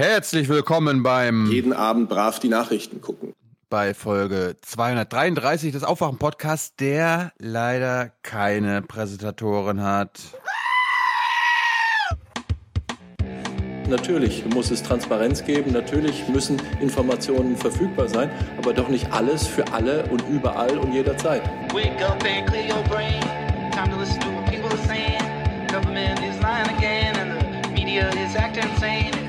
[0.00, 3.34] Herzlich willkommen beim jeden Abend brav die Nachrichten gucken.
[3.68, 10.18] Bei Folge 233 des Aufwachen-Podcasts, der leider keine Präsentatoren hat.
[13.90, 19.70] Natürlich muss es Transparenz geben, natürlich müssen Informationen verfügbar sein, aber doch nicht alles für
[19.70, 21.42] alle und überall und jederzeit.
[21.74, 23.20] Wake up and clear your brain.
[23.70, 25.20] Time to listen to what people are saying.
[25.70, 29.19] Government is lying again and the media is acting insane.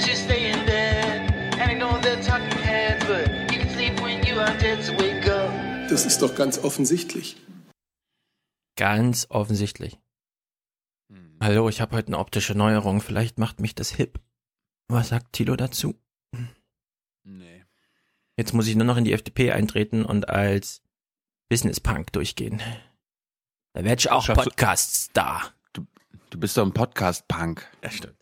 [0.00, 4.40] To stay in bed and ignore the talking heads, but you can sleep when you
[4.40, 5.50] are dead, so wake up.
[5.90, 7.36] Das ist doch ganz offensichtlich.
[8.76, 9.98] Ganz offensichtlich.
[11.42, 13.00] Hallo, ich habe heute eine optische Neuerung.
[13.00, 14.20] Vielleicht macht mich das hip.
[14.88, 15.94] Was sagt Tilo dazu?
[17.24, 17.64] Nee.
[18.36, 20.82] Jetzt muss ich nur noch in die FDP eintreten und als
[21.48, 22.60] Business Punk durchgehen.
[23.72, 25.52] Da werde ich auch Podcast-Star.
[25.72, 25.86] Du,
[26.30, 27.66] du bist doch ein Podcast-Punk.
[27.82, 28.19] Ja, stimmt.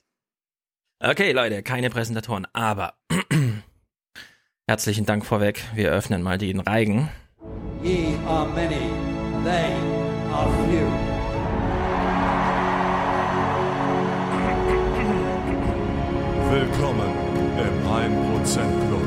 [1.00, 2.94] Okay, Leute, keine Präsentatoren, aber
[4.66, 5.62] herzlichen Dank vorweg.
[5.72, 7.08] Wir öffnen mal den Reigen.
[7.84, 8.90] Ye are many,
[9.44, 9.74] they
[10.32, 10.88] are few.
[16.50, 17.14] Willkommen
[17.60, 18.56] im 1%
[18.88, 19.06] Club.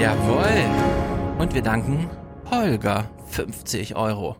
[0.00, 1.38] Jawohl.
[1.38, 2.08] Und wir danken
[2.50, 4.36] Holger 50 Euro.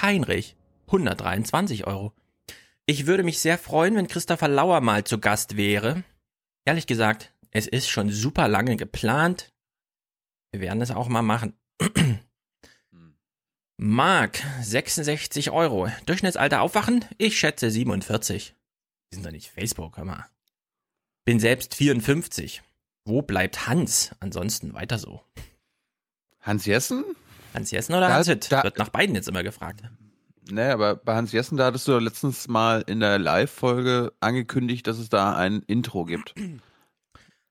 [0.00, 0.56] Heinrich
[0.86, 2.12] 123 Euro.
[2.86, 6.02] Ich würde mich sehr freuen, wenn Christopher Lauer mal zu Gast wäre.
[6.64, 9.52] Ehrlich gesagt, es ist schon super lange geplant.
[10.50, 11.54] Wir werden es auch mal machen.
[13.76, 15.88] Mark, 66 Euro.
[16.06, 17.04] Durchschnittsalter aufwachen?
[17.18, 18.54] Ich schätze 47.
[19.10, 20.26] Die sind doch nicht Facebook, hör mal.
[21.24, 22.62] Bin selbst 54.
[23.04, 24.14] Wo bleibt Hans?
[24.20, 25.22] Ansonsten weiter so.
[26.40, 27.04] Hans Jessen?
[27.54, 28.50] Hans Jessen oder da, Hans Hütt?
[28.50, 29.82] Wird nach beiden jetzt immer gefragt.
[30.50, 34.98] Nee, aber bei Hans Jessen, da hattest du letztens mal in der Live-Folge angekündigt, dass
[34.98, 36.34] es da ein Intro gibt.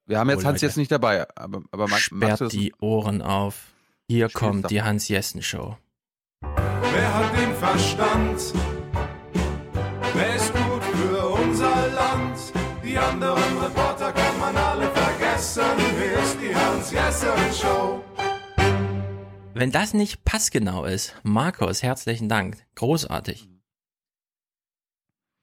[0.06, 3.68] Wir haben jetzt oh, Hans Jessen nicht dabei, aber, aber mag, Sperrt die Ohren auf.
[4.10, 5.78] Hier Spiel's kommt die Hans Jessen Show.
[6.42, 8.54] Wer hat den Verstand?
[10.14, 12.38] Wer ist gut für unser Land?
[12.84, 15.64] Die anderen Reporter kann man alle vergessen.
[15.98, 18.04] Hier ist die Hans-Jessen-Show.
[19.54, 22.66] Wenn das nicht passgenau ist, Markus, herzlichen Dank.
[22.76, 23.50] Großartig.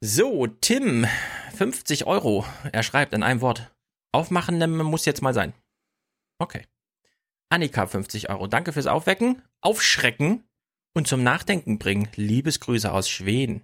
[0.01, 1.05] So, Tim,
[1.55, 2.43] 50 Euro.
[2.71, 3.71] Er schreibt in einem Wort.
[4.11, 5.53] Aufmachen muss jetzt mal sein.
[6.39, 6.65] Okay.
[7.49, 8.47] Annika, 50 Euro.
[8.47, 10.43] Danke fürs Aufwecken, Aufschrecken
[10.95, 12.09] und zum Nachdenken bringen.
[12.15, 13.61] Liebesgrüße aus Schweden.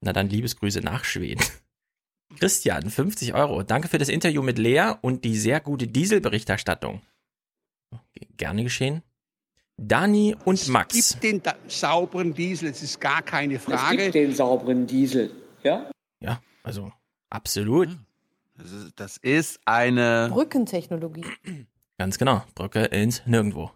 [0.00, 1.44] Na dann Liebesgrüße nach Schweden.
[2.38, 3.62] Christian, 50 Euro.
[3.62, 7.02] Danke für das Interview mit Lea und die sehr gute Dieselberichterstattung.
[8.36, 9.02] Gerne geschehen.
[9.76, 10.96] Dani und es Max.
[10.96, 13.96] Es gibt den da sauberen Diesel, es ist gar keine Frage.
[13.96, 15.30] Es gibt den sauberen Diesel,
[15.62, 15.90] ja?
[16.20, 16.92] Ja, also
[17.30, 17.88] absolut.
[18.56, 21.24] Das ist, das ist eine Brückentechnologie.
[21.98, 23.72] Ganz genau, Brücke ins Nirgendwo.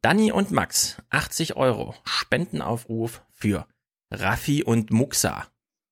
[0.00, 3.66] Dani und Max, 80 Euro, Spendenaufruf für
[4.10, 5.48] Raffi und Muxa.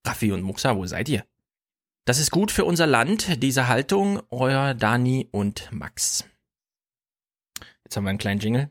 [0.06, 1.24] Raffi und Muxa, wo seid ihr?
[2.06, 6.24] Das ist gut für unser Land, diese Haltung, euer Dani und Max.
[7.84, 8.70] Jetzt haben wir einen kleinen Jingle.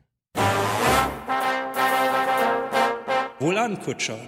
[3.38, 4.18] Wohlan, Kutscher.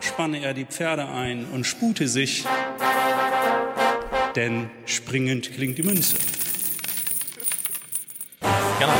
[0.00, 2.46] Spanne er die Pferde ein und spute sich,
[4.34, 6.16] denn springend klingt die Münze.
[8.78, 8.92] Genau.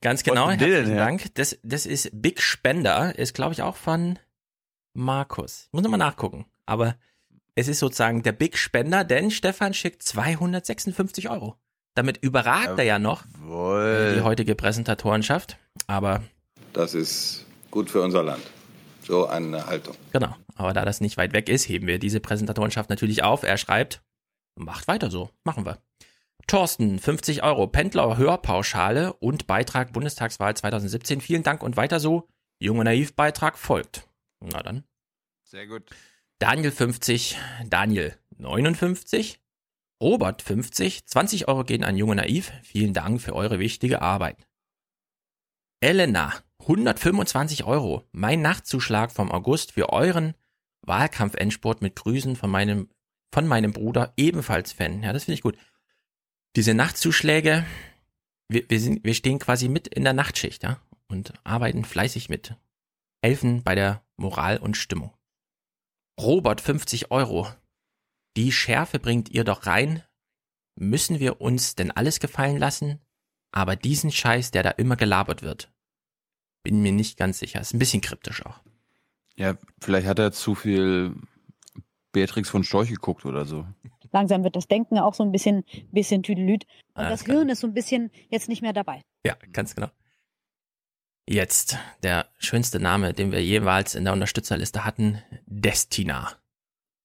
[0.00, 1.34] Ganz genau, herzlichen Dank.
[1.34, 4.18] Das, das ist Big Spender, ist glaube ich auch von
[4.94, 5.64] Markus.
[5.66, 6.46] Ich muss nochmal nachgucken.
[6.66, 6.96] Aber
[7.54, 11.56] es ist sozusagen der Big Spender, denn Stefan schickt 256 Euro.
[11.98, 12.78] Damit überragt Jawohl.
[12.78, 15.58] er ja noch die heutige Präsentatorenschaft.
[15.88, 16.22] Aber.
[16.72, 18.44] Das ist gut für unser Land.
[19.02, 19.96] So eine Haltung.
[20.12, 20.32] Genau.
[20.54, 23.42] Aber da das nicht weit weg ist, heben wir diese Präsentatorenschaft natürlich auf.
[23.42, 24.00] Er schreibt,
[24.54, 25.30] macht weiter so.
[25.42, 25.78] Machen wir.
[26.46, 31.20] Thorsten, 50 Euro, Pendler Hörpauschale und Beitrag Bundestagswahl 2017.
[31.20, 32.28] Vielen Dank und weiter so.
[32.60, 34.06] Junge Naiv Beitrag folgt.
[34.38, 34.84] Na dann.
[35.42, 35.82] Sehr gut.
[36.38, 37.36] Daniel 50,
[37.66, 39.40] Daniel 59,
[40.00, 42.52] Robert 50, 20 Euro gehen an Junge Naiv.
[42.62, 44.46] Vielen Dank für eure wichtige Arbeit.
[45.80, 48.04] Elena, 125 Euro.
[48.12, 50.34] Mein Nachtzuschlag vom August für euren
[50.82, 52.88] Wahlkampf-Endsport mit Grüßen von meinem,
[53.32, 55.02] von meinem Bruder, ebenfalls Fan.
[55.02, 55.56] Ja, das finde ich gut.
[56.56, 57.64] Diese Nachtzuschläge,
[58.48, 62.54] wir, wir, sind, wir stehen quasi mit in der Nachtschicht, ja, und arbeiten fleißig mit.
[63.22, 65.12] Helfen bei der Moral und Stimmung.
[66.20, 67.48] Robert 50 Euro.
[68.38, 70.04] Die Schärfe bringt ihr doch rein.
[70.76, 73.00] Müssen wir uns denn alles gefallen lassen?
[73.50, 75.72] Aber diesen Scheiß, der da immer gelabert wird,
[76.62, 77.60] bin mir nicht ganz sicher.
[77.60, 78.60] Ist ein bisschen kryptisch auch.
[79.34, 81.16] Ja, vielleicht hat er zu viel
[82.12, 83.66] Beatrix von Storch geguckt oder so.
[84.12, 86.64] Langsam wird das Denken auch so ein bisschen, bisschen tüdelüt.
[86.94, 89.02] Und Ah, das das Hirn ist so ein bisschen jetzt nicht mehr dabei.
[89.26, 89.90] Ja, ganz genau.
[91.28, 96.38] Jetzt der schönste Name, den wir jeweils in der Unterstützerliste hatten, Destina.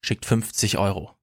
[0.03, 1.17] Schickt 50 Euro.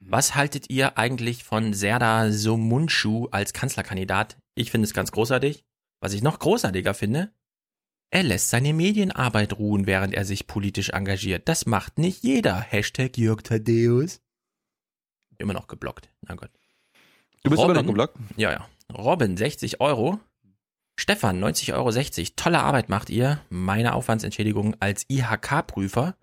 [0.00, 4.38] Was haltet ihr eigentlich von Serdar Somuncu als Kanzlerkandidat?
[4.54, 5.64] Ich finde es ganz großartig.
[6.00, 7.32] Was ich noch großartiger finde,
[8.10, 11.48] er lässt seine Medienarbeit ruhen, während er sich politisch engagiert.
[11.48, 12.58] Das macht nicht jeder.
[12.58, 14.22] Hashtag Jörg Thaddeus.
[15.36, 16.08] Immer noch geblockt.
[16.22, 16.50] Na Gott.
[17.42, 17.76] Du bist Robin?
[17.76, 18.16] immer noch geblockt?
[18.36, 18.68] Ja, ja.
[18.96, 20.20] Robin, 60 Euro.
[20.98, 22.32] Stefan, 90,60 Euro.
[22.36, 23.40] Tolle Arbeit macht ihr.
[23.50, 26.16] Meine Aufwandsentschädigung als IHK-Prüfer.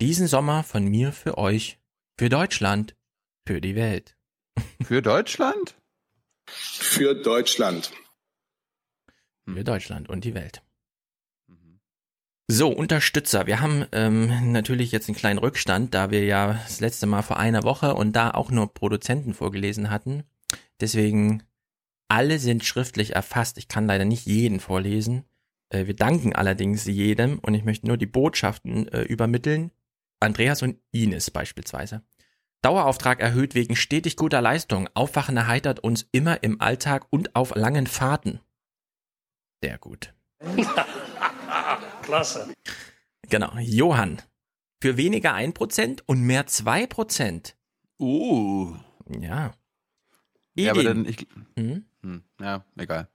[0.00, 1.78] Diesen Sommer von mir für euch.
[2.18, 2.96] Für Deutschland.
[3.48, 4.14] Für die Welt.
[4.82, 5.74] Für Deutschland?
[6.50, 7.90] Für Deutschland.
[9.46, 10.60] Für Deutschland und die Welt.
[12.46, 13.46] So, Unterstützer.
[13.46, 17.38] Wir haben ähm, natürlich jetzt einen kleinen Rückstand, da wir ja das letzte Mal vor
[17.38, 20.24] einer Woche und da auch nur Produzenten vorgelesen hatten.
[20.78, 21.42] Deswegen,
[22.08, 23.56] alle sind schriftlich erfasst.
[23.56, 25.24] Ich kann leider nicht jeden vorlesen.
[25.70, 29.70] Äh, wir danken allerdings jedem und ich möchte nur die Botschaften äh, übermitteln.
[30.20, 32.02] Andreas und Ines beispielsweise.
[32.62, 34.88] Dauerauftrag erhöht wegen stetig guter Leistung.
[34.94, 38.40] Aufwachen erheitert uns immer im Alltag und auf langen Fahrten.
[39.62, 40.12] Sehr gut.
[42.02, 42.54] Klasse.
[43.28, 43.52] Genau.
[43.58, 44.22] Johann.
[44.80, 47.54] Für weniger 1% und mehr 2%.
[47.98, 48.74] Uh.
[49.20, 49.52] Ja.
[50.54, 51.04] Ja, aber Edin.
[51.04, 51.26] dann, ich,
[51.56, 51.84] Hm?
[52.02, 53.08] hm, ja, egal.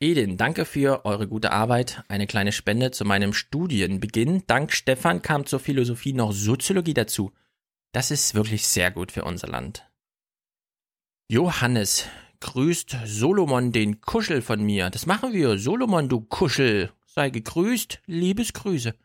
[0.00, 2.02] Edin, danke für eure gute Arbeit.
[2.08, 4.44] Eine kleine Spende zu meinem Studienbeginn.
[4.46, 7.32] Dank Stefan kam zur Philosophie noch Soziologie dazu.
[7.94, 9.88] Das ist wirklich sehr gut für unser Land.
[11.30, 12.06] Johannes
[12.40, 14.90] grüßt Solomon den Kuschel von mir.
[14.90, 15.58] Das machen wir.
[15.58, 16.92] Solomon, du Kuschel.
[17.06, 18.02] Sei gegrüßt.
[18.06, 18.96] Liebesgrüße.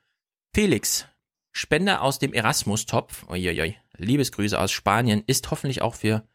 [0.55, 1.05] Felix,
[1.51, 3.29] Spende aus dem Erasmus-Topf.
[3.29, 3.77] Uiuiui.
[3.97, 6.27] Liebesgrüße aus Spanien ist hoffentlich auch für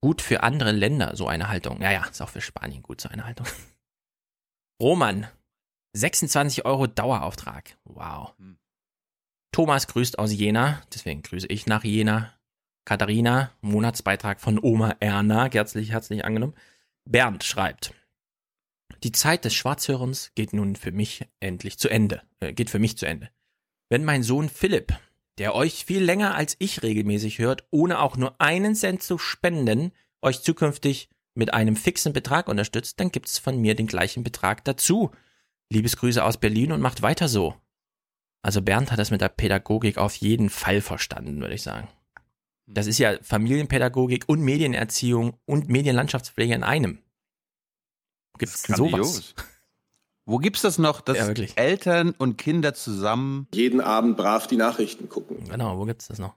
[0.00, 1.80] gut für andere Länder so eine Haltung.
[1.80, 3.46] Ja, ja, ist auch für Spanien gut so eine Haltung.
[4.82, 5.28] Roman,
[5.92, 7.78] 26 Euro Dauerauftrag.
[7.84, 8.34] Wow.
[9.52, 12.32] Thomas grüßt aus Jena, deswegen grüße ich nach Jena.
[12.84, 16.54] Katharina, Monatsbeitrag von Oma Erna, herzlich, herzlich angenommen.
[17.04, 17.94] Bernd schreibt,
[19.02, 22.98] die Zeit des Schwarzhörens geht nun für mich endlich zu Ende, äh, geht für mich
[22.98, 23.30] zu Ende.
[23.88, 24.92] Wenn mein Sohn Philipp,
[25.38, 29.92] der euch viel länger als ich regelmäßig hört, ohne auch nur einen Cent zu spenden,
[30.22, 35.10] euch zukünftig mit einem fixen Betrag unterstützt, dann gibt's von mir den gleichen Betrag dazu.
[35.72, 37.54] Liebesgrüße aus Berlin und macht weiter so.
[38.42, 41.88] Also Bernd hat das mit der Pädagogik auf jeden Fall verstanden, würde ich sagen.
[42.66, 46.98] Das ist ja Familienpädagogik und Medienerziehung und Medienlandschaftspflege in einem.
[48.38, 48.90] Gibt's sowas?
[48.90, 49.34] Grandios.
[50.24, 51.58] Wo gibt's das noch, dass Ja, wirklich.
[51.58, 55.48] Eltern und Kinder zusammen Jeden Abend brav die Nachrichten gucken.
[55.48, 56.34] Genau, wo gibt's das noch?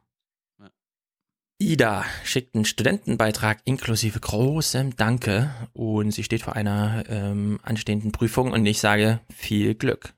[1.60, 8.52] Ida schickt einen Studentenbeitrag inklusive großem Danke und sie steht vor einer ähm, anstehenden Prüfung
[8.52, 10.14] und ich sage viel Glück.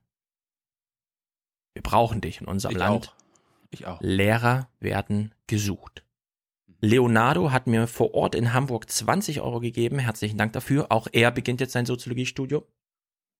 [1.75, 3.09] Wir brauchen dich in unserem Ich Land.
[3.09, 3.15] auch.
[3.69, 3.99] Ich auch.
[4.01, 6.03] Lehrer werden gesucht.
[6.79, 9.99] Leonardo hat mir vor Ort in Hamburg 20 Euro gegeben.
[9.99, 10.91] Herzlichen Dank dafür.
[10.91, 12.63] Auch er beginnt jetzt sein Soziologiestudium.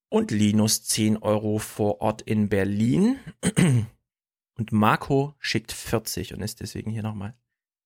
[0.09, 3.17] Und Linus 10 Euro vor Ort in Berlin.
[4.57, 7.35] Und Marco schickt 40 und ist deswegen hier nochmal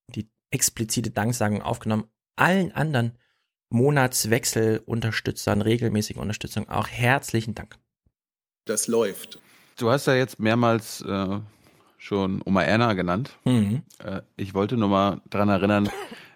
[0.07, 2.05] die explizite Danksagung aufgenommen.
[2.35, 3.17] Allen anderen
[3.71, 7.79] Monatswechselunterstützern, regelmäßigen Unterstützung auch herzlichen Dank.
[8.65, 9.39] Das läuft.
[9.79, 11.39] Du hast ja jetzt mehrmals äh,
[11.97, 13.37] schon Oma Erna genannt.
[13.45, 13.83] Mhm.
[13.99, 15.89] Äh, ich wollte nur mal dran erinnern,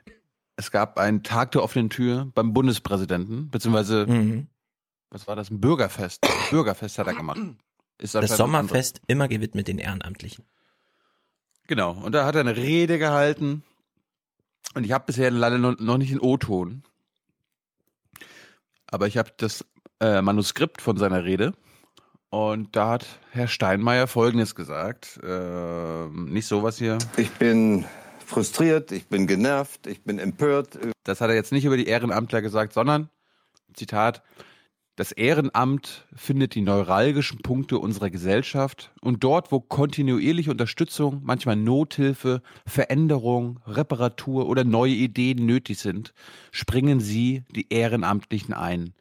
[0.55, 4.47] es gab einen Tag der offenen Tür beim Bundespräsidenten, beziehungsweise, Mhm.
[5.09, 6.25] was war das, ein Bürgerfest.
[6.51, 7.39] Bürgerfest hat er gemacht.
[7.97, 10.45] Ist Das Sommerfest immer gewidmet den Ehrenamtlichen.
[11.67, 13.63] Genau, und da hat er eine Rede gehalten.
[14.73, 16.83] Und ich habe bisher leider noch, noch nicht den O-Ton.
[18.87, 19.65] Aber ich habe das
[19.99, 21.53] äh, Manuskript von seiner Rede.
[22.33, 25.19] Und da hat Herr Steinmeier Folgendes gesagt.
[25.23, 26.97] ähm, nicht sowas hier.
[27.15, 27.85] Ich bin
[28.25, 30.79] frustriert, ich bin genervt, ich bin empört.
[31.03, 33.09] Das hat er jetzt nicht über die Ehrenamtler gesagt, sondern,
[33.75, 34.23] Zitat,
[34.95, 42.41] das Ehrenamt findet die neuralgischen Punkte unserer Gesellschaft und dort, wo kontinuierliche Unterstützung, manchmal Nothilfe,
[42.65, 46.13] Veränderung, Reparatur oder neue Ideen nötig sind,
[46.51, 48.93] springen sie, die Ehrenamtlichen, ein.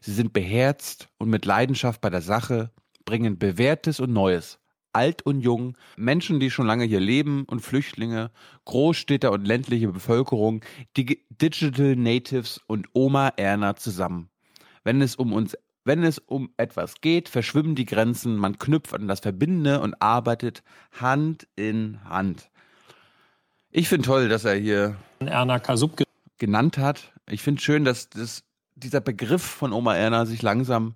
[0.00, 2.70] Sie sind beherzt und mit Leidenschaft bei der Sache,
[3.06, 4.58] bringen Bewährtes und Neues,
[4.92, 8.30] alt und jung, Menschen, die schon lange hier leben und Flüchtlinge,
[8.66, 10.62] Großstädter und ländliche Bevölkerung,
[10.96, 14.28] Digi Digital Natives und Oma Erna zusammen.
[14.84, 19.08] Wenn es um uns, wenn es um etwas geht, verschwimmen die Grenzen, man knüpft an
[19.08, 22.50] das Verbindende und arbeitet Hand in Hand.
[23.70, 26.02] Ich finde toll, dass er hier Erna Kasub
[26.38, 27.12] genannt hat.
[27.28, 28.42] Ich finde schön, dass das,
[28.74, 30.94] dieser Begriff von Oma Erna sich langsam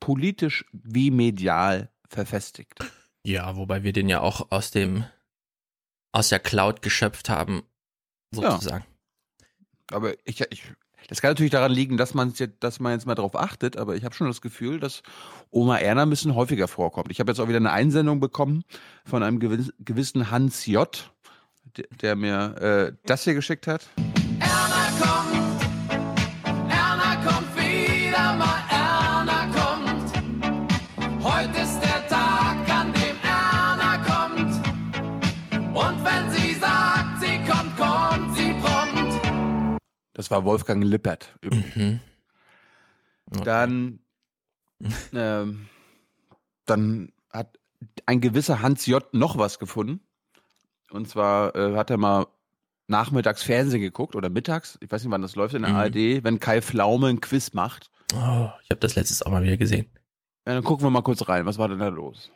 [0.00, 2.74] politisch wie medial verfestigt.
[3.22, 5.04] Ja, wobei wir den ja auch aus dem
[6.12, 7.62] aus der Cloud geschöpft haben,
[8.32, 8.84] sozusagen.
[9.90, 9.96] Ja.
[9.96, 10.64] Aber ich, ich,
[11.08, 13.96] das kann natürlich daran liegen, dass man jetzt, dass man jetzt mal darauf achtet, aber
[13.96, 15.02] ich habe schon das Gefühl, dass
[15.50, 17.10] Oma Erna ein bisschen häufiger vorkommt.
[17.10, 18.64] Ich habe jetzt auch wieder eine Einsendung bekommen
[19.04, 21.10] von einem gewissen Hans J.,
[21.76, 23.88] der, der mir äh, das hier geschickt hat.
[24.40, 28.69] Erna kommt, Erna kommt wieder mal,
[40.20, 41.34] Das war Wolfgang Lippert.
[41.42, 41.98] Mhm.
[43.24, 43.42] Okay.
[43.42, 44.00] Dann,
[45.14, 45.66] ähm,
[46.66, 47.58] dann hat
[48.04, 49.02] ein gewisser Hans J.
[49.14, 50.00] noch was gefunden.
[50.90, 52.26] Und zwar äh, hat er mal
[52.86, 55.76] nachmittags Fernsehen geguckt oder mittags, ich weiß nicht, wann das läuft in der mhm.
[55.78, 57.90] ARD, wenn Kai Pflaume ein Quiz macht.
[58.12, 59.86] Oh, ich habe das letztes auch mal wieder gesehen.
[60.46, 61.46] Ja, dann gucken wir mal kurz rein.
[61.46, 62.30] Was war denn da los?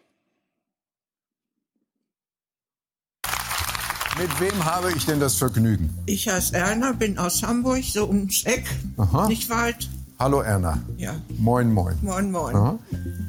[4.18, 5.90] Mit wem habe ich denn das Vergnügen?
[6.06, 8.64] Ich heiße Erna, bin aus Hamburg, so ums Eck,
[8.96, 9.26] Aha.
[9.26, 9.88] nicht weit.
[10.20, 10.78] Hallo Erna.
[10.96, 11.14] Ja.
[11.38, 11.98] Moin, moin.
[12.00, 12.54] Moin, moin.
[12.54, 12.78] Aha.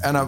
[0.02, 0.22] Erna,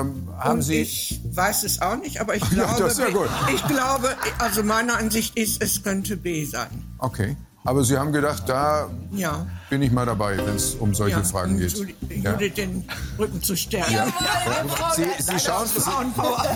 [0.00, 0.76] ähm, haben Und Sie.
[0.82, 3.28] Ich weiß es auch nicht, aber ich glaube, ja, das ist ja gut.
[3.52, 6.68] ich glaube, also meine Ansicht ist, es könnte B sein.
[6.98, 7.36] Okay.
[7.66, 9.46] Aber Sie haben gedacht, da ja.
[9.70, 11.72] bin ich mal dabei, wenn es um solche ja, Fragen geht.
[11.72, 12.32] Judith ja.
[12.32, 12.86] den
[13.18, 13.94] Rücken zu stärken.
[13.94, 14.06] Ja.
[14.94, 15.80] Sie, Sie, schauen, Sie,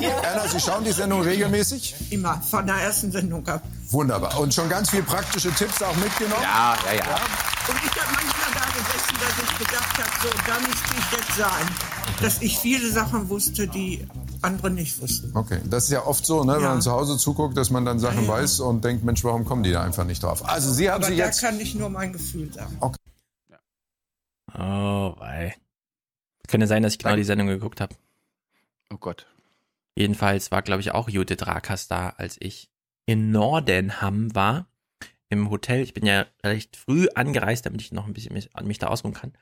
[0.05, 1.95] Erna, Sie schauen die Sendung regelmäßig?
[2.11, 3.63] Immer, von der ersten Sendung ab.
[3.89, 4.39] Wunderbar.
[4.39, 6.43] Und schon ganz viele praktische Tipps auch mitgenommen?
[6.43, 7.15] Ja, ja, ja.
[7.69, 11.39] Und ich habe manchmal da gesessen, dass ich gedacht habe, so, da müsste ich jetzt
[11.39, 11.69] sein.
[12.21, 14.07] Dass ich viele Sachen wusste, die
[14.43, 15.37] andere nicht wussten.
[15.37, 16.59] Okay, das ist ja oft so, ne, ja.
[16.59, 18.29] wenn man zu Hause zuguckt, dass man dann Sachen ja, ja.
[18.29, 20.49] weiß und denkt, Mensch, warum kommen die da einfach nicht drauf?
[20.49, 21.41] Also Sie haben Aber sie da jetzt.
[21.41, 22.77] kann ich nur mein Gefühl sagen.
[22.81, 22.97] Okay.
[24.55, 25.55] Oh, wei.
[26.49, 27.95] Könnte sein, dass ich genau die Sendung geguckt habe.
[28.93, 29.27] Oh Gott.
[29.95, 32.71] Jedenfalls war, glaube ich, auch Judith Rakas da, als ich
[33.07, 34.67] in Nordenham war.
[35.29, 35.83] Im Hotel.
[35.83, 39.13] Ich bin ja recht früh angereist, damit ich noch ein bisschen mich, mich da ausruhen
[39.13, 39.35] kann.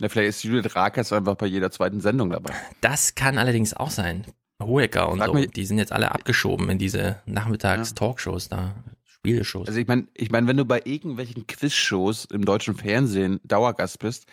[0.00, 2.54] Ja, vielleicht ist Judith Rakers einfach bei jeder zweiten Sendung dabei.
[2.80, 4.24] Das kann allerdings auch sein.
[4.62, 8.74] Hohecker und Frag so, mich, die sind jetzt alle abgeschoben in diese Nachmittags-Talkshows da,
[9.04, 9.68] Spieleshows.
[9.68, 14.26] Also ich meine, ich mein, wenn du bei irgendwelchen Quizshows im deutschen Fernsehen Dauergast bist,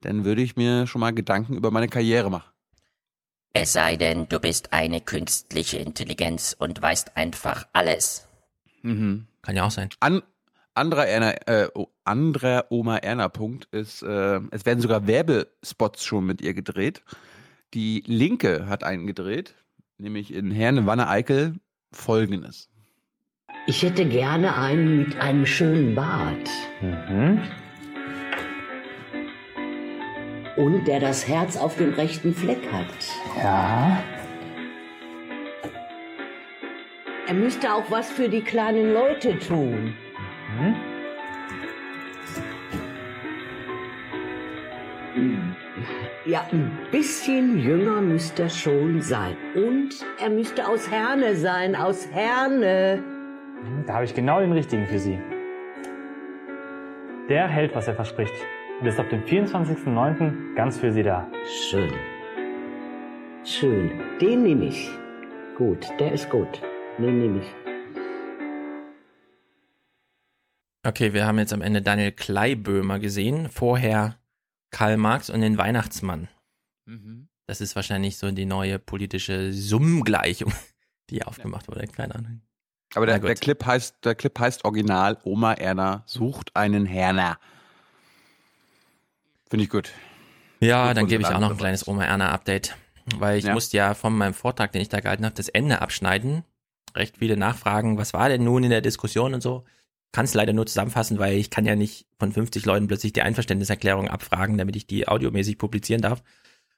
[0.00, 2.50] dann würde ich mir schon mal Gedanken über meine Karriere machen.
[3.52, 8.26] Es sei denn, du bist eine künstliche Intelligenz und weißt einfach alles.
[8.82, 9.26] Mhm.
[9.42, 9.88] Kann ja auch sein.
[10.00, 10.22] An,
[10.78, 11.68] anderer, Erna, äh,
[12.04, 17.02] anderer Oma Erna Punkt ist, äh, es werden sogar Werbespots schon mit ihr gedreht.
[17.74, 19.54] Die Linke hat einen gedreht,
[19.98, 21.56] nämlich in Herne Wanne Eickel
[21.92, 22.70] folgendes.
[23.66, 26.48] Ich hätte gerne einen mit einem schönen Bart.
[26.80, 27.42] Mhm.
[30.56, 32.86] Und der das Herz auf dem rechten Fleck hat.
[33.36, 34.02] Ja.
[37.26, 39.94] Er müsste auch was für die kleinen Leute tun.
[40.56, 40.74] Hm?
[46.24, 49.36] Ja, ein bisschen jünger müsste er schon sein.
[49.54, 53.02] Und er müsste aus Herne sein, aus Herne.
[53.86, 55.18] Da habe ich genau den richtigen für Sie.
[57.28, 58.34] Der hält, was er verspricht.
[58.80, 60.54] Und ist ab dem 24.09.
[60.54, 61.26] ganz für Sie da.
[61.46, 61.92] Schön.
[63.44, 63.90] Schön.
[64.20, 64.90] Den nehme ich.
[65.56, 66.60] Gut, der ist gut.
[66.98, 67.57] Den nehme ich.
[70.84, 74.16] Okay, wir haben jetzt am Ende Daniel Kleiböhmer gesehen, vorher
[74.70, 76.28] Karl Marx und den Weihnachtsmann.
[76.86, 77.28] Mhm.
[77.46, 80.52] Das ist wahrscheinlich so die neue politische Summengleichung,
[81.10, 82.42] die aufgemacht wurde, keine Ahnung.
[82.94, 87.38] Aber der, der, Clip heißt, der Clip heißt original Oma Erna sucht einen Herner.
[89.50, 89.90] Finde ich gut.
[90.60, 92.76] Ja, gut, dann gebe ich auch noch ein kleines Oma Erna Update,
[93.16, 93.52] weil ich ja.
[93.52, 96.44] musste ja von meinem Vortrag, den ich da gehalten habe, das Ende abschneiden.
[96.94, 99.64] Recht viele Nachfragen, was war denn nun in der Diskussion und so
[100.12, 103.22] kann es leider nur zusammenfassen, weil ich kann ja nicht von 50 Leuten plötzlich die
[103.22, 106.22] Einverständniserklärung abfragen, damit ich die audiomäßig publizieren darf.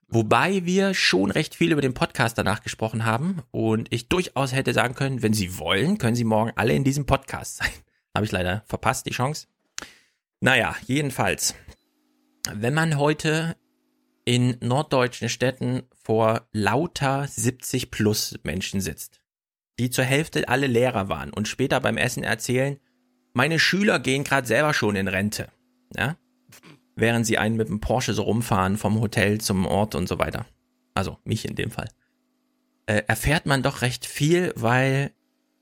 [0.09, 4.73] Wobei wir schon recht viel über den Podcast danach gesprochen haben und ich durchaus hätte
[4.73, 7.71] sagen können, wenn Sie wollen, können Sie morgen alle in diesem Podcast sein.
[8.17, 9.47] Habe ich leider verpasst, die Chance.
[10.41, 11.55] Naja, jedenfalls.
[12.53, 13.57] Wenn man heute
[14.25, 19.21] in norddeutschen Städten vor lauter 70 plus Menschen sitzt,
[19.79, 22.81] die zur Hälfte alle Lehrer waren und später beim Essen erzählen,
[23.33, 25.49] meine Schüler gehen gerade selber schon in Rente.
[25.97, 26.17] Ja?
[26.97, 30.47] Während sie einen mit dem Porsche so rumfahren vom Hotel zum Ort und so weiter.
[30.95, 31.89] Also mich in dem Fall.
[32.87, 35.13] Äh, erfährt man doch recht viel, weil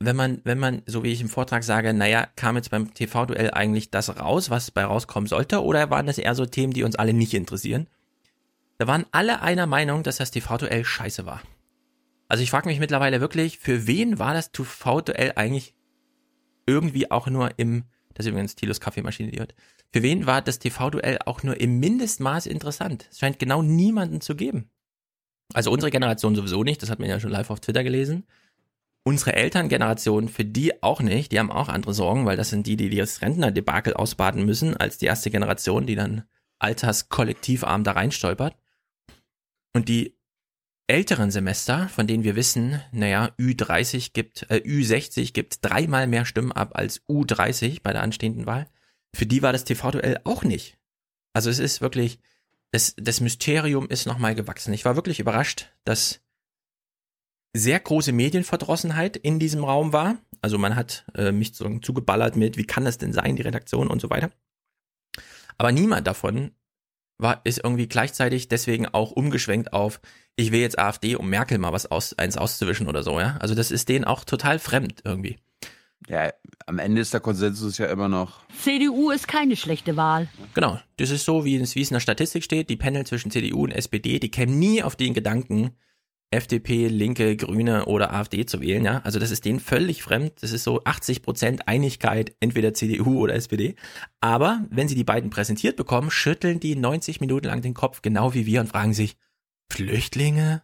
[0.01, 3.51] wenn man, wenn man, so wie ich im Vortrag sage, naja, kam jetzt beim TV-Duell
[3.51, 6.97] eigentlich das raus, was bei rauskommen sollte, oder waren das eher so Themen, die uns
[6.97, 7.89] alle nicht interessieren?
[8.79, 11.43] Da waren alle einer Meinung, dass das TV-Duell scheiße war.
[12.29, 15.75] Also ich frage mich mittlerweile wirklich, für wen war das TV-Duell eigentlich
[16.69, 17.85] irgendwie auch nur im,
[18.15, 19.55] das ist übrigens Tilos Kaffeemaschine, die hört,
[19.93, 23.09] für wen war das TV-Duell auch nur im Mindestmaß interessant?
[23.11, 24.71] Es scheint genau niemanden zu geben.
[25.55, 28.27] Also unsere Generation sowieso nicht, das hat man ja schon live auf Twitter gelesen.
[29.03, 32.77] Unsere Elterngeneration, für die auch nicht, die haben auch andere Sorgen, weil das sind die,
[32.77, 36.25] die das Rentnerdebakel ausbaden müssen, als die erste Generation, die dann
[36.59, 38.57] alterskollektivarm da reinstolpert.
[39.75, 40.18] Und die
[40.89, 46.53] älteren Semester, von denen wir wissen, naja, Ü30 gibt, äh, Ü60 gibt dreimal mehr Stimmen
[46.53, 48.69] ab als U30 bei der anstehenden Wahl,
[49.15, 50.79] für die war das TV-Duell auch nicht.
[51.35, 52.19] Also es ist wirklich,
[52.73, 54.73] das, das Mysterium ist nochmal gewachsen.
[54.73, 56.21] Ich war wirklich überrascht, dass
[57.55, 60.19] sehr große Medienverdrossenheit in diesem Raum war.
[60.41, 63.89] Also man hat äh, mich so zugeballert mit, wie kann das denn sein, die Redaktion
[63.89, 64.31] und so weiter.
[65.57, 66.53] Aber niemand davon
[67.19, 70.01] war, ist irgendwie gleichzeitig deswegen auch umgeschwenkt auf,
[70.37, 73.37] ich will jetzt AfD, um Merkel mal was aus, eins auszuwischen oder so, ja.
[73.41, 75.39] Also das ist denen auch total fremd irgendwie.
[76.07, 76.33] Ja,
[76.67, 78.41] am Ende ist der Konsensus ja immer noch.
[78.63, 80.29] CDU ist keine schlechte Wahl.
[80.55, 80.79] Genau.
[80.97, 83.65] Das ist so, wie es, wie es in der Statistik steht, die Panel zwischen CDU
[83.65, 85.73] und SPD, die kämen nie auf den Gedanken,
[86.31, 89.01] FDP, Linke, Grüne oder AfD zu wählen, ja.
[89.05, 90.35] Also das ist denen völlig fremd.
[90.43, 93.77] Das ist so 80 Prozent Einigkeit, entweder CDU oder SPD.
[94.21, 98.35] Aber wenn sie die beiden präsentiert bekommen, schütteln die 90 Minuten lang den Kopf, genau
[98.35, 99.17] wie wir, und fragen sich,
[99.71, 100.63] Flüchtlinge?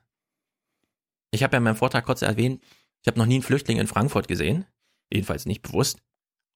[1.30, 2.62] Ich habe ja in meinem Vortrag kurz erwähnt,
[3.02, 4.66] ich habe noch nie einen Flüchtling in Frankfurt gesehen.
[5.12, 6.02] Jedenfalls nicht bewusst.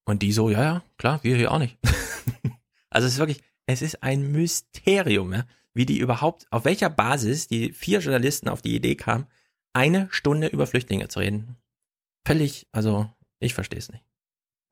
[0.04, 1.78] Und die so, ja, ja, klar, wir hier auch nicht.
[2.90, 5.44] also es ist wirklich, es ist ein Mysterium, ja,
[5.78, 9.28] wie die überhaupt, auf welcher Basis die vier Journalisten auf die Idee kamen,
[9.72, 11.56] eine Stunde über Flüchtlinge zu reden.
[12.26, 13.08] Völlig, also
[13.38, 14.04] ich verstehe es nicht.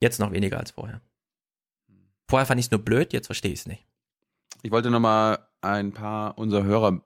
[0.00, 1.00] Jetzt noch weniger als vorher.
[2.28, 3.86] Vorher fand ich es nur blöd, jetzt verstehe ich es nicht.
[4.62, 7.00] Ich wollte nochmal ein paar unserer Hörer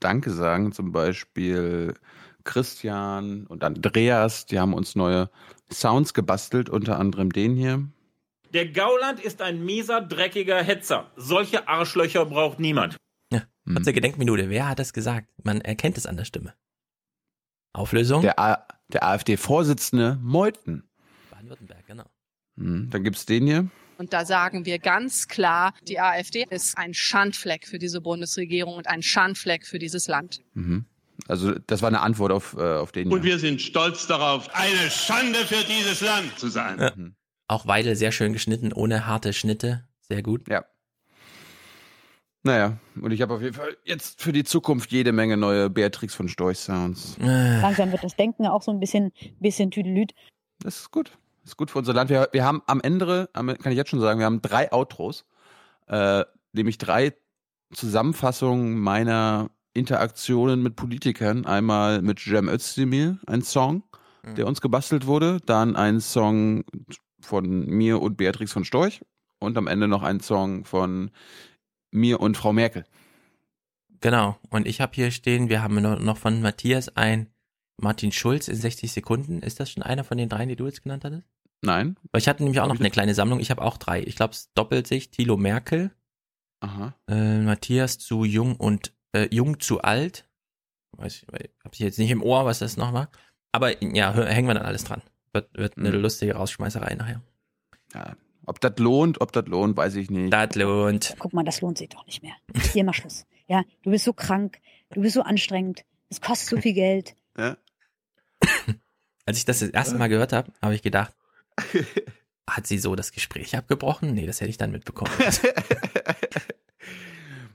[0.00, 1.94] Danke sagen, zum Beispiel
[2.42, 5.30] Christian und Andreas, die haben uns neue
[5.70, 7.86] Sounds gebastelt, unter anderem den hier.
[8.52, 11.12] Der Gauland ist ein mieser, dreckiger Hetzer.
[11.14, 12.96] Solche Arschlöcher braucht niemand.
[13.70, 14.50] Ja, kurze Gedenkminute.
[14.50, 15.28] Wer hat das gesagt?
[15.42, 16.54] Man erkennt es an der Stimme.
[17.72, 18.22] Auflösung?
[18.22, 20.88] Der, A der AfD-Vorsitzende Meuthen.
[21.30, 22.04] Baden-Württemberg, genau.
[22.56, 23.68] Hm, dann gibt's den hier.
[23.98, 28.88] Und da sagen wir ganz klar, die AfD ist ein Schandfleck für diese Bundesregierung und
[28.88, 30.40] ein Schandfleck für dieses Land.
[30.54, 30.86] Mhm.
[31.28, 33.12] Also das war eine Antwort auf, äh, auf den.
[33.12, 36.78] Und wir sind stolz darauf, eine Schande für dieses Land zu sein.
[36.78, 36.92] Ja.
[37.46, 39.86] Auch Weidel sehr schön geschnitten, ohne harte Schnitte.
[40.08, 40.48] Sehr gut.
[40.48, 40.64] Ja.
[42.42, 46.14] Naja, und ich habe auf jeden Fall jetzt für die Zukunft jede Menge neue Beatrix
[46.14, 47.16] von Storch Sounds.
[47.20, 50.14] Langsam wird das Denken auch so ein bisschen, bisschen tüdelüt.
[50.60, 51.12] Das ist gut.
[51.42, 52.10] Das ist gut für unser Land.
[52.10, 55.26] Wir, wir haben am Ende, kann ich jetzt schon sagen, wir haben drei Outros,
[55.86, 57.14] äh, nämlich drei
[57.72, 61.46] Zusammenfassungen meiner Interaktionen mit Politikern.
[61.46, 63.82] Einmal mit Cem Özdemir, ein Song,
[64.22, 64.34] mhm.
[64.34, 65.40] der uns gebastelt wurde.
[65.44, 66.64] Dann ein Song
[67.20, 69.02] von mir und Beatrix von Storch.
[69.38, 71.10] Und am Ende noch ein Song von
[71.90, 72.84] mir und Frau Merkel.
[74.00, 74.38] Genau.
[74.48, 77.28] Und ich habe hier stehen, wir haben noch von Matthias ein
[77.76, 79.42] Martin Schulz in 60 Sekunden.
[79.42, 81.24] Ist das schon einer von den dreien, die du jetzt genannt hattest?
[81.62, 81.96] Nein.
[82.10, 83.40] Weil ich hatte nämlich auch noch eine kleine Sammlung.
[83.40, 84.02] Ich habe auch drei.
[84.02, 85.10] Ich glaube, es doppelt sich.
[85.10, 85.90] Thilo Merkel.
[86.60, 86.94] Aha.
[87.08, 90.26] Äh, Matthias zu jung und äh, jung zu alt.
[90.92, 93.10] Weiß ich, habe ich jetzt nicht im Ohr, was das noch war.
[93.52, 95.02] Aber ja, hängen wir dann alles dran.
[95.32, 96.00] Wird, wird eine mhm.
[96.00, 97.22] lustige Rausschmeißerei nachher.
[97.94, 98.16] Ja.
[98.50, 100.32] Ob das lohnt, ob das lohnt, weiß ich nicht.
[100.32, 101.14] Das lohnt.
[101.20, 102.34] Guck mal, das lohnt sich doch nicht mehr.
[102.72, 103.24] Hier mal Schluss.
[103.46, 104.58] Ja, du bist so krank,
[104.90, 107.14] du bist so anstrengend, es kostet so viel Geld.
[107.38, 107.56] Ja.
[109.24, 111.14] Als ich das das erste Mal gehört habe, habe ich gedacht,
[112.50, 114.14] hat sie so das Gespräch abgebrochen?
[114.14, 115.12] Nee, das hätte ich dann mitbekommen.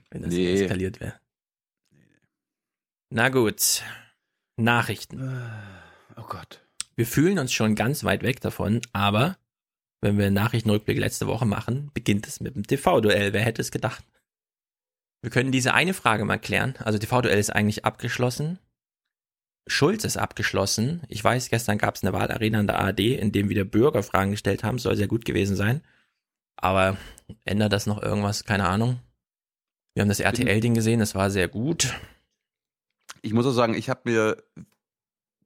[0.08, 0.62] Wenn das nee.
[0.62, 1.20] eskaliert wäre.
[3.10, 3.82] Na gut.
[4.56, 5.52] Nachrichten.
[6.16, 6.62] Oh Gott.
[6.94, 9.36] Wir fühlen uns schon ganz weit weg davon, aber
[10.00, 13.32] wenn wir einen Nachrichtenrückblick letzte Woche machen, beginnt es mit dem TV-Duell.
[13.32, 14.04] Wer hätte es gedacht?
[15.22, 16.74] Wir können diese eine Frage mal klären.
[16.78, 18.58] Also TV-Duell ist eigentlich abgeschlossen.
[19.66, 21.02] Schulz ist abgeschlossen.
[21.08, 24.30] Ich weiß, gestern gab es eine Wahlarena in der ARD, in dem wieder Bürger Fragen
[24.30, 24.78] gestellt haben.
[24.78, 25.82] Soll sehr gut gewesen sein.
[26.56, 26.96] Aber
[27.44, 28.44] ändert das noch irgendwas?
[28.44, 29.00] Keine Ahnung.
[29.94, 31.94] Wir haben das RTL-Ding gesehen, das war sehr gut.
[33.22, 34.36] Ich muss auch sagen, ich habe mir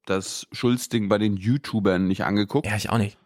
[0.07, 2.67] das Schulz-Ding bei den YouTubern nicht angeguckt.
[2.67, 3.17] Ja, ich auch nicht.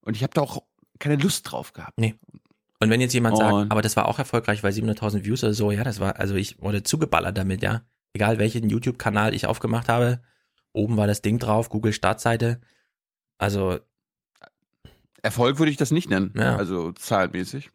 [0.00, 0.64] Und ich habe da auch
[1.02, 1.98] keine Lust drauf gehabt.
[1.98, 2.14] Nee.
[2.80, 5.70] Und wenn jetzt jemand sagt, aber das war auch erfolgreich, weil 700.000 Views oder so,
[5.70, 7.82] ja, das war, also ich wurde zugeballert damit, ja.
[8.12, 10.20] Egal welchen YouTube-Kanal ich aufgemacht habe,
[10.72, 12.60] oben war das Ding drauf, Google Startseite.
[13.38, 13.78] Also
[15.22, 16.56] Erfolg würde ich das nicht nennen, Ja.
[16.56, 17.70] also zahlenmäßig.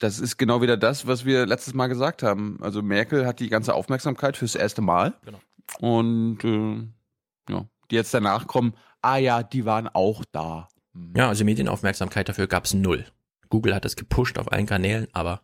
[0.00, 2.58] Das ist genau wieder das, was wir letztes Mal gesagt haben.
[2.62, 5.14] Also Merkel hat die ganze Aufmerksamkeit fürs erste Mal.
[5.24, 5.40] Genau.
[5.80, 10.68] Und äh, ja, die jetzt danach kommen, ah ja, die waren auch da.
[11.16, 13.04] Ja, also Medienaufmerksamkeit dafür gab es null.
[13.50, 15.42] Google hat das gepusht auf allen Kanälen, aber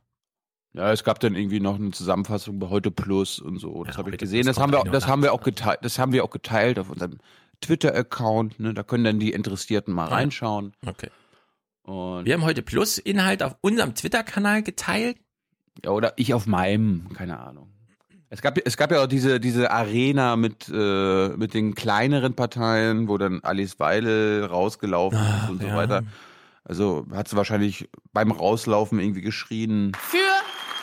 [0.72, 3.84] Ja, es gab dann irgendwie noch eine Zusammenfassung bei Heute Plus und so.
[3.84, 4.44] Das Ja, habe ich gesehen.
[4.44, 5.80] Plus Das haben wir, das haben wir auch geteilt.
[5.82, 7.18] Das haben wir auch geteilt auf unserem
[7.60, 8.60] Twitter-Account.
[8.60, 8.74] Ne?
[8.74, 10.14] Da können dann die Interessierten mal ja.
[10.14, 10.74] reinschauen.
[10.86, 11.10] okay.
[11.82, 15.16] Und Wir haben heute Plus-Inhalt auf unserem Twitter-Kanal geteilt.
[15.84, 17.72] Ja, oder ich auf meinem, keine Ahnung.
[18.33, 23.09] Es gab, es gab ja auch diese, diese Arena mit, äh, mit den kleineren Parteien,
[23.09, 25.77] wo dann Alice Weidel rausgelaufen Ah, ist und so ja.
[25.77, 26.03] weiter.
[26.62, 29.93] Also hat sie wahrscheinlich beim Rauslaufen irgendwie geschrien.
[29.99, 30.19] Für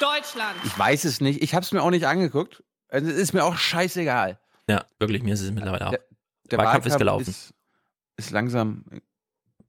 [0.01, 0.55] Deutschland.
[0.65, 1.41] Ich weiß es nicht.
[1.41, 2.63] Ich habe es mir auch nicht angeguckt.
[2.89, 4.39] Also, es ist mir auch scheißegal.
[4.69, 5.91] Ja, wirklich, mir ist es mittlerweile auch.
[5.91, 6.01] Der,
[6.51, 7.29] der Wahlkampf ist gelaufen.
[7.29, 7.53] Ist,
[8.17, 8.83] ist langsam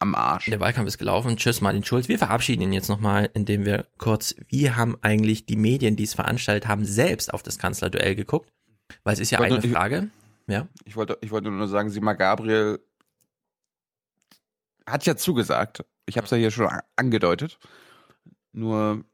[0.00, 0.46] am Arsch.
[0.46, 1.36] Der Wahlkampf ist gelaufen.
[1.36, 2.08] Tschüss, Martin Schulz.
[2.08, 6.14] Wir verabschieden ihn jetzt nochmal, indem wir kurz, wie haben eigentlich die Medien, die es
[6.14, 8.52] veranstaltet haben, selbst auf das Kanzlerduell geguckt?
[9.04, 10.10] Weil es ist ja Ich wollte- eine ich- Frage.
[10.46, 10.66] Ja.
[10.84, 12.78] Ich wollte, ich wollte nur sagen, Sima Gabriel
[14.86, 15.84] hat ja zugesagt.
[16.06, 17.58] Ich habe es ja hier schon angedeutet.
[18.52, 19.04] Nur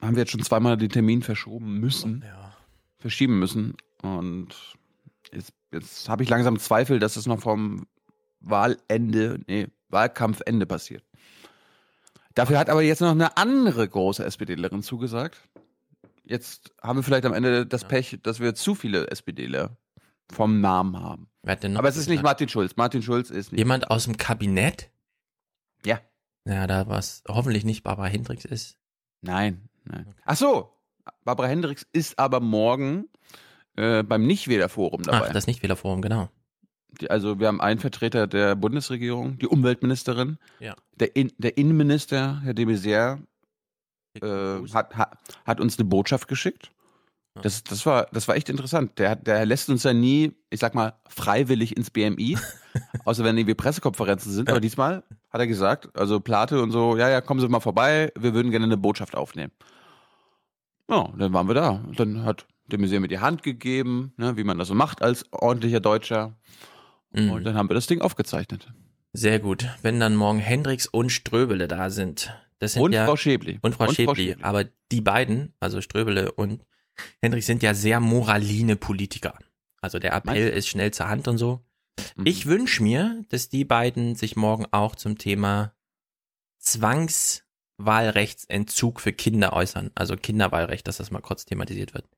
[0.00, 2.56] haben wir jetzt schon zweimal den Termin verschoben müssen, Ja.
[2.98, 3.76] verschieben müssen.
[4.02, 4.48] Und
[5.32, 7.86] jetzt, jetzt habe ich langsam Zweifel, dass es noch vom
[8.42, 11.04] Wahlende, nee, Wahlkampfende passiert.
[12.34, 15.38] Dafür hat aber jetzt noch eine andere große SPDlerin zugesagt.
[16.24, 19.76] Jetzt haben wir vielleicht am Ende das Pech, dass wir zu viele SPDler
[20.30, 21.28] vom Namen haben.
[21.44, 22.22] Aber es ist nicht?
[22.22, 22.76] Martin Schulz.
[22.76, 23.58] Martin Schulz ist nicht.
[23.58, 24.90] Jemand aus dem Kabinett?
[25.84, 26.00] Ja.
[26.44, 28.78] Ja, da was hoffentlich nicht Barbara Hendricks ist.
[29.20, 30.14] Nein, nein.
[30.24, 30.72] Ach so,
[31.24, 33.08] Barbara Hendricks ist aber morgen
[33.76, 35.28] äh, beim Nichtwählerforum dabei.
[35.28, 36.28] Ach, das Nichtwählerforum, genau.
[37.00, 40.74] Die, also wir haben einen Vertreter der Bundesregierung, die Umweltministerin, Ja.
[40.96, 43.18] der, In, der Innenminister, Herr de Maizière,
[44.20, 46.70] äh, hat, hat, hat uns eine Botschaft geschickt.
[47.40, 48.98] Das, das, war, das war echt interessant.
[48.98, 52.36] Der, der lässt uns ja nie, ich sag mal, freiwillig ins BMI,
[53.06, 54.50] außer wenn irgendwie Pressekonferenzen sind.
[54.50, 58.12] Aber diesmal hat er gesagt, also Plate und so, ja, ja, kommen Sie mal vorbei,
[58.18, 59.52] wir würden gerne eine Botschaft aufnehmen.
[60.90, 61.70] Ja, dann waren wir da.
[61.70, 65.00] Und Dann hat der Museum mir die Hand gegeben, ne, wie man das so macht
[65.00, 66.34] als ordentlicher Deutscher.
[67.12, 67.30] Mhm.
[67.30, 68.72] Und dann haben wir das Ding aufgezeichnet.
[69.12, 69.68] Sehr gut.
[69.82, 72.34] Wenn dann morgen Hendricks und Ströbele da sind.
[72.58, 73.58] Das sind Und ja, Frau Schäbli.
[73.60, 74.28] Und Frau Und Frau Schäbli.
[74.28, 74.44] Schäbli.
[74.44, 76.64] Aber die beiden, also Ströbele und
[77.20, 79.38] Hendricks, sind ja sehr moraline Politiker.
[79.80, 81.60] Also der Appell ist schnell zur Hand und so.
[82.16, 82.26] Mhm.
[82.26, 85.74] Ich wünsche mir, dass die beiden sich morgen auch zum Thema
[86.58, 89.90] Zwangswahlrechtsentzug für Kinder äußern.
[89.94, 92.08] Also Kinderwahlrecht, dass das mal kurz thematisiert wird.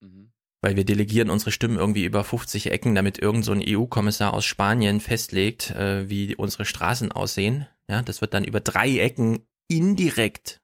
[0.00, 0.31] Mhm.
[0.62, 4.44] Weil wir delegieren unsere Stimmen irgendwie über 50 Ecken, damit irgend so ein EU-Kommissar aus
[4.44, 7.66] Spanien festlegt, äh, wie unsere Straßen aussehen.
[7.88, 10.62] Ja, das wird dann über drei Ecken indirekt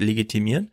[0.00, 0.70] legitimiert.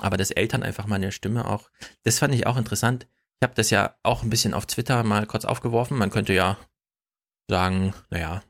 [0.00, 1.70] Aber dass Eltern einfach mal eine Stimme auch,
[2.02, 3.06] das fand ich auch interessant.
[3.40, 5.96] Ich habe das ja auch ein bisschen auf Twitter mal kurz aufgeworfen.
[5.96, 6.58] Man könnte ja
[7.48, 8.42] sagen, naja,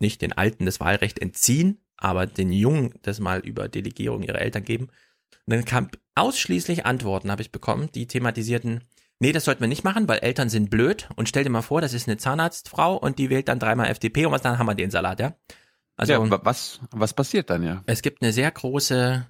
[0.00, 4.64] nicht den Alten das Wahlrecht entziehen, aber den Jungen das mal über Delegierung ihrer Eltern
[4.64, 4.88] geben.
[5.46, 8.84] Und dann kam ausschließlich Antworten, habe ich bekommen, die thematisierten,
[9.20, 11.08] nee, das sollten wir nicht machen, weil Eltern sind blöd.
[11.16, 14.26] Und stell dir mal vor, das ist eine Zahnarztfrau und die wählt dann dreimal FDP
[14.26, 15.34] und was dann haben wir den Salat, ja?
[15.96, 17.82] Also ja, wa- was, was passiert dann ja?
[17.86, 19.26] es gibt eine sehr große,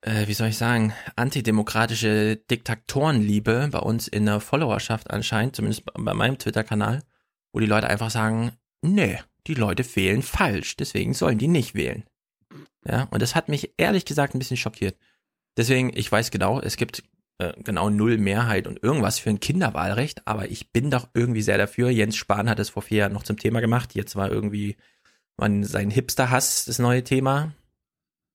[0.00, 6.14] äh, wie soll ich sagen, antidemokratische Diktatorenliebe bei uns in der Followerschaft anscheinend, zumindest bei
[6.14, 7.02] meinem Twitter-Kanal,
[7.52, 12.04] wo die Leute einfach sagen, nee, die Leute wählen falsch, deswegen sollen die nicht wählen.
[12.84, 14.96] Ja, und das hat mich ehrlich gesagt ein bisschen schockiert.
[15.58, 17.02] Deswegen, ich weiß genau, es gibt
[17.38, 21.58] äh, genau null Mehrheit und irgendwas für ein Kinderwahlrecht, aber ich bin doch irgendwie sehr
[21.58, 21.90] dafür.
[21.90, 23.94] Jens Spahn hat es vor vier Jahren noch zum Thema gemacht.
[23.94, 24.76] Jetzt war irgendwie
[25.36, 27.52] man sein Hipster-Hass das neue Thema.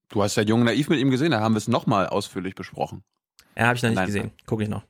[0.09, 3.03] Du hast ja Jung Naiv mit ihm gesehen, da haben wir es nochmal ausführlich besprochen.
[3.57, 4.05] Ja, habe ich noch nicht Nein.
[4.05, 4.31] gesehen.
[4.45, 4.83] Gucke ich noch.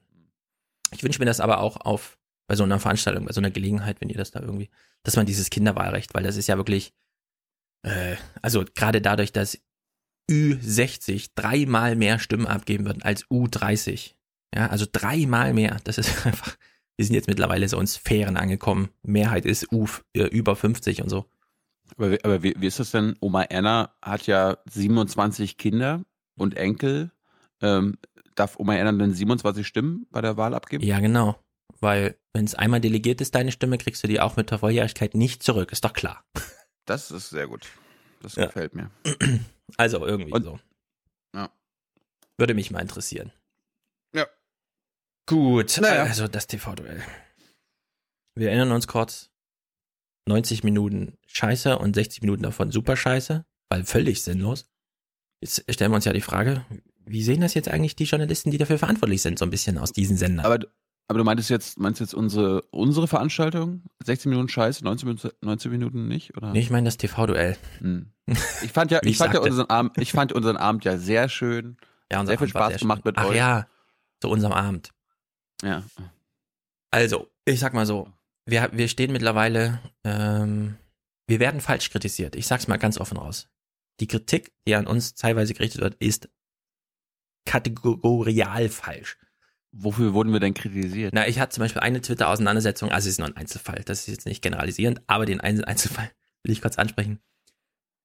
[0.91, 2.17] Ich wünsche mir das aber auch auf
[2.47, 4.69] bei so einer Veranstaltung, bei so einer Gelegenheit, wenn ihr das da irgendwie,
[5.03, 6.93] dass man dieses Kinderwahlrecht, weil das ist ja wirklich,
[7.83, 9.59] äh, also gerade dadurch, dass
[10.33, 14.11] Ü60 dreimal mehr Stimmen abgeben würden als U30.
[14.55, 15.77] Ja, also dreimal mehr.
[15.83, 16.55] Das ist einfach,
[16.97, 18.89] wir sind jetzt mittlerweile so in Sphären angekommen.
[19.03, 21.25] Mehrheit ist U äh, über 50 und so.
[21.97, 23.15] Aber, wie- aber wie, wie ist das denn?
[23.19, 26.03] Oma Erna hat ja 27 Kinder
[26.35, 27.11] und Enkel.
[27.61, 27.97] Ähm,
[28.35, 30.83] darf Oma Erna dann 27 Stimmen bei der Wahl abgeben?
[30.83, 31.37] Ja, genau.
[31.79, 35.15] Weil, wenn es einmal delegiert ist, deine Stimme, kriegst du die auch mit der Volljährigkeit
[35.15, 35.71] nicht zurück.
[35.71, 36.23] Ist doch klar.
[36.85, 37.67] Das ist sehr gut.
[38.23, 38.47] Das Ja.
[38.47, 38.89] gefällt mir.
[39.77, 40.59] Also irgendwie so.
[41.33, 41.49] Ja.
[42.37, 43.31] Würde mich mal interessieren.
[44.13, 44.27] Ja.
[45.27, 46.03] Gut, Naja.
[46.03, 47.01] also das TV-Duell.
[48.35, 49.29] Wir erinnern uns kurz.
[50.27, 54.69] 90 Minuten Scheiße und 60 Minuten davon super Scheiße, weil völlig sinnlos.
[55.41, 56.65] Jetzt stellen wir uns ja die Frage,
[57.05, 59.91] wie sehen das jetzt eigentlich die Journalisten, die dafür verantwortlich sind, so ein bisschen aus
[59.91, 60.45] diesen Sendern?
[60.45, 60.59] Aber,
[61.07, 63.83] aber du meintest jetzt, meinst jetzt unsere, unsere Veranstaltung?
[64.03, 66.35] 16 Minuten Scheiße, 19 Minuten, 19 Minuten nicht?
[66.37, 66.51] Oder?
[66.51, 67.57] Nee, ich meine das TV-Duell.
[67.79, 68.11] Hm.
[68.63, 71.29] Ich fand ja, Wie ich fand ja unseren Abend, ich fand unseren Abend ja sehr
[71.29, 71.77] schön.
[72.11, 73.09] Ja, unser sehr viel Abend war Spaß sehr gemacht schön.
[73.09, 73.35] mit Ach euch.
[73.35, 73.67] ja,
[74.21, 74.91] zu unserem Abend.
[75.61, 75.83] Ja.
[76.91, 78.07] Also, ich sag mal so,
[78.45, 80.77] wir, wir stehen mittlerweile, ähm,
[81.27, 82.35] wir werden falsch kritisiert.
[82.35, 83.49] Ich sag's mal ganz offen raus.
[83.99, 86.29] Die Kritik, die an uns teilweise gerichtet wird, ist
[87.45, 89.17] kategorial falsch.
[89.75, 91.13] Wofür wurden wir denn kritisiert?
[91.15, 94.07] Na, ich hatte zum Beispiel eine Twitter-Auseinandersetzung, also es ist nur ein Einzelfall, das ist
[94.07, 96.11] jetzt nicht generalisierend, aber den Ein- Einzelfall
[96.43, 97.19] will ich kurz ansprechen.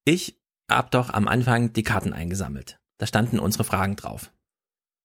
[0.07, 2.81] Ich hab doch am Anfang die Karten eingesammelt.
[2.97, 4.33] Da standen unsere Fragen drauf.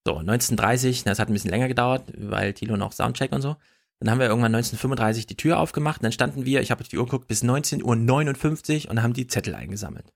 [0.08, 3.58] So, 1930, das hat ein bisschen länger gedauert, weil Thilo noch Soundcheck und so.
[4.00, 6.88] Dann haben wir irgendwann 1935 die Tür aufgemacht und dann standen wir, ich habe auf
[6.88, 10.12] die Uhr geguckt, bis 19.59 Uhr und haben die Zettel eingesammelt.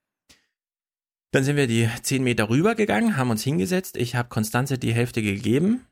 [1.31, 5.21] Dann sind wir die 10 Meter rübergegangen, haben uns hingesetzt, ich habe Konstanze die Hälfte
[5.21, 5.85] gegeben,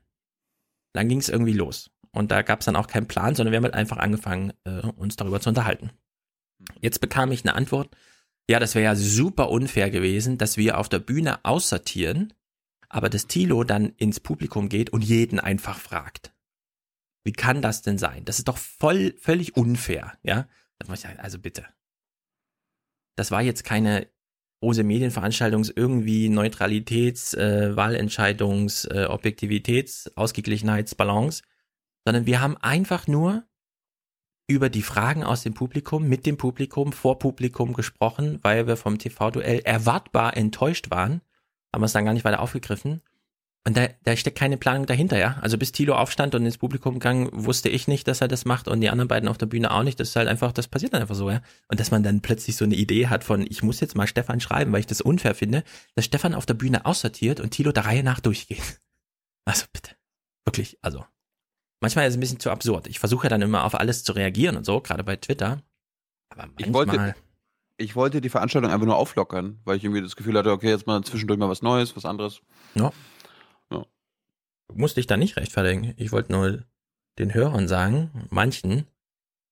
[0.96, 1.90] dann ging es irgendwie los.
[2.12, 4.80] Und da gab es dann auch keinen Plan, sondern wir haben halt einfach angefangen, äh,
[4.80, 5.90] uns darüber zu unterhalten.
[6.80, 7.94] Jetzt bekam ich eine Antwort,
[8.48, 12.32] ja, das wäre ja super unfair gewesen, dass wir auf der Bühne aussortieren,
[12.88, 16.32] aber das Tilo dann ins Publikum geht und jeden einfach fragt.
[17.24, 18.24] Wie kann das denn sein?
[18.24, 20.48] Das ist doch voll, völlig unfair, ja?
[21.18, 21.66] Also bitte.
[23.16, 24.08] Das war jetzt keine
[24.66, 31.44] große Medienveranstaltung, irgendwie Neutralitäts-, äh, Wahlentscheidungs-, äh, Objektivitäts-, Ausgeglichenheitsbalance,
[32.04, 33.44] sondern wir haben einfach nur
[34.48, 38.98] über die Fragen aus dem Publikum, mit dem Publikum, vor Publikum gesprochen, weil wir vom
[38.98, 41.20] TV-Duell erwartbar enttäuscht waren,
[41.72, 43.02] haben wir es dann gar nicht weiter aufgegriffen.
[43.66, 45.38] Und da, da steckt keine Planung dahinter, ja.
[45.40, 48.68] Also bis Thilo aufstand und ins Publikum gegangen, wusste ich nicht, dass er das macht
[48.68, 49.98] und die anderen beiden auf der Bühne auch nicht.
[49.98, 51.42] Das ist halt einfach, das passiert dann einfach so, ja.
[51.66, 54.38] Und dass man dann plötzlich so eine Idee hat von, ich muss jetzt mal Stefan
[54.38, 55.64] schreiben, weil ich das unfair finde,
[55.96, 58.62] dass Stefan auf der Bühne aussortiert und Thilo der Reihe nach durchgeht.
[59.48, 59.92] Also bitte.
[60.44, 61.04] Wirklich, also.
[61.80, 62.88] Manchmal ist es ein bisschen zu absurd.
[62.88, 65.62] Ich versuche ja dann immer auf alles zu reagieren und so, gerade bei Twitter.
[66.30, 67.14] Aber manchmal, Ich wollte,
[67.76, 70.88] ich wollte die Veranstaltung einfach nur auflockern, weil ich irgendwie das Gefühl hatte, okay, jetzt
[70.88, 72.40] mal zwischendurch mal was Neues, was anderes.
[72.74, 72.92] Ja.
[73.70, 73.84] Ja.
[74.72, 75.94] musste ich da nicht rechtfertigen.
[75.96, 76.64] Ich wollte nur
[77.18, 78.86] den Hörern sagen, manchen,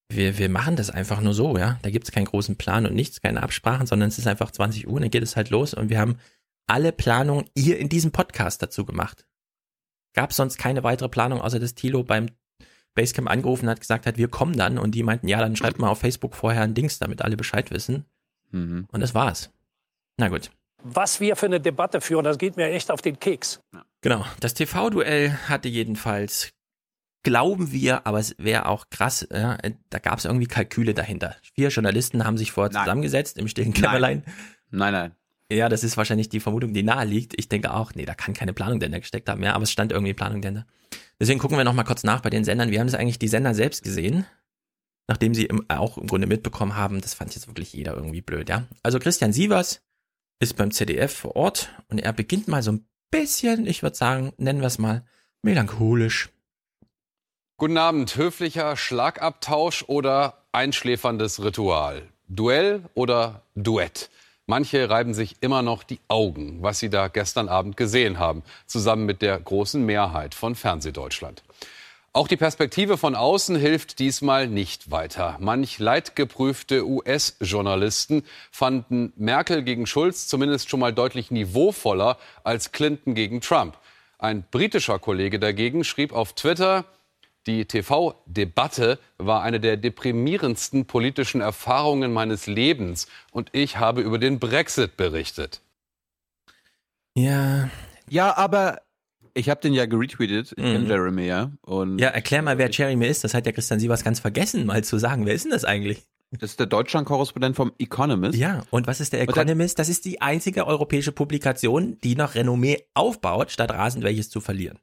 [0.09, 1.79] wir, wir machen das einfach nur so, ja.
[1.83, 4.89] Da gibt es keinen großen Plan und nichts, keine Absprachen, sondern es ist einfach 20
[4.89, 6.19] Uhr, dann geht es halt los und wir haben
[6.67, 9.27] alle Planungen hier in diesem Podcast dazu gemacht.
[10.15, 12.29] Gab sonst keine weitere Planung, außer dass Thilo beim
[12.95, 15.89] Basecamp angerufen hat, gesagt hat, wir kommen dann und die meinten, ja, dann schreibt mal
[15.89, 18.05] auf Facebook vorher ein Dings, damit alle Bescheid wissen.
[18.51, 18.87] Mhm.
[18.93, 19.51] Und das war's.
[20.17, 20.51] Na gut.
[20.87, 23.61] Was wir für eine Debatte führen, das geht mir echt auf den Keks.
[24.03, 26.51] Genau, das TV-Duell hatte jedenfalls,
[27.23, 29.57] glauben wir, aber es wäre auch krass, ja,
[29.89, 31.37] da gab es irgendwie Kalküle dahinter.
[31.55, 34.25] Vier Journalisten haben sich vorher zusammengesetzt im stillen Kämmerlein.
[34.71, 35.13] Nein, nein.
[35.51, 37.39] Ja, das ist wahrscheinlich die Vermutung, die nahe liegt.
[37.39, 39.91] Ich denke auch, nee, da kann keine Planung dahinter gesteckt haben, ja, aber es stand
[39.91, 40.67] irgendwie Planung dahinter.
[41.19, 42.71] Deswegen gucken wir nochmal kurz nach bei den Sendern.
[42.71, 44.27] Wie haben es eigentlich die Sender selbst gesehen?
[45.07, 48.51] Nachdem sie im, auch im Grunde mitbekommen haben, das fand jetzt wirklich jeder irgendwie blöd,
[48.51, 48.65] ja.
[48.83, 49.81] Also Christian Sievers
[50.41, 54.33] ist beim ZDF vor Ort und er beginnt mal so ein bisschen, ich würde sagen,
[54.37, 55.05] nennen wir es mal,
[55.43, 56.31] melancholisch.
[57.57, 58.17] Guten Abend.
[58.17, 62.03] Höflicher Schlagabtausch oder einschläferndes Ritual?
[62.27, 64.11] Duell oder Duett?
[64.47, 69.07] Manche reiben sich immer noch die Augen, was sie da gestern Abend gesehen haben, zusammen
[69.07, 71.44] mit der großen Mehrheit von Fernsehdeutschland.
[72.17, 75.37] Auch die Perspektive von außen hilft diesmal nicht weiter.
[75.41, 78.23] Manch leidgeprüfte US-Journalisten
[78.53, 83.77] fanden Merkel gegen Schulz zumindest schon mal deutlich niveauvoller als Clinton gegen Trump.
[84.17, 86.85] Ein britischer Kollege dagegen schrieb auf Twitter,
[87.49, 94.39] die TV-Debatte war eine der deprimierendsten politischen Erfahrungen meines Lebens und ich habe über den
[94.39, 95.63] Brexit berichtet.
[97.17, 97.71] Ja.
[98.09, 98.83] Ja, aber
[99.35, 100.55] ich habe den ja geretweetet.
[100.57, 100.87] Ich Mhm.
[100.87, 101.51] Jeremy ja.
[101.63, 103.25] Und Ja, erklär mal, wer Jeremy ist.
[103.25, 105.27] Das hat ja Christian Sievers ganz vergessen, mal zu sagen.
[105.27, 106.07] Wer ist denn das eigentlich?
[106.31, 108.37] Das ist der Deutschland-Korrespondent vom Economist.
[108.39, 109.79] Ja, und was ist der Economist?
[109.79, 114.79] Das ist die einzige europäische Publikation, die noch Renommee aufbaut, statt rasend welches zu verlieren.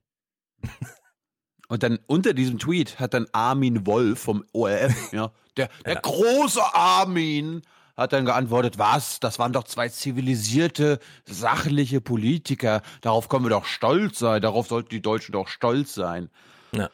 [1.68, 6.62] Und dann unter diesem Tweet hat dann Armin Wolf vom ORF, ja, der, der große
[6.74, 7.62] Armin,
[8.02, 9.20] hat dann geantwortet, was?
[9.20, 12.82] Das waren doch zwei zivilisierte, sachliche Politiker.
[13.02, 14.42] Darauf können wir doch stolz sein.
[14.42, 16.30] Darauf sollten die Deutschen doch stolz sein.
[16.74, 16.90] Ja.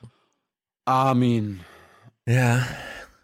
[0.85, 1.61] Armin.
[2.25, 2.65] Ja.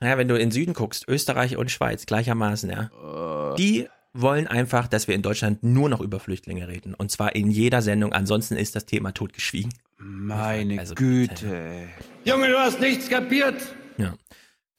[0.02, 3.56] Ja, wenn du in den Süden guckst, Österreich und Schweiz gleichermaßen, ja.
[3.56, 6.94] Die wollen einfach, dass wir in Deutschland nur noch über Flüchtlinge reden.
[6.94, 8.14] Und zwar in jeder Sendung.
[8.14, 9.74] Ansonsten ist das Thema totgeschwiegen.
[9.98, 11.88] Meine Also, Güte.
[12.26, 13.56] Junge, du hast nichts kapiert.
[13.98, 14.14] Ja.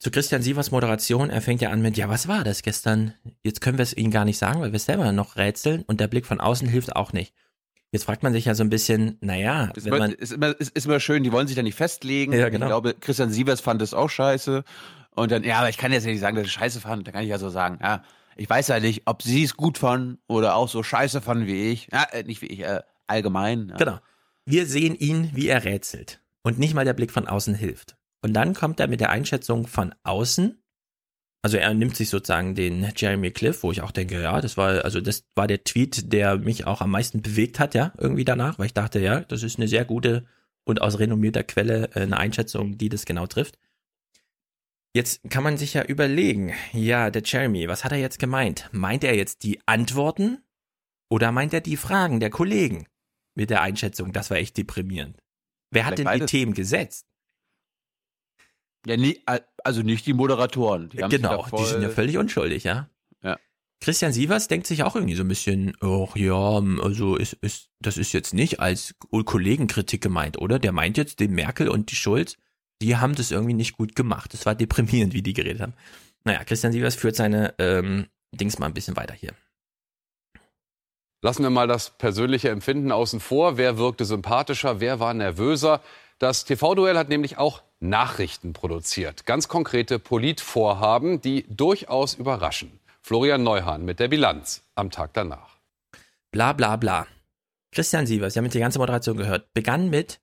[0.05, 3.15] Zu Christian Sievers Moderation, er fängt ja an mit, ja, was war das gestern?
[3.41, 5.99] Jetzt können wir es Ihnen gar nicht sagen, weil wir es selber noch rätseln und
[5.99, 7.33] der Blick von außen hilft auch nicht.
[7.89, 10.59] Jetzt fragt man sich ja so ein bisschen, naja, Ist wenn immer, man, ist, immer,
[10.59, 12.33] ist, ist immer schön, die wollen sich da nicht festlegen.
[12.33, 12.67] Ja, genau.
[12.67, 14.63] Ich glaube, Christian Sievers fand es auch scheiße.
[15.15, 17.07] Und dann, ja, aber ich kann jetzt nicht sagen, dass ich scheiße fand.
[17.07, 18.03] Da kann ich ja so sagen, ja,
[18.35, 21.71] ich weiß ja nicht, ob sie es gut fanden oder auch so scheiße fanden wie
[21.71, 21.87] ich.
[21.91, 23.69] Ja, äh, nicht wie ich, äh, allgemein.
[23.69, 23.77] Ja.
[23.77, 23.99] genau.
[24.45, 26.21] Wir sehen ihn, wie er rätselt.
[26.43, 27.95] Und nicht mal der Blick von außen hilft.
[28.21, 30.61] Und dann kommt er mit der Einschätzung von außen.
[31.43, 34.83] Also er nimmt sich sozusagen den Jeremy Cliff, wo ich auch denke, ja, das war,
[34.83, 38.57] also das war der Tweet, der mich auch am meisten bewegt hat, ja, irgendwie danach,
[38.57, 40.25] weil ich dachte, ja, das ist eine sehr gute
[40.63, 43.59] und aus renommierter Quelle äh, eine Einschätzung, die das genau trifft.
[44.95, 48.69] Jetzt kann man sich ja überlegen, ja, der Jeremy, was hat er jetzt gemeint?
[48.71, 50.39] Meint er jetzt die Antworten
[51.09, 52.87] oder meint er die Fragen der Kollegen
[53.35, 54.13] mit der Einschätzung?
[54.13, 55.21] Das war echt deprimierend.
[55.69, 56.31] Wer hat Vielleicht denn die beides.
[56.31, 57.05] Themen gesetzt?
[58.85, 59.21] Ja, nie,
[59.63, 60.89] also nicht die Moderatoren.
[60.89, 62.89] Die genau, die sind ja völlig unschuldig, ja.
[63.23, 63.37] Ja.
[63.81, 67.97] Christian Sievers denkt sich auch irgendwie so ein bisschen, oh ja, also ist, ist, das
[67.97, 70.59] ist jetzt nicht als Kollegenkritik gemeint, oder?
[70.59, 72.37] Der meint jetzt den Merkel und die Schulz,
[72.81, 74.33] die haben das irgendwie nicht gut gemacht.
[74.33, 75.73] Das war deprimierend, wie die geredet haben.
[76.23, 79.33] Naja, Christian Sievers führt seine ähm, Dings mal ein bisschen weiter hier.
[81.21, 83.57] Lassen wir mal das persönliche Empfinden außen vor.
[83.57, 84.79] Wer wirkte sympathischer?
[84.79, 85.81] Wer war nervöser?
[86.17, 89.25] Das TV-Duell hat nämlich auch Nachrichten produziert.
[89.25, 92.79] Ganz konkrete Politvorhaben, die durchaus überraschen.
[93.01, 95.59] Florian Neuhahn mit der Bilanz am Tag danach.
[96.31, 97.05] Bla bla bla.
[97.71, 100.21] Christian Sievers, Sie haben jetzt die ganze Moderation gehört, begann mit,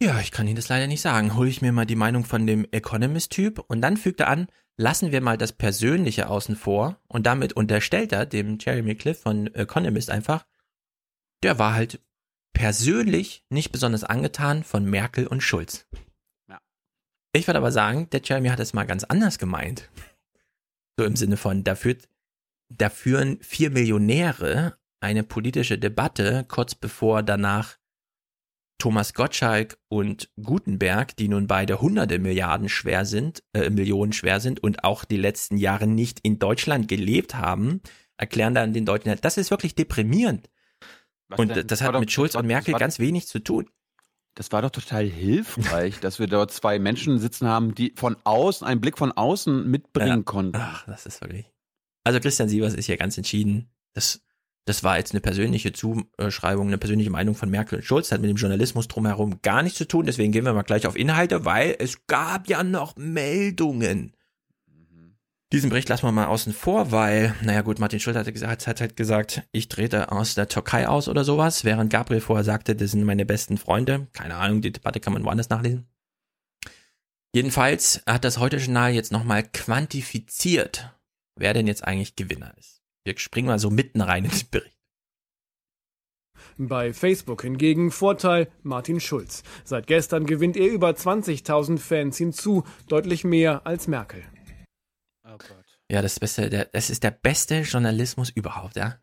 [0.00, 2.46] ja, ich kann Ihnen das leider nicht sagen, hole ich mir mal die Meinung von
[2.46, 7.26] dem Economist-Typ und dann fügt er an, lassen wir mal das Persönliche außen vor und
[7.26, 10.44] damit unterstellt er dem Jeremy Cliff von Economist einfach,
[11.42, 12.00] der war halt
[12.58, 15.86] persönlich nicht besonders angetan von Merkel und Schulz.
[16.50, 16.60] Ja.
[17.32, 19.88] Ich würde aber sagen, der Jeremy hat es mal ganz anders gemeint.
[20.98, 22.08] So im Sinne von, da, führt,
[22.68, 27.76] da führen vier Millionäre eine politische Debatte, kurz bevor danach
[28.78, 34.60] Thomas Gottschalk und Gutenberg, die nun beide hunderte Milliarden schwer sind, äh, Millionen schwer sind
[34.60, 37.82] und auch die letzten Jahre nicht in Deutschland gelebt haben,
[38.16, 40.50] erklären dann den Deutschen, das ist wirklich deprimierend.
[41.28, 41.66] Was und denn?
[41.66, 43.68] das hat mit Schulz das und Merkel das ganz wenig zu tun.
[44.34, 48.66] Das war doch total hilfreich, dass wir dort zwei Menschen sitzen haben, die von außen,
[48.66, 50.22] einen Blick von außen mitbringen Ja.
[50.22, 50.56] konnten.
[50.56, 51.46] Ach, das ist wirklich.
[52.04, 53.68] Also Christian Sievers ist hier ganz entschieden.
[53.94, 54.20] Das,
[54.64, 58.30] das war jetzt eine persönliche Zuschreibung, eine persönliche Meinung von Merkel und Schulz, hat mit
[58.30, 60.06] dem Journalismus drumherum gar nichts zu tun.
[60.06, 64.14] Deswegen gehen wir mal gleich auf Inhalte, weil es gab ja noch Meldungen.
[65.50, 68.80] Diesen Bericht lassen wir mal außen vor, weil, naja gut, Martin Schulz hat, gesagt, hat
[68.82, 72.90] halt gesagt, ich trete aus der Türkei aus oder sowas, während Gabriel vorher sagte, das
[72.90, 74.08] sind meine besten Freunde.
[74.12, 75.88] Keine Ahnung, die Debatte kann man woanders nachlesen.
[77.34, 80.94] Jedenfalls hat das Heute-Journal jetzt nochmal quantifiziert,
[81.34, 82.82] wer denn jetzt eigentlich Gewinner ist.
[83.04, 84.76] Wir springen mal so mitten rein in den Bericht.
[86.58, 89.44] Bei Facebook hingegen Vorteil Martin Schulz.
[89.64, 94.22] Seit gestern gewinnt er über 20.000 Fans hinzu, deutlich mehr als Merkel.
[95.90, 98.98] Ja, das Beste, der, das ist der beste Journalismus überhaupt, ja.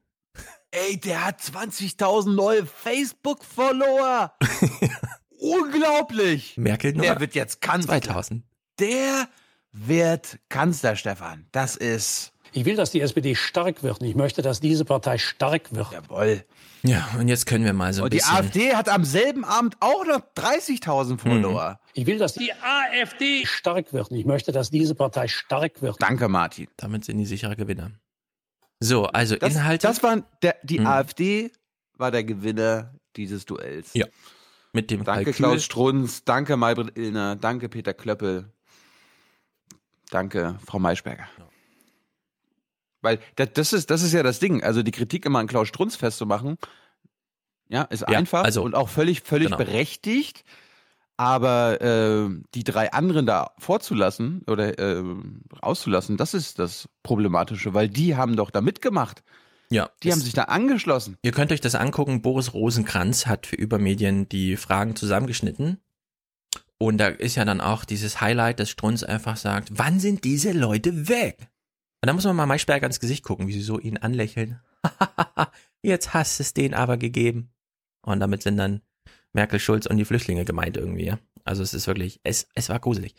[0.71, 4.33] Ey, der hat 20.000 neue Facebook-Follower.
[5.39, 6.57] Unglaublich.
[6.57, 8.01] Merkel nur Der wird jetzt Kanzler.
[8.01, 8.43] 2000.
[8.79, 9.27] Der
[9.71, 11.47] wird Kanzler, Stefan.
[11.51, 12.33] Das ist.
[12.51, 15.91] Ich will, dass die SPD stark wird ich möchte, dass diese Partei stark wird.
[15.91, 16.45] Jawohl.
[16.87, 18.35] Ja, und jetzt können wir mal so ein Und die bisschen.
[18.35, 21.79] AfD hat am selben Abend auch noch 30.000 Follower.
[21.93, 26.01] Ich will, dass die AfD stark wird ich möchte, dass diese Partei stark wird.
[26.01, 26.67] Danke, Martin.
[26.77, 27.91] Damit sind die sicherer Gewinner.
[28.79, 29.87] So, also Das, Inhalte.
[29.87, 30.87] das waren der, die Hm.
[30.87, 31.51] AfD
[31.97, 33.93] war der Gewinner dieses Duells.
[33.93, 34.05] Ja.
[34.73, 35.33] Mit dem Danke Kalkül.
[35.33, 38.51] Klaus Strunz, danke Maybrit Illner, danke Peter Klöppel,
[40.11, 41.27] danke Frau Maischberger.
[43.05, 45.95] Weil das, ist, das ist ja das Ding, also die Kritik immer an Klaus Strunz
[45.95, 46.57] festzumachen,
[47.69, 49.57] ja, ist Ja, einfach also- und auch völlig, völlig Genau.
[49.57, 50.43] berechtigt.
[51.17, 55.01] Aber äh, die drei anderen da vorzulassen oder äh,
[55.61, 59.23] auszulassen, das ist das Problematische, weil die haben doch da mitgemacht.
[59.69, 61.17] Ja, Die haben sich da angeschlossen.
[61.23, 62.21] Ihr könnt euch das angucken.
[62.21, 65.79] Boris Rosenkranz hat für Übermedien die Fragen zusammengeschnitten.
[66.77, 70.51] Und da ist ja dann auch dieses Highlight, dass Strunz einfach sagt, wann sind diese
[70.51, 71.47] Leute weg?
[72.05, 74.59] Und da muss man mal Maischberger ins Gesicht gucken, wie sie so ihn anlächeln.
[75.81, 77.49] Jetzt hast es den aber gegeben.
[78.03, 78.83] Und damit sind dann
[79.33, 81.05] Merkel, Schulz und die Flüchtlinge gemeint irgendwie.
[81.05, 81.17] Ja?
[81.45, 83.15] Also es ist wirklich, es, es war gruselig.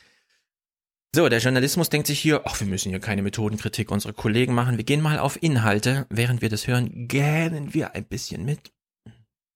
[1.13, 4.77] So, der Journalismus denkt sich hier, ach, wir müssen hier keine Methodenkritik unserer Kollegen machen.
[4.77, 6.07] Wir gehen mal auf Inhalte.
[6.09, 8.71] Während wir das hören, gähnen wir ein bisschen mit.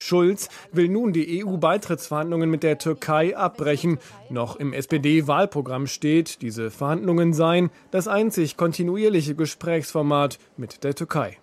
[0.03, 3.99] Schulz will nun die EU-Beitrittsverhandlungen mit der Türkei abbrechen.
[4.31, 11.37] Noch im SPD-Wahlprogramm steht, diese Verhandlungen seien das einzig kontinuierliche Gesprächsformat mit der Türkei.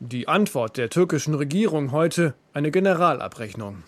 [0.00, 3.84] Die Antwort der türkischen Regierung heute eine Generalabrechnung.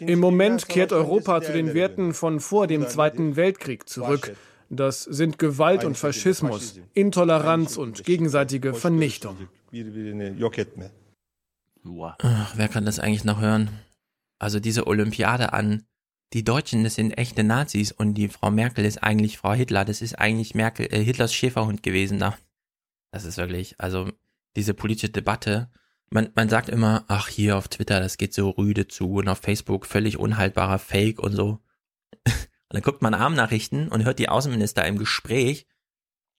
[0.00, 4.34] Im Moment kehrt Europa zu den Werten von vor dem Zweiten Weltkrieg zurück.
[4.70, 9.36] Das sind Gewalt und Faschismus, Intoleranz und gegenseitige Vernichtung.
[12.20, 13.70] Ach, wer kann das eigentlich noch hören?
[14.38, 15.86] Also diese Olympiade an,
[16.32, 19.84] die Deutschen, das sind echte Nazis und die Frau Merkel ist eigentlich Frau Hitler.
[19.84, 22.36] Das ist eigentlich Merkel, äh, Hitlers Schäferhund gewesen da.
[23.12, 24.10] Das ist wirklich, also
[24.56, 25.70] diese politische Debatte.
[26.10, 29.38] Man, man sagt immer, ach hier auf Twitter, das geht so rüde zu und auf
[29.38, 31.60] Facebook völlig unhaltbarer Fake und so.
[32.68, 35.68] Und dann guckt man Armnachrichten und hört die Außenminister im Gespräch,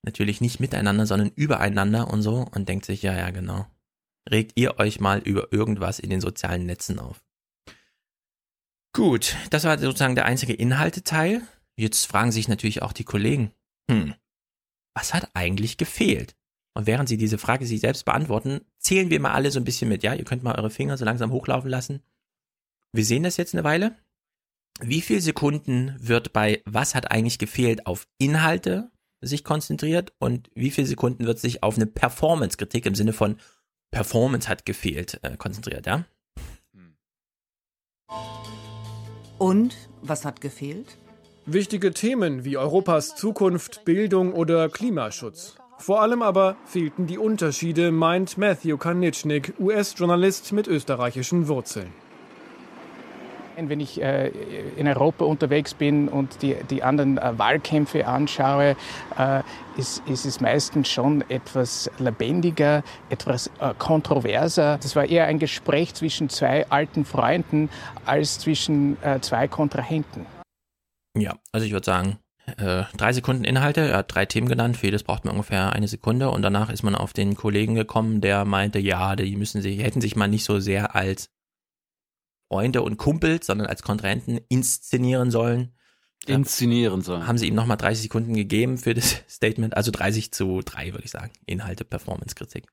[0.03, 3.65] natürlich nicht miteinander, sondern übereinander und so und denkt sich, ja, ja, genau.
[4.29, 7.23] Regt ihr euch mal über irgendwas in den sozialen Netzen auf.
[8.93, 11.41] Gut, das war sozusagen der einzige Inhalteteil.
[11.75, 13.51] Jetzt fragen sich natürlich auch die Kollegen,
[13.89, 14.15] hm,
[14.95, 16.35] was hat eigentlich gefehlt?
[16.73, 19.89] Und während sie diese Frage sich selbst beantworten, zählen wir mal alle so ein bisschen
[19.89, 20.03] mit.
[20.03, 22.03] Ja, ihr könnt mal eure Finger so langsam hochlaufen lassen.
[22.93, 23.95] Wir sehen das jetzt eine Weile.
[24.79, 30.69] Wie viel Sekunden wird bei Was hat eigentlich gefehlt auf Inhalte sich konzentriert und wie
[30.69, 33.37] viel Sekunden wird sich auf eine Performance-Kritik im Sinne von
[33.91, 36.05] Performance hat gefehlt äh, konzentriert, ja?
[39.37, 40.97] Und was hat gefehlt?
[41.45, 45.55] Wichtige Themen wie Europas Zukunft, Bildung oder Klimaschutz.
[45.77, 51.93] Vor allem aber fehlten die Unterschiede, meint Matthew Kanitschnik, US-Journalist mit österreichischen Wurzeln.
[53.59, 54.27] Wenn ich äh,
[54.75, 58.75] in Europa unterwegs bin und die, die anderen äh, Wahlkämpfe anschaue,
[59.17, 59.41] äh,
[59.77, 64.77] ist, ist es meistens schon etwas lebendiger, etwas äh, kontroverser.
[64.77, 67.69] Das war eher ein Gespräch zwischen zwei alten Freunden
[68.05, 70.27] als zwischen äh, zwei Kontrahenten.
[71.17, 72.19] Ja, also ich würde sagen,
[72.57, 75.87] äh, drei Sekunden Inhalte, er hat drei Themen genannt, für jedes braucht man ungefähr eine
[75.87, 79.81] Sekunde und danach ist man auf den Kollegen gekommen, der meinte, ja, die müssen sich,
[79.81, 81.31] hätten sich mal nicht so sehr als
[82.49, 85.73] Freunde und Kumpels, sondern als Kontrahenten inszenieren sollen.
[86.25, 87.27] Inszenieren sollen.
[87.27, 91.05] Haben sie ihm nochmal 30 Sekunden gegeben für das Statement, also 30 zu 3, würde
[91.05, 91.31] ich sagen.
[91.45, 92.67] Inhalte, Performance-Kritik.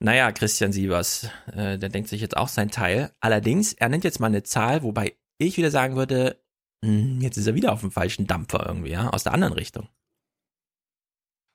[0.00, 3.12] Naja, Christian Sievers, äh, der denkt sich jetzt auch sein Teil.
[3.20, 6.40] Allerdings, er nennt jetzt mal eine Zahl, wobei ich wieder sagen würde,
[6.82, 9.88] mh, jetzt ist er wieder auf dem falschen Dampfer irgendwie, ja, aus der anderen Richtung.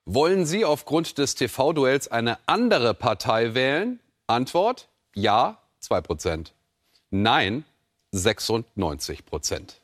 [0.06, 4.00] Wollen Sie aufgrund des TV-Duells eine andere Partei wählen?
[4.26, 6.54] Antwort: Ja, 2 Prozent.
[7.16, 7.64] Nein,
[8.10, 9.80] 96 Prozent.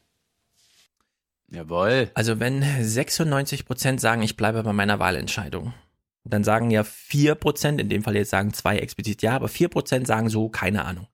[1.46, 2.10] Jawohl.
[2.14, 5.72] Also wenn 96 Prozent sagen, ich bleibe bei meiner Wahlentscheidung,
[6.24, 9.68] dann sagen ja 4 Prozent, in dem Fall jetzt sagen zwei explizit ja, aber 4
[9.68, 11.06] Prozent sagen so, keine Ahnung.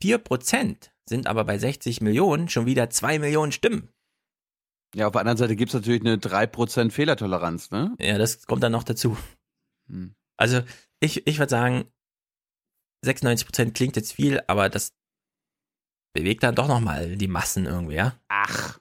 [0.00, 3.90] 4 Prozent sind aber bei 60 Millionen schon wieder 2 Millionen Stimmen.
[4.94, 7.94] Ja, auf der anderen Seite gibt es natürlich eine 3% Fehlertoleranz, ne?
[8.00, 9.18] Ja, das kommt dann noch dazu.
[9.90, 10.14] Hm.
[10.38, 10.62] Also
[11.00, 11.84] ich, ich würde sagen,
[13.04, 14.94] 96 Prozent klingt jetzt viel, aber das
[16.16, 18.14] bewegt dann doch nochmal die Massen irgendwie, ja?
[18.28, 18.78] Ach.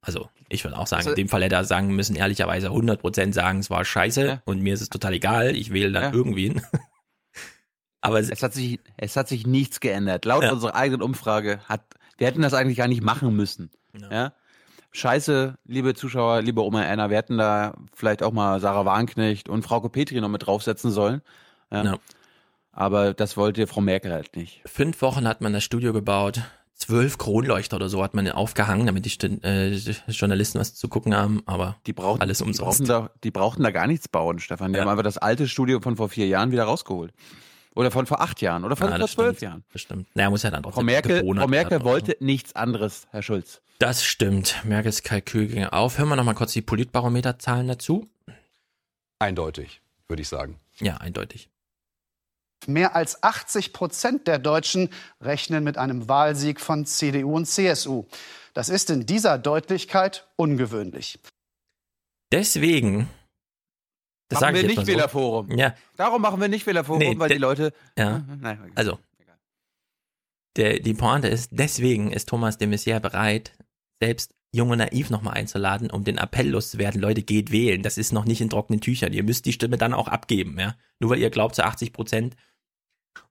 [0.00, 3.32] Also, ich würde auch sagen, Also- in dem Fall hätte er sagen müssen, ehrlicherweise 100%
[3.34, 4.42] sagen, es war scheiße Ja.
[4.44, 6.12] und mir ist es total egal, ich wähle dann Ja.
[6.12, 6.62] irgendwen.
[8.00, 10.24] Aber Es hat sich, es hat sich nichts geändert.
[10.24, 10.52] Laut Ja.
[10.52, 11.82] unserer eigenen Umfrage hat,
[12.18, 13.70] wir hätten das eigentlich gar nicht machen müssen.
[14.10, 14.32] Ja.
[14.92, 19.62] Scheiße, liebe Zuschauer, liebe Oma Erna, wir hätten da vielleicht auch mal Sarah Warnknecht und
[19.64, 21.20] Frau Petri noch mit draufsetzen sollen.
[21.72, 21.98] Ja.
[22.76, 24.60] Aber das wollte Frau Merkel halt nicht.
[24.66, 26.42] fünf Wochen hat man das Studio gebaut,
[26.74, 29.74] zwölf Kronleuchter oder so hat man aufgehangen, damit die äh,
[30.08, 32.80] Journalisten was zu gucken haben, aber Die brauchten, alles die umsonst.
[32.80, 34.72] brauchten, da, die brauchten da gar nichts bauen, Stefan.
[34.72, 34.82] Die Ja.
[34.84, 37.14] haben einfach das alte Studio von vor vier Jahren wieder rausgeholt.
[37.74, 38.64] Oder von vor acht Jahren.
[38.64, 39.40] Oder von Ja, vor zwölf stimmt.
[39.50, 39.64] Jahren.
[39.72, 40.08] Das stimmt.
[40.14, 43.22] Naja, muss ja dann Frau trotzdem Merkel, gewohnt Frau Merkel oder wollte nichts anderes, Herr
[43.22, 43.62] Schulz.
[43.78, 44.56] Das stimmt.
[44.64, 45.96] Merkels Kalkül ging auf.
[45.98, 48.06] Hören wir nochmal kurz die Politbarometerzahlen dazu.
[49.18, 50.58] Eindeutig, würde ich sagen.
[50.80, 51.48] Ja, eindeutig.
[52.66, 54.88] Mehr als 80 Prozent der Deutschen
[55.20, 58.04] rechnen mit einem Wahlsieg von CDU und CSU.
[58.54, 61.18] Das ist in dieser Deutlichkeit ungewöhnlich.
[62.32, 63.08] Deswegen,
[64.28, 64.86] das machen wir nicht so.
[64.86, 65.50] Wählerforum.
[65.56, 67.72] Ja, Darum machen wir nicht Wählerforum, Nee, weil die Leute.
[67.96, 68.24] ja.
[68.40, 68.72] Nein, egal.
[68.74, 68.98] Also,
[70.56, 73.52] der, die Pointe ist, deswegen ist Thomas de Maizière bereit,
[74.02, 77.82] selbst Jung und Naiv nochmal einzuladen, um den Appell loszuwerden, Leute, geht wählen.
[77.82, 79.12] Das ist noch nicht in trockenen Tüchern.
[79.12, 80.76] Ihr müsst die Stimme dann auch abgeben, ja.
[80.98, 82.36] Nur weil ihr glaubt zu 80 Prozent.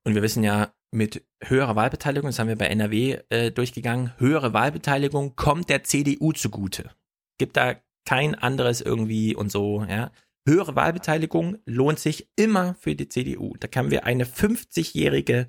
[0.04, 4.54] Und wir wissen ja, mit höherer Wahlbeteiligung, das haben wir bei NRW äh, durchgegangen, höhere
[4.54, 6.92] Wahlbeteiligung kommt der CDU zugute.
[7.38, 10.12] Gibt da kein anderes irgendwie und so, ja.
[10.48, 13.56] Höhere Wahlbeteiligung lohnt sich immer für die CDU.
[13.60, 15.48] Da haben wir eine 50-jährige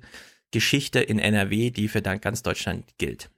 [0.51, 3.29] Geschichte in NRW, die für dann ganz Deutschland gilt.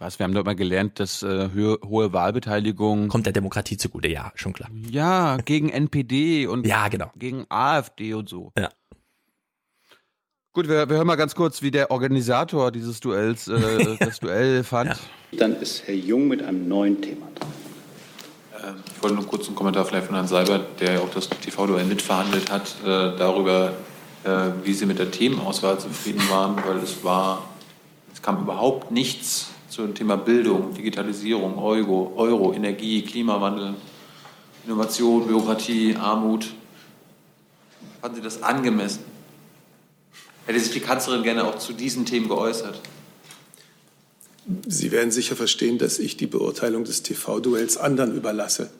[0.00, 0.18] Was?
[0.18, 3.08] Wir haben doch mal gelernt, dass äh, hohe, hohe Wahlbeteiligung.
[3.08, 4.70] Kommt der Demokratie zugute, ja, schon klar.
[4.90, 7.10] Ja, gegen NPD und Ja, genau.
[7.16, 8.50] gegen AfD und so.
[8.58, 8.70] Ja.
[10.54, 14.64] Gut, wir, wir hören mal ganz kurz, wie der Organisator dieses Duells äh, das Duell
[14.64, 14.96] fand.
[15.32, 17.48] Dann ist Herr Jung mit einem neuen Thema dran.
[18.70, 21.28] Ähm, Ich wollte nur kurz einen Kommentar vielleicht von Herrn Seibert, der ja auch das
[21.28, 22.86] TV-Duell mitverhandelt hat, äh,
[23.18, 23.74] darüber,
[24.24, 24.30] äh,
[24.64, 27.44] wie Sie mit der Themenauswahl zufrieden waren, weil es war,
[28.14, 33.74] es kam überhaupt nichts zum Thema Bildung, Digitalisierung, Euro, Euro Energie, Klimawandel,
[34.66, 36.52] Innovation, Bürokratie, Armut.
[38.00, 39.04] Fanden Sie das angemessen?
[40.46, 42.80] Hätte sich die Kanzlerin gerne auch zu diesen Themen geäußert?
[44.66, 48.70] Sie werden sicher verstehen, dass ich die Beurteilung des TV-Duells anderen überlasse.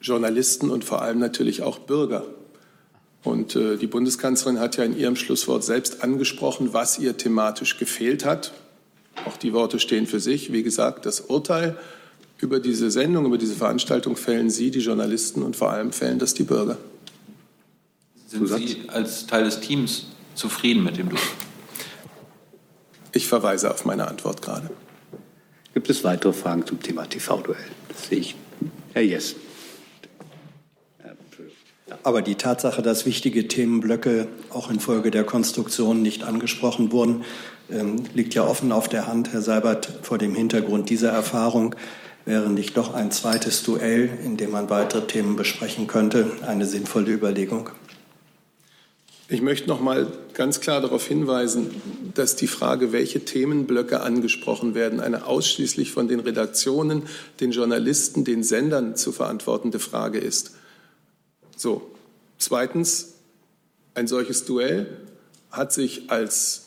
[0.00, 2.24] Journalisten und vor allem natürlich auch Bürger.
[3.22, 8.24] Und äh, die Bundeskanzlerin hat ja in ihrem Schlusswort selbst angesprochen, was ihr thematisch gefehlt
[8.24, 8.52] hat.
[9.24, 10.52] Auch die Worte stehen für sich.
[10.52, 11.76] Wie gesagt, das Urteil
[12.38, 16.34] über diese Sendung, über diese Veranstaltung fällen Sie, die Journalisten, und vor allem fällen das
[16.34, 16.76] die Bürger.
[18.26, 21.22] Sind Sie als Teil des Teams zufrieden mit dem Duell?
[23.12, 24.70] Ich verweise auf meine Antwort gerade.
[25.72, 27.56] Gibt es weitere Fragen zum Thema TV-Duell?
[27.88, 28.34] Das sehe ich.
[28.92, 29.36] Herr Jessen.
[32.02, 37.24] Aber die Tatsache, dass wichtige Themenblöcke auch infolge der Konstruktion nicht angesprochen wurden,
[37.70, 39.32] ähm, liegt ja offen auf der Hand.
[39.32, 41.74] Herr Seibert, vor dem Hintergrund dieser Erfahrung
[42.24, 47.12] wäre nicht doch ein zweites Duell, in dem man weitere Themen besprechen könnte, eine sinnvolle
[47.12, 47.70] Überlegung?
[49.28, 51.82] Ich möchte noch mal ganz klar darauf hinweisen,
[52.14, 57.02] dass die Frage, welche Themenblöcke angesprochen werden, eine ausschließlich von den Redaktionen,
[57.40, 60.52] den Journalisten, den Sendern zu verantwortende Frage ist.
[61.56, 61.90] So.
[62.38, 63.14] Zweitens,
[63.94, 64.98] ein solches Duell
[65.50, 66.65] hat sich als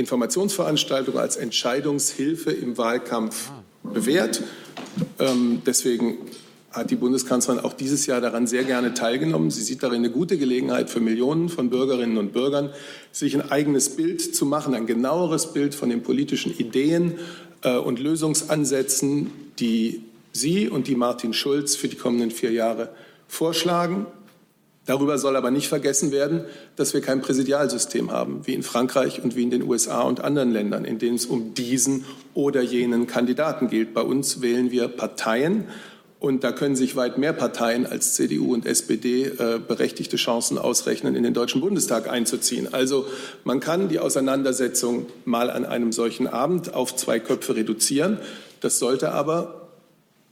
[0.00, 3.50] Informationsveranstaltung, als Entscheidungshilfe im Wahlkampf
[3.82, 4.42] bewährt.
[5.18, 6.18] Ähm, deswegen
[6.72, 9.50] hat die Bundeskanzlerin auch dieses Jahr daran sehr gerne teilgenommen.
[9.50, 12.70] Sie sieht darin eine gute Gelegenheit für Millionen von Bürgerinnen und Bürgern,
[13.10, 17.18] sich ein eigenes Bild zu machen, ein genaueres Bild von den politischen Ideen
[17.62, 22.90] äh, und Lösungsansätzen, die Sie und die Martin Schulz für die kommenden vier Jahre
[23.26, 24.06] vorschlagen.
[24.90, 29.36] Darüber soll aber nicht vergessen werden, dass wir kein Präsidialsystem haben, wie in Frankreich und
[29.36, 33.68] wie in den USA und anderen Ländern, in denen es um diesen oder jenen Kandidaten
[33.68, 33.94] geht.
[33.94, 35.68] Bei uns wählen wir Parteien
[36.18, 41.14] und da können sich weit mehr Parteien als CDU und SPD äh, berechtigte Chancen ausrechnen,
[41.14, 42.74] in den Deutschen Bundestag einzuziehen.
[42.74, 43.06] Also
[43.44, 48.18] man kann die Auseinandersetzung mal an einem solchen Abend auf zwei Köpfe reduzieren.
[48.60, 49.59] Das sollte aber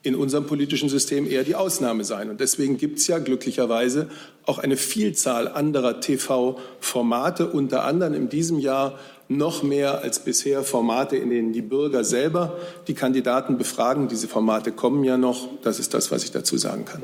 [0.03, 2.31] in unserem politischen System eher die Ausnahme sein.
[2.31, 4.09] Und deswegen gibt es ja glücklicherweise
[4.45, 11.17] auch eine Vielzahl anderer TV-Formate, unter anderem in diesem Jahr noch mehr als bisher Formate,
[11.17, 14.09] in denen die Bürger selber die Kandidaten befragen.
[14.09, 15.49] Diese Formate kommen ja noch.
[15.63, 17.03] Das ist das, was ich dazu sagen kann.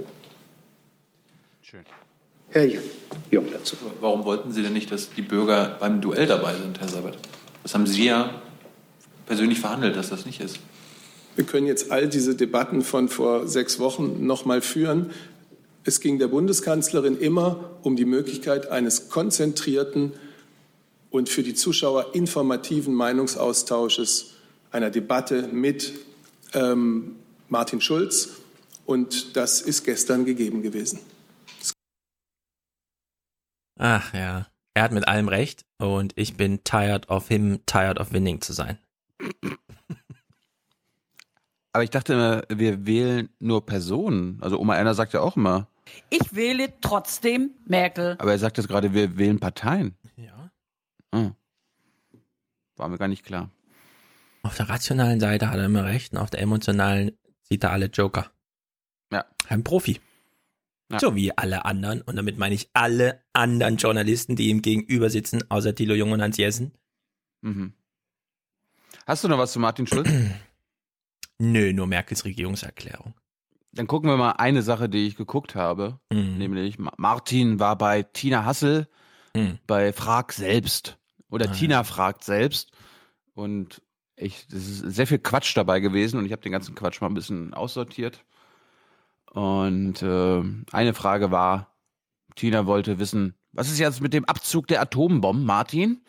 [2.54, 2.66] Herr
[3.32, 3.76] Jung dazu.
[4.00, 7.18] Warum wollten Sie denn nicht, dass die Bürger beim Duell dabei sind, Herr Seibert?
[7.64, 8.30] Das haben Sie ja
[9.26, 10.60] persönlich verhandelt, dass das nicht ist.
[11.36, 15.10] Wir können jetzt all diese Debatten von vor sechs Wochen noch mal führen.
[15.82, 20.12] Es ging der Bundeskanzlerin immer um die Möglichkeit eines konzentrierten
[21.10, 24.34] und für die Zuschauer informativen Meinungsaustausches,
[24.70, 25.92] einer Debatte mit
[26.52, 27.16] ähm,
[27.48, 28.30] Martin Schulz.
[28.86, 31.00] Und das ist gestern gegeben gewesen.
[33.78, 38.12] Ach ja, er hat mit allem recht und ich bin tired of him, tired of
[38.12, 38.78] winning zu sein.
[41.74, 44.38] Aber ich dachte immer, wir wählen nur Personen.
[44.40, 45.66] Also Oma Erna sagt ja auch immer.
[46.08, 48.14] Ich wähle trotzdem Merkel.
[48.20, 49.96] Aber er sagt jetzt gerade, wir wählen Parteien.
[50.14, 50.52] Ja.
[51.12, 51.34] Hm.
[52.76, 53.50] War mir gar nicht klar.
[54.44, 57.10] Auf der rationalen Seite hat er immer recht und auf der emotionalen
[57.42, 58.30] sieht er alle Joker.
[59.10, 59.24] Ja.
[59.48, 60.00] Ein Profi.
[60.92, 61.00] Ja.
[61.00, 62.02] So wie alle anderen.
[62.02, 66.22] Und damit meine ich alle anderen Journalisten, die ihm gegenüber sitzen, außer Thilo Jung und
[66.22, 66.70] Hans Jessen.
[67.40, 67.72] Mhm.
[69.08, 70.08] Hast du noch was zu Martin Schulz?
[71.38, 73.14] Nö, nur Merkels Regierungserklärung.
[73.72, 75.98] Dann gucken wir mal eine Sache, die ich geguckt habe.
[76.12, 76.38] Mhm.
[76.38, 78.88] Nämlich Ma- Martin war bei Tina Hassel
[79.36, 79.58] Mhm.
[79.66, 80.96] bei Frag selbst.
[81.28, 82.70] Oder Ah, Tina fragt selbst.
[83.34, 83.82] Und
[84.16, 87.08] ich, das ist sehr viel Quatsch dabei gewesen und ich habe den ganzen Quatsch mal
[87.08, 88.24] ein bisschen aussortiert.
[89.32, 91.74] Und äh, eine Frage war,
[92.36, 96.04] Tina wollte wissen, was ist jetzt mit dem Abzug der Atombomben, Martin?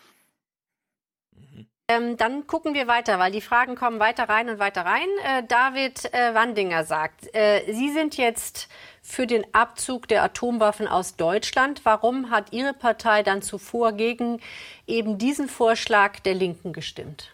[1.87, 5.07] Ähm, dann gucken wir weiter, weil die Fragen kommen weiter rein und weiter rein.
[5.23, 8.69] Äh, David äh, Wandinger sagt, äh, Sie sind jetzt
[9.03, 11.81] für den Abzug der Atomwaffen aus Deutschland.
[11.83, 14.39] Warum hat Ihre Partei dann zuvor gegen
[14.87, 17.31] eben diesen Vorschlag der Linken gestimmt?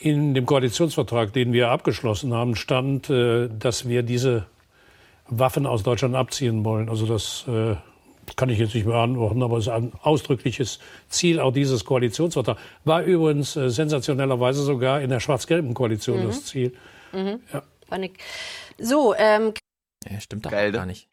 [0.00, 4.46] In dem Koalitionsvertrag, den wir abgeschlossen haben, stand, äh, dass wir diese
[5.28, 6.88] Waffen aus Deutschland abziehen wollen.
[6.88, 7.76] Also das äh,
[8.36, 12.60] kann ich jetzt nicht mehr antworten, aber es ist ein ausdrückliches Ziel auch dieses Koalitionsvertrags.
[12.84, 16.26] War übrigens äh, sensationellerweise sogar in der schwarz-gelben Koalition Mhm.
[16.26, 16.74] das Ziel.
[17.12, 17.40] Mhm.
[17.52, 17.62] Ja.
[18.78, 19.52] So, ähm,
[20.08, 20.78] Ja, stimmt doch Geil, ne?
[20.78, 21.08] gar nicht.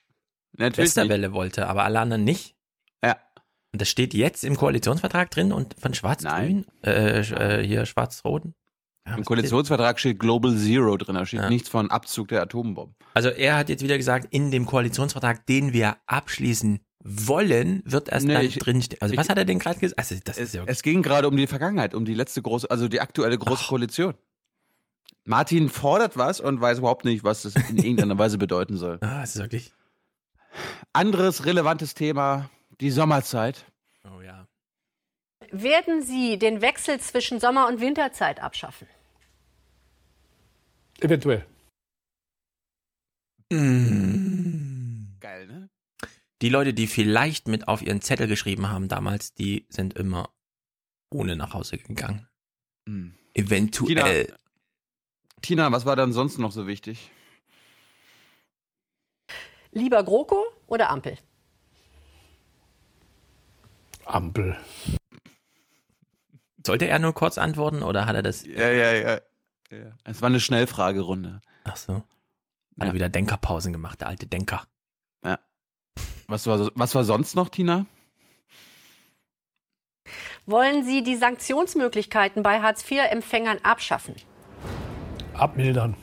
[0.57, 2.55] Natürlich Westerwelle wollte, aber alle anderen nicht.
[3.03, 3.18] Ja.
[3.74, 8.55] Und das steht jetzt im Koalitionsvertrag drin und von Schwarz-Grün, äh, äh, hier Schwarz-Roten.
[9.07, 12.95] Ja, Im Koalitionsvertrag steht Global Zero drin, da steht nichts von Abzug der Atombomben.
[13.14, 18.26] Also er hat jetzt wieder gesagt, in dem Koalitionsvertrag, den wir abschließen wollen, wird erst
[18.28, 19.02] Nee, dann ich- drinstehen.
[19.02, 20.00] Also ich- was hat er denn gerade gesagt?
[20.00, 22.70] Also das ist Es, ja es ging gerade um die Vergangenheit, um die letzte große,
[22.70, 24.16] also die aktuelle große Koalition.
[25.26, 28.97] Martin fordert was und weiß überhaupt nicht, was das in irgendeiner Weise bedeuten soll.
[29.02, 29.72] Ah, ist wirklich.
[30.93, 32.50] Anderes relevantes Thema,
[32.82, 33.66] die Sommerzeit.
[34.04, 34.47] Oh ja.
[35.52, 38.88] werden Sie den Wechsel zwischen Sommer- und Winterzeit abschaffen?
[41.00, 41.45] Eventuell.
[43.52, 44.68] Ne?
[46.42, 50.30] Die Leute, die vielleicht mit auf ihren Zettel geschrieben haben damals, die sind immer
[51.10, 52.28] ohne nach Hause gegangen.
[52.88, 53.14] Hm.
[53.34, 54.26] Eventuell.
[54.26, 54.38] Tina,
[55.42, 57.12] Tina, was war dann sonst noch so wichtig?
[59.72, 61.18] Lieber GroKo oder Ampel?
[64.06, 64.58] Ampel.
[66.66, 68.46] Sollte er nur kurz antworten oder hat er das?
[68.46, 69.22] Ja, ja, ja.
[69.72, 69.92] ja.
[70.04, 71.42] Es war eine Schnellfragerunde.
[71.64, 72.04] Ach so.
[72.80, 74.66] Hat er wieder Denkerpausen gemacht, der alte Denker.
[76.28, 77.86] Was war, was war sonst noch, Tina?
[80.46, 84.16] Wollen Sie die Sanktionsmöglichkeiten bei Hartz-IV-Empfängern abschaffen?
[85.34, 85.96] Abmildern.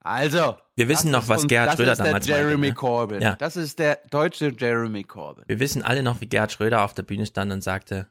[0.00, 0.56] Also.
[0.76, 2.68] Wir wissen das noch, ist was uns- Gerhard das Schröder ist der damals meinte, Jeremy
[2.68, 2.74] ne?
[2.74, 3.20] Corbyn.
[3.22, 3.36] Ja.
[3.36, 5.44] Das ist der deutsche Jeremy Corbyn.
[5.48, 8.08] Wir wissen alle noch, wie Gerhard Schröder auf der Bühne stand und sagte,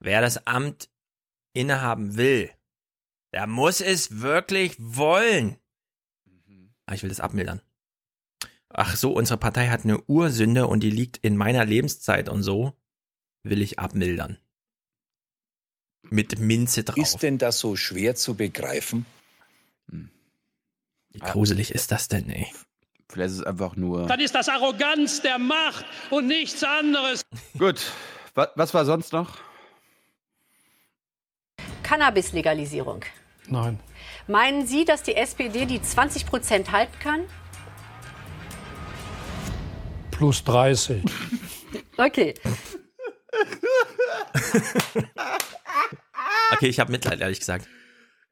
[0.00, 0.88] wer das Amt
[1.54, 2.50] innehaben will,
[3.32, 5.56] der muss es wirklich wollen.
[6.86, 7.60] Ah, ich will das abmildern.
[8.68, 12.76] Ach so, unsere Partei hat eine Ursünde und die liegt in meiner Lebenszeit und so
[13.42, 14.38] will ich abmildern.
[16.02, 16.98] Mit Minze drauf.
[16.98, 19.06] Ist denn das so schwer zu begreifen?
[19.88, 22.46] Wie gruselig ist das denn, ey?
[23.08, 24.06] Vielleicht ist es einfach nur.
[24.06, 27.22] Dann ist das Arroganz der Macht und nichts anderes.
[27.58, 27.80] Gut.
[28.34, 29.38] Was, was war sonst noch?
[31.86, 33.04] Cannabis-Legalisierung.
[33.46, 33.78] Nein.
[34.26, 37.20] Meinen Sie, dass die SPD die 20 Prozent halten kann?
[40.10, 41.04] Plus 30.
[41.96, 42.34] Okay.
[46.52, 47.68] Okay, ich habe Mitleid, ehrlich gesagt.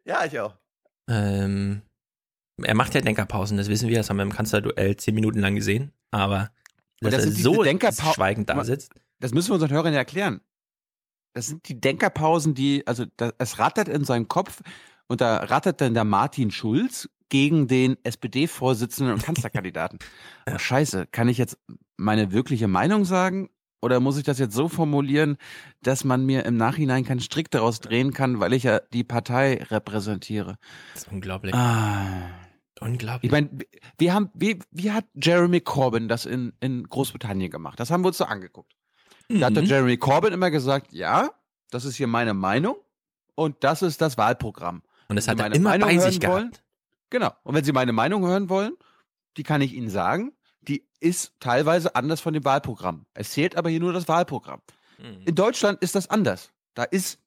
[0.05, 0.55] Ja, ich auch.
[1.09, 1.82] Ähm,
[2.62, 5.57] er macht ja Denkerpausen, das wissen wir, das haben wir im Kanzlerduell zehn Minuten lang
[5.57, 5.92] gesehen.
[6.11, 6.50] Aber
[7.00, 8.92] dass das er so schweigend da sitzt.
[9.18, 10.40] Das müssen wir unseren Hörern ja erklären.
[11.35, 14.62] Das sind die Denkerpausen, die, also da, es rattert in seinem Kopf
[15.09, 19.99] und da rattert dann der Martin Schulz gegen den SPD-Vorsitzenden und Kanzlerkandidaten.
[20.47, 21.59] Aber scheiße, kann ich jetzt
[21.97, 23.51] meine wirkliche Meinung sagen?
[23.82, 25.37] Oder muss ich das jetzt so formulieren,
[25.82, 29.62] dass man mir im Nachhinein keinen Strick daraus drehen kann, weil ich ja die Partei
[29.70, 30.57] repräsentiere?
[30.95, 31.55] Das ist unglaublich.
[31.55, 32.30] Ah.
[32.80, 33.24] Unglaublich.
[33.24, 33.51] Ich meine,
[33.99, 37.78] wir haben, wie, wie hat Jeremy Corbyn das in, in Großbritannien gemacht?
[37.78, 38.72] Das haben wir uns so angeguckt.
[39.28, 39.68] Da hat der Mhm.
[39.68, 41.30] Jeremy Corbyn immer gesagt, ja,
[41.70, 42.76] das ist hier meine Meinung
[43.34, 44.82] und das ist das Wahlprogramm.
[45.08, 46.36] Und das hat er meine immer Meinung bei hören sich gehabt.
[46.36, 46.52] wollen,
[47.10, 47.32] Genau.
[47.42, 48.74] Und wenn Sie meine Meinung hören wollen,
[49.36, 53.06] die kann ich Ihnen sagen, die ist teilweise anders von dem Wahlprogramm.
[53.14, 54.60] Es zählt aber hier nur das Wahlprogramm.
[54.98, 55.22] Mhm.
[55.24, 56.50] In Deutschland ist das anders.
[56.74, 57.20] Da ist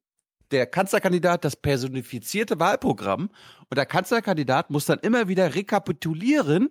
[0.51, 3.29] der Kanzlerkandidat das personifizierte Wahlprogramm
[3.69, 6.69] und der Kanzlerkandidat muss dann immer wieder rekapitulieren,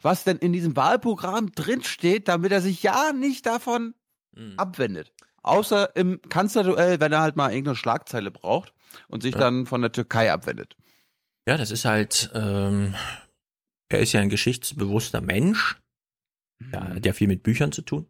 [0.00, 3.94] was denn in diesem Wahlprogramm drinsteht, damit er sich ja nicht davon
[4.34, 4.54] Mhm.
[4.58, 5.12] abwendet.
[5.42, 8.72] Außer im Kanzlerduell, wenn er halt mal irgendeine Schlagzeile braucht
[9.08, 9.40] und sich Ja.
[9.40, 10.76] dann von der Türkei abwendet.
[11.48, 12.94] Ja, das ist halt, ähm,
[13.88, 15.76] er ist ja ein geschichtsbewusster Mensch.
[16.72, 18.08] Ja, hat ja viel mit Büchern zu tun.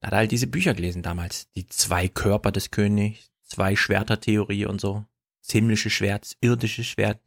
[0.00, 1.48] Da hat er halt diese Bücher gelesen damals.
[1.52, 5.06] Die zwei Körper des Königs, zwei Schwertertheorie und so.
[5.42, 7.20] Das himmlische Schwert, das irdische Schwert.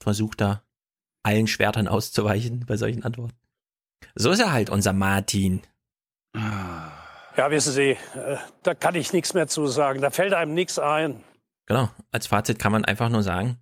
[0.00, 0.62] Versucht da
[1.24, 3.36] allen Schwertern auszuweichen bei solchen Antworten.
[4.14, 5.62] So ist er halt, unser Martin.
[7.36, 10.00] Ja, wissen Sie, äh, da kann ich nichts mehr zu sagen.
[10.00, 11.22] Da fällt einem nichts ein.
[11.66, 13.58] Genau, als Fazit kann man einfach nur sagen,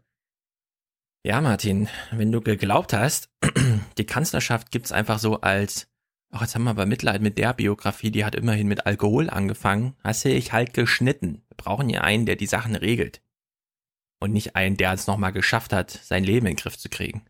[1.23, 3.31] ja, Martin, wenn du geglaubt hast,
[3.99, 5.91] die Kanzlerschaft gibt's einfach so als
[6.33, 9.97] Ach, jetzt haben wir aber Mitleid mit der Biografie, die hat immerhin mit Alkohol angefangen.
[10.05, 11.43] Hast du ich halt geschnitten.
[11.49, 13.21] Wir brauchen hier einen, der die Sachen regelt.
[14.21, 17.25] Und nicht einen, der es nochmal geschafft hat, sein Leben in den Griff zu kriegen.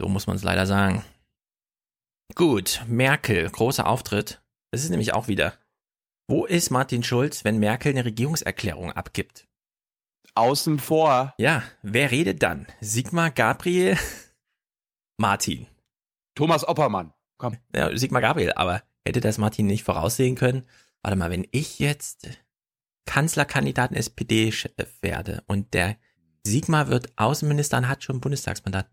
[0.00, 1.04] So muss man es leider sagen.
[2.36, 4.40] Gut, Merkel, großer Auftritt.
[4.70, 5.54] Das ist nämlich auch wieder.
[6.28, 9.48] Wo ist Martin Schulz, wenn Merkel eine Regierungserklärung abgibt?
[10.34, 11.34] Außen vor.
[11.38, 12.66] Ja, wer redet dann?
[12.80, 13.98] Sigmar Gabriel?
[15.18, 15.66] Martin.
[16.36, 17.12] Thomas Oppermann.
[17.36, 17.56] Komm.
[17.74, 20.66] Ja, Sigmar Gabriel, aber hätte das Martin nicht voraussehen können?
[21.02, 22.28] Warte mal, wenn ich jetzt
[23.06, 25.96] Kanzlerkandidaten SPD-Chef werde und der
[26.46, 28.88] Sigmar wird Außenminister und hat schon ein Bundestagsmandat.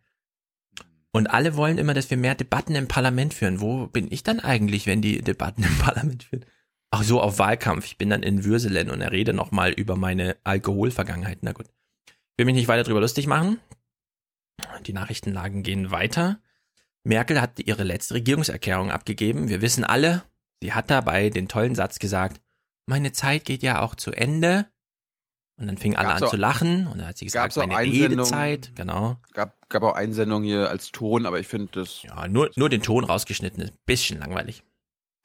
[1.17, 3.59] Und alle wollen immer, dass wir mehr Debatten im Parlament führen.
[3.59, 6.45] Wo bin ich dann eigentlich, wenn die Debatten im Parlament führen?
[6.91, 7.85] Ach so, auf Wahlkampf.
[7.85, 11.39] Ich bin dann in Würselen und er rede nochmal über meine Alkoholvergangenheit.
[11.41, 11.65] Na gut.
[12.37, 13.59] Will mich nicht weiter drüber lustig machen.
[14.85, 16.39] Die Nachrichtenlagen gehen weiter.
[17.03, 19.49] Merkel hat ihre letzte Regierungserklärung abgegeben.
[19.49, 20.23] Wir wissen alle,
[20.61, 22.39] sie hat dabei den tollen Satz gesagt,
[22.85, 24.67] meine Zeit geht ja auch zu Ende.
[25.59, 27.75] Und dann fingen alle Gab's an auch- zu lachen und dann hat sie gesagt, meine?
[27.79, 29.17] Redezeit, genau.
[29.33, 32.03] Gab, gab auch Einsendungen hier als Ton, aber ich finde das.
[32.03, 33.85] Ja, nur, nur den Ton rausgeschnitten ist.
[33.87, 34.63] Bisschen langweilig.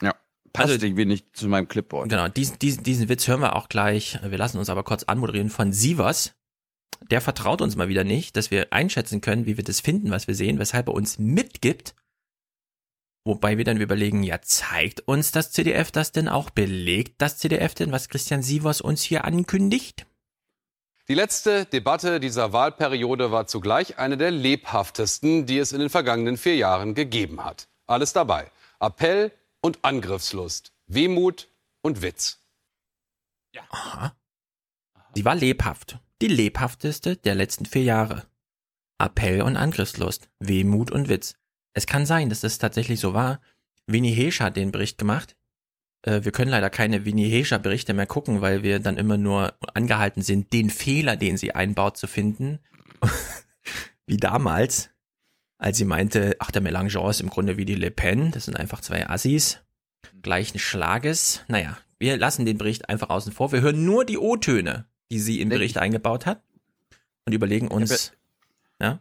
[0.02, 0.14] Ja.
[0.54, 2.08] Passt Also- irgendwie nicht zu meinem Clipboard.
[2.08, 4.18] Genau, diesen, diesen, diesen Witz hören wir auch gleich.
[4.22, 6.32] Wir lassen uns aber kurz anmoderieren von Sievers.
[7.10, 10.28] Der vertraut uns mal wieder nicht, dass wir einschätzen können, wie wir das finden, was
[10.28, 11.94] wir sehen, weshalb er uns mitgibt.
[13.24, 16.50] Wobei wir dann überlegen, ja, zeigt uns das CDF das denn auch?
[16.50, 20.06] Belegt das CDF denn, was Christian Sievers uns hier ankündigt?
[21.08, 26.36] Die letzte Debatte dieser Wahlperiode war zugleich eine der lebhaftesten, die es in den vergangenen
[26.36, 27.68] vier Jahren gegeben hat.
[27.86, 28.50] Alles dabei.
[28.78, 31.48] Appell und Angriffslust, Wehmut
[31.82, 32.38] und Witz.
[33.70, 34.14] Aha.
[35.14, 35.98] Sie war lebhaft.
[36.20, 38.26] Die lebhafteste der letzten vier Jahre.
[38.98, 41.34] Appell und Angriffslust, Wehmut und Witz.
[41.74, 43.40] Es kann sein, dass das tatsächlich so war.
[43.86, 45.36] Winnie Heesch hat den Bericht gemacht.
[46.02, 49.54] Äh, wir können leider keine Winnie Heescher Berichte mehr gucken, weil wir dann immer nur
[49.74, 52.58] angehalten sind, den Fehler, den sie einbaut, zu finden.
[54.06, 54.90] wie damals,
[55.58, 58.30] als sie meinte, ach, der Mélenchon ist im Grunde wie die Le Pen.
[58.32, 59.60] Das sind einfach zwei Assis.
[60.22, 61.44] Gleichen Schlages.
[61.48, 63.52] Naja, wir lassen den Bericht einfach außen vor.
[63.52, 66.42] Wir hören nur die O-Töne, die sie im Bericht eingebaut hat
[67.24, 68.12] und überlegen uns,
[68.80, 69.00] ja,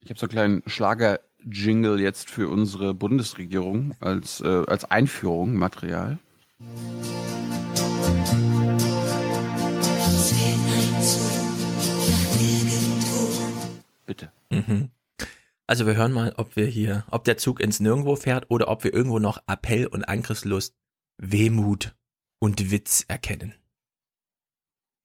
[0.00, 6.18] Ich habe so einen kleinen Schlager-Jingle jetzt für unsere Bundesregierung als, äh, als Einführung Material.
[14.06, 14.32] Bitte.
[14.50, 14.90] Mhm.
[15.66, 18.84] Also wir hören mal, ob wir hier, ob der Zug ins Nirgendwo fährt oder ob
[18.84, 20.74] wir irgendwo noch Appell und Angriffslust,
[21.18, 21.94] Wehmut
[22.38, 23.54] und Witz erkennen.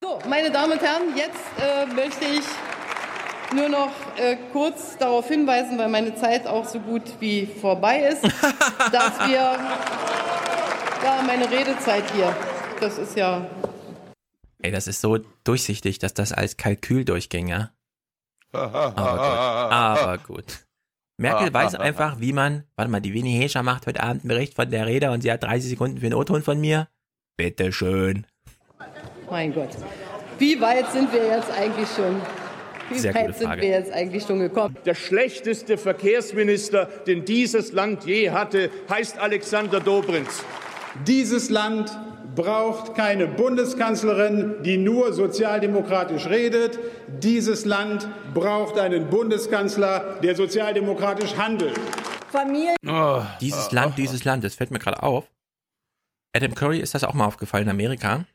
[0.01, 2.45] So, meine Damen und Herren, jetzt äh, möchte ich
[3.53, 8.23] nur noch äh, kurz darauf hinweisen, weil meine Zeit auch so gut wie vorbei ist,
[8.91, 9.59] dass wir,
[11.03, 12.35] ja, meine Redezeit hier,
[12.79, 13.45] das ist ja,
[14.63, 17.71] Ey, das ist so durchsichtig, dass das als Kalkül durchging, ja?
[18.51, 18.99] Aber gut.
[18.99, 20.65] Aber gut.
[21.17, 24.55] Merkel weiß einfach, wie man, warte mal, die Winnie Hescher macht heute Abend einen Bericht
[24.55, 26.87] von der Rede und sie hat 30 Sekunden für den O-Ton von mir.
[27.37, 28.25] Bitteschön.
[29.29, 29.69] mein Gott.
[30.37, 32.21] Wie weit sind wir jetzt eigentlich schon?
[32.89, 34.75] Wie Sehr weit sind wir jetzt eigentlich schon gekommen?
[34.85, 40.29] Der schlechteste Verkehrsminister, den dieses Land je hatte, heißt Alexander Dobrindt.
[41.07, 41.97] Dieses Land
[42.35, 46.79] braucht keine Bundeskanzlerin, die nur sozialdemokratisch redet.
[47.07, 51.79] Dieses Land braucht einen Bundeskanzler, der sozialdemokratisch handelt.
[52.29, 52.75] Familie.
[53.39, 55.29] Dieses Land, dieses Land, das fällt mir gerade auf.
[56.33, 58.25] Adam Curry ist das auch mal aufgefallen in Amerika.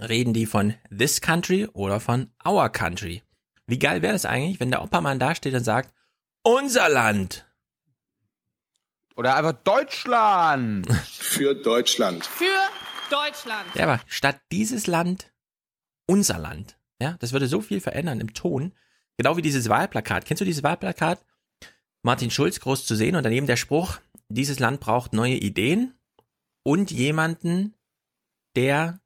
[0.00, 3.22] Reden die von this country oder von our country?
[3.66, 5.92] Wie geil wäre das eigentlich, wenn der Oppermann da steht und sagt,
[6.42, 7.46] unser Land.
[9.16, 10.86] Oder einfach Deutschland.
[11.06, 12.24] Für Deutschland.
[12.26, 12.44] Für
[13.10, 13.66] Deutschland.
[13.74, 15.32] Ja, aber statt dieses Land,
[16.06, 16.78] unser Land.
[17.00, 18.72] Ja, das würde so viel verändern im Ton.
[19.18, 20.24] Genau wie dieses Wahlplakat.
[20.24, 21.24] Kennst du dieses Wahlplakat?
[22.02, 23.98] Martin Schulz groß zu sehen und daneben der Spruch,
[24.28, 25.94] dieses Land braucht neue Ideen
[26.64, 27.74] und jemanden,
[28.56, 29.00] der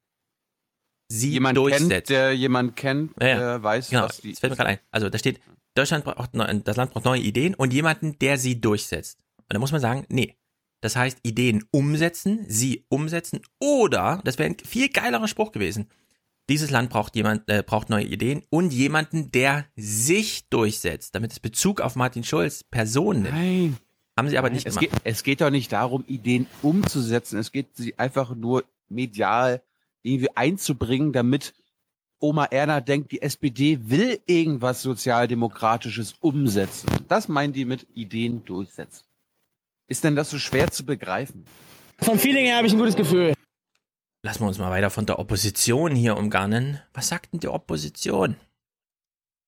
[1.09, 1.90] sie Jemand durchsetzt.
[1.90, 3.38] kennt, der jemand kennt, Ja, ja.
[3.38, 4.30] der weiß, genau, was die.
[4.30, 4.78] das fällt mir gerade ein.
[4.90, 5.40] Also da steht,
[5.74, 9.18] Deutschland braucht, das Land braucht neue Ideen und jemanden, der sie durchsetzt.
[9.49, 10.36] Und da muss man sagen, nee.
[10.80, 15.88] Das heißt, Ideen umsetzen, sie umsetzen oder, das wäre ein viel geilerer Spruch gewesen.
[16.49, 21.40] Dieses Land braucht jemand, äh, braucht neue Ideen und jemanden, der sich durchsetzt, damit es
[21.40, 23.34] Bezug auf Martin Schulz Person nimmt.
[23.34, 23.76] Nein.
[24.16, 24.92] Haben sie aber nicht es gemacht.
[24.92, 27.38] geht, es geht doch nicht darum, Ideen umzusetzen.
[27.38, 29.62] Es geht sie einfach nur medial
[30.03, 31.53] irgendwie einzubringen, damit
[32.18, 36.88] Oma Erna denkt, die SPD will irgendwas Sozialdemokratisches umsetzen.
[37.09, 39.05] Das meinen die mit Ideen durchsetzen.
[39.89, 41.47] Ist denn das so schwer zu begreifen?
[42.01, 43.34] Vom Feeling her habe ich ein gutes Gefühl.
[44.22, 46.80] Lassen wir uns mal weiter von der Opposition hier umgarnen.
[46.93, 48.37] Was sagt denn die Opposition?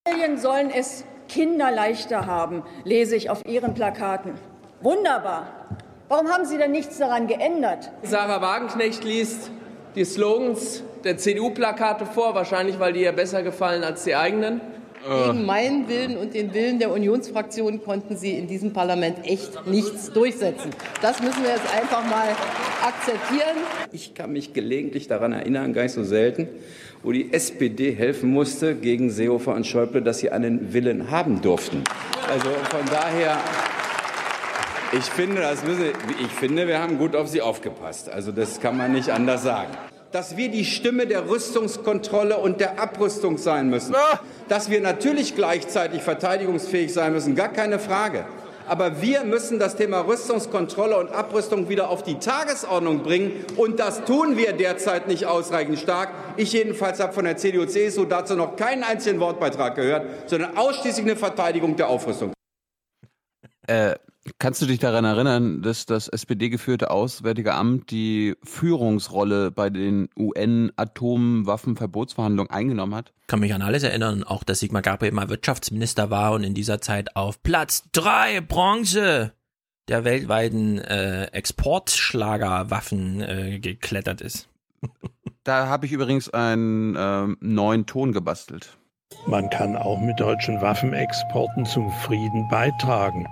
[0.07, 4.35] Familien sollen es kinderleichter haben, lese ich auf Ihren Plakaten.
[4.81, 5.67] Wunderbar.
[6.09, 7.91] Warum haben Sie denn nichts daran geändert?
[8.03, 9.51] Sarah Wagenknecht liest
[9.95, 14.61] die Slogans der CDU-Plakate vor, wahrscheinlich weil die ihr besser gefallen als die eigenen.
[15.09, 20.13] Gegen meinen Willen und den Willen der Unionsfraktion konnten Sie in diesem Parlament echt nichts
[20.13, 20.71] durchsetzen.
[21.01, 22.29] Das müssen wir jetzt einfach mal
[22.85, 23.57] akzeptieren.
[23.91, 26.49] Ich kann mich gelegentlich daran erinnern, gar nicht so selten,
[27.03, 31.85] wo die SPD helfen musste gegen Seehofer und Schäuble, dass sie einen Willen haben durften.
[32.31, 33.39] Also von daher,
[34.93, 35.87] ich finde, das müssen,
[36.21, 38.11] ich finde, wir haben gut auf sie aufgepasst.
[38.11, 39.71] Also das kann man nicht anders sagen.
[40.13, 43.95] Dass wir die Stimme der Rüstungskontrolle und der Abrüstung sein müssen.
[44.49, 48.25] Dass wir natürlich gleichzeitig verteidigungsfähig sein müssen, gar keine Frage.
[48.69, 53.45] Aber wir müssen das Thema Rüstungskontrolle und Abrüstung wieder auf die Tagesordnung bringen.
[53.57, 56.11] Und das tun wir derzeit nicht ausreichend stark.
[56.37, 61.17] Ich jedenfalls habe von der CDU-CSU dazu noch keinen einzigen Wortbeitrag gehört, sondern ausschließlich eine
[61.17, 62.33] Verteidigung der Aufrüstung.
[63.67, 63.95] Äh,
[64.39, 72.51] kannst du dich daran erinnern, dass das SPD-geführte Auswärtige Amt die Führungsrolle bei den UN-Atomwaffenverbotsverhandlungen
[72.51, 73.13] eingenommen hat?
[73.27, 76.81] Kann mich an alles erinnern, auch dass Sigmar Gabriel mal Wirtschaftsminister war und in dieser
[76.81, 79.33] Zeit auf Platz drei Bronze
[79.89, 84.49] der weltweiten äh, Exportschlagerwaffen äh, geklettert ist.
[85.45, 88.77] Da habe ich übrigens einen ähm, neuen Ton gebastelt.
[89.27, 93.27] Man kann auch mit deutschen Waffenexporten zum Frieden beitragen.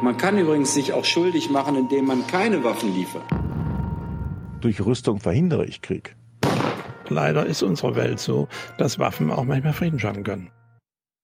[0.00, 3.24] Man kann übrigens sich auch schuldig machen, indem man keine Waffen liefert.
[4.60, 6.14] Durch Rüstung verhindere ich Krieg.
[7.08, 10.50] Leider ist unsere Welt so, dass Waffen auch manchmal Frieden schaffen können.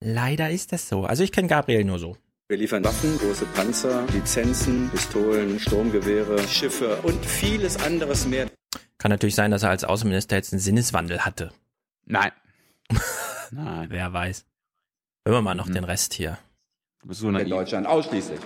[0.01, 1.05] Leider ist das so.
[1.05, 2.17] Also ich kenne Gabriel nur so.
[2.49, 8.51] Wir liefern Waffen, große Panzer, Lizenzen, Pistolen, Sturmgewehre, Schiffe und vieles anderes mehr.
[8.99, 11.53] Kann natürlich sein, dass er als Außenminister jetzt einen Sinneswandel hatte.
[12.07, 12.33] Nein.
[13.51, 13.87] Nein.
[13.91, 14.45] Wer weiß.
[15.27, 16.39] Hören wir mal noch den Rest hier.
[17.05, 18.41] Du bist so In Deutschland ausschließlich.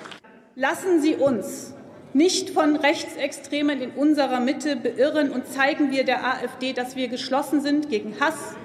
[0.56, 1.74] Lassen Sie uns
[2.12, 7.60] nicht von Rechtsextremen in unserer Mitte beirren und zeigen wir der AfD, dass wir geschlossen
[7.60, 8.56] sind gegen Hass,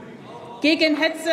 [0.63, 1.29] gegen Hetze,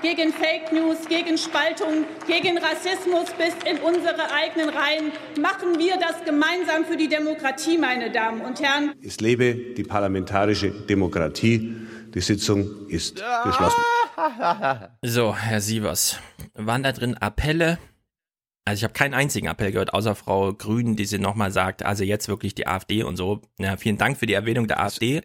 [0.00, 5.12] gegen Fake News, gegen Spaltung, gegen Rassismus bis in unsere eigenen Reihen.
[5.38, 8.94] Machen wir das gemeinsam für die Demokratie, meine Damen und Herren.
[9.04, 11.76] Es lebe die parlamentarische Demokratie.
[12.14, 13.82] Die Sitzung ist geschlossen.
[15.04, 16.18] So, Herr Sievers,
[16.54, 17.76] waren da drin Appelle?
[18.68, 22.04] Also ich habe keinen einzigen Appell gehört, außer Frau Grün, die sie nochmal sagt, also
[22.04, 23.40] jetzt wirklich die AfD und so.
[23.58, 25.22] Ja, vielen Dank für die Erwähnung der AfD.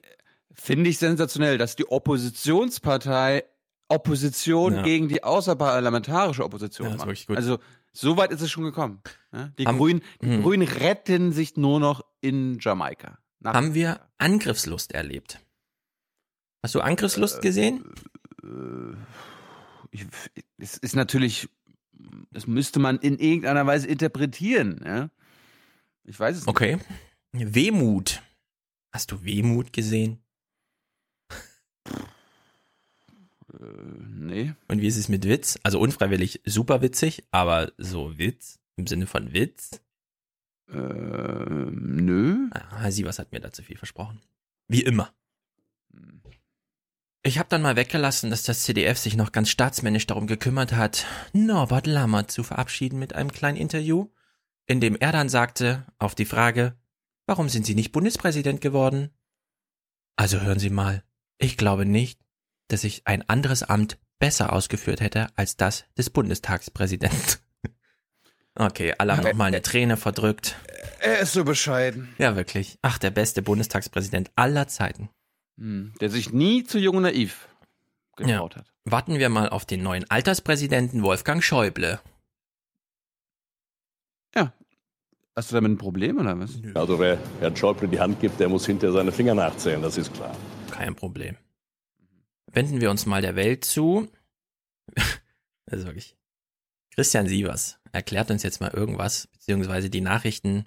[0.53, 3.43] Finde ich sensationell, dass die Oppositionspartei
[3.89, 4.81] Opposition Ja.
[4.83, 7.29] gegen die außerparlamentarische Opposition Ja, macht.
[7.31, 7.59] Also
[7.91, 9.01] so weit ist es schon gekommen.
[9.33, 9.51] Ja?
[9.59, 10.41] Die, Haben- Grünen, die Hm.
[10.41, 13.17] Grünen retten sich nur noch in Jamaika.
[13.43, 15.39] Haben wir Angriffslust erlebt?
[16.63, 17.83] Hast du Angriffslust gesehen?
[18.41, 18.95] äh,
[19.91, 20.05] ich,
[20.57, 21.49] es ist natürlich,
[22.31, 24.81] das müsste man in irgendeiner Weise interpretieren.
[24.85, 25.09] Ja?
[26.05, 26.49] Ich weiß es nicht.
[26.49, 26.77] Okay.
[27.31, 28.21] Wehmut.
[28.91, 30.19] Hast du Wehmut gesehen?
[33.53, 33.65] Äh,
[34.07, 34.53] nee.
[34.67, 35.59] Und wie ist es mit Witz?
[35.63, 39.81] Also unfreiwillig super witzig, aber so Witz im Sinne von Witz?
[40.69, 42.49] Äh, nö.
[42.51, 44.21] Ah, Herr Sievers hat mir da zu viel versprochen.
[44.67, 45.13] Wie immer.
[47.25, 51.05] Ich habe dann mal weggelassen, dass das CDF sich noch ganz staatsmännisch darum gekümmert hat,
[51.31, 54.09] Norbert Lammert zu verabschieden mit einem kleinen Interview,
[54.65, 56.75] in dem er dann sagte, auf die Frage,
[57.25, 59.09] warum sind Sie nicht Bundespräsident geworden?
[60.17, 61.01] Also hören Sie mal,
[61.37, 62.19] ich glaube nicht,
[62.67, 67.39] dass ich ein anderes Amt besser ausgeführt hätte als das des Bundestagspräsidenten.
[68.55, 70.55] Okay, alle haben noch mal eine Träne verdrückt.
[70.99, 72.13] Er ist so bescheiden.
[72.19, 72.77] Ja, wirklich.
[72.83, 75.09] Ach, der beste Bundestagspräsident aller Zeiten.
[75.57, 77.47] Hm, Der sich nie zu jung und naiv
[78.15, 78.71] getraut hat.
[78.85, 81.99] Warten wir mal auf den neuen Alterspräsidenten Wolfgang Schäuble.
[85.35, 86.59] Hast du damit ein Problem oder was?
[86.75, 90.13] Also wer Herrn Schäuble die Hand gibt, der muss hinter seine Finger nachzählen, das ist
[90.13, 90.35] klar.
[90.69, 91.37] Kein Problem.
[92.51, 94.07] Wenden wir uns mal der Welt zu.
[95.65, 96.15] Das ist wirklich.
[96.93, 100.65] Christian Sievers erklärt uns jetzt mal irgendwas, beziehungsweise die Nachrichten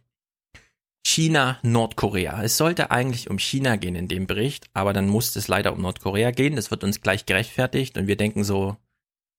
[1.08, 2.42] China, Nordkorea.
[2.42, 5.80] Es sollte eigentlich um China gehen in dem Bericht, aber dann musste es leider um
[5.80, 6.56] Nordkorea gehen.
[6.56, 8.76] Das wird uns gleich gerechtfertigt und wir denken so,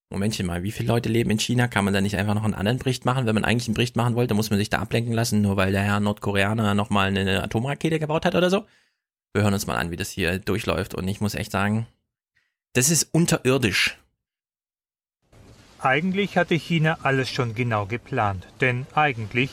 [0.10, 1.68] Momentchen mal, wie viele Leute leben in China?
[1.68, 3.26] Kann man da nicht einfach noch einen anderen Bericht machen?
[3.26, 5.74] Wenn man eigentlich einen Bericht machen wollte, muss man sich da ablenken lassen, nur weil
[5.74, 8.66] der Herr Nordkoreaner nochmal eine Atomrakete gebaut hat oder so?
[9.34, 11.86] Wir hören uns mal an, wie das hier durchläuft und ich muss echt sagen,
[12.72, 13.98] das ist unterirdisch.
[15.80, 19.50] Eigentlich hatte China alles schon genau geplant, denn eigentlich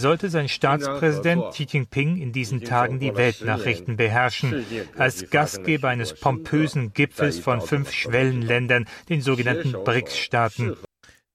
[0.00, 4.64] sollte sein Staatspräsident Xi Jinping in diesen Tagen die Weltnachrichten beherrschen,
[4.96, 10.76] als Gastgeber eines pompösen Gipfels von fünf Schwellenländern, den sogenannten BRICS-Staaten.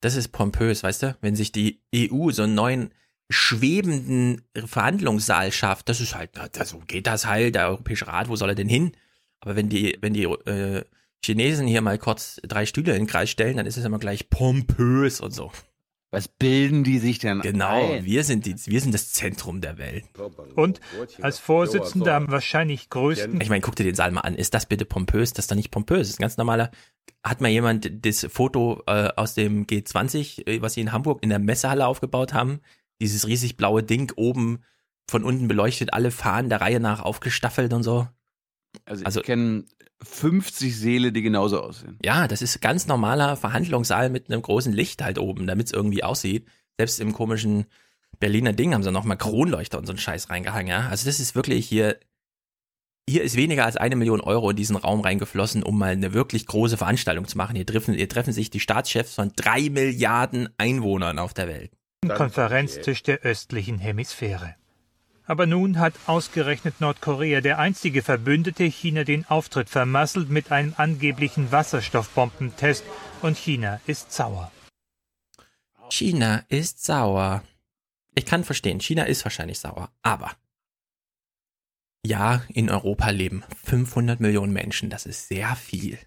[0.02, 1.18] Das ist pompös, weißt du?
[1.22, 2.94] Wenn sich die EU so einen neuen
[3.30, 6.32] schwebenden Verhandlungssaal schafft, das ist halt,
[6.66, 8.94] so geht das halt, der Europäische Rat, wo soll er denn hin?
[9.42, 10.84] Aber wenn die, wenn die äh,
[11.24, 14.30] Chinesen hier mal kurz drei Stühle in den Kreis stellen, dann ist es immer gleich
[14.30, 15.52] pompös und so.
[16.12, 18.06] Was bilden die sich denn Genau, ein?
[18.06, 20.06] wir sind, die, wir sind das Zentrum der Welt.
[20.56, 20.80] Und
[21.22, 24.34] als Vorsitzender am wahrscheinlich größten Ich meine, guck dir den Saal mal an.
[24.34, 25.34] Ist das bitte pompös?
[25.34, 26.00] Das ist doch nicht pompös.
[26.00, 26.72] Das ist ein ganz normaler.
[27.24, 31.30] Hat mal jemand das Foto äh, aus dem G20, äh, was sie in Hamburg in
[31.30, 32.62] der Messehalle aufgebaut haben?
[33.02, 34.64] Dieses riesig blaue Ding oben
[35.10, 38.08] von unten beleuchtet, alle Fahnen der Reihe nach aufgestaffelt und so.
[38.86, 39.66] Also, Also- ich kenne
[40.02, 41.98] 50 Seele, die genauso aussehen.
[42.04, 46.04] Ja, das ist ganz normaler Verhandlungssaal mit einem großen Licht halt oben, damit es irgendwie
[46.04, 46.48] aussieht.
[46.78, 47.66] Selbst im komischen
[48.20, 50.88] Berliner Ding haben sie noch mal Kronleuchter und so einen Scheiß reingehangen, ja.
[50.88, 52.00] Also das ist wirklich hier,
[53.10, 56.46] hier ist weniger als eine Million Euro in diesen Raum reingeflossen, um mal eine wirklich
[56.46, 57.56] große Veranstaltung zu machen.
[57.56, 61.72] Hier treffen, hier treffen sich die Staatschefs von drei Milliarden Einwohnern auf der Welt.
[62.08, 64.56] Konferenztisch der östlichen Hemisphäre.
[65.30, 71.52] Aber nun hat ausgerechnet Nordkorea, der einzige Verbündete, China den Auftritt vermasselt mit einem angeblichen
[71.52, 72.84] Wasserstoffbombentest
[73.22, 74.52] und China ist sauer.
[75.92, 77.44] China ist sauer.
[78.16, 80.32] Ich kann verstehen, China ist wahrscheinlich sauer, aber
[82.04, 86.00] ja, in Europa leben 500 Millionen Menschen, das ist sehr viel.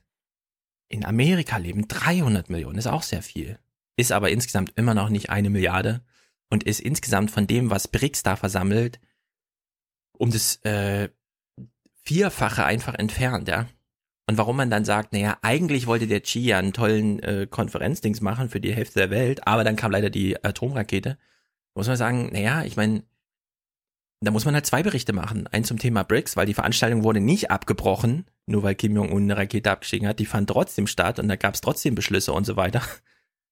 [0.88, 3.60] In Amerika leben 300 Millionen, ist auch sehr viel.
[3.96, 6.04] Ist aber insgesamt immer noch nicht eine Milliarde
[6.50, 8.98] und ist insgesamt von dem, was BRICS da versammelt,
[10.22, 11.08] um das äh,
[12.04, 13.66] Vierfache einfach entfernt, ja.
[14.28, 18.20] Und warum man dann sagt, naja, eigentlich wollte der Xi ja einen tollen äh, Konferenzdings
[18.20, 21.18] machen für die Hälfte der Welt, aber dann kam leider die Atomrakete.
[21.74, 23.02] Muss man sagen, naja, ich meine,
[24.20, 25.48] da muss man halt zwei Berichte machen.
[25.48, 29.36] Einen zum Thema BRICS, weil die Veranstaltung wurde nicht abgebrochen, nur weil Kim Jong-un eine
[29.36, 30.20] Rakete abgeschicken hat.
[30.20, 32.82] Die fand trotzdem statt und da gab es trotzdem Beschlüsse und so weiter.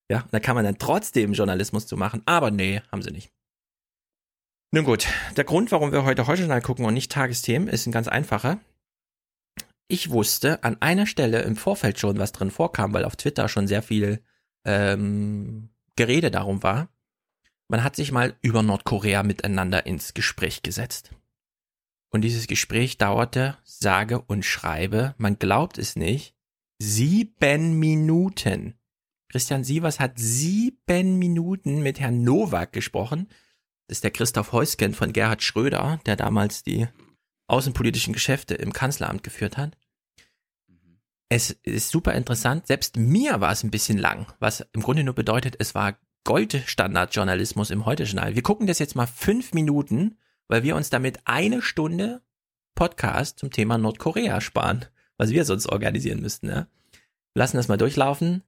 [0.09, 2.23] Ja, da kann man dann trotzdem Journalismus zu machen.
[2.27, 3.31] Aber nee, haben sie nicht.
[4.73, 8.07] Nun gut, der Grund, warum wir heute Heute gucken und nicht Tagesthemen, ist ein ganz
[8.07, 8.61] einfacher.
[9.89, 13.67] Ich wusste an einer Stelle im Vorfeld schon, was drin vorkam, weil auf Twitter schon
[13.67, 14.23] sehr viel
[14.65, 16.89] ähm, Gerede darum war.
[17.67, 21.11] Man hat sich mal über Nordkorea miteinander ins Gespräch gesetzt.
[22.11, 26.37] Und dieses Gespräch dauerte, sage und schreibe, man glaubt es nicht,
[26.79, 28.75] sieben Minuten.
[29.31, 33.29] Christian Sievers hat sieben Minuten mit Herrn Nowak gesprochen.
[33.91, 36.87] Ist der Christoph Heusken von Gerhard Schröder, der damals die
[37.49, 39.77] außenpolitischen Geschäfte im Kanzleramt geführt hat.
[41.29, 42.69] Es ist super interessant.
[42.69, 47.71] Selbst mir war es ein bisschen lang, was im Grunde nur bedeutet, es war Goldstandardjournalismus
[47.71, 48.37] im Heute-Journal.
[48.37, 50.17] Wir gucken das jetzt mal fünf Minuten,
[50.47, 52.23] weil wir uns damit eine Stunde
[52.77, 54.85] Podcast zum Thema Nordkorea sparen,
[55.17, 56.49] was wir sonst organisieren müssten.
[56.49, 56.69] Ja?
[57.35, 58.45] Lassen das mal durchlaufen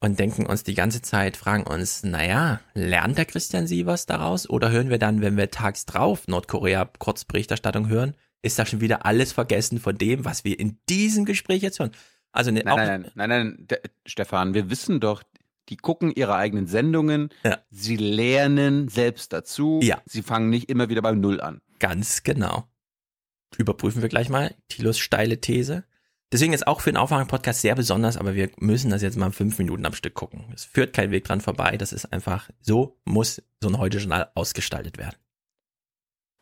[0.00, 4.48] und denken uns die ganze Zeit, fragen uns, naja, lernt der Christian Sievers daraus?
[4.48, 9.06] Oder hören wir dann, wenn wir tags drauf Nordkorea Kurzberichterstattung hören, ist da schon wieder
[9.06, 11.92] alles vergessen von dem, was wir in diesem Gespräch jetzt hören?
[12.32, 15.22] Also ne, Nein, nein, nein, nein, nein, Stefan, wir wissen doch,
[15.68, 17.30] die gucken ihre eigenen Sendungen,
[17.70, 20.00] sie lernen selbst dazu, Ja.
[20.04, 21.60] sie fangen nicht immer wieder beim Null an.
[21.80, 22.68] Ganz genau.
[23.56, 25.84] Überprüfen wir gleich mal Thilos steile These.
[26.32, 29.58] Deswegen ist auch für den Aufwachen-Podcast sehr besonders, aber wir müssen das jetzt mal fünf
[29.58, 30.44] Minuten am Stück gucken.
[30.52, 31.76] Es führt kein Weg dran vorbei.
[31.76, 35.16] Das ist einfach, so muss so ein Heute-Journal ausgestaltet werden.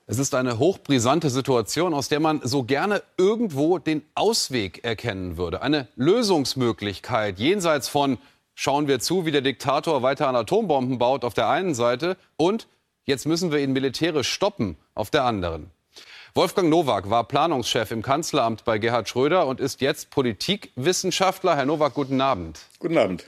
[0.06, 5.62] Es ist eine hochbrisante Situation, aus der man so gerne irgendwo den Ausweg erkennen würde.
[5.62, 8.18] Eine Lösungsmöglichkeit jenseits von
[8.54, 12.68] schauen wir zu, wie der Diktator weiter an Atombomben baut auf der einen Seite und
[13.04, 15.70] jetzt müssen wir ihn militärisch stoppen auf der anderen.
[16.36, 21.54] Wolfgang Nowak war Planungschef im Kanzleramt bei Gerhard Schröder und ist jetzt Politikwissenschaftler.
[21.54, 22.58] Herr Nowak, guten Abend.
[22.80, 23.24] Guten Abend.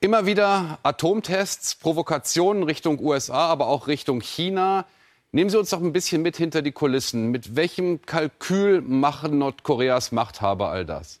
[0.00, 4.86] Immer wieder Atomtests, Provokationen Richtung USA, aber auch Richtung China.
[5.30, 7.30] Nehmen Sie uns doch ein bisschen mit hinter die Kulissen.
[7.30, 11.20] Mit welchem Kalkül machen Nordkoreas Machthaber all das?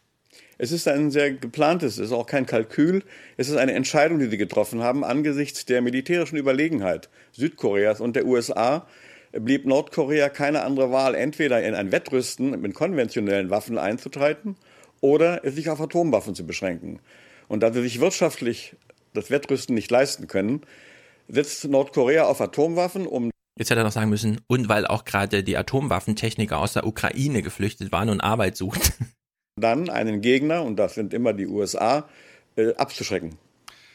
[0.58, 3.04] Es ist ein sehr geplantes, es ist auch kein Kalkül.
[3.36, 8.26] Es ist eine Entscheidung, die sie getroffen haben angesichts der militärischen Überlegenheit Südkoreas und der
[8.26, 8.88] USA
[9.40, 14.56] blieb Nordkorea keine andere Wahl, entweder in ein Wettrüsten mit konventionellen Waffen einzutreten
[15.00, 17.00] oder es sich auf Atomwaffen zu beschränken.
[17.48, 18.76] Und da sie sich wirtschaftlich
[19.14, 20.62] das Wettrüsten nicht leisten können,
[21.28, 25.42] setzt Nordkorea auf Atomwaffen, um Jetzt hätte er noch sagen müssen, und weil auch gerade
[25.42, 28.92] die Atomwaffentechniker aus der Ukraine geflüchtet waren und Arbeit suchten.
[29.60, 32.06] dann einen Gegner, und das sind immer die USA,
[32.56, 33.36] äh, abzuschrecken.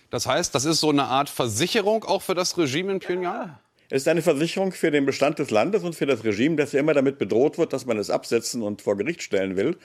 [0.09, 3.57] Das heißt, das ist so eine Art Versicherung auch für das Regime in Pyongyang?
[3.93, 6.79] Es ist eine Versicherung für den Bestand des Landes und für das Regime, das ja
[6.79, 9.75] immer damit bedroht wird, dass man es absetzen und vor Gericht stellen will.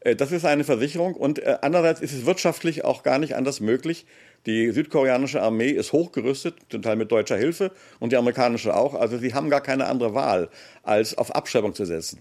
[0.00, 3.60] Äh, Das ist eine Versicherung und äh, andererseits ist es wirtschaftlich auch gar nicht anders
[3.60, 4.04] möglich.
[4.46, 7.70] Die südkoreanische Armee ist hochgerüstet, zum Teil mit deutscher Hilfe
[8.00, 8.94] und die amerikanische auch.
[8.94, 10.48] Also sie haben gar keine andere Wahl,
[10.82, 12.20] als auf Abschreibung zu setzen.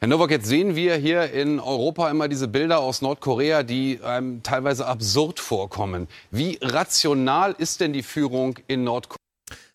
[0.00, 4.42] Herr Nowak, jetzt sehen wir hier in Europa immer diese Bilder aus Nordkorea, die einem
[4.42, 6.08] teilweise absurd vorkommen.
[6.30, 9.18] Wie rational ist denn die Führung in Nordkorea?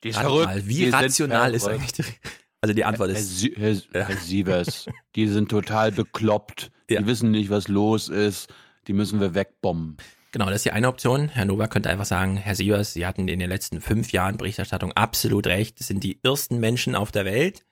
[0.04, 0.68] Die ist verrückt.
[0.68, 1.82] Wie Die rational ist verrückt.
[1.82, 2.30] eigentlich die,
[2.62, 3.39] Also die Antwort Herr, ist.
[3.39, 4.86] Sie, Herr, Herr Sievers,
[5.16, 6.72] die sind total bekloppt.
[6.89, 8.54] Die wissen nicht, was los ist.
[8.88, 9.97] Die müssen wir wegbomben.
[10.32, 11.30] Genau, das ist die eine Option.
[11.30, 14.91] Herr Nowak könnte einfach sagen, Herr Sievers, Sie hatten in den letzten fünf Jahren Berichterstattung
[14.93, 15.80] absolut recht.
[15.80, 17.64] Das sind die ersten Menschen auf der Welt.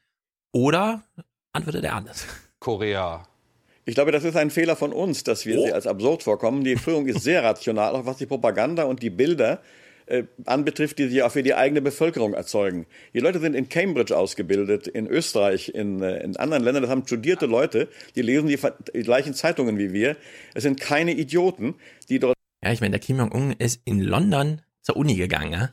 [0.51, 1.01] Oder
[1.53, 2.25] antwortet er anders.
[2.59, 3.27] Korea.
[3.86, 6.63] Ich glaube, das ist ein Fehler von uns, dass wir sie als absurd vorkommen.
[6.63, 9.61] Die Führung ist sehr rational, auch was die Propaganda und die Bilder
[10.12, 12.86] äh, anbetrifft, die sie auch für die eigene Bevölkerung erzeugen.
[13.14, 16.84] Die Leute sind in Cambridge ausgebildet, in Österreich, in, äh, in anderen Ländern.
[16.84, 18.59] Das haben studierte Leute, die lesen die,
[18.93, 20.18] die gleichen Zeitungen wie wir.
[20.53, 21.76] Es sind keine Idioten,
[22.09, 25.70] die dort Ja, ich meine, der Kim Jong-un ist in London zur Uni gegangen, ja?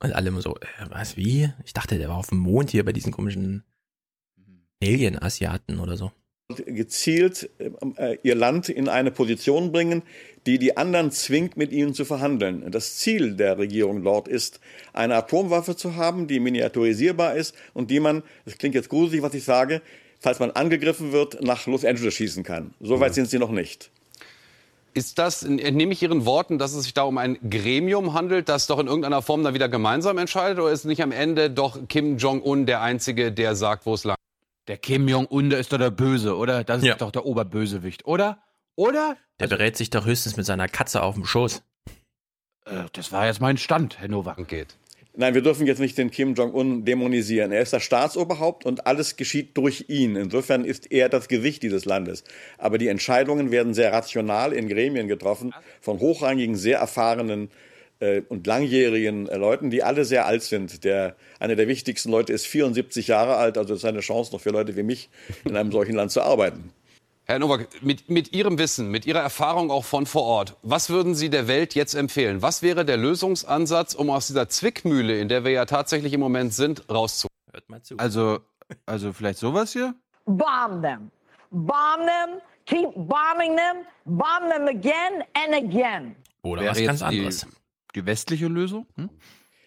[0.00, 1.50] Und alle immer so, äh, was, wie?
[1.64, 3.64] Ich dachte, der war auf dem Mond hier bei diesen komischen
[4.82, 6.12] Alien-Asiaten oder so.
[6.66, 10.02] Gezielt äh, ihr Land in eine Position bringen,
[10.46, 12.70] die die anderen zwingt, mit ihnen zu verhandeln.
[12.70, 14.60] Das Ziel der Regierung dort ist,
[14.94, 19.34] eine Atomwaffe zu haben, die miniaturisierbar ist und die man, das klingt jetzt gruselig, was
[19.34, 19.82] ich sage,
[20.20, 22.72] falls man angegriffen wird, nach Los Angeles schießen kann.
[22.80, 23.90] So weit sind sie noch nicht.
[24.94, 28.66] Ist das, entnehme ich Ihren Worten, dass es sich da um ein Gremium handelt, das
[28.66, 30.58] doch in irgendeiner Form dann wieder gemeinsam entscheidet?
[30.58, 34.17] Oder ist nicht am Ende doch Kim Jong-un der Einzige, der sagt, wo es lang
[34.68, 36.62] Der Kim Jong-un, der ist doch der Böse, oder?
[36.62, 38.42] Das ist doch der Oberbösewicht, oder?
[38.76, 39.16] Oder?
[39.40, 41.62] Der berät sich doch höchstens mit seiner Katze auf dem Schoß.
[42.66, 44.46] Äh, das war jetzt mein Stand, Herr Nowak.
[44.46, 44.76] Geht.
[45.16, 47.50] Nein, wir dürfen jetzt nicht den Kim Jong-un dämonisieren.
[47.50, 50.16] Er ist das Staatsoberhaupt und alles geschieht durch ihn.
[50.16, 52.22] Insofern ist er das Gesicht dieses Landes.
[52.58, 57.50] Aber die Entscheidungen werden sehr rational in Gremien getroffen von hochrangigen, sehr erfahrenen
[58.00, 60.84] äh, und langjährigen äh, Leuten, die alle sehr alt sind.
[60.84, 64.40] Der, einer der wichtigsten Leute ist 74 Jahre alt, also das ist eine Chance noch
[64.40, 65.10] für Leute wie mich,
[65.44, 66.72] in einem solchen Land zu arbeiten.
[67.24, 71.14] Herr Nowak, mit, mit Ihrem Wissen, mit Ihrer Erfahrung auch von vor Ort, was würden
[71.14, 72.40] Sie der Welt jetzt empfehlen?
[72.40, 76.54] Was wäre der Lösungsansatz, um aus dieser Zwickmühle, in der wir ja tatsächlich im Moment
[76.54, 77.36] sind, rauszukommen?
[77.52, 77.98] Hört mal zu.
[77.98, 78.38] Also,
[78.86, 79.94] also vielleicht sowas hier?
[80.24, 81.10] Bomb them.
[81.50, 82.40] Bomb them.
[82.64, 83.84] Keep bombing them.
[84.06, 86.16] Bomb them again and again.
[86.42, 87.46] Oder Wäre was ganz jetzt die, anderes.
[87.94, 88.86] Die westliche Lösung?
[88.96, 89.10] Hm?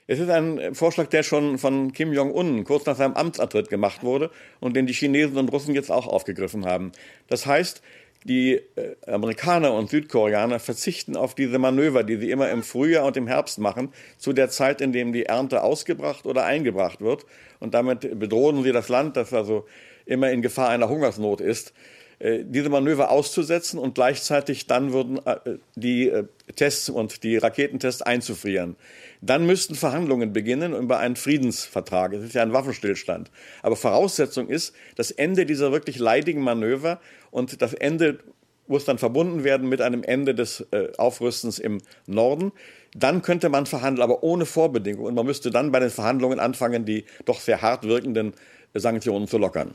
[0.07, 4.30] Es ist ein Vorschlag, der schon von Kim Jong-un kurz nach seinem Amtsantritt gemacht wurde
[4.59, 6.91] und den die Chinesen und Russen jetzt auch aufgegriffen haben.
[7.28, 7.82] Das heißt,
[8.24, 13.17] die äh, Amerikaner und Südkoreaner verzichten auf diese Manöver, die sie immer im Frühjahr und
[13.17, 17.26] im Herbst machen, zu der Zeit, in dem die Ernte ausgebracht oder eingebracht wird.
[17.59, 19.65] Und damit bedrohen sie das Land, das also
[20.05, 21.74] immer in Gefahr einer Hungersnot ist
[22.43, 28.76] diese Manöver auszusetzen und gleichzeitig dann würden äh, die äh, Tests und die Raketentests einzufrieren.
[29.22, 32.13] Dann müssten Verhandlungen beginnen über einen Friedensvertrag.
[32.13, 33.32] Es ist ja ein Waffenstillstand.
[33.63, 36.99] Aber Voraussetzung ist das Ende dieser wirklich leidigen Manöver
[37.32, 38.19] und das Ende
[38.67, 42.51] muss dann verbunden werden mit einem Ende des äh, Aufrüstens im Norden.
[42.93, 45.07] Dann könnte man verhandeln, aber ohne Vorbedingungen.
[45.07, 48.34] Und man müsste dann bei den Verhandlungen anfangen, die doch sehr hart wirkenden
[48.74, 49.74] äh, Sanktionen zu lockern.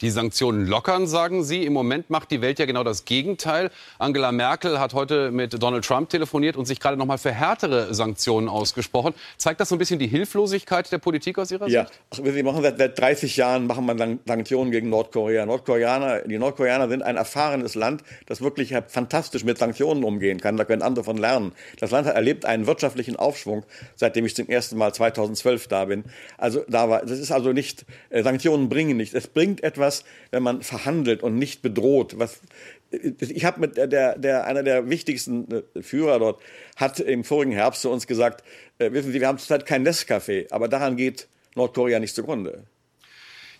[0.00, 1.64] Die Sanktionen lockern, sagen Sie.
[1.64, 3.70] Im Moment macht die Welt ja genau das Gegenteil.
[3.98, 7.94] Angela Merkel hat heute mit Donald Trump telefoniert und sich gerade noch mal für härtere
[7.94, 9.14] Sanktionen ausgesprochen.
[9.38, 12.00] Zeigt das so ein bisschen die Hilflosigkeit der Politik aus Ihrer Ja, Sicht?
[12.10, 15.46] Ach, wir machen seit, seit 30 Jahren machen wir San- Sanktionen gegen Nordkorea.
[15.46, 20.56] Nordkoreaner, die Nordkoreaner sind ein erfahrenes Land, das wirklich fantastisch mit Sanktionen umgehen kann.
[20.56, 21.52] Da können andere von lernen.
[21.78, 23.62] Das Land hat erlebt einen wirtschaftlichen Aufschwung,
[23.94, 26.02] seitdem ich zum ersten Mal 2012 da bin.
[26.36, 29.14] Also da war, das ist also nicht äh, Sanktionen bringen nichts.
[29.14, 29.83] Es bringt etwas,
[30.30, 32.18] wenn man verhandelt und nicht bedroht.
[32.18, 32.40] Was
[33.20, 36.40] ich habe mit der, der, einer der wichtigsten äh, Führer dort
[36.76, 38.44] hat im vorigen Herbst zu uns gesagt,
[38.78, 42.64] äh, wissen Sie, wir haben zurzeit kein Nescafé, aber daran geht Nordkorea nicht zugrunde.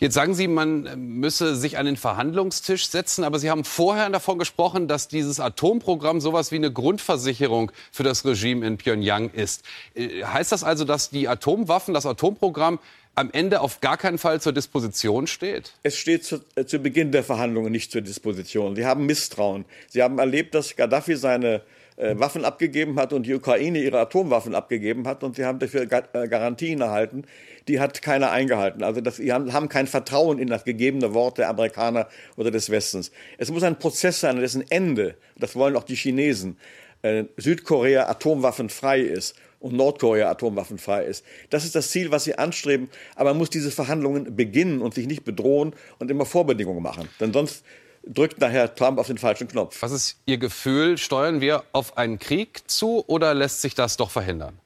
[0.04, 4.38] Jetzt sagen Sie, man müsse sich an den Verhandlungstisch setzen, aber Sie haben vorher davon
[4.38, 9.64] gesprochen, dass dieses Atomprogramm sowas wie eine Grundversicherung für das Regime in Pyongyang ist.
[9.94, 12.80] Äh, Heißt das also, dass die Atomwaffen, das Atomprogramm
[13.14, 15.72] am Ende auf gar keinen Fall zur Disposition steht?
[15.82, 18.76] Es steht zu, äh, zu Beginn der Verhandlungen nicht zur Disposition.
[18.76, 19.64] Sie haben Misstrauen.
[19.88, 21.62] Sie haben erlebt, dass Gaddafi seine
[21.96, 25.82] äh, Waffen abgegeben hat und die Ukraine ihre Atomwaffen abgegeben hat und sie haben dafür
[25.82, 27.24] äh, Garantien erhalten.
[27.68, 28.82] Die hat keiner eingehalten.
[28.82, 33.10] Also das, sie haben, kein Vertrauen in das gegebene Wort der Amerikaner oder des Westens.
[33.38, 36.58] Es muss ein Prozess sein, dessen Ende, das wollen auch die Chinesen,
[37.02, 41.24] äh, Südkorea atomwaffenfrei ist und Nordkorea atomwaffenfrei ist.
[41.48, 42.90] Das ist das Ziel, was sie anstreben.
[43.14, 47.08] Aber man muss diese Verhandlungen beginnen und sich nicht bedrohen und immer Vorbedingungen machen.
[47.20, 47.64] Denn sonst
[48.06, 49.80] drückt nachher Trump auf den falschen Knopf.
[49.82, 50.98] Was ist Ihr Gefühl?
[50.98, 54.58] Steuern wir auf einen Krieg zu oder lässt sich das doch verhindern?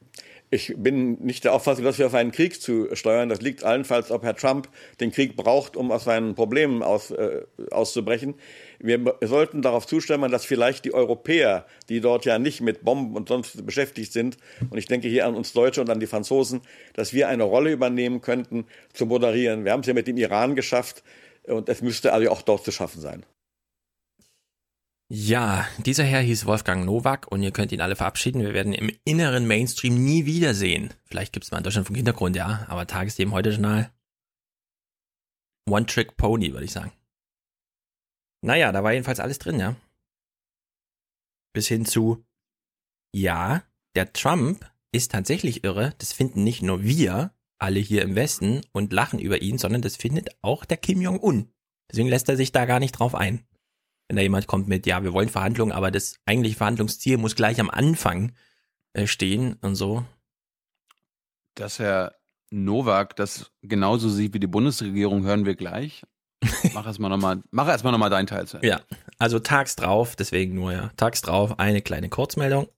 [0.51, 3.29] Ich bin nicht der Auffassung, dass wir auf einen Krieg zu steuern.
[3.29, 4.67] Das liegt allenfalls, ob Herr Trump
[4.99, 8.33] den Krieg braucht, um aus seinen Problemen aus, äh, auszubrechen.
[8.79, 13.29] Wir sollten darauf zustimmen, dass vielleicht die Europäer, die dort ja nicht mit Bomben und
[13.29, 14.37] sonst beschäftigt sind,
[14.71, 16.61] und ich denke hier an uns Deutsche und an die Franzosen,
[16.93, 19.65] dass wir eine Rolle übernehmen könnten, zu moderieren.
[19.65, 21.03] Wir haben es ja mit dem Iran geschafft
[21.49, 23.25] und es müsste also auch dort zu schaffen sein.
[25.11, 28.43] Ja, dieser Herr hieß Wolfgang Nowak und ihr könnt ihn alle verabschieden.
[28.43, 30.93] Wir werden im inneren Mainstream nie wiedersehen.
[31.05, 33.91] Vielleicht gibt's mal in Deutschland vom Hintergrund, ja, aber Tagesthemen heute Journal.
[35.67, 36.91] One Trick Pony, würde ich sagen.
[38.41, 39.75] Naja, da war jedenfalls alles drin, ja.
[41.53, 42.23] Bis hin zu,
[43.11, 43.63] ja,
[43.95, 45.95] der Trump ist tatsächlich irre.
[45.97, 49.95] Das finden nicht nur wir alle hier im Westen und lachen über ihn, sondern das
[49.95, 51.51] findet auch der Kim Jong-un.
[51.91, 53.43] Deswegen lässt er sich da gar nicht drauf ein
[54.09, 57.61] wenn da jemand kommt mit, ja, wir wollen Verhandlungen, aber das eigentliche Verhandlungsziel muss gleich
[57.61, 58.33] am Anfang
[58.93, 60.03] äh, stehen und so.
[61.53, 62.15] Dass Herr
[62.49, 66.03] Nowak das genauso sieht wie die Bundesregierung, hören wir gleich.
[66.73, 68.59] Mach erstmal nochmal, mach erstmal nochmal deinen Teil zu.
[68.63, 68.79] Ja,
[69.17, 72.69] also tags drauf, deswegen nur, ja, tags drauf eine kleine Kurzmeldung.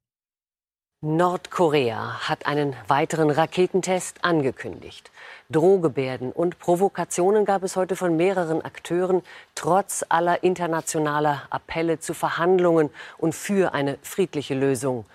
[1.03, 5.09] Nordkorea hat einen weiteren Raketentest angekündigt.
[5.49, 9.23] Drohgebärden und Provokationen gab es heute von mehreren Akteuren,
[9.55, 15.05] trotz aller internationaler Appelle zu Verhandlungen und für eine friedliche Lösung.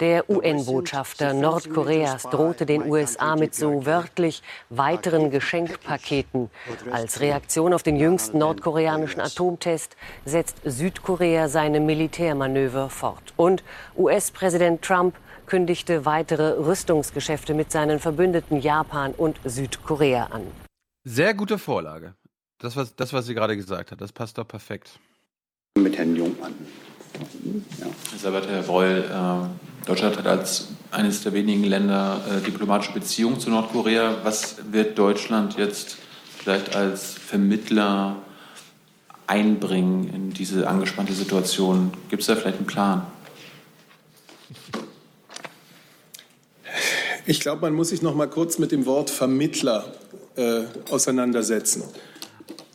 [0.00, 6.50] Der UN-Botschafter Nordkoreas drohte den USA mit so wörtlich weiteren Geschenkpaketen.
[6.90, 13.34] Als Reaktion auf den jüngsten nordkoreanischen Atomtest setzt Südkorea seine Militärmanöver fort.
[13.36, 13.62] Und
[13.96, 15.14] US-Präsident Trump
[15.46, 20.42] kündigte weitere Rüstungsgeschäfte mit seinen Verbündeten Japan und Südkorea an.
[21.04, 22.14] Sehr gute Vorlage.
[22.58, 24.98] Das, was, das, was sie gerade gesagt hat, das passt doch perfekt.
[25.78, 26.54] Mit Herrn Jung an.
[27.80, 27.86] Ja.
[28.10, 33.50] Elisabeth, Herr Breul, äh, Deutschland hat als eines der wenigen Länder äh, diplomatische Beziehungen zu
[33.50, 34.18] Nordkorea.
[34.24, 35.96] Was wird Deutschland jetzt
[36.38, 38.16] vielleicht als Vermittler
[39.26, 41.92] einbringen in diese angespannte Situation?
[42.08, 43.06] Gibt es da vielleicht einen Plan?
[47.26, 49.94] Ich glaube, man muss sich noch mal kurz mit dem Wort Vermittler
[50.36, 51.84] äh, auseinandersetzen.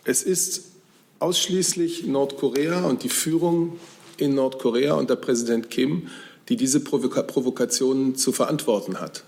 [0.05, 0.71] Es ist
[1.19, 3.77] ausschließlich Nordkorea und die Führung
[4.21, 6.07] in Nordkorea unter Präsident Kim,
[6.47, 9.23] die diese Provoka Provokationen zu verantworten hat.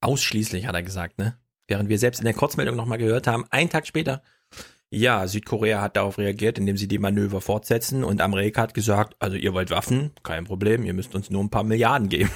[0.00, 1.36] Ausschließlich, hat er gesagt, ne?
[1.68, 4.22] Während wir selbst in der Kurzmeldung nochmal gehört haben, einen Tag später,
[4.88, 9.36] ja, Südkorea hat darauf reagiert, indem sie die Manöver fortsetzen und Amerika hat gesagt, also
[9.36, 12.30] ihr wollt Waffen, kein Problem, ihr müsst uns nur ein paar Milliarden geben.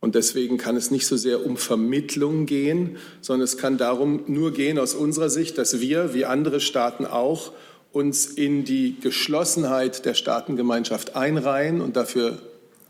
[0.00, 4.52] Und deswegen kann es nicht so sehr um Vermittlung gehen, sondern es kann darum nur
[4.52, 7.52] gehen aus unserer Sicht, dass wir, wie andere Staaten auch,
[7.92, 12.38] uns in die Geschlossenheit der Staatengemeinschaft einreihen und dafür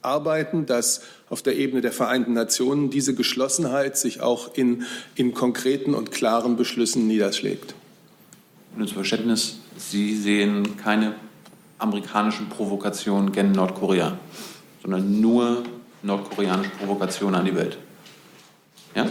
[0.00, 4.84] arbeiten, dass auf der Ebene der Vereinten Nationen diese Geschlossenheit sich auch in,
[5.14, 7.74] in konkreten und klaren Beschlüssen niederschlägt.
[8.76, 11.14] Nur zum Verständnis, Sie sehen keine
[11.78, 14.18] amerikanischen Provokationen gegen Nordkorea,
[14.82, 15.64] sondern nur
[16.02, 17.78] nordkoreanische Provokation an die Welt.
[18.94, 19.10] Ja?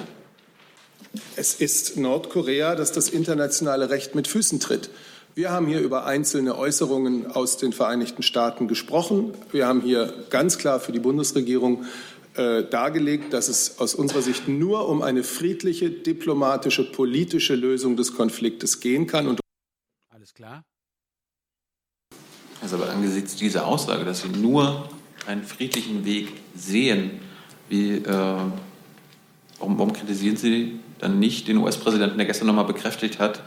[1.35, 4.89] Es ist Nordkorea, das das internationale Recht mit Füßen tritt.
[5.33, 9.33] Wir haben hier über einzelne Äußerungen aus den Vereinigten Staaten gesprochen.
[9.53, 11.85] Wir haben hier ganz klar für die Bundesregierung
[12.35, 18.13] äh, dargelegt, dass es aus unserer Sicht nur um eine friedliche, diplomatische, politische Lösung des
[18.13, 19.27] Konfliktes gehen kann.
[19.27, 19.39] Und
[20.09, 20.63] Alles klar?
[22.61, 24.89] Also aber angesichts dieser Aussage, dass Sie nur
[25.27, 27.21] einen friedlichen Weg sehen,
[27.69, 33.37] wie, äh, warum, warum, kritisieren Sie dann nicht den US-Präsidenten, der gestern nochmal bekräftigt hat,
[33.37, 33.41] äh,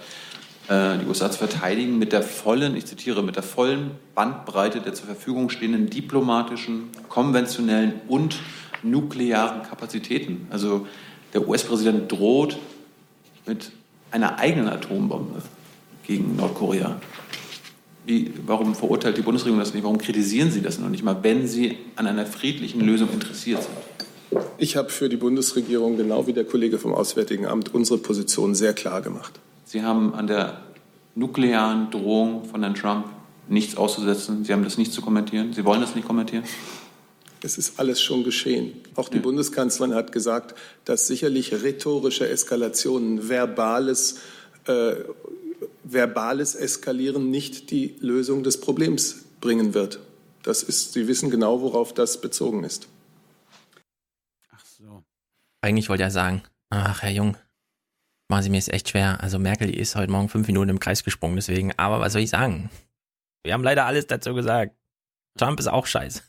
[0.69, 5.07] die USA zu verteidigen mit der vollen, ich zitiere, mit der vollen Bandbreite der zur
[5.07, 8.36] Verfügung stehenden diplomatischen, konventionellen und
[8.82, 10.47] nuklearen Kapazitäten.
[10.51, 10.86] Also
[11.35, 12.59] der US-Präsident droht
[13.47, 13.73] mit
[14.11, 15.43] einer eigenen Atombombe
[16.07, 17.01] gegen Nordkorea.
[18.07, 19.82] Wie, warum verurteilt die Bundesregierung das nicht?
[19.82, 24.45] Warum kritisieren Sie das noch nicht mal, wenn Sie an einer friedlichen Lösung interessiert sind?
[24.59, 28.74] Ich habe für die Bundesregierung, genau wie der Kollege vom Auswärtigen Amt, unsere Position sehr
[28.74, 29.41] klar gemacht.
[29.65, 30.61] Sie haben an der
[31.15, 33.07] nuklearen Drohung von Herrn Trump
[33.49, 34.45] nichts auszusetzen.
[34.45, 35.53] Sie haben das nicht zu kommentieren.
[35.53, 36.45] Sie wollen das nicht kommentieren?
[37.43, 38.81] Es ist alles schon geschehen.
[38.95, 39.23] Auch die ja.
[39.23, 40.55] Bundeskanzlerin hat gesagt,
[40.86, 44.20] dass sicherlich rhetorische Eskalationen, verbales
[44.66, 44.95] äh,
[45.85, 50.01] verbales Eskalieren nicht die Lösung des Problems bringen wird.
[50.43, 52.89] Das ist, Sie wissen genau, worauf das bezogen ist.
[54.78, 55.05] So.
[55.61, 57.36] Eigentlich wollte er sagen, ach Herr Jung,
[58.29, 59.23] machen Sie mir es echt schwer.
[59.23, 62.23] Also Merkel die ist heute Morgen fünf Minuten im Kreis gesprungen, deswegen, aber was soll
[62.23, 62.71] ich sagen?
[63.43, 64.75] Wir haben leider alles dazu gesagt.
[65.39, 66.23] Trump ist auch scheiße.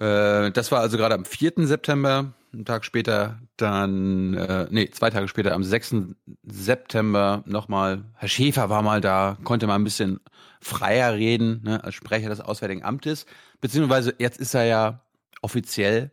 [0.00, 1.52] Äh, das war also gerade am 4.
[1.58, 6.16] September, einen Tag später dann, äh, nee, zwei Tage später, am 6.
[6.42, 10.18] September nochmal, Herr Schäfer war mal da, konnte mal ein bisschen
[10.60, 13.26] freier reden, ne, als Sprecher des Auswärtigen Amtes,
[13.60, 15.06] beziehungsweise jetzt ist er ja
[15.40, 16.12] offiziell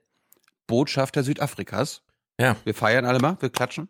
[0.68, 2.03] Botschafter Südafrikas.
[2.39, 2.56] Ja.
[2.64, 3.89] Wir feiern alle mal, wir klatschen.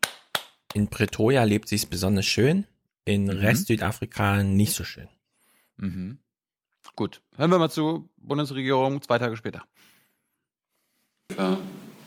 [0.73, 2.65] In Pretoria lebt sich's besonders schön,
[3.05, 3.29] in Mhm.
[3.29, 5.07] Rest Südafrika nicht so schön.
[5.77, 6.19] Mhm.
[6.95, 9.63] Gut, hören wir mal zu Bundesregierung zwei Tage später.
[11.37, 11.57] Ja,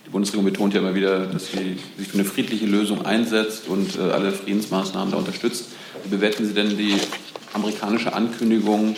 [0.05, 3.97] die Bundesregierung betont ja immer wieder, dass sie sich für eine friedliche Lösung einsetzt und
[3.97, 5.71] äh, alle Friedensmaßnahmen da unterstützt.
[6.05, 6.97] Wie bewerten Sie denn die
[7.53, 8.97] amerikanische Ankündigung,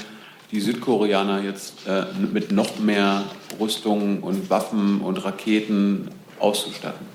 [0.50, 3.24] die Südkoreaner jetzt äh, mit noch mehr
[3.60, 7.06] Rüstungen und Waffen und Raketen auszustatten?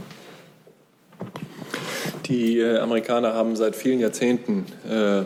[2.30, 5.24] Die äh, Amerikaner haben seit vielen Jahrzehnten äh,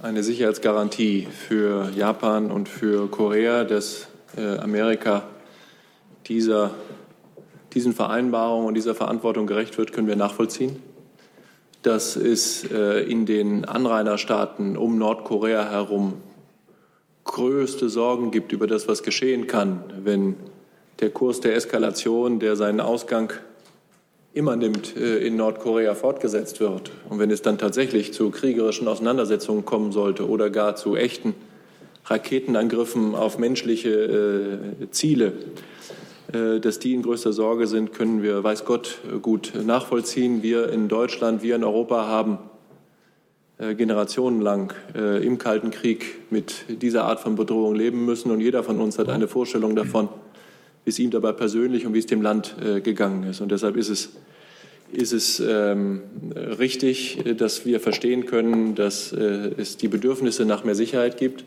[0.00, 4.06] eine Sicherheitsgarantie für Japan und für Korea, dass
[4.36, 5.24] äh, Amerika
[6.26, 6.70] dieser,
[7.74, 10.80] diesen Vereinbarungen und dieser Verantwortung gerecht wird, können wir nachvollziehen.
[11.82, 16.22] Dass es äh, in den Anrainerstaaten um Nordkorea herum
[17.24, 20.36] größte Sorgen gibt über das, was geschehen kann, wenn
[21.00, 23.32] der Kurs der Eskalation, der seinen Ausgang
[24.32, 26.90] immer nimmt, äh, in Nordkorea fortgesetzt wird.
[27.08, 31.34] Und wenn es dann tatsächlich zu kriegerischen Auseinandersetzungen kommen sollte oder gar zu echten
[32.04, 35.32] Raketenangriffen auf menschliche äh, Ziele,
[36.32, 40.42] äh, dass die in größter Sorge sind, können wir, weiß Gott, gut nachvollziehen.
[40.42, 42.38] Wir in Deutschland, wir in Europa haben
[43.58, 48.30] äh, generationenlang äh, im Kalten Krieg mit dieser Art von Bedrohung leben müssen.
[48.30, 50.08] Und jeder von uns hat eine Vorstellung davon,
[50.84, 53.40] wie es ihm dabei persönlich und wie es dem Land äh, gegangen ist.
[53.40, 54.10] Und deshalb ist es,
[54.92, 56.02] ist es ähm,
[56.34, 61.44] richtig, äh, dass wir verstehen können, dass äh, es die Bedürfnisse nach mehr Sicherheit gibt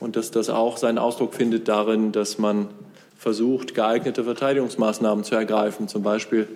[0.00, 2.68] und dass das auch seinen Ausdruck findet darin, dass man
[3.16, 6.48] versucht, geeignete Verteidigungsmaßnahmen zu ergreifen, zum Beispiel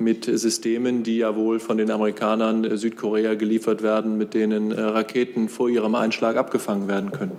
[0.00, 4.80] mit Systemen, die ja wohl von den Amerikanern äh, Südkorea geliefert werden, mit denen äh,
[4.80, 7.36] Raketen vor ihrem Einschlag abgefangen werden können.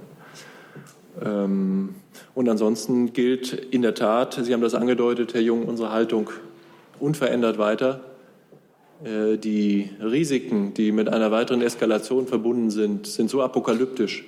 [1.23, 1.95] Ähm,
[2.33, 6.29] und ansonsten gilt in der Tat, Sie haben das angedeutet, Herr Jung, unsere Haltung
[6.99, 8.01] unverändert weiter.
[9.03, 14.25] Äh, Die Risiken, die mit einer weiteren Eskalation verbunden sind, sind so apokalyptisch,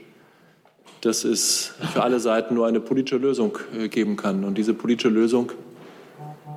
[1.01, 4.43] dass es für alle Seiten nur eine politische Lösung äh, geben kann.
[4.43, 5.51] Und diese politische Lösung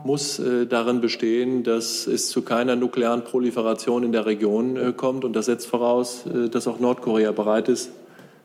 [0.04, 5.24] muss äh, darin bestehen, dass es zu keiner nuklearen Proliferation in der Region kommt.
[5.24, 7.90] Und das setzt voraus, dass auch Nordkorea bereit ist,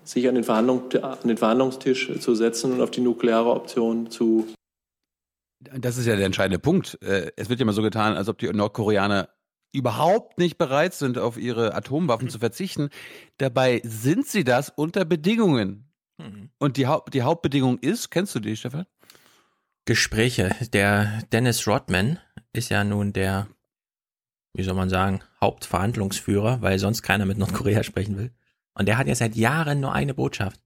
[0.03, 4.47] sich an den, Verhandlung, an den Verhandlungstisch zu setzen und auf die nukleare Option zu.
[5.59, 6.97] Das ist ja der entscheidende Punkt.
[7.03, 9.29] Äh, Es wird ja immer so getan, als ob die Nordkoreaner
[9.73, 12.89] überhaupt nicht bereit sind, auf ihre Atomwaffen zu verzichten.
[13.37, 15.91] Dabei sind sie das unter Bedingungen.
[16.59, 18.85] Und die, Haupt, die Hauptbedingung ist, kennst du die, Stefan?
[19.85, 20.55] Gespräche.
[20.71, 22.19] Der Dennis Rodman
[22.53, 23.47] ist ja nun der,
[24.53, 28.31] wie soll man sagen, Hauptverhandlungsführer, weil sonst keiner mit Nordkorea sprechen will.
[28.73, 30.61] Und der hat ja seit Jahren nur eine Botschaft.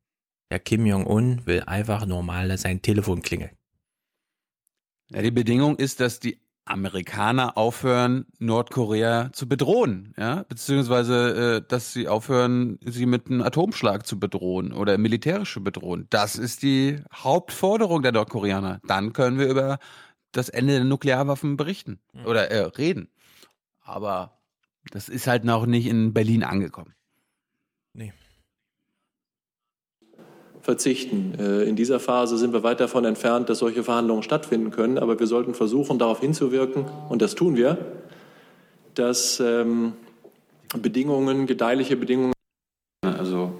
[0.51, 3.51] Der Kim Jong-un will einfach normal, dass sein Telefon klingelt.
[5.09, 11.93] Ja, die Bedingung ist, dass die Amerikaner aufhören, Nordkorea zu bedrohen, ja, beziehungsweise, äh, dass
[11.93, 16.07] sie aufhören, sie mit einem Atomschlag zu bedrohen oder militärisch zu bedrohen.
[16.09, 18.81] Das ist die Hauptforderung der Nordkoreaner.
[18.87, 19.77] Dann können wir über
[20.31, 23.09] das Ende der Nuklearwaffen berichten oder äh, reden.
[23.81, 24.39] Aber
[24.91, 26.95] das ist halt noch nicht in Berlin angekommen.
[27.93, 28.11] Nee.
[30.65, 31.35] Verzichten.
[31.39, 34.97] Äh, In dieser Phase sind wir weit davon entfernt, dass solche Verhandlungen stattfinden können.
[34.97, 37.77] Aber wir sollten versuchen, darauf hinzuwirken, und das tun wir,
[38.95, 39.93] dass ähm,
[40.81, 42.33] Bedingungen, gedeihliche Bedingungen.
[43.03, 43.53] Also,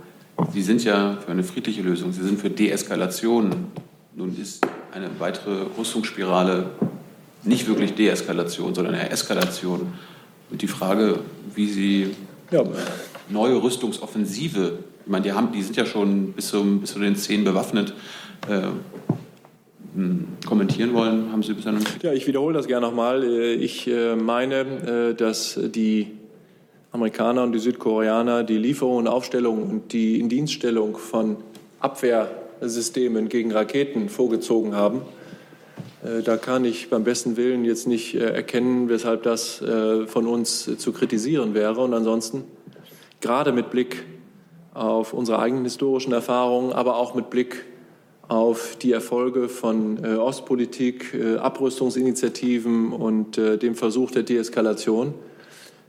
[0.51, 3.67] Sie sind ja für eine friedliche Lösung, Sie sind für Deeskalation.
[4.15, 6.71] Nun ist eine weitere Rüstungsspirale
[7.43, 9.93] nicht wirklich Deeskalation, sondern eine Eskalation.
[10.49, 11.19] Und die Frage,
[11.53, 12.15] wie Sie
[13.29, 17.15] neue Rüstungsoffensive, ich meine, die, haben, die sind ja schon bis, zum, bis zu den
[17.15, 17.93] Zehen bewaffnet,
[18.49, 18.61] äh,
[19.95, 22.03] m, kommentieren wollen, haben Sie bisher noch nicht?
[22.03, 23.23] Ja, ich wiederhole das gerne nochmal.
[23.23, 26.11] Äh, Ich äh, meine, äh, dass die
[26.91, 31.37] Amerikaner und die Südkoreaner die Lieferung und Aufstellung und die Indienststellung von
[31.81, 35.01] Abwehrsystemen gegen Raketen vorgezogen haben.
[36.23, 39.61] Da kann ich beim besten Willen jetzt nicht erkennen, weshalb das
[40.05, 41.81] von uns zu kritisieren wäre.
[41.81, 42.43] Und ansonsten,
[43.21, 44.05] gerade mit Blick
[44.73, 47.65] auf unsere eigenen historischen Erfahrungen, aber auch mit Blick
[48.27, 55.13] auf die Erfolge von äh, Ostpolitik, äh, Abrüstungsinitiativen und äh, dem Versuch der Deeskalation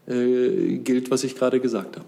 [0.07, 2.07] äh, gilt, was ich gerade gesagt habe.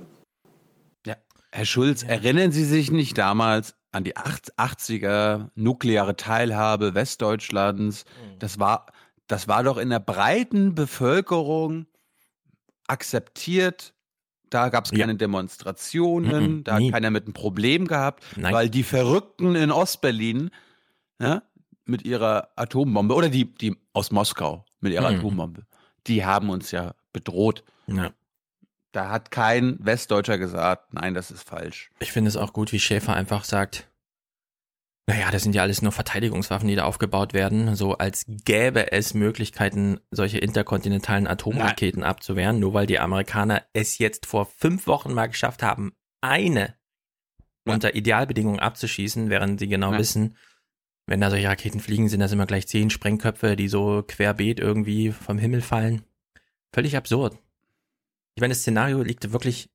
[1.07, 1.17] Ja.
[1.51, 8.05] Herr Schulz, erinnern Sie sich nicht damals an die 80er nukleare Teilhabe Westdeutschlands?
[8.39, 8.87] Das war,
[9.27, 11.87] das war doch in der breiten Bevölkerung
[12.87, 13.95] akzeptiert.
[14.51, 16.91] Da gab es keine Demonstrationen, Mhm, da hat nie.
[16.91, 18.53] keiner mit einem Problem gehabt, Nein.
[18.55, 20.51] weil die Verrückten in Ostberlin
[21.21, 21.43] ja,
[21.85, 25.19] mit ihrer Atombombe oder die, die aus Moskau mit ihrer Mhm.
[25.19, 25.67] Atombombe,
[26.07, 27.65] die haben uns ja bedroht.
[27.87, 28.11] Ja.
[28.93, 31.91] Da hat kein Westdeutscher gesagt, nein, das ist falsch.
[31.99, 33.88] Ich finde es auch gut, wie Schäfer einfach sagt,
[35.09, 39.15] naja, das sind ja alles nur Verteidigungswaffen, die da aufgebaut werden, so als gäbe es
[39.15, 45.29] Möglichkeiten, solche interkontinentalen Atomraketen abzuwehren, nur weil die Amerikaner es jetzt vor fünf Wochen mal
[45.29, 46.75] geschafft haben, eine
[47.65, 49.99] unter Idealbedingungen abzuschießen, während sie genau Ja.
[49.99, 50.37] wissen,
[51.07, 55.11] wenn da solche Raketen fliegen, sind das immer gleich zehn Sprengköpfe, die so querbeet irgendwie
[55.13, 56.03] vom Himmel fallen.
[56.75, 57.39] Völlig absurd.
[58.35, 59.71] Ich meine, das Szenario liegt wirklich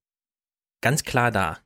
[0.82, 1.58] ganz klar da.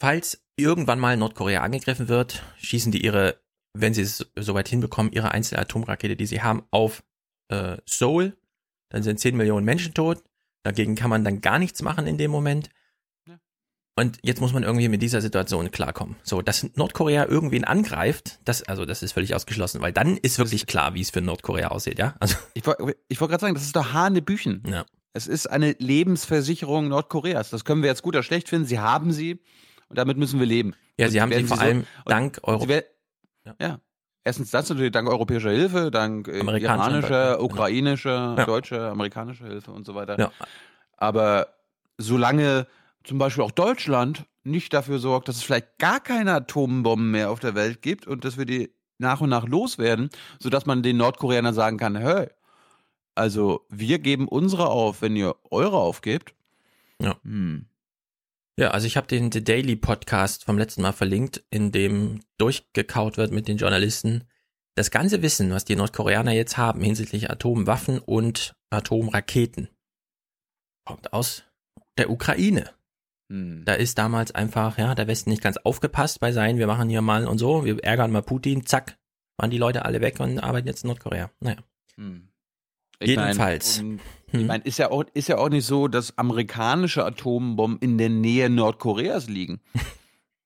[0.00, 3.40] Falls irgendwann mal Nordkorea angegriffen wird, schießen die ihre,
[3.74, 7.02] wenn sie es soweit hinbekommen, ihre einzelne Atomrakete, die sie haben, auf
[7.48, 8.36] äh, Seoul.
[8.90, 10.22] Dann sind 10 Millionen Menschen tot.
[10.64, 12.70] Dagegen kann man dann gar nichts machen in dem Moment.
[13.94, 16.16] Und jetzt muss man irgendwie mit dieser Situation klarkommen.
[16.22, 20.66] So, dass Nordkorea irgendwen angreift, das, also das ist völlig ausgeschlossen, weil dann ist wirklich
[20.66, 22.14] klar, wie es für Nordkorea aussieht, ja?
[22.18, 24.62] Also, ich wollte gerade sagen, das ist doch Hanebüchen.
[24.66, 24.84] ja.
[25.14, 27.50] Es ist eine Lebensversicherung Nordkoreas.
[27.50, 28.66] Das können wir jetzt gut oder schlecht finden.
[28.66, 29.40] Sie haben sie
[29.92, 30.74] und damit müssen wir leben.
[30.98, 32.62] Ja, Und sie haben sie vor so- allem und dank Euro.
[32.62, 32.84] sie wer-
[33.60, 33.78] ja.
[34.24, 38.44] Erstens das natürlich dank europäischer Hilfe, dank äh, Amerikanischer, iranischer, ukrainischer, Ja.
[38.46, 40.18] deutscher, amerikanischer Hilfe und so weiter.
[40.18, 40.32] Ja.
[40.96, 41.48] Aber
[41.98, 42.66] solange
[43.04, 47.40] zum Beispiel auch Deutschland nicht dafür sorgt, dass es vielleicht gar keine Atombomben mehr auf
[47.40, 50.08] der Welt gibt und dass wir die nach und nach loswerden,
[50.38, 52.28] sodass man den Nordkoreanern sagen kann, hey,
[53.16, 56.34] also wir geben unsere auf, wenn ihr eure aufgebt.
[57.00, 57.16] Ja.
[57.24, 57.66] Hm.
[58.58, 63.16] Ja, also ich habe den The Daily Podcast vom letzten Mal verlinkt, in dem durchgekaut
[63.16, 64.24] wird mit den Journalisten.
[64.74, 69.68] Das ganze Wissen, was die Nordkoreaner jetzt haben hinsichtlich Atomwaffen und Atomraketen,
[70.84, 71.44] kommt aus
[71.96, 72.70] der Ukraine.
[73.30, 73.64] Hm.
[73.64, 77.02] Da ist damals einfach, ja, der Westen nicht ganz aufgepasst bei sein, wir machen hier
[77.02, 78.98] mal und so, wir ärgern mal Putin, zack,
[79.38, 81.30] waren die Leute alle weg und arbeiten jetzt in Nordkorea.
[81.40, 81.58] Naja.
[81.96, 82.28] Hm.
[82.98, 83.82] Ich mein, Jedenfalls.
[84.32, 84.40] Und Hm.
[84.40, 88.08] Ich meine, ist ja auch ist ja auch nicht so, dass amerikanische Atombomben in der
[88.08, 89.60] Nähe Nordkoreas liegen.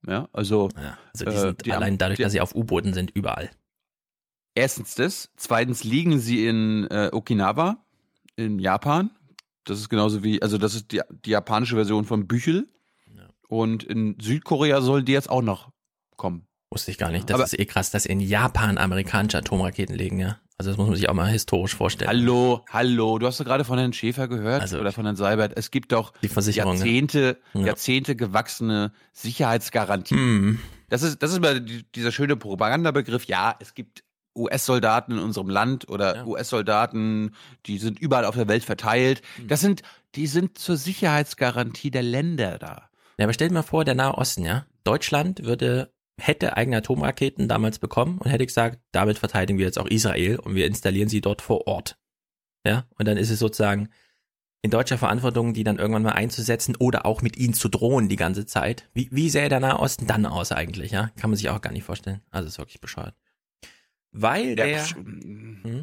[0.09, 2.95] Ja, also, Ja, also die äh, sind die allein dadurch, die- dass sie auf U-Booten
[2.95, 3.51] sind, überall.
[4.55, 7.85] erstens das, zweitens liegen sie in äh, Okinawa
[8.37, 9.11] in Japan.
[9.65, 12.69] Das ist genauso wie, also das ist die, die japanische Version von Büchel.
[13.49, 15.71] Und in Südkorea sollen die jetzt auch noch
[16.17, 16.47] kommen.
[16.71, 17.29] Wusste ich gar nicht.
[17.31, 20.39] Das Aber- ist eh krass, dass in Japan amerikanische Atomraketen liegen, ja.
[20.59, 22.09] Also das muss man sich auch mal historisch vorstellen.
[22.09, 25.53] Hallo, hallo, du hast doch gerade von Herrn Schäfer gehört Also- oder von Herrn Seibert.
[25.55, 26.29] Es gibt doch ne?
[26.53, 27.61] Jahrzehnte, Ja.
[27.67, 30.15] Jahrzehnte gewachsene Sicherheitsgarantie.
[30.15, 30.59] Hm.
[30.89, 33.25] Das ist, das ist immer die- dieser schöne Propagandabegriff.
[33.27, 34.03] Ja, es gibt
[34.35, 36.25] US-Soldaten in unserem Land oder Ja.
[36.27, 37.35] US-Soldaten,
[37.67, 39.21] die sind überall auf der Welt verteilt.
[39.37, 39.49] Hm.
[39.49, 39.83] Das sind,
[40.15, 42.89] die sind zur Sicherheitsgarantie der Länder da.
[43.19, 44.65] Ja, aber stell dir mal vor, der Nahe Osten, ja.
[44.85, 49.87] Deutschland würde, hätte eigene Atomraketen damals bekommen und hätte gesagt, damit verteidigen wir jetzt auch
[49.87, 51.99] Israel und wir installieren sie dort vor Ort.
[52.65, 53.89] Ja, und dann ist es sozusagen
[54.63, 58.17] in deutscher Verantwortung, die dann irgendwann mal einzusetzen oder auch mit ihnen zu drohen die
[58.17, 58.89] ganze Zeit.
[58.95, 61.11] Wie, wie sähe der Nahe Osten dann aus eigentlich, ja?
[61.17, 62.23] Kann man sich auch gar nicht vorstellen.
[62.31, 63.15] Also ist wirklich bescheuert.
[64.11, 64.97] Weil der, psch,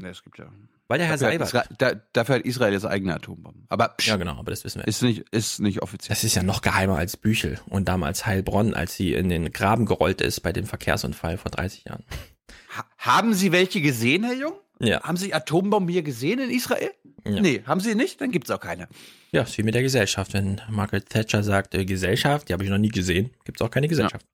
[0.01, 0.51] ja, es gibt ja.
[0.87, 3.65] Weil der Herr Dafür hat, Seibert, Isra da, dafür hat Israel jetzt eigene Atombomben.
[3.69, 4.87] Aber psch, ja genau, aber das wissen wir.
[4.87, 6.13] ist nicht, ist nicht offiziell.
[6.13, 9.85] Das ist ja noch geheimer als Büchel und damals Heilbronn, als sie in den Graben
[9.85, 12.03] gerollt ist bei dem Verkehrsunfall vor 30 Jahren.
[12.77, 14.53] Ha haben Sie welche gesehen, Herr Jung?
[14.79, 15.01] Ja.
[15.03, 16.91] Haben Sie Atombomben hier gesehen in Israel?
[17.25, 17.39] Ja.
[17.39, 18.19] Nee, haben Sie nicht?
[18.19, 18.87] Dann gibt's auch keine.
[19.31, 20.33] Ja, ist wie mit der Gesellschaft.
[20.33, 23.87] Wenn Margaret Thatcher sagt, äh, Gesellschaft, die habe ich noch nie gesehen, gibt's auch keine
[23.87, 24.25] Gesellschaft.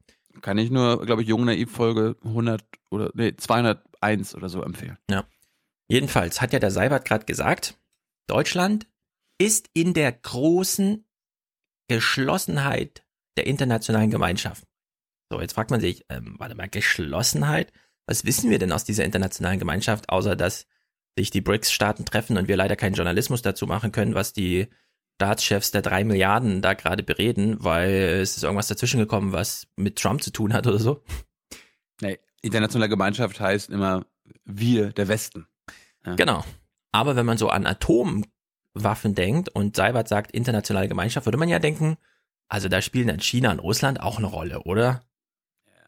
[0.41, 4.97] Kann ich nur, glaube ich, Jung Naiv Folge 100 oder nee, 201 oder so empfehlen.
[5.89, 7.77] Jedenfalls hat ja der Seibert gerade gesagt,
[8.27, 8.87] Deutschland
[9.39, 11.05] ist in der großen
[11.87, 13.03] Geschlossenheit
[13.37, 14.65] der internationalen Gemeinschaft.
[15.31, 17.71] So, jetzt fragt man sich, ähm, warte mal, Geschlossenheit?
[18.07, 20.67] Was wissen wir denn aus dieser internationalen Gemeinschaft, außer dass
[21.17, 24.67] sich die BRICS-Staaten treffen und wir leider keinen Journalismus dazu machen können, was die
[25.15, 29.97] Staatschefs der drei Milliarden da gerade bereden, weil es ist irgendwas dazwischen gekommen, was mit
[29.97, 31.03] Trump zu tun hat oder so.
[32.01, 34.05] Nee, internationale Gemeinschaft heißt immer
[34.45, 35.47] wir, der Westen.
[36.05, 36.15] Ja.
[36.15, 36.43] Genau.
[36.91, 41.59] Aber wenn man so an Atomwaffen denkt und Seibert sagt internationale Gemeinschaft, würde man ja
[41.59, 41.97] denken,
[42.47, 45.03] also da spielen dann China und Russland auch eine Rolle, oder?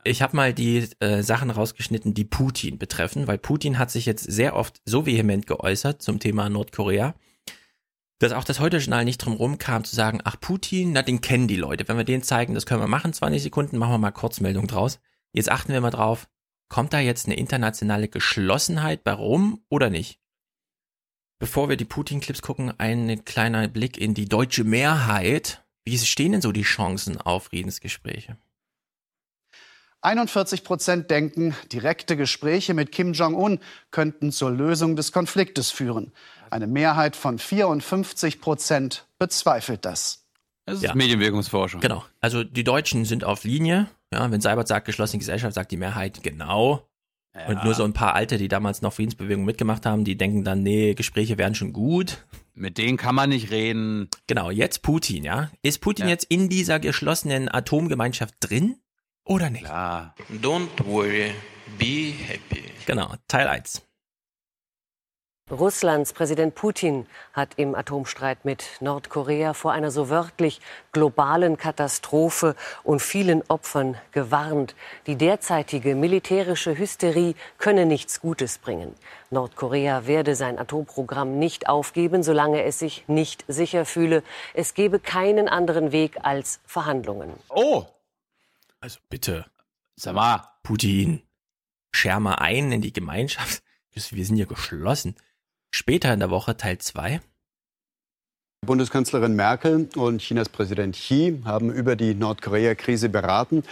[0.03, 4.23] Ich habe mal die äh, Sachen rausgeschnitten, die Putin betreffen, weil Putin hat sich jetzt
[4.23, 7.13] sehr oft so vehement geäußert zum Thema Nordkorea,
[8.17, 11.55] dass auch das Heute-Journal nicht drum rumkam zu sagen, ach Putin, na den kennen die
[11.55, 11.87] Leute.
[11.87, 14.99] Wenn wir den zeigen, das können wir machen, 20 Sekunden, machen wir mal Kurzmeldung draus.
[15.33, 16.27] Jetzt achten wir mal drauf,
[16.71, 20.19] kommt da jetzt eine internationale Geschlossenheit bei rum oder nicht?
[21.37, 25.65] Bevor wir die Putin-Clips gucken, ein kleiner Blick in die deutsche Mehrheit.
[25.83, 28.37] Wie stehen denn so die Chancen auf Friedensgespräche?
[29.99, 33.59] 41 Prozent denken, direkte Gespräche mit Kim Jong-un
[33.91, 36.13] könnten zur Lösung des Konfliktes führen.
[36.51, 40.25] Eine Mehrheit von 54 Prozent bezweifelt das.
[40.65, 40.95] Das ist ja.
[40.95, 41.81] Medienwirkungsforschung.
[41.81, 42.05] Genau.
[42.21, 43.89] Also die Deutschen sind auf Linie.
[44.13, 46.87] Ja, wenn Seibert sagt, geschlossene Gesellschaft, sagt die Mehrheit genau.
[47.33, 47.47] Ja.
[47.47, 50.63] Und nur so ein paar Alte, die damals noch Friedensbewegung mitgemacht haben, die denken dann,
[50.63, 52.25] nee, Gespräche wären schon gut.
[52.53, 54.09] Mit denen kann man nicht reden.
[54.27, 55.49] Genau, jetzt Putin, ja.
[55.61, 56.11] Ist Putin ja.
[56.11, 58.75] jetzt in dieser geschlossenen Atomgemeinschaft drin?
[59.23, 59.63] Oder nicht?
[59.63, 60.13] Ja.
[60.41, 61.31] Don't worry,
[61.77, 62.63] be happy.
[62.85, 63.81] Genau, Teil 1.
[65.51, 70.61] Russlands Präsident Putin hat im Atomstreit mit Nordkorea vor einer so wörtlich
[70.93, 74.75] globalen Katastrophe und vielen Opfern gewarnt.
[75.07, 78.95] Die derzeitige militärische Hysterie könne nichts Gutes bringen.
[79.29, 84.23] Nordkorea werde sein Atomprogramm nicht aufgeben, solange es sich nicht sicher fühle.
[84.53, 87.33] Es gebe keinen anderen Weg als Verhandlungen.
[87.49, 87.83] Oh,
[88.79, 89.45] also bitte.
[89.97, 90.47] Sag mal.
[90.63, 91.23] Putin,
[91.91, 93.63] scher mal ein in die Gemeinschaft.
[93.91, 95.17] Wir sind ja geschlossen.
[95.73, 97.21] Später in der Woche Teil 2.
[98.65, 103.63] Bundeskanzlerin Merkel und Chinas Präsident Xi haben über die Nordkorea-Krise beraten.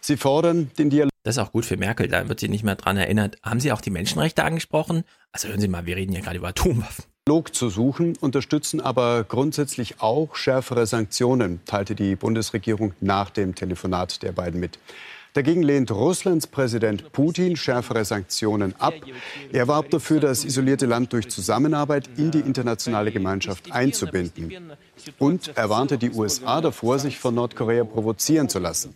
[0.00, 1.10] Sie fordern den Dialog.
[1.24, 3.38] Das ist auch gut für Merkel, da wird sie nicht mehr dran erinnert.
[3.42, 5.02] Haben Sie auch die Menschenrechte angesprochen?
[5.32, 7.04] Also hören Sie mal, wir reden ja gerade über Atomwaffen.
[7.26, 14.22] Dialog zu suchen, unterstützen aber grundsätzlich auch schärfere Sanktionen, teilte die Bundesregierung nach dem Telefonat
[14.22, 14.78] der beiden mit.
[15.36, 18.94] Dagegen lehnt Russlands Präsident Putin schärfere Sanktionen ab.
[19.52, 24.72] Er warb dafür, das isolierte Land durch Zusammenarbeit in die internationale Gemeinschaft einzubinden.
[25.18, 28.94] Und er warnte die USA davor, sich von Nordkorea provozieren zu lassen.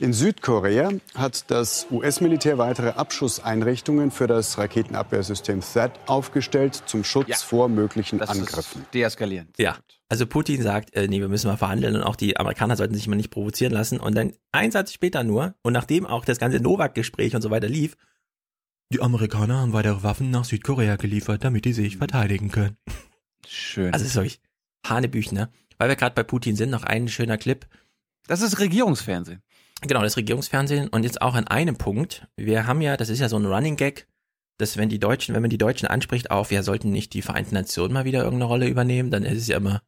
[0.00, 7.36] In Südkorea hat das US-Militär weitere Abschusseinrichtungen für das Raketenabwehrsystem THAAD aufgestellt zum Schutz ja,
[7.36, 8.86] vor möglichen Angriffen.
[8.92, 9.56] Deeskalierend.
[9.58, 9.76] Ja,
[10.08, 13.08] also Putin sagt, äh, nee, wir müssen mal verhandeln und auch die Amerikaner sollten sich
[13.08, 13.98] mal nicht provozieren lassen.
[13.98, 17.68] Und dann ein Satz später nur, und nachdem auch das ganze Novak-Gespräch und so weiter
[17.68, 17.96] lief,
[18.92, 22.76] die Amerikaner haben weitere Waffen nach Südkorea geliefert, damit die sich verteidigen können.
[23.46, 23.92] Schön.
[23.92, 24.40] Also ist wirklich
[24.84, 25.50] Hanebüchner.
[25.78, 27.66] Weil wir gerade bei Putin sind, noch ein schöner Clip.
[28.26, 29.42] Das ist Regierungsfernsehen.
[29.82, 30.88] Genau, das Regierungsfernsehen.
[30.88, 32.26] Und jetzt auch an einem Punkt.
[32.36, 34.06] Wir haben ja, das ist ja so ein Running Gag,
[34.58, 37.54] dass wenn die Deutschen, wenn man die Deutschen anspricht auf, ja, sollten nicht die Vereinten
[37.54, 39.82] Nationen mal wieder irgendeine Rolle übernehmen, dann ist es ja immer,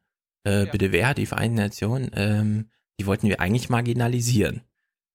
[0.45, 0.71] äh, ja.
[0.71, 2.69] bitte wer, die Vereinten Nationen, ähm,
[2.99, 4.61] die wollten wir eigentlich marginalisieren.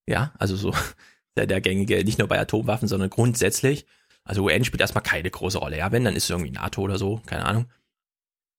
[0.06, 0.74] Ja, also so
[1.36, 3.86] der, der gängige, nicht nur bei Atomwaffen, sondern grundsätzlich.
[4.24, 5.78] Also UN spielt erstmal keine große Rolle.
[5.78, 7.66] Ja, wenn, dann ist es irgendwie NATO oder so, keine Ahnung.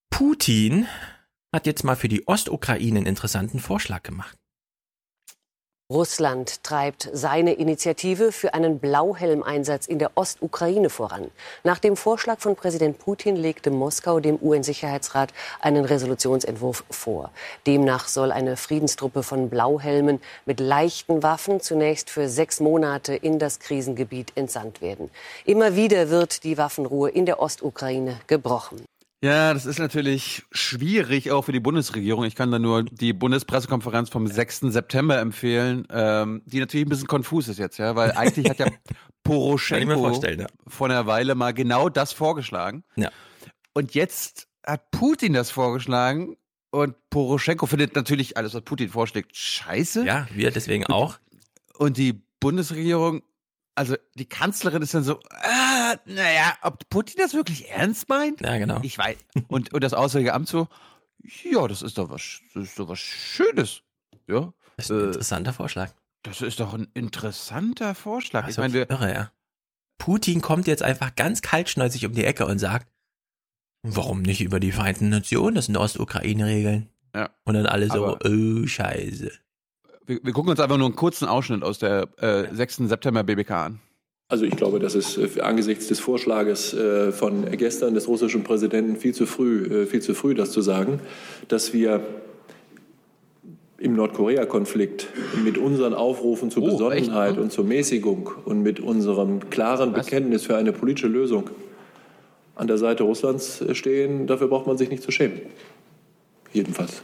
[0.10, 0.86] Putin
[1.54, 4.38] hat jetzt mal für die Ostukraine einen interessanten Vorschlag gemacht.
[5.92, 11.30] Russland treibt seine Initiative für einen Blauhelmeinsatz in der Ostukraine voran.
[11.64, 17.32] Nach dem Vorschlag von Präsident Putin legte Moskau dem UN-Sicherheitsrat einen Resolutionsentwurf vor.
[17.68, 23.60] Demnach soll eine Friedenstruppe von Blauhelmen mit leichten Waffen zunächst für sechs Monate in das
[23.60, 25.12] Krisengebiet entsandt werden.
[25.46, 28.84] Immer wieder wird die Waffenruhe in der Ostukraine gebrochen.
[29.24, 32.26] Ja, das ist natürlich schwierig auch für die Bundesregierung.
[32.26, 34.60] Ich kann da nur die Bundespressekonferenz vom 6.
[34.74, 38.68] September empfehlen, ähm, die natürlich ein bisschen konfus ist jetzt, ja, weil eigentlich hat ja
[39.24, 40.48] Poroschenko ja.
[40.68, 42.84] vor einer Weile mal genau das vorgeschlagen.
[42.98, 43.12] Ja.
[43.74, 46.36] Und jetzt hat Putin das vorgeschlagen
[46.72, 50.06] und Poroschenko findet natürlich alles, was Putin vorschlägt, scheiße.
[50.06, 51.18] Ja, wir deswegen auch.
[51.78, 53.24] Und die Bundesregierung
[53.76, 58.42] also die Kanzlerin ist dann so, äh, naja, ob Putin das wirklich ernst meint?
[58.42, 58.80] Ja, genau.
[58.84, 59.18] Ich weiß.
[59.48, 60.68] Und, und das Auswärtige Amt so,
[61.52, 63.82] ja, das ist doch was, das ist doch was Schönes.
[64.28, 64.54] Ja.
[64.78, 65.92] Das ist ein äh, interessanter Vorschlag.
[66.24, 68.48] Das ist doch ein interessanter Vorschlag.
[68.48, 69.32] ich meine, irre, ja.
[69.98, 72.88] Putin kommt jetzt einfach ganz kaltschnäuzig um die Ecke und sagt,
[73.84, 76.90] warum nicht über die Vereinten Nationen, das sind Ostukraine-Regeln.
[77.16, 77.30] Ja.
[77.44, 79.32] Und dann alle so, oh, scheiße
[80.06, 82.78] wir, wir, gucken uns einfach nur einen kurzen Ausschnitt aus der äh, 6.
[82.88, 83.80] September BBK an.
[84.30, 88.96] Also ich glaube, das ist äh, angesichts des Vorschlages äh, von gestern des russischen Präsidenten
[88.96, 91.00] viel zu früh, äh, viel zu früh, das zu sagen,
[91.50, 92.02] dass wir
[93.78, 95.08] im Nordkorea-Konflikt
[95.44, 100.06] mit unseren Aufrufen zur oh, Besonnenheit und zur Mäßigung und mit unserem klaren Was?
[100.06, 101.50] Bekenntnis für eine politische Lösung
[102.56, 105.42] an der Seite Russlands stehen, dafür braucht man sich nicht zu schämen.
[106.54, 107.04] Jedenfalls.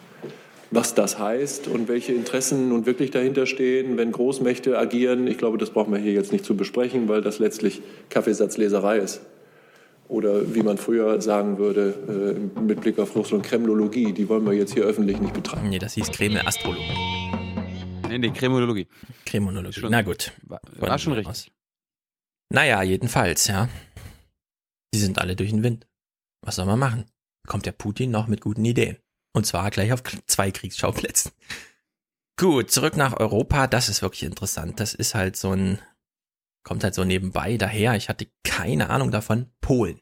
[0.71, 5.57] Was das heißt und welche Interessen nun wirklich dahinter stehen, wenn Großmächte agieren, ich glaube,
[5.57, 9.21] das brauchen wir hier jetzt nicht zu besprechen, weil das letztlich Kaffeesatzleserei ist.
[10.07, 14.53] Oder wie man früher sagen würde, äh, mit Blick auf Russland, Kremlologie, die wollen wir
[14.53, 15.69] jetzt hier öffentlich nicht betreiben.
[15.69, 16.93] Nee, das hieß Kreml-Astrologie.
[18.07, 18.87] Nee, nee, Kremlologie.
[19.25, 19.79] Kremlologie.
[19.79, 20.31] Schon- Na gut.
[20.43, 21.29] War, war schon richtig.
[21.29, 21.47] Aus.
[22.51, 23.69] Naja, jedenfalls, ja.
[24.93, 25.85] Die sind alle durch den Wind.
[26.43, 27.05] Was soll man machen?
[27.47, 28.97] Kommt der Putin noch mit guten Ideen.
[29.33, 31.31] Und zwar gleich auf zwei Kriegsschauplätzen.
[32.37, 33.67] Gut, zurück nach Europa.
[33.67, 34.79] Das ist wirklich interessant.
[34.79, 35.79] Das ist halt so ein,
[36.63, 37.95] kommt halt so nebenbei daher.
[37.95, 39.51] Ich hatte keine Ahnung davon.
[39.61, 39.99] Polen.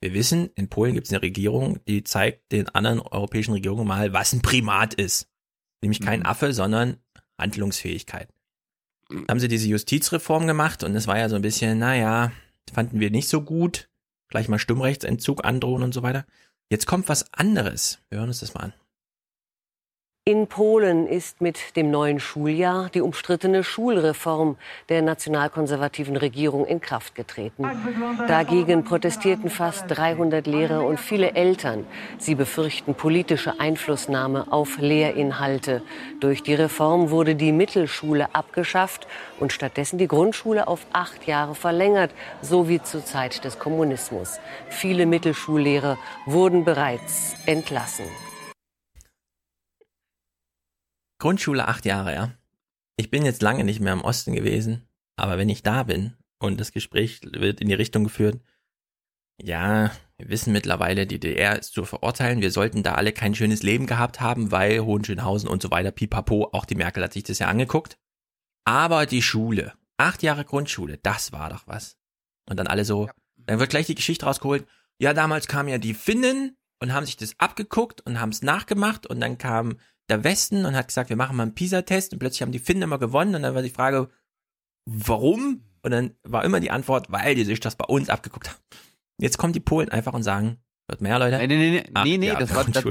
[0.00, 4.12] Wir wissen, in Polen gibt es eine Regierung, die zeigt den anderen europäischen Regierungen mal,
[4.12, 5.28] was ein Primat ist.
[5.80, 6.98] Nämlich kein Affe, sondern
[7.38, 8.28] Handlungsfähigkeit.
[9.28, 12.32] Haben sie diese Justizreform gemacht und es war ja so ein bisschen, naja,
[12.72, 13.88] fanden wir nicht so gut.
[14.28, 16.26] Gleich mal Stimmrechtsentzug androhen und so weiter.
[16.70, 17.98] Jetzt kommt was anderes.
[18.10, 18.74] Wir hören uns das mal an.
[20.28, 24.58] In Polen ist mit dem neuen Schuljahr die umstrittene Schulreform
[24.90, 27.64] der nationalkonservativen Regierung in Kraft getreten.
[28.28, 31.86] Dagegen protestierten fast 300 Lehrer und viele Eltern.
[32.18, 35.80] Sie befürchten politische Einflussnahme auf Lehrinhalte.
[36.20, 39.06] Durch die Reform wurde die Mittelschule abgeschafft
[39.40, 42.10] und stattdessen die Grundschule auf acht Jahre verlängert,
[42.42, 44.40] so wie zur Zeit des Kommunismus.
[44.68, 45.96] Viele Mittelschullehrer
[46.26, 48.04] wurden bereits entlassen.
[51.18, 52.32] Grundschule acht Jahre, ja.
[52.96, 56.60] Ich bin jetzt lange nicht mehr im Osten gewesen, aber wenn ich da bin und
[56.60, 58.40] das Gespräch wird in die Richtung geführt,
[59.40, 63.62] ja, wir wissen mittlerweile, die DDR ist zu verurteilen, wir sollten da alle kein schönes
[63.62, 67.38] Leben gehabt haben, weil Hohenschönhausen und so weiter, pipapo, auch die Merkel hat sich das
[67.38, 67.98] ja angeguckt.
[68.64, 71.96] Aber die Schule, acht Jahre Grundschule, das war doch was.
[72.48, 74.66] Und dann alle so, dann wird gleich die Geschichte rausgeholt,
[75.00, 79.06] ja, damals kamen ja die Finnen und haben sich das abgeguckt und haben es nachgemacht
[79.06, 79.78] und dann kam
[80.08, 82.82] der Westen und hat gesagt, wir machen mal einen PISA-Test und plötzlich haben die Finnen
[82.82, 84.08] immer gewonnen und dann war die Frage,
[84.86, 85.62] warum?
[85.82, 88.58] Und dann war immer die Antwort, weil die sich das bei uns abgeguckt haben.
[89.18, 91.38] Jetzt kommen die Polen einfach und sagen, wird mehr, Leute?
[91.38, 92.84] Nee, nee, nee, Acht nee, nee, das war, das,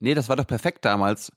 [0.00, 1.32] nee, das war doch perfekt damals,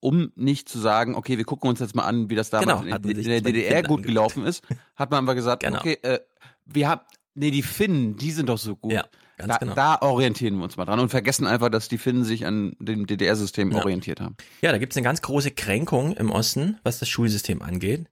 [0.00, 2.96] um nicht zu sagen, okay, wir gucken uns jetzt mal an, wie das damals Genau,
[2.96, 4.64] in, in der DDR gut gelaufen ist,
[4.96, 5.78] hat man aber gesagt, Genau.
[5.78, 6.20] okay, äh,
[6.64, 7.00] wir haben,
[7.34, 8.92] nee, die Finnen, die sind doch so gut.
[8.92, 9.04] Ja,
[9.40, 9.74] ganz da, genau.
[9.74, 13.06] da orientieren wir uns mal dran und vergessen einfach, dass die Finnen sich an dem
[13.06, 13.78] DDR-System Ja.
[13.78, 14.36] orientiert haben.
[14.62, 18.08] Ja, da gibt's eine ganz große Kränkung im Osten, was das Schulsystem angeht.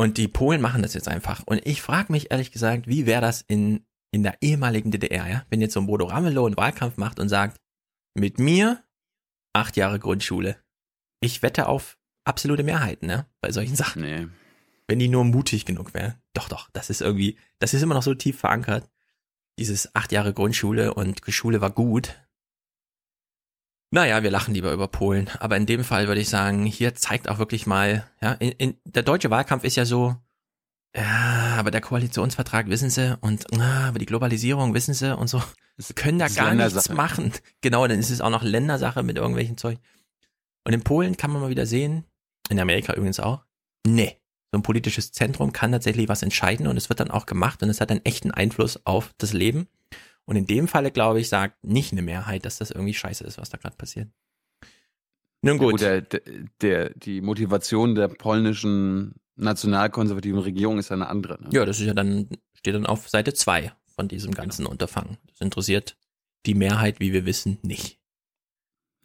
[0.00, 1.42] Und die Polen machen das jetzt einfach.
[1.46, 5.42] Und ich frage mich ehrlich gesagt, wie wäre das in, in der ehemaligen DDR, ja?
[5.50, 7.58] Wenn jetzt so ein Bodo Ramelow einen Wahlkampf macht und sagt,
[8.14, 8.82] mit mir
[9.52, 10.56] acht Jahre Grundschule.
[11.20, 13.26] Ich wette auf absolute Mehrheiten, ne?
[13.40, 14.02] Bei solchen Sachen.
[14.02, 14.28] Nee.
[14.86, 16.14] Wenn die nur mutig genug wären.
[16.32, 18.88] Doch, doch, das ist irgendwie, das ist immer noch so tief verankert.
[19.58, 22.14] Dieses acht Jahre Grundschule und Schule war gut.
[23.90, 25.28] Naja, wir lachen lieber über Polen.
[25.40, 28.74] Aber in dem Fall würde ich sagen, hier zeigt auch wirklich mal, ja, in, in,
[28.84, 30.14] der deutsche Wahlkampf ist ja so,
[30.94, 35.42] ja, aber der Koalitionsvertrag wissen sie und ah, aber die Globalisierung wissen sie und so.
[35.76, 37.32] Sie können da gar nichts machen.
[37.60, 39.78] Genau, dann ist es auch noch Ländersache mit irgendwelchen Zeug.
[40.64, 42.04] Und in Polen kann man mal wieder sehen,
[42.48, 43.44] in Amerika übrigens auch,
[43.86, 44.18] nee,
[44.50, 47.68] so ein politisches Zentrum kann tatsächlich was entscheiden und es wird dann auch gemacht und
[47.68, 49.68] es hat einen echten Einfluss auf das Leben.
[50.24, 53.38] Und in dem Falle, glaube ich, sagt nicht eine Mehrheit, dass das irgendwie scheiße ist,
[53.38, 54.08] was da gerade passiert.
[55.42, 55.80] Nun Ja, gut.
[55.80, 56.02] der,
[56.60, 61.40] der, die Motivation der polnischen nationalkonservativen Regierung ist eine andere.
[61.42, 61.48] Ne?
[61.52, 65.18] Ja, das ist ja dann, steht dann auf Seite zwei von diesem ganzen Unterfangen.
[65.28, 65.96] Das interessiert
[66.46, 67.97] die Mehrheit, wie wir wissen, nicht.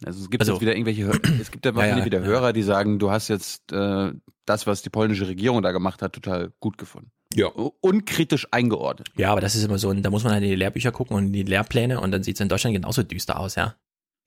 [0.06, 1.10] Also es gibt Also- jetzt wieder irgendwelche,
[1.42, 2.26] es gibt ja wahrscheinlich ja, wieder ja.
[2.26, 4.12] Hörer, die sagen, du hast jetzt äh,
[4.46, 7.12] das, was die polnische Regierung da gemacht hat, total gut gefunden.
[7.34, 7.48] Ja.
[7.48, 9.10] Unkritisch eingeordnet.
[9.16, 11.16] Ja, aber das ist immer so, ein- da muss man halt in die Lehrbücher gucken
[11.18, 13.76] und in die Lehrpläne und dann sieht es in Deutschland genauso düster aus, ja.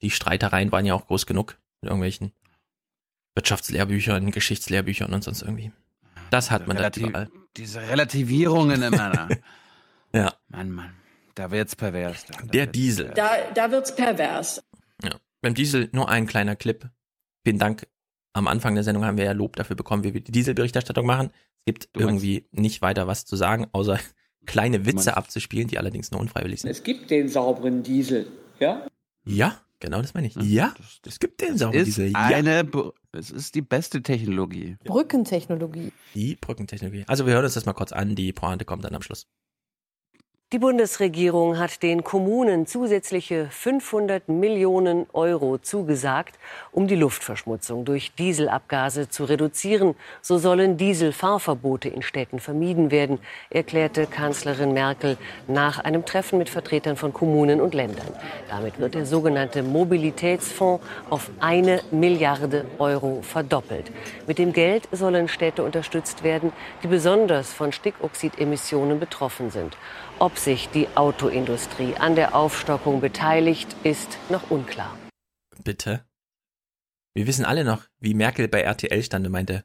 [0.02, 2.32] Die Streitereien waren ja auch groß genug mit irgendwelchen
[3.34, 5.72] Wirtschaftslehrbüchern, Geschichtslehrbüchern und sonst irgendwie.
[6.30, 7.28] Das hat man da Relativ- überall.
[7.56, 9.28] Diese Relativierungen immer.
[10.12, 10.32] Ja.
[10.48, 10.94] Mann, Mann.
[11.34, 12.24] Da wird's pervers.
[12.24, 13.04] Da, da Der wird's Diesel.
[13.10, 13.40] pervers.
[13.54, 14.62] Da, da wird's pervers.
[15.02, 15.10] Ja.
[15.46, 16.88] Beim Diesel nur ein kleiner Clip.
[17.44, 17.86] Vielen Dank.
[18.32, 21.30] Am Anfang der Sendung haben wir ja Lob dafür bekommen, wie wir die Dieselberichterstattung machen.
[21.30, 24.00] Es gibt Du meinst- irgendwie nicht weiter was zu sagen, außer
[24.44, 26.70] kleine Witze meinst- abzuspielen, die allerdings nur unfreiwillig sind.
[26.70, 28.26] Es gibt den sauberen Diesel.
[28.58, 28.86] Ja?
[29.24, 30.34] Ja, genau das meine ich.
[30.34, 30.74] Ja,
[31.06, 32.10] es gibt den sauberen Ist Diesel.
[32.10, 32.18] Ja.
[32.24, 34.76] eine, Br- es ist die beste Technologie.
[34.84, 35.92] Brückentechnologie.
[36.16, 37.04] Die Brückentechnologie.
[37.06, 38.16] Also wir hören uns das mal kurz an.
[38.16, 39.28] Die Pointe kommt dann am Schluss.
[40.56, 46.38] Die Bundesregierung hat den Kommunen zusätzliche 500 Millionen Euro zugesagt,
[46.72, 49.94] um die Luftverschmutzung durch Dieselabgase zu reduzieren.
[50.22, 53.18] So sollen Dieselfahrverbote in Städten vermieden werden,
[53.50, 58.08] erklärte Kanzlerin Merkel nach einem Treffen mit Vertretern von Kommunen und Ländern.
[58.48, 63.92] Damit wird der sogenannte Mobilitätsfonds auf eine Milliarde Euro verdoppelt.
[64.26, 66.50] Mit dem Geld sollen Städte unterstützt werden,
[66.82, 69.76] die besonders von Stickoxidemissionen betroffen sind.
[70.18, 74.96] Ob sich die Autoindustrie an der Aufstockung beteiligt, ist noch unklar.
[75.62, 76.06] Bitte?
[77.14, 79.64] Wir wissen alle noch, wie Merkel bei RTL stand und meinte,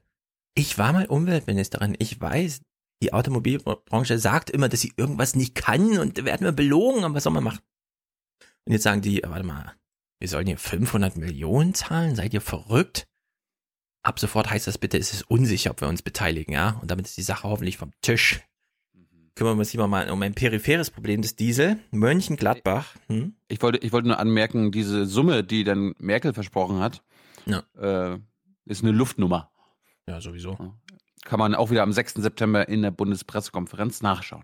[0.54, 2.62] ich war mal Umweltministerin, ich weiß,
[3.02, 7.24] die Automobilbranche sagt immer, dass sie irgendwas nicht kann und werden wir belogen, aber was
[7.24, 7.62] soll man machen?
[8.66, 9.74] Und jetzt sagen die, warte mal,
[10.20, 12.16] wir sollen hier 500 Millionen zahlen?
[12.16, 13.08] Seid ihr verrückt?
[14.04, 16.78] Ab sofort heißt das bitte, es ist unsicher, ob wir uns beteiligen, ja?
[16.82, 18.42] Und damit ist die Sache hoffentlich vom Tisch
[19.36, 21.80] kümmern wir uns lieber mal um ein peripheres Problem des Diesel.
[21.92, 22.96] Mönchengladbach.
[23.08, 23.36] Hm?
[23.48, 27.02] Ich, wollte, ich wollte nur anmerken, diese Summe, die dann Merkel versprochen hat,
[27.46, 27.64] ja.
[27.78, 28.20] äh,
[28.66, 29.52] ist eine Luftnummer.
[30.08, 30.58] Ja, sowieso.
[31.24, 32.16] Kann man auch wieder am 6.
[32.16, 34.44] September in der Bundespressekonferenz nachschauen.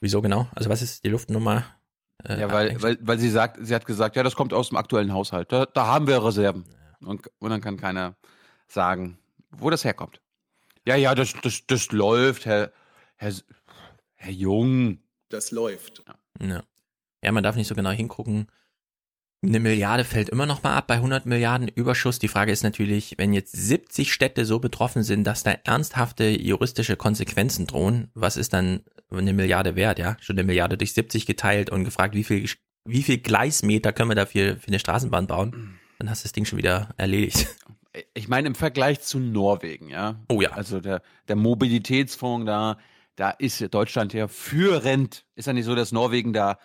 [0.00, 0.48] Wieso genau?
[0.54, 1.64] Also was ist die Luftnummer?
[2.24, 4.76] Äh, ja, weil, weil, weil sie sagt, sie hat gesagt, ja, das kommt aus dem
[4.76, 5.52] aktuellen Haushalt.
[5.52, 6.64] Da, da haben wir Reserven.
[7.00, 8.16] Und, und dann kann keiner
[8.66, 9.18] sagen,
[9.50, 10.20] wo das herkommt.
[10.86, 12.72] Ja, ja, das, das, das läuft, Herr,
[13.16, 13.32] Herr,
[14.18, 14.98] Herr Jung.
[15.28, 16.04] Das läuft.
[16.40, 16.62] Ja.
[17.22, 18.48] ja, man darf nicht so genau hingucken.
[19.40, 22.18] Eine Milliarde fällt immer noch mal ab bei 100 Milliarden Überschuss.
[22.18, 26.96] Die Frage ist natürlich, wenn jetzt 70 Städte so betroffen sind, dass da ernsthafte juristische
[26.96, 30.16] Konsequenzen drohen, was ist dann eine Milliarde wert, ja?
[30.20, 32.48] Schon eine Milliarde durch 70 geteilt und gefragt, wie viel,
[32.84, 35.78] wie viel Gleismeter können wir dafür für eine Straßenbahn bauen?
[36.00, 37.46] Dann hast du das Ding schon wieder erledigt.
[38.14, 40.20] Ich meine, im Vergleich zu Norwegen, ja.
[40.28, 40.50] Oh ja.
[40.50, 42.78] Also der, der Mobilitätsfonds da,
[43.18, 45.24] da ist Deutschland ja führend.
[45.34, 46.58] Ist ja nicht so, dass Norwegen da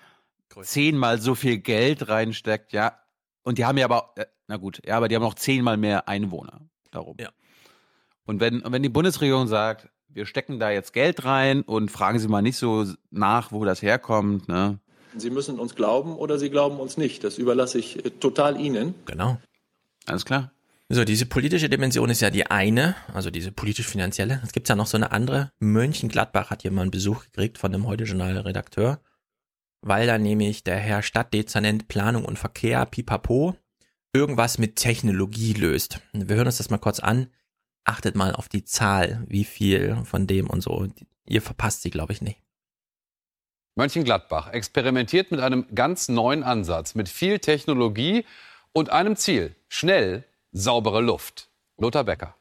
[0.61, 2.99] zehnmal so viel Geld reinsteckt, ja.
[3.41, 6.07] Und die haben ja aber, äh, na gut, ja, aber die haben auch zehnmal mehr
[6.07, 6.61] Einwohner
[6.91, 7.17] darum.
[7.19, 7.29] Ja.
[8.25, 12.27] Und wenn, wenn die Bundesregierung sagt, wir stecken da jetzt Geld rein und fragen Sie
[12.27, 14.79] mal nicht so nach, wo das herkommt, ne?
[15.17, 17.23] Sie müssen uns glauben oder Sie glauben uns nicht.
[17.23, 18.93] Das überlasse ich äh, total Ihnen.
[19.05, 19.37] Genau.
[20.05, 20.52] Alles klar.
[20.93, 24.41] So, diese politische Dimension ist ja die eine, also diese politisch-finanzielle.
[24.43, 25.51] Es gibt ja noch so eine andere.
[25.57, 29.01] Mönchengladbach hat hier mal einen Besuch gekriegt von dem Heute-Journal-Redakteur,
[29.81, 33.55] weil da nämlich der Herr Stadtdezernent Planung und Verkehr, Pipapo,
[34.13, 35.99] irgendwas mit Technologie löst.
[36.11, 37.25] Wir hören uns das mal kurz an.
[37.85, 40.87] Achtet mal auf die Zahl, wie viel von dem und so.
[41.25, 42.39] Ihr verpasst sie, glaube ich, nicht.
[43.73, 48.25] Mönchengladbach experimentiert mit einem ganz neuen Ansatz, mit viel Technologie
[48.73, 49.55] und einem Ziel.
[49.69, 51.49] Schnell saubere Luft.
[51.79, 52.35] Lothar Becker.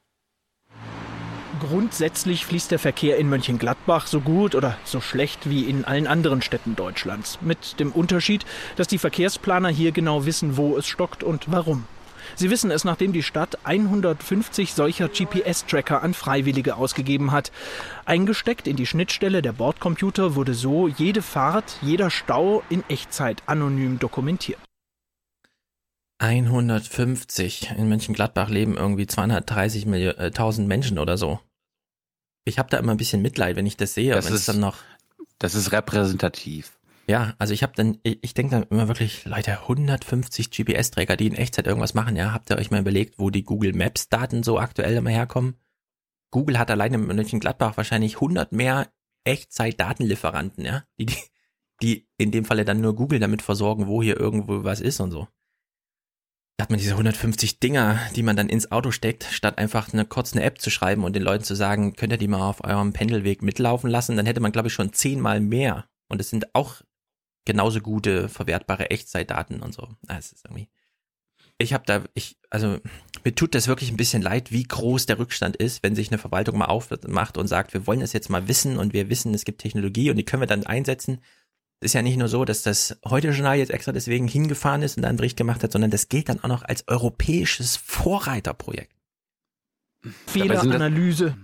[1.60, 6.42] Grundsätzlich fließt der Verkehr in Mönchengladbach so gut oder so schlecht wie in allen anderen
[6.42, 7.38] Städten Deutschlands.
[7.40, 8.44] Mit dem Unterschied,
[8.76, 11.86] dass die Verkehrsplaner hier genau wissen, wo es stockt und warum.
[12.36, 17.50] Sie wissen es, nachdem die Stadt 150 solcher GPS-Tracker an Freiwillige ausgegeben hat.
[18.04, 23.98] Eingesteckt in die Schnittstelle der Bordcomputer wurde so jede Fahrt, jeder Stau in Echtzeit anonym
[23.98, 24.58] dokumentiert.
[26.22, 27.72] 150.
[27.76, 31.40] In Mönchengladbach leben irgendwie 230.000 Menschen oder so.
[32.44, 34.14] Ich habe da immer ein bisschen Mitleid, wenn ich das sehe.
[34.14, 34.78] Das ist- dann noch.
[35.38, 36.78] Das ist repräsentativ.
[37.08, 41.26] Ja, also ich habe dann, ich, ich denke dann immer wirklich, Leute, 150 GPS-Träger, die
[41.26, 44.58] in Echtzeit irgendwas machen, ja, habt ihr euch mal überlegt, wo die Google Maps-Daten so
[44.60, 45.56] aktuell immer herkommen?
[46.30, 48.88] Google hat alleine in Mönchengladbach wahrscheinlich 100 mehr
[49.24, 51.16] Echtzeit-Datenlieferanten, ja, die, die,
[51.82, 55.10] die in dem Falle dann nur Google damit versorgen, wo hier irgendwo was ist und
[55.10, 55.26] so.
[56.56, 60.04] Da hat man diese 150 Dinger, die man dann ins Auto steckt, statt einfach eine
[60.04, 62.62] kurz eine App zu schreiben und den Leuten zu sagen, könnt ihr die mal auf
[62.62, 65.86] eurem Pendelweg mitlaufen lassen, dann hätte man, glaube ich, schon zehnmal mehr.
[66.08, 66.82] Und es sind auch
[67.44, 69.88] genauso gute verwertbare Echtzeitdaten und so.
[70.06, 70.68] Ah, ist irgendwie.
[71.58, 72.78] Ich habe da, ich, also
[73.24, 76.18] mir tut das wirklich ein bisschen leid, wie groß der Rückstand ist, wenn sich eine
[76.18, 79.44] Verwaltung mal aufmacht und sagt, wir wollen das jetzt mal wissen und wir wissen, es
[79.44, 81.20] gibt Technologie und die können wir dann einsetzen.
[81.82, 85.02] Es ist ja nicht nur so, dass das Heute-Journal jetzt extra deswegen hingefahren ist und
[85.02, 88.92] da einen Bericht gemacht hat, sondern das gilt dann auch noch als europäisches Vorreiterprojekt.
[90.28, 91.36] Fehleranalyse.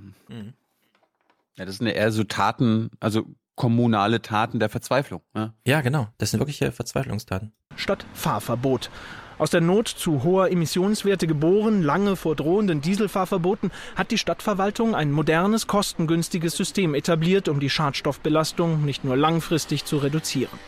[1.57, 5.23] Ja, das sind ja eher so Taten, also kommunale Taten der Verzweiflung.
[5.35, 5.55] Ne?
[5.67, 6.07] Ja, genau.
[6.19, 7.53] Das sind wirkliche Verzweiflungstaten.
[7.75, 8.91] statt Fahrverbot.
[9.39, 15.13] Aus der Not zu hoher Emissionswerte geboren, lange vor drohenden Dieselfahrverboten, hat die Stadtverwaltung ein
[15.13, 20.59] modernes, kostengünstiges System etabliert, um die Schadstoffbelastung nicht nur langfristig zu reduzieren.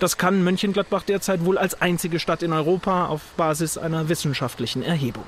[0.00, 5.24] Das kann Mönchengladbach derzeit wohl als einzige Stadt in Europa auf Basis einer wissenschaftlichen Erhebung.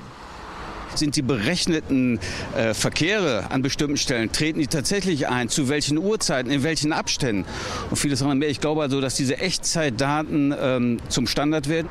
[0.97, 2.19] Sind die berechneten
[2.55, 5.47] äh, Verkehre an bestimmten Stellen, treten die tatsächlich ein?
[5.47, 7.45] Zu welchen Uhrzeiten, in welchen Abständen?
[7.89, 8.49] Und vieles andere mehr.
[8.49, 11.87] Ich glaube also, dass diese Echtzeitdaten ähm, zum Standard werden.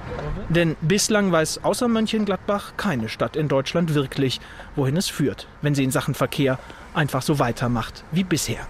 [0.49, 4.41] Denn bislang weiß außer Mönchengladbach keine Stadt in Deutschland wirklich,
[4.75, 6.59] wohin es führt, wenn sie in Sachen Verkehr
[6.95, 8.67] einfach so weitermacht wie bisher.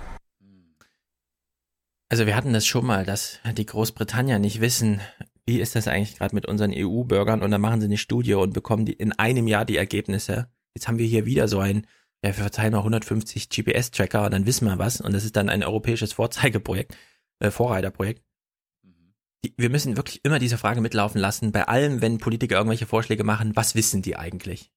[2.09, 5.01] Also wir hatten das schon mal, dass die Großbritannier nicht wissen,
[5.47, 8.53] wie ist das eigentlich gerade mit unseren EU-Bürgern und dann machen sie eine Studie und
[8.53, 10.51] bekommen die in einem Jahr die Ergebnisse.
[10.75, 11.87] Jetzt haben wir hier wieder so ein,
[12.23, 15.49] ja, wir verteilen mal 150 GPS-Tracker und dann wissen wir was und das ist dann
[15.49, 16.97] ein europäisches Vorzeigeprojekt,
[17.39, 18.25] äh, Vorreiterprojekt.
[19.45, 23.23] Die, wir müssen wirklich immer diese Frage mitlaufen lassen, bei allem, wenn Politiker irgendwelche Vorschläge
[23.23, 24.73] machen, was wissen die eigentlich?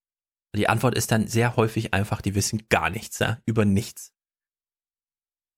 [0.55, 4.13] Die Antwort ist dann sehr häufig einfach, die wissen gar nichts, ja, über nichts.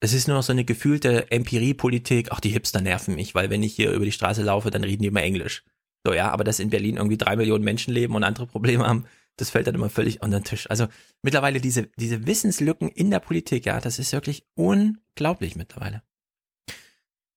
[0.04, 2.30] Es ist nur noch so eine gefühlte Empiriepolitik.
[2.32, 5.04] Ach, die Hipster nerven mich, weil wenn ich hier über die Straße laufe, dann reden
[5.04, 5.64] die immer Englisch.
[6.04, 9.06] So, ja, aber dass in Berlin irgendwie drei Millionen Menschen leben und andere Probleme haben,
[9.38, 10.68] das fällt dann immer völlig unter den Tisch.
[10.72, 10.88] Also
[11.22, 16.02] mittlerweile diese, diese Wissenslücken in der Politik, ja, das ist wirklich unglaublich mittlerweile.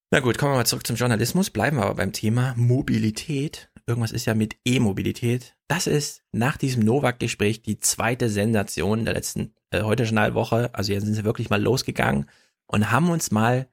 [0.09, 3.69] Na gut, kommen wir mal zurück zum Journalismus, bleiben wir aber beim Thema Mobilität.
[3.85, 5.55] Irgendwas ist ja mit E-Mobilität.
[5.67, 10.73] Das ist nach diesem Novak-Gespräch die zweite Sensation der letzten äh, heute Journalwoche.
[10.73, 12.25] Also jetzt sind sie wirklich mal losgegangen
[12.67, 13.67] und haben uns mal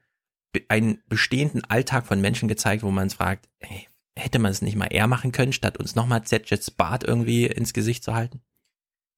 [0.69, 4.77] einen bestehenden Alltag von Menschen gezeigt, wo man uns fragt, hey, hätte man es nicht
[4.77, 8.43] mal eher machen können, statt uns nochmal Z-Jets Bart irgendwie ins Gesicht zu halten?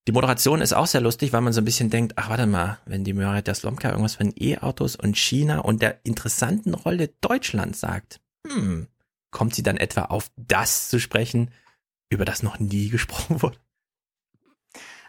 [0.07, 2.79] Die Moderation ist auch sehr lustig, weil man so ein bisschen denkt, ach warte mal,
[2.85, 8.21] wenn die Mörder Slomka irgendwas von E-Autos und China und der interessanten Rolle Deutschlands sagt,
[8.47, 8.89] hm,
[9.31, 11.51] kommt sie dann etwa auf das zu sprechen,
[12.11, 13.59] über das noch nie gesprochen wurde?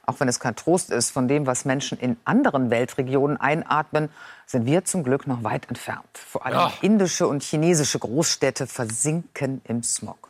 [0.05, 4.09] Auch wenn es kein Trost ist von dem, was Menschen in anderen Weltregionen einatmen,
[4.45, 6.05] sind wir zum Glück noch weit entfernt.
[6.13, 6.73] Vor allem ja.
[6.81, 10.29] indische und chinesische Großstädte versinken im Smog.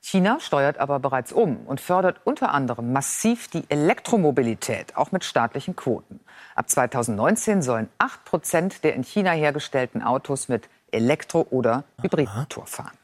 [0.00, 5.74] China steuert aber bereits um und fördert unter anderem massiv die Elektromobilität, auch mit staatlichen
[5.74, 6.20] Quoten.
[6.54, 12.96] Ab 2019 sollen 8 Prozent der in China hergestellten Autos mit Elektro- oder Hybridmotor fahren.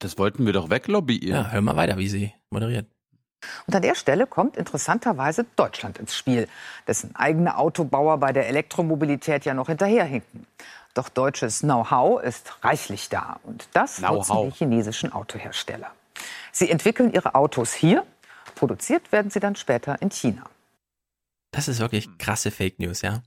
[0.00, 1.44] Das wollten wir doch weglobbyieren.
[1.44, 2.86] Ja, hör mal weiter, wie sie moderiert.
[3.66, 6.48] Und an der Stelle kommt interessanterweise Deutschland ins Spiel,
[6.86, 10.46] dessen eigene Autobauer bei der Elektromobilität ja noch hinterherhinken.
[10.94, 15.90] Doch deutsches Know-how ist reichlich da und das nutzen die chinesischen Autohersteller.
[16.52, 18.04] Sie entwickeln ihre Autos hier,
[18.54, 20.44] produziert werden sie dann später in China.
[21.50, 23.22] Das ist wirklich krasse Fake News, ja.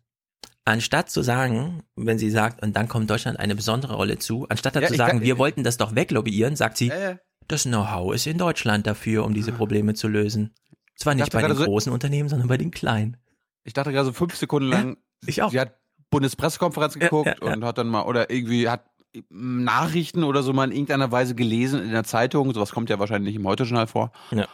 [0.63, 4.75] Anstatt zu sagen, wenn sie sagt, und dann kommt Deutschland eine besondere Rolle zu, anstatt
[4.75, 8.27] ja, zu sagen, kann, wir wollten das doch weglobbyieren, sagt sie, äh, das Know-how ist
[8.27, 10.53] in Deutschland dafür, um diese Probleme zu lösen.
[10.95, 13.17] Zwar nicht bei den so, großen Unternehmen, sondern bei den kleinen.
[13.63, 14.95] Ich dachte gerade so fünf Sekunden lang, ja,
[15.27, 15.51] ich auch.
[15.51, 15.75] sie hat
[16.09, 18.85] Bundespressekonferenz geguckt ja, ja, und hat dann mal, oder irgendwie hat
[19.29, 22.53] Nachrichten oder so mal in irgendeiner Weise gelesen in der Zeitung.
[22.53, 24.11] Sowas kommt ja wahrscheinlich im Heute-Journal vor.
[24.31, 24.47] Ja.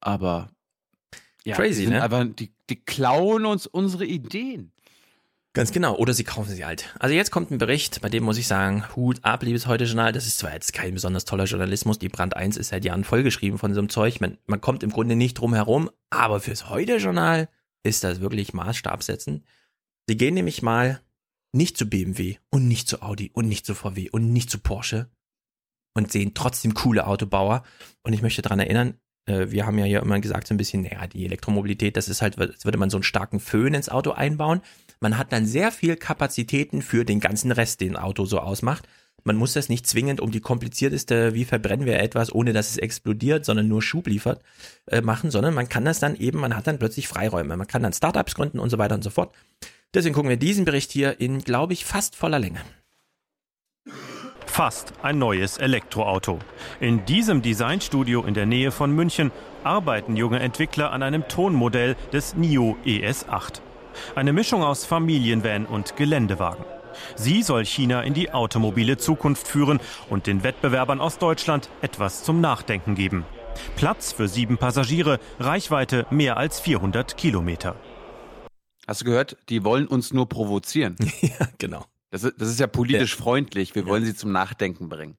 [0.00, 0.48] Aber
[1.44, 2.02] ja, Crazy, ne?
[2.02, 4.72] Aber die, die klauen uns unsere Ideen.
[5.54, 5.96] Ganz genau.
[5.96, 6.92] Oder sie kaufen sie halt.
[6.98, 10.10] Also jetzt kommt ein Bericht, bei dem muss ich sagen, Hut ab, liebes Heute-Journal.
[10.10, 12.00] Das ist zwar jetzt kein besonders toller Journalismus.
[12.00, 14.20] Die Brand 1 ist seit Jahren vollgeschrieben von so einem Zeug.
[14.20, 15.90] Man, man kommt im Grunde nicht drum herum.
[16.10, 17.48] Aber fürs Heute-Journal
[17.84, 19.44] ist das wirklich Maßstabsetzen.
[20.08, 21.00] Sie gehen nämlich mal
[21.52, 25.08] nicht zu BMW und nicht zu Audi und nicht zu VW und nicht zu Porsche
[25.94, 27.62] und sehen trotzdem coole Autobauer.
[28.02, 30.82] Und ich möchte daran erinnern, äh, wir haben ja hier immer gesagt, so ein bisschen,
[30.82, 34.10] naja, die Elektromobilität, das ist halt, als würde man so einen starken Föhn ins Auto
[34.10, 34.60] einbauen.
[35.00, 38.88] Man hat dann sehr viel Kapazitäten für den ganzen Rest, den ein Auto so ausmacht.
[39.26, 42.76] Man muss das nicht zwingend um die komplizierteste, wie verbrennen wir etwas, ohne dass es
[42.76, 44.42] explodiert, sondern nur Schub liefert,
[44.86, 47.56] äh, machen, sondern man kann das dann eben, man hat dann plötzlich Freiräume.
[47.56, 49.34] Man kann dann Startups gründen und so weiter und so fort.
[49.94, 52.60] Deswegen gucken wir diesen Bericht hier in, glaube ich, fast voller Länge.
[54.46, 56.38] Fast ein neues Elektroauto.
[56.78, 59.32] In diesem Designstudio in der Nähe von München
[59.64, 63.60] arbeiten junge Entwickler an einem Tonmodell des NIO ES8.
[64.14, 66.64] Eine Mischung aus Familienvan und Geländewagen.
[67.16, 69.80] Sie soll China in die automobile Zukunft führen
[70.10, 73.24] und den Wettbewerbern aus Deutschland etwas zum Nachdenken geben.
[73.76, 77.76] Platz für sieben Passagiere, Reichweite mehr als 400 Kilometer.
[78.86, 79.36] Hast du gehört?
[79.48, 80.96] Die wollen uns nur provozieren.
[81.20, 81.84] ja, genau.
[82.10, 83.22] Das ist, das ist ja politisch ja.
[83.22, 83.74] freundlich.
[83.74, 83.88] Wir ja.
[83.88, 85.16] wollen sie zum Nachdenken bringen.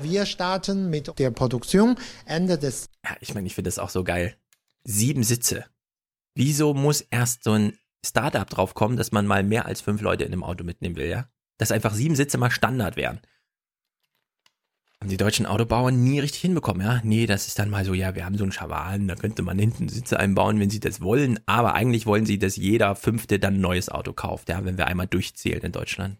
[0.00, 2.88] Wir starten mit der Produktion Ende des.
[3.04, 4.34] Ja, ich meine, ich finde das auch so geil.
[4.84, 5.66] Sieben Sitze.
[6.34, 10.24] Wieso muss erst so ein Startup drauf kommen, dass man mal mehr als fünf Leute
[10.24, 11.26] in einem Auto mitnehmen will, ja?
[11.58, 13.20] Dass einfach sieben Sitze mal Standard wären.
[15.00, 17.00] Haben die deutschen Autobauern nie richtig hinbekommen, ja?
[17.04, 19.58] Nee, das ist dann mal so, ja, wir haben so einen Schawalen, da könnte man
[19.58, 23.54] hinten Sitze einbauen, wenn sie das wollen, aber eigentlich wollen sie, dass jeder Fünfte dann
[23.54, 26.18] ein neues Auto kauft, ja, wenn wir einmal durchzählen in Deutschland.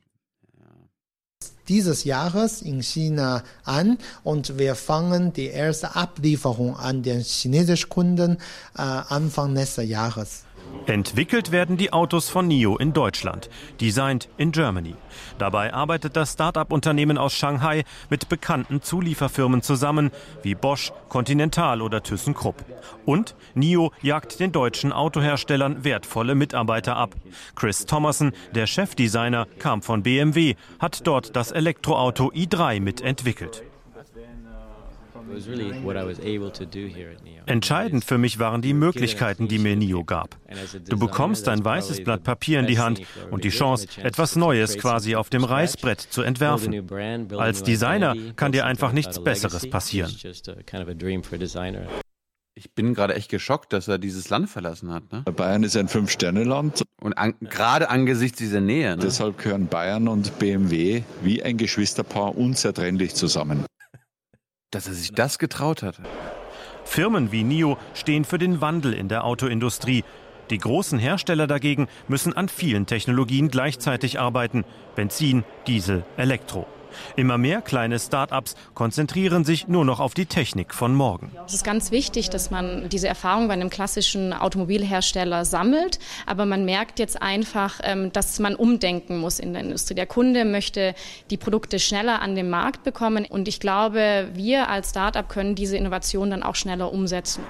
[1.68, 8.38] dieses Jahres in China an und wir fangen die erste Ablieferung an den chinesischen Kunden
[8.76, 10.44] äh, Anfang nächsten Jahres.
[10.86, 13.48] Entwickelt werden die Autos von NIO in Deutschland,
[13.80, 14.94] designed in Germany.
[15.38, 20.10] Dabei arbeitet das Start-up-Unternehmen aus Shanghai mit bekannten Zulieferfirmen zusammen,
[20.42, 22.64] wie Bosch, Continental oder ThyssenKrupp.
[23.04, 27.14] Und NIO jagt den deutschen Autoherstellern wertvolle Mitarbeiter ab.
[27.54, 33.62] Chris Thomason, der Chefdesigner, kam von BMW, hat dort das Elektroauto i3 mitentwickelt.
[37.46, 40.36] Entscheidend für mich waren die Möglichkeiten, die mir NIO gab.
[40.88, 45.16] Du bekommst ein weißes Blatt Papier in die Hand und die Chance, etwas Neues quasi
[45.16, 46.88] auf dem Reißbrett zu entwerfen.
[47.36, 50.14] Als Designer kann dir einfach nichts Besseres passieren.
[52.54, 55.10] Ich bin gerade echt geschockt, dass er dieses Land verlassen hat.
[55.10, 55.22] Ne?
[55.32, 56.82] Bayern ist ein Fünf-Sterne-Land.
[57.00, 58.94] Und an, gerade angesichts dieser Nähe.
[58.94, 59.02] Ne?
[59.02, 63.64] Deshalb gehören Bayern und BMW wie ein Geschwisterpaar unzertrennlich zusammen.
[64.72, 66.00] Dass er sich das getraut hat.
[66.84, 70.02] Firmen wie NIO stehen für den Wandel in der Autoindustrie.
[70.50, 74.64] Die großen Hersteller dagegen müssen an vielen Technologien gleichzeitig arbeiten.
[74.96, 76.66] Benzin, Diesel, Elektro.
[77.16, 81.30] Immer mehr kleine Start-ups konzentrieren sich nur noch auf die Technik von morgen.
[81.46, 85.98] Es ist ganz wichtig, dass man diese Erfahrung bei einem klassischen Automobilhersteller sammelt.
[86.26, 89.94] Aber man merkt jetzt einfach, ähm, dass man umdenken muss in der Industrie.
[89.94, 90.94] Der Kunde möchte
[91.30, 93.24] die Produkte schneller an den Markt bekommen.
[93.24, 97.42] Und ich glaube, wir als Start-up können diese Innovation dann auch schneller umsetzen.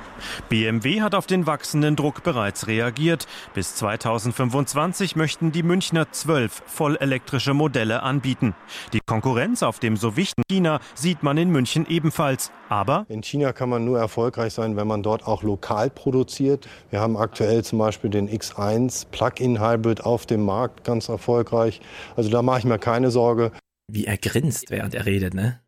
[0.49, 3.27] BMW hat auf den wachsenden Druck bereits reagiert.
[3.55, 8.55] Bis 2025 möchten die Münchner zwölf vollelektrische Modelle anbieten.
[8.93, 12.53] Die Konkurrenz Konkurrenz auf dem so wichtigen China sieht man in München ebenfalls.
[12.69, 16.69] Aber in China kann man nur erfolgreich sein, wenn man dort auch lokal produziert.
[16.91, 21.81] Wir haben aktuell zum Beispiel den X1 Plug-in Hybrid auf dem Markt ganz erfolgreich.
[22.15, 23.53] Also da mache ich mir keine Sorge.
[23.89, 25.61] Wie er grinst, während er redet, ne?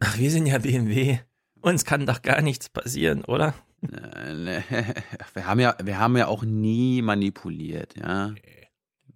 [0.00, 1.18] Ach, wir sind ja BMW.
[1.60, 3.52] Uns kann doch gar nichts passieren, oder?
[3.82, 8.32] Wir haben ja, wir haben ja auch nie manipuliert, ja.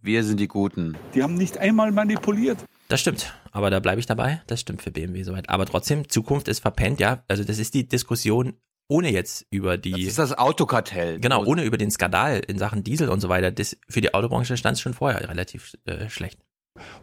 [0.03, 0.97] Wir sind die Guten.
[1.15, 2.59] Die haben nicht einmal manipuliert.
[2.91, 4.43] Das stimmt, aber da bleibe ich dabei.
[4.49, 5.49] Das stimmt für BMW soweit.
[5.49, 7.23] Aber trotzdem, Zukunft ist verpennt, ja.
[7.29, 8.55] Also das ist die Diskussion
[8.89, 9.93] ohne jetzt über die.
[9.93, 11.21] Das ist das Autokartell.
[11.21, 13.53] Genau, ohne über den Skandal in Sachen Diesel und so weiter.
[13.53, 16.41] Das, für die Autobranche stand es schon vorher relativ äh, schlecht.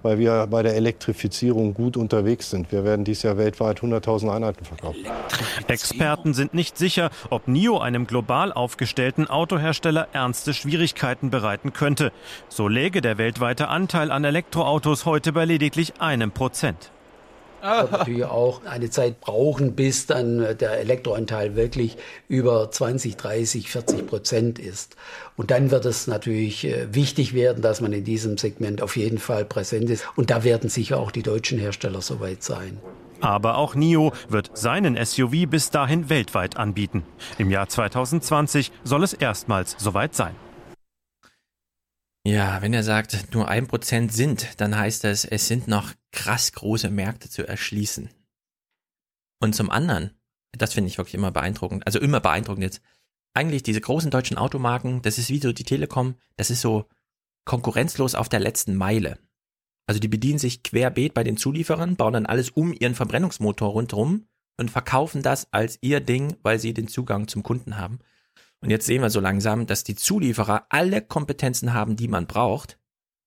[0.02, 2.72] Weil wir bei der Elektrifizierung gut unterwegs sind.
[2.72, 5.06] Wir werden dieses Jahr weltweit 100.000 Einheiten verkaufen.
[5.68, 12.12] Experten sind nicht sicher, ob NIO einem global aufgestellten Autohersteller ernste Schwierigkeiten bereiten könnte.
[12.48, 16.92] So läge der weltweite Anteil an Elektroautos heute bei lediglich einem Prozent
[17.68, 24.08] wird natürlich auch eine Zeit brauchen, bis dann der Elektroanteil wirklich über 20, 30, 40
[24.08, 24.96] Prozent ist.
[25.36, 29.18] Und dann wird es natürlich äh, wichtig werden, dass man in diesem Segment auf jeden
[29.18, 30.06] Fall präsent ist.
[30.16, 32.80] Und da werden sicher auch die deutschen Hersteller soweit sein.
[33.20, 37.04] Aber auch NIO wird seinen SUV bis dahin weltweit anbieten.
[37.38, 40.36] Im Jahr 2020 soll es erstmals soweit sein.
[42.28, 46.52] Ja, wenn er sagt, nur ein Prozent sind, dann heißt das, es sind noch krass
[46.52, 48.10] große Märkte zu erschließen.
[49.40, 50.12] Und zum anderen,
[50.52, 52.82] das finde ich wirklich immer beeindruckend, also immer beeindruckend jetzt,
[53.34, 56.90] eigentlich diese großen deutschen Automarken, das ist wie so die Telekom, das ist so
[57.46, 59.20] konkurrenzlos auf der letzten Meile.
[59.86, 64.28] Also die bedienen sich querbeet bei den Zulieferern, bauen dann alles um ihren Verbrennungsmotor rundherum
[64.58, 68.00] und verkaufen das als ihr Ding, weil sie den Zugang zum Kunden haben.
[68.62, 72.80] Und jetzt sehen wir so langsam, dass die Zulieferer alle Kompetenzen haben, die man braucht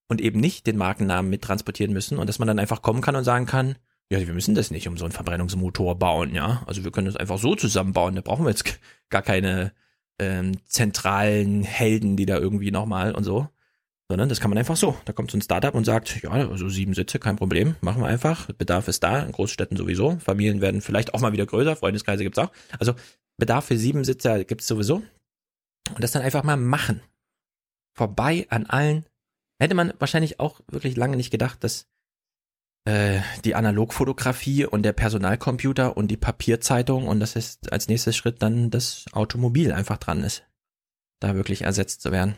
[0.08, 3.24] und eben nicht den Markennamen mittransportieren müssen und dass man dann einfach kommen kann und
[3.24, 3.76] sagen kann,
[4.10, 6.64] ja, wir müssen das nicht um so einen Verbrennungsmotor bauen, ja.
[6.66, 8.64] Also wir können das einfach so zusammenbauen, da brauchen wir jetzt
[9.08, 9.72] gar keine
[10.18, 13.48] ähm, zentralen Helden, die da irgendwie nochmal und so.
[14.08, 14.96] Sondern das kann man einfach so.
[15.04, 18.08] Da kommt so ein Startup und sagt, ja, also sieben Sitze, kein Problem, machen wir
[18.08, 18.50] einfach.
[18.54, 20.18] Bedarf ist da, in Großstädten sowieso.
[20.18, 22.50] Familien werden vielleicht auch mal wieder größer, Freundeskreise gibt's auch.
[22.80, 22.94] Also
[23.36, 25.02] Bedarf für sieben Sitzer gibt's sowieso.
[25.88, 27.02] Und das dann einfach mal machen.
[27.96, 29.06] Vorbei an allen.
[29.60, 31.86] Hätte man wahrscheinlich auch wirklich lange nicht gedacht, dass
[32.86, 38.40] äh, die Analogfotografie und der Personalcomputer und die Papierzeitung und das ist als nächster Schritt
[38.42, 40.44] dann das Automobil einfach dran ist,
[41.20, 42.36] da wirklich ersetzt zu werden.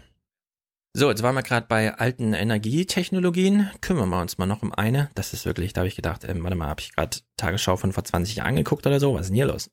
[0.94, 3.70] So, jetzt waren wir gerade bei alten Energietechnologien.
[3.80, 5.08] Kümmern wir uns mal noch um eine.
[5.14, 7.92] Das ist wirklich, da habe ich gedacht, ähm, warte mal, habe ich gerade Tagesschau von
[7.92, 9.14] vor 20 Jahren angeguckt oder so?
[9.14, 9.70] Was ist denn hier los?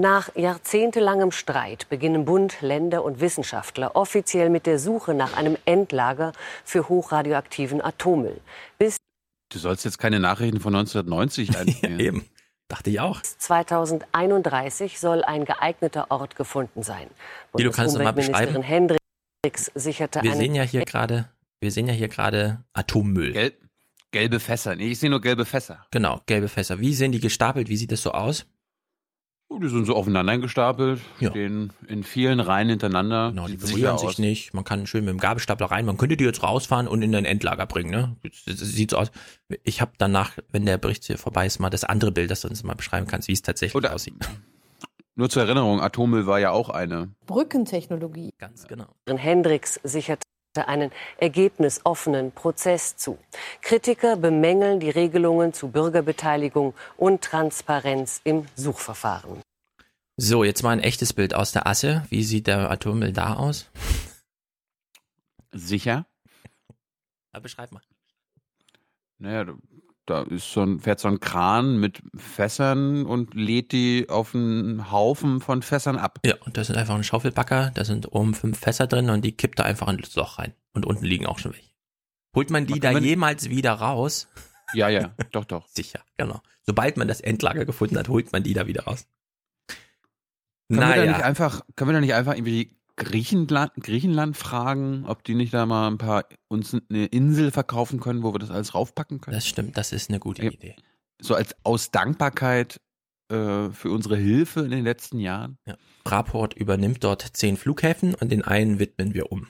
[0.00, 6.32] Nach jahrzehntelangem Streit beginnen Bund, Länder und Wissenschaftler offiziell mit der Suche nach einem Endlager
[6.64, 8.40] für hochradioaktiven Atommüll.
[8.78, 8.96] Bis
[9.52, 12.00] du sollst jetzt keine Nachrichten von 1990 einbringen.
[12.00, 12.30] ja, eben.
[12.68, 13.20] Dachte ich auch.
[13.20, 17.08] 2031 soll ein geeigneter Ort gefunden sein.
[17.52, 18.62] Wie, du kannst es mal beschreiben?
[18.62, 21.28] Hendricks sicherte wir sehen ja hier gerade,
[21.60, 23.34] wir sehen ja hier gerade Atommüll.
[23.34, 23.52] Gell?
[24.10, 24.74] Gelbe Fässer.
[24.74, 25.84] Nee, ich sehe nur gelbe Fässer.
[25.90, 26.80] Genau, gelbe Fässer.
[26.80, 27.68] Wie sehen die gestapelt?
[27.68, 28.46] Wie sieht das so aus?
[29.60, 31.30] Die sind so aufeinander gestapelt, Ja.
[31.30, 33.30] stehen in vielen Reihen hintereinander.
[33.30, 34.18] Genau, die berühren sich aus.
[34.18, 34.54] nicht.
[34.54, 35.84] Man kann schön mit dem Gabelstapler rein.
[35.86, 37.90] Man könnte die jetzt rausfahren und in ein Endlager bringen.
[37.90, 38.16] Ne?
[38.22, 39.10] Das, sieht so aus.
[39.64, 42.48] Ich habe danach, wenn der Bericht hier vorbei ist, mal das andere Bild, das du
[42.48, 44.14] uns mal beschreiben kannst, wie es tatsächlich aussieht.
[45.14, 47.10] Nur zur Erinnerung, Atommüll war ja auch eine.
[47.26, 48.30] Brückentechnologie.
[48.38, 48.86] Ganz genau.
[49.06, 50.22] Hendricks sicherte
[50.60, 53.18] einen ergebnisoffenen Prozess zu.
[53.62, 59.40] Kritiker bemängeln die Regelungen zu Bürgerbeteiligung und Transparenz im Suchverfahren.
[60.16, 62.04] So, jetzt mal ein echtes Bild aus der Asse.
[62.10, 63.70] Wie sieht der Atommüll da aus?
[65.52, 66.06] Sicher?
[67.32, 67.82] Ja, beschreib mal.
[69.18, 69.54] Naja,
[70.06, 74.90] da- ist so ein, fährt so ein Kran mit Fässern und lädt die auf einen
[74.90, 76.18] Haufen von Fässern ab.
[76.24, 77.70] Ja, und das sind einfach ein Schaufelbacker.
[77.74, 80.54] Da sind oben fünf Fässer drin und die kippt da einfach in das Loch rein.
[80.74, 81.70] Und unten liegen auch schon welche.
[82.34, 84.28] Holt man die Man da man- jemals wieder raus?
[84.74, 85.66] Ja, ja, doch, doch.
[85.74, 86.40] Sicher, genau.
[86.62, 89.06] Sobald man das Endlager gefunden hat, holt man die da wieder raus.
[90.68, 91.12] Können wir da naja.
[91.12, 95.66] nicht einfach, können wir da nicht einfach irgendwie Griechenland, Griechenland fragen, ob die nicht da
[95.66, 99.34] mal ein paar uns eine Insel verkaufen können, wo wir das alles raufpacken können?
[99.34, 100.76] Das stimmt, das ist eine gute Idee.
[101.20, 102.80] So als aus Dankbarkeit
[103.30, 105.58] äh, für unsere Hilfe in den letzten Jahren.
[105.66, 105.76] Ja.
[106.04, 109.46] Fraport übernimmt dort zehn Flughäfen und den einen widmen wir um.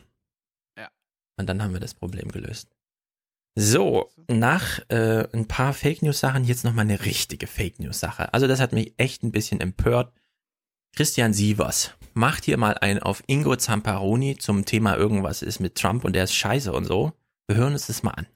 [0.78, 0.88] Ja.
[1.36, 2.68] Und dann haben wir das Problem gelöst.
[3.54, 8.32] So, nach äh, ein paar Fake News Sachen jetzt nochmal eine richtige Fake News Sache.
[8.32, 10.12] Also das hat mich echt ein bisschen empört.
[10.94, 16.04] Christian Sievers macht hier mal ein auf Ingo Zamparoni zum Thema irgendwas ist mit Trump
[16.04, 17.12] und der ist scheiße und so.
[17.46, 18.26] Wir hören uns das mal an.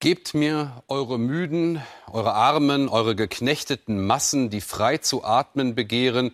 [0.00, 6.32] Gebt mir eure Müden, eure Armen, eure geknechteten Massen, die frei zu atmen begehren,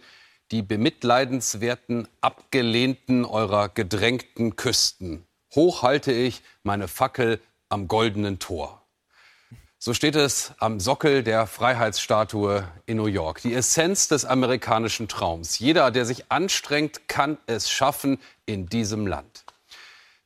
[0.53, 5.27] die bemitleidenswerten, abgelehnten eurer gedrängten Küsten.
[5.55, 8.76] Hoch halte ich meine Fackel am goldenen Tor.
[9.79, 13.43] So steht es am Sockel der Freiheitsstatue in New York.
[13.43, 15.59] Die Essenz des amerikanischen Traums.
[15.59, 19.45] Jeder, der sich anstrengt, kann es schaffen in diesem Land.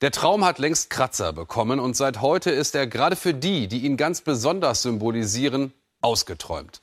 [0.03, 3.81] Der Traum hat längst Kratzer bekommen und seit heute ist er gerade für die, die
[3.81, 6.81] ihn ganz besonders symbolisieren, ausgeträumt.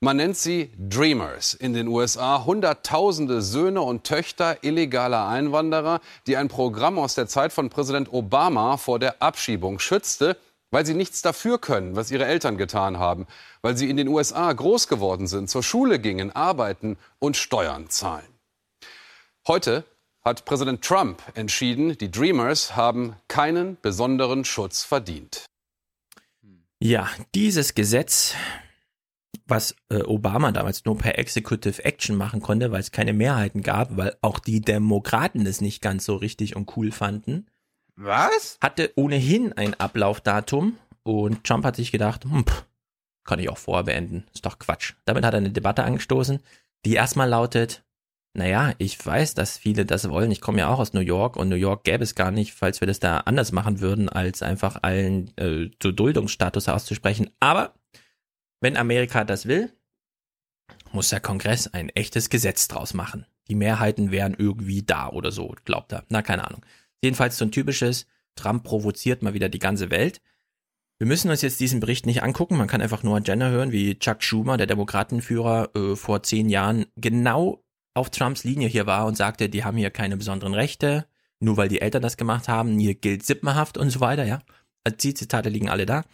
[0.00, 6.48] Man nennt sie Dreamers in den USA, Hunderttausende Söhne und Töchter illegaler Einwanderer, die ein
[6.48, 10.36] Programm aus der Zeit von Präsident Obama vor der Abschiebung schützte,
[10.70, 13.26] weil sie nichts dafür können, was ihre Eltern getan haben,
[13.62, 18.28] weil sie in den USA groß geworden sind, zur Schule gingen, arbeiten und Steuern zahlen.
[19.46, 19.84] Heute
[20.22, 25.46] hat Präsident Trump entschieden, die Dreamers haben keinen besonderen Schutz verdient.
[26.78, 28.34] Ja, dieses Gesetz,
[29.46, 33.96] was äh, Obama damals nur per Executive Action machen konnte, weil es keine Mehrheiten gab,
[33.96, 37.46] weil auch die Demokraten es nicht ganz so richtig und cool fanden.
[38.02, 38.56] Was?
[38.62, 42.64] Hatte ohnehin ein Ablaufdatum und Trump hat sich gedacht, hm, pff,
[43.24, 44.26] kann ich auch vorher beenden.
[44.32, 44.94] Ist doch Quatsch.
[45.04, 46.40] Damit hat er eine Debatte angestoßen,
[46.86, 47.84] die erstmal lautet,
[48.32, 50.30] naja, ich weiß, dass viele das wollen.
[50.30, 52.80] Ich komme ja auch aus New York und New York gäbe es gar nicht, falls
[52.80, 57.30] wir das da anders machen würden, als einfach allen äh, zu Duldungsstatus auszusprechen.
[57.38, 57.74] Aber
[58.62, 59.74] wenn Amerika das will,
[60.92, 63.26] muss der Kongress ein echtes Gesetz draus machen.
[63.48, 66.04] Die Mehrheiten wären irgendwie da oder so, glaubt er.
[66.08, 66.64] Na, keine Ahnung.
[67.02, 68.06] Jedenfalls so ein typisches,
[68.36, 70.20] Trump provoziert mal wieder die ganze Welt.
[70.98, 72.58] Wir müssen uns jetzt diesen Bericht nicht angucken.
[72.58, 76.86] Man kann einfach nur Jenner hören, wie Chuck Schumer, der Demokratenführer, äh, vor zehn Jahren
[76.96, 77.64] genau
[77.94, 81.06] auf Trumps Linie hier war und sagte, die haben hier keine besonderen Rechte,
[81.40, 84.42] nur weil die Eltern das gemacht haben, hier gilt Sippenhaft und so weiter, ja.
[84.84, 86.04] Also die Zitate liegen alle da.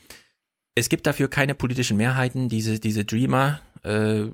[0.74, 4.26] Es gibt dafür keine politischen Mehrheiten, diese, diese Dreamer äh,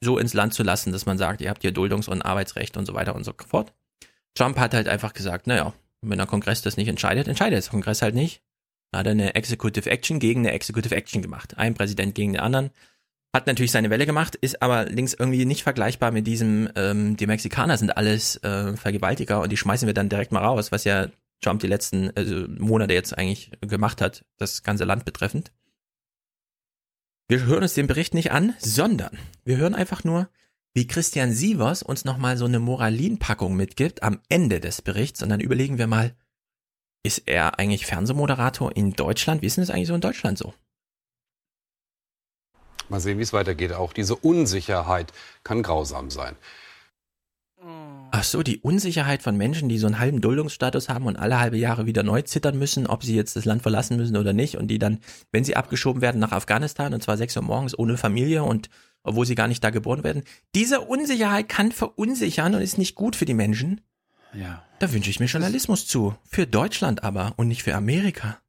[0.00, 2.86] so ins Land zu lassen, dass man sagt, ihr habt hier Duldungs- und Arbeitsrecht und
[2.86, 3.72] so weiter und so fort.
[4.34, 8.02] Trump hat halt einfach gesagt, naja, wenn der Kongress das nicht entscheidet, entscheidet der Kongress
[8.02, 8.42] halt nicht.
[8.90, 11.56] Dann hat er eine Executive Action gegen eine Executive Action gemacht.
[11.58, 12.70] Ein Präsident gegen den anderen.
[13.34, 17.26] Hat natürlich seine Welle gemacht, ist aber links irgendwie nicht vergleichbar mit diesem, ähm, die
[17.26, 21.08] Mexikaner sind alles äh, Vergewaltiger und die schmeißen wir dann direkt mal raus, was ja
[21.40, 25.50] Trump die letzten also Monate jetzt eigentlich gemacht hat, das ganze Land betreffend.
[27.28, 30.28] Wir hören uns den Bericht nicht an, sondern wir hören einfach nur,
[30.74, 35.40] wie Christian Sievers uns nochmal so eine Moralinpackung mitgibt am Ende des Berichts und dann
[35.40, 36.14] überlegen wir mal,
[37.04, 39.42] ist er eigentlich Fernsehmoderator in Deutschland?
[39.42, 40.54] Wie ist denn das eigentlich so in Deutschland so?
[42.88, 43.72] Mal sehen, wie es weitergeht.
[43.72, 45.12] Auch diese Unsicherheit
[45.44, 46.36] kann grausam sein.
[48.14, 51.56] Ach so, die Unsicherheit von Menschen, die so einen halben Duldungsstatus haben und alle halbe
[51.56, 54.68] Jahre wieder neu zittern müssen, ob sie jetzt das Land verlassen müssen oder nicht und
[54.68, 54.98] die dann,
[55.32, 58.68] wenn sie abgeschoben werden nach Afghanistan und zwar sechs Uhr morgens ohne Familie und
[59.02, 60.24] obwohl sie gar nicht da geboren werden,
[60.54, 63.80] diese Unsicherheit kann verunsichern und ist nicht gut für die Menschen.
[64.34, 64.62] Ja.
[64.78, 66.14] Da wünsche ich mir Journalismus zu.
[66.28, 68.42] Für Deutschland aber und nicht für Amerika.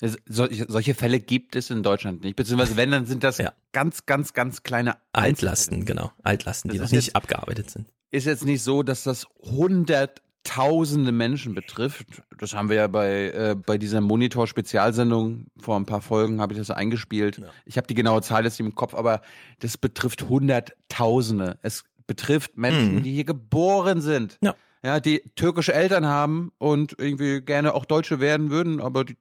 [0.00, 2.36] Es- Solche, Fälle gibt es in Deutschland nicht.
[2.36, 3.40] Beziehungsweise wenn, dann sind das
[3.72, 6.10] ganz, ganz, ganz kleine Altlasten, genau.
[6.22, 7.86] Altlasten, die Das noch ist nicht jetzt- abgearbeitet sind.
[8.10, 12.06] ist jetzt nicht so, dass das hunderttausende Menschen betrifft.
[12.38, 16.58] Das haben wir ja bei, äh, bei dieser Monitor-Spezialsendung vor ein paar Folgen, habe ich
[16.58, 17.40] das eingespielt.
[17.66, 19.20] Ich habe die genaue Zahl jetzt nicht im Kopf, aber
[19.60, 21.58] das betrifft hunderttausende.
[21.62, 23.02] Es betrifft Menschen, Mhm.
[23.02, 24.38] die hier geboren sind.
[24.42, 24.54] Ja.
[24.82, 29.16] Ja, die türkische Eltern haben und irgendwie gerne auch Deutsche werden würden, aber die,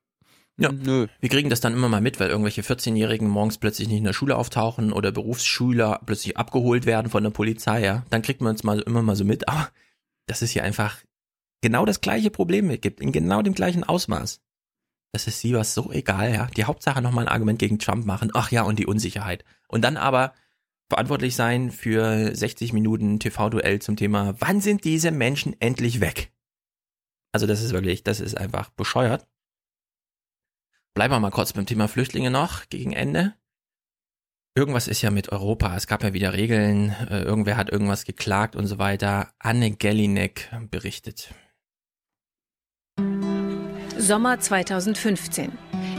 [0.62, 0.72] Ja.
[0.72, 1.08] nö.
[1.20, 4.14] Wir kriegen das dann immer mal mit, weil irgendwelche 14-Jährigen morgens plötzlich nicht in der
[4.14, 8.06] Schule auftauchen oder Berufsschüler plötzlich abgeholt werden von der Polizei, ja.
[8.10, 9.70] Dann kriegt man es mal immer mal so mit, aber
[10.28, 10.98] dass es hier einfach
[11.62, 14.42] genau das gleiche Problem gibt, in genau dem gleichen Ausmaß.
[15.12, 16.46] Das ist sie was so egal, ja.
[16.56, 19.44] Die Hauptsache nochmal ein Argument gegen Trump machen, ach ja, und die Unsicherheit.
[19.68, 20.34] Und dann aber
[20.90, 26.32] verantwortlich sein für 60 Minuten TV-Duell zum Thema, wann sind diese Menschen endlich weg?
[27.32, 29.28] Also das ist wirklich, das ist einfach bescheuert.
[30.94, 33.34] Bleiben wir mal kurz beim Thema Flüchtlinge noch gegen Ende.
[34.56, 35.76] Irgendwas ist ja mit Europa.
[35.76, 36.90] Es gab ja wieder Regeln.
[37.10, 39.32] Äh, irgendwer hat irgendwas geklagt und so weiter.
[39.40, 41.34] Anne Gellinek berichtet.
[43.98, 45.52] Sommer 2015.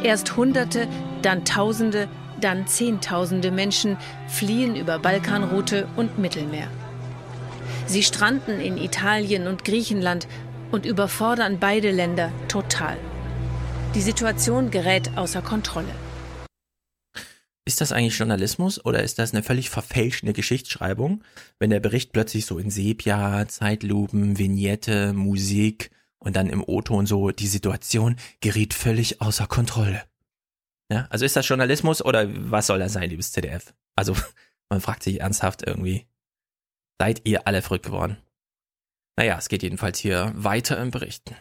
[0.02, 0.88] Erst Hunderte,
[1.22, 2.08] dann Tausende,
[2.40, 3.96] dann Zehntausende Menschen
[4.28, 6.68] fliehen über Balkanroute und Mittelmeer.
[7.86, 10.28] Sie stranden in Italien und Griechenland
[10.70, 12.96] und überfordern beide Länder total.
[13.92, 15.92] Die Situation gerät außer Kontrolle.
[17.64, 21.24] Ist das eigentlich Journalismus oder ist das eine völlig verfälschende Geschichtsschreibung,
[21.58, 25.90] wenn der Bericht plötzlich so in Sepia, Zeitlupen, Vignette, Musik
[26.20, 30.04] und dann im O-Ton so, die Situation geriet völlig außer Kontrolle.
[30.92, 33.74] Ja, also ist das Journalismus oder was soll das sein, liebes ZDF?
[33.96, 34.14] Also
[34.70, 36.06] man fragt sich ernsthaft irgendwie,
[37.00, 38.18] seid ihr alle verrückt geworden?
[39.16, 41.34] Naja, es geht jedenfalls hier weiter im Berichten.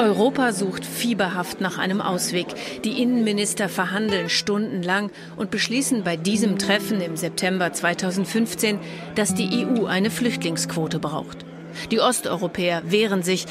[0.00, 2.46] Europa sucht fieberhaft nach einem Ausweg.
[2.84, 8.78] Die Innenminister verhandeln stundenlang und beschließen bei diesem Treffen im September 2015,
[9.14, 11.44] dass die EU eine Flüchtlingsquote braucht.
[11.90, 13.44] Die Osteuropäer wehren sich.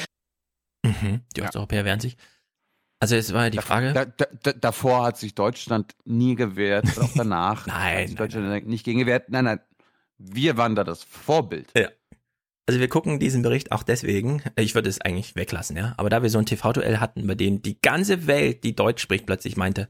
[0.82, 2.16] Mhm, die Osteuropäer wehren sich.
[2.98, 3.92] Also es war ja die Frage.
[3.92, 7.66] Da, da, da, davor hat sich Deutschland nie gewehrt, auch danach.
[7.68, 9.30] Nein, hat sich Deutschland nicht gegen gewehrt.
[9.30, 9.60] Nein, nein.
[10.18, 11.68] Wir waren da das Vorbild.
[11.76, 11.90] Ja.
[12.66, 16.22] Also wir gucken diesen Bericht auch deswegen, ich würde es eigentlich weglassen, ja, aber da
[16.22, 19.88] wir so ein TV-Duell hatten, bei dem die ganze Welt, die Deutsch spricht, plötzlich meinte,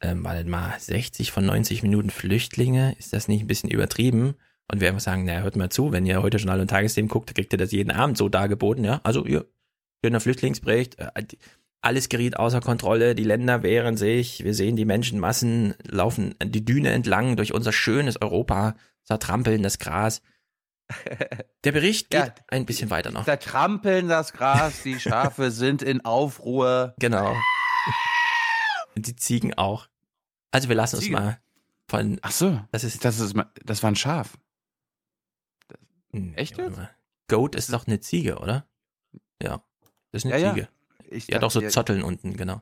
[0.00, 4.34] ähm, wartet mal, 60 von 90 Minuten Flüchtlinge, ist das nicht ein bisschen übertrieben?
[4.70, 7.34] Und wir einfach sagen, naja, hört mal zu, wenn ihr heute Journal und Tagesthemen guckt,
[7.34, 9.00] kriegt ihr das jeden Abend so dargeboten, ja.
[9.04, 9.46] Also ihr,
[10.02, 11.10] schöner Flüchtlingsbericht, äh,
[11.82, 16.90] alles geriet außer Kontrolle, die Länder wehren sich, wir sehen die Menschenmassen laufen die Düne
[16.90, 18.74] entlang durch unser schönes Europa,
[19.04, 20.22] zertrampeln das Gras.
[21.64, 23.24] Der Bericht geht ein bisschen weiter noch.
[23.24, 26.94] Da trampeln das Gras, die Schafe sind in Aufruhr.
[26.98, 27.34] Genau.
[28.94, 29.88] Und die Ziegen auch.
[30.50, 31.16] Also wir lassen uns Ziege?
[31.16, 31.40] mal
[31.88, 32.18] von.
[32.22, 32.60] Ach so.
[32.70, 33.04] Das ist.
[33.04, 33.34] Das, ist,
[33.64, 34.36] das war ein Schaf.
[36.34, 36.78] Echt jetzt?
[37.28, 38.68] Goat ist doch eine Ziege, oder?
[39.42, 39.64] Ja.
[40.12, 40.54] Das ist eine Ja, ja.
[40.54, 40.68] Ziege.
[41.10, 42.60] Ich Die hat doch so Zotteln unten, genau.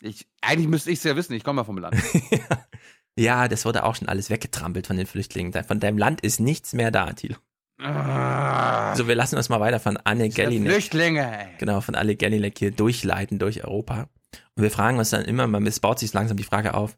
[0.00, 1.96] Ich, eigentlich müsste ich es ja wissen, ich komme mal vom Land.
[2.30, 2.38] Ja,
[3.16, 5.52] das wurde auch schon alles weggetrampelt von den Flüchtlingen.
[5.64, 7.36] Von deinem Land ist nichts mehr da, Thilo.
[7.80, 10.70] Ah, So, wir lassen uns mal weiter von Anne Gellinek.
[10.72, 11.38] Flüchtlinge.
[11.38, 11.48] ey.
[11.58, 14.08] Genau, von Anne Gellinek hier durchleiten durch Europa.
[14.56, 16.96] Und wir fragen uns dann immer, man es baut sich langsam die Frage auf,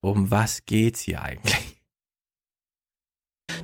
[0.00, 1.78] um was geht's hier eigentlich?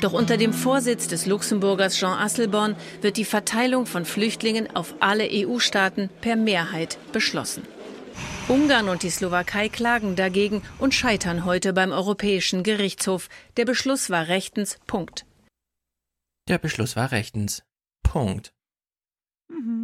[0.00, 5.28] Doch unter dem Vorsitz des Luxemburgers Jean Asselborn wird die Verteilung von Flüchtlingen auf alle
[5.30, 7.62] EU-Staaten per Mehrheit beschlossen.
[8.50, 13.28] Ungarn und die Slowakei klagen dagegen und scheitern heute beim Europäischen Gerichtshof.
[13.56, 14.80] Der Beschluss war rechtens.
[14.88, 15.24] Punkt.
[16.48, 17.62] Der Beschluss war rechtens.
[18.02, 18.52] Punkt.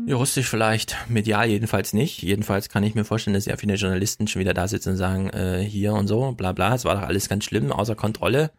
[0.08, 2.22] Juristisch vielleicht, medial jedenfalls nicht.
[2.22, 5.30] Jedenfalls kann ich mir vorstellen, dass sehr viele Journalisten schon wieder da sitzen und sagen,
[5.30, 8.50] äh, hier und so, bla bla, es war doch alles ganz schlimm, außer Kontrolle.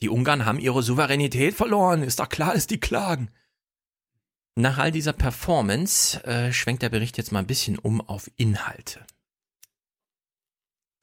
[0.00, 3.30] Die Ungarn haben ihre Souveränität verloren, ist doch klar, dass die klagen.
[4.58, 9.00] Nach all dieser Performance äh, schwenkt der Bericht jetzt mal ein bisschen um auf Inhalte.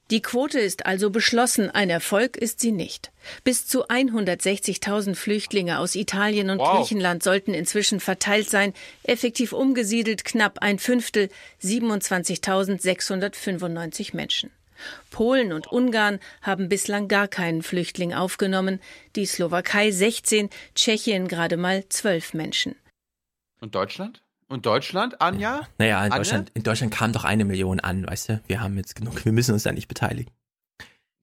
[0.09, 3.11] Die Quote ist also beschlossen, ein Erfolg ist sie nicht.
[3.43, 6.79] Bis zu 160.000 Flüchtlinge aus Italien und Wow.
[6.79, 8.73] Griechenland sollten inzwischen verteilt sein,
[9.03, 11.29] effektiv umgesiedelt knapp ein Fünftel,
[11.63, 14.49] 27.695 Menschen.
[15.11, 18.81] Polen und Ungarn haben bislang gar keinen Flüchtling aufgenommen,
[19.15, 22.73] die Slowakei 16, Tschechien gerade mal 12 Menschen.
[23.63, 24.21] Und Deutschland?
[24.49, 25.61] Und Deutschland, Anja?
[25.77, 26.19] Naja, in Anne?
[26.19, 28.41] Deutschland, in Deutschland kam doch eine Million an, weißt du?
[28.45, 30.29] Wir haben jetzt genug, wir müssen uns da nicht beteiligen.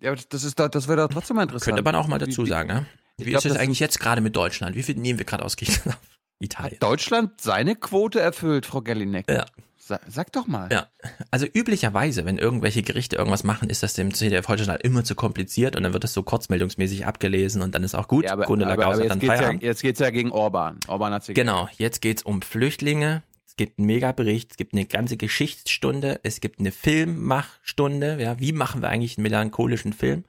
[0.00, 1.66] Ja, aber das ist doch, das wäre doch trotzdem mal interessant.
[1.76, 2.86] Könnte man auch mal dazu sagen, ne?
[3.18, 4.74] Wie glaub, ist es das- eigentlich jetzt gerade mit Deutschland?
[4.74, 6.00] Wie viel nehmen wir gerade aus Griechenland?
[6.40, 6.72] Italien.
[6.76, 9.30] Hat Deutschland seine Quote erfüllt, Frau Gellinek?
[9.30, 9.44] Ja.
[9.90, 10.68] Sa sag doch mal.
[10.70, 10.86] Ja,
[11.32, 15.16] also üblicherweise, wenn irgendwelche Gerichte irgendwas machen, ist das dem CDF heute Journal immer zu
[15.16, 18.24] kompliziert und dann wird das so kurzmeldungsmäßig abgelesen und dann ist auch gut.
[18.24, 20.78] Ja, aber, Kunde aber, aber jetzt geht's ja, jetzt geht's ja gegen Orban.
[20.86, 23.24] Orban hat Genau, jetzt geht's um Flüchtlinge.
[23.44, 28.22] Es gibt einen Megabericht, es gibt eine ganze Geschichtsstunde, es gibt eine Filmmachstunde.
[28.22, 30.22] Ja, wie machen wir eigentlich einen melancholischen Film?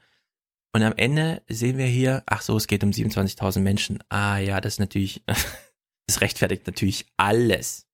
[0.73, 3.99] Und am Ende sehen wir hier, ach so, es geht um 27.000 Menschen.
[4.09, 5.23] Ah ja, das ist natürlich,
[6.07, 7.85] das rechtfertigt natürlich alles.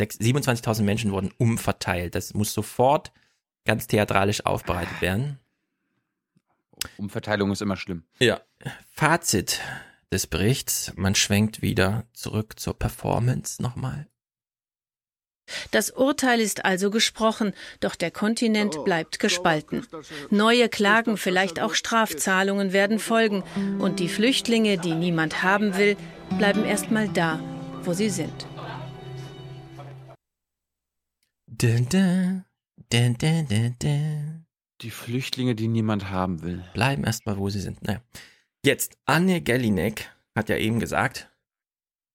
[0.00, 2.14] Sechs- 27.000 Menschen wurden umverteilt.
[2.14, 3.12] Das muss sofort
[3.66, 5.38] ganz theatralisch aufbereitet werden.
[6.96, 8.04] Umverteilung ist immer schlimm.
[8.18, 8.40] Ja.
[8.94, 9.60] Fazit
[10.10, 14.06] des Berichts, man schwenkt wieder zurück zur Performance nochmal.
[15.70, 19.86] Das Urteil ist also gesprochen, doch der Kontinent bleibt gespalten.
[20.30, 23.44] Neue Klagen, vielleicht auch Strafzahlungen werden folgen
[23.78, 25.98] und die Flüchtlinge, die niemand haben will,
[26.38, 27.38] bleiben erstmal da,
[27.82, 28.46] wo sie sind.
[31.60, 32.44] Dun, dun,
[32.88, 34.46] dun, dun, dun, dun.
[34.80, 36.64] Die Flüchtlinge, die niemand haben will.
[36.72, 37.82] Bleiben erstmal, wo sie sind.
[37.82, 38.00] Naja.
[38.64, 41.30] Jetzt, Anne Gellinek hat ja eben gesagt,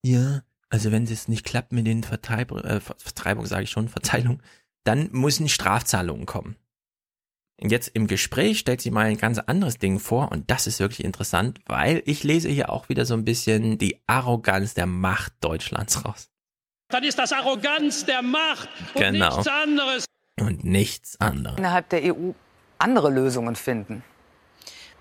[0.03, 3.87] ja, also wenn es nicht klappt mit den Vertreib äh, Ver- Vertreibung, sage ich schon,
[3.87, 4.41] Verteilung,
[4.83, 6.55] dann müssen Strafzahlungen kommen.
[7.61, 10.79] Und jetzt im Gespräch stellt sie mal ein ganz anderes Ding vor und das ist
[10.79, 15.33] wirklich interessant, weil ich lese hier auch wieder so ein bisschen die Arroganz der Macht
[15.41, 16.31] Deutschlands raus.
[16.89, 19.35] Dann ist das Arroganz der Macht und Genau.
[19.37, 20.05] nichts anderes.
[20.39, 21.57] Und nichts anderes.
[21.57, 22.31] Innerhalb der EU
[22.77, 24.03] andere Lösungen finden.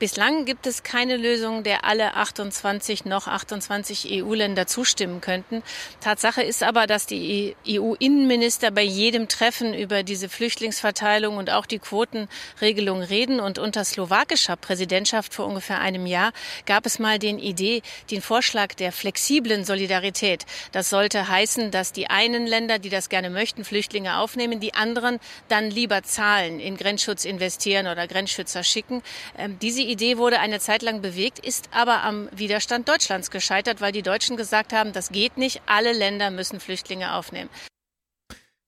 [0.05, 5.63] Bislang gibt es keine Lösung, der alle 28 noch 28 EU-Länder zustimmen könnten.
[6.03, 11.79] Tatsache ist aber, dass die EU-Innenminister bei jedem Treffen über diese Flüchtlingsverteilung und auch die
[11.79, 13.41] Quotenregelung reden.
[13.41, 16.33] Und unter slowakischer Präsidentschaft vor ungefähr einem Jahr
[16.67, 20.45] gab es mal den Idee, den Vorschlag der flexiblen Solidarität.
[20.73, 25.19] Das sollte heißen, dass die einen Länder, die das gerne möchten, Flüchtlinge aufnehmen, die anderen
[25.49, 29.03] dann lieber zahlen, in Grenzschutz investieren oder Grenzschützer schicken.
[29.39, 33.93] Ähm, diese Idee wurde eine Zeit lang bewegt, ist aber am Widerstand Deutschlands gescheitert, weil
[33.93, 37.49] die Deutschen gesagt haben, das geht nicht, alle Länder müssen Flüchtlinge aufnehmen.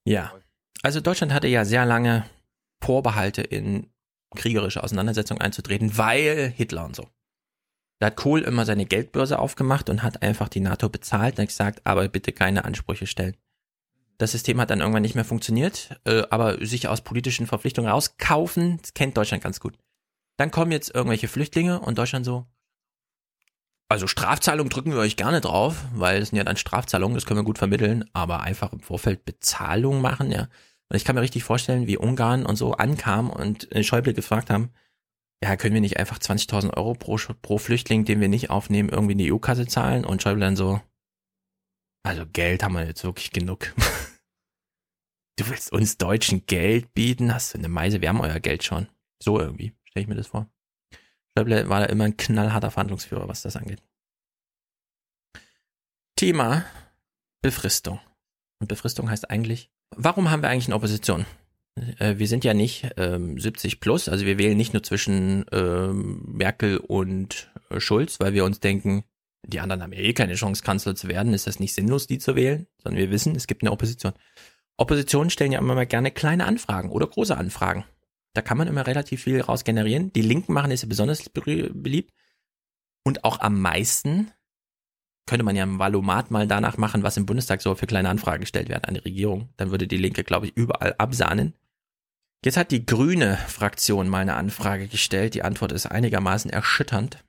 [0.05, 0.33] Ja,
[0.83, 2.25] also Deutschland hatte ja sehr lange
[2.81, 3.91] Vorbehalte in
[4.37, 7.09] kriegerische Auseinandersetzungen einzutreten, weil Hitler und so.
[7.99, 11.81] Da hat Kohl immer seine Geldbörse aufgemacht und hat einfach die NATO bezahlt und gesagt,
[11.83, 13.37] aber bitte keine Ansprüche stellen.
[14.19, 18.81] Das System hat dann irgendwann nicht mehr funktioniert, äh, aber sich aus politischen Verpflichtungen rauskaufen,
[18.95, 19.75] kennt Deutschland ganz gut.
[20.37, 22.47] Dann kommen jetzt irgendwelche Flüchtlinge und Deutschland so,
[23.89, 27.39] also Strafzahlungen drücken wir euch gerne drauf, weil das sind ja dann Strafzahlungen, das können
[27.39, 30.49] wir gut vermitteln, aber einfach im Vorfeld Bezahlung machen, ja.
[30.89, 34.71] Und ich kann mir richtig vorstellen, wie Ungarn und so ankam und Schäuble gefragt haben,
[35.43, 39.13] ja, können wir nicht einfach 20.000 Euro pro, pro Flüchtling, den wir nicht aufnehmen, irgendwie
[39.13, 40.05] in die EU-Kasse zahlen?
[40.05, 40.81] Und Schäuble dann so,
[42.05, 43.75] also Geld haben wir jetzt wirklich genug.
[45.39, 47.35] du willst uns Deutschen Geld bieten?
[47.35, 48.01] Hast du eine Meise?
[48.01, 48.89] Wir haben euer Geld schon.
[49.23, 50.47] So irgendwie, stelle ich mir das vor.
[51.37, 53.83] Schäuble war da immer ein knallharter Verhandlungsführer, was das angeht.
[56.17, 56.67] Thema
[57.43, 57.99] Befristung.
[58.61, 61.25] Und Befristung heißt eigentlich, warum haben wir eigentlich eine Opposition?
[61.99, 66.23] Äh, wir sind ja nicht ähm, 70 plus, also wir wählen nicht nur zwischen ähm,
[66.27, 69.05] Merkel und äh, Schulz, weil wir uns denken,
[69.47, 72.19] die anderen haben ja eh keine Chance, Kanzler zu werden, ist das nicht sinnlos, die
[72.19, 74.13] zu wählen, sondern wir wissen, es gibt eine Opposition.
[74.77, 77.85] Oppositionen stellen ja immer mal gerne kleine Anfragen oder große Anfragen.
[78.37, 80.13] Da kann man immer relativ viel raus generieren.
[80.13, 82.13] Die Linken machen es ja besonders be- beliebt.
[83.03, 84.31] Und auch am meisten
[85.27, 88.41] könnte man ja im Valomat mal danach machen, was im Bundestag so für kleine Anfragen
[88.43, 89.49] gestellt werden an die Regierung.
[89.57, 91.55] Dann würde die Linke, glaube ich, überall absahnen.
[92.45, 95.35] Jetzt hat die grüne Fraktion mal eine Anfrage gestellt.
[95.35, 97.25] Die Antwort ist einigermaßen erschütternd.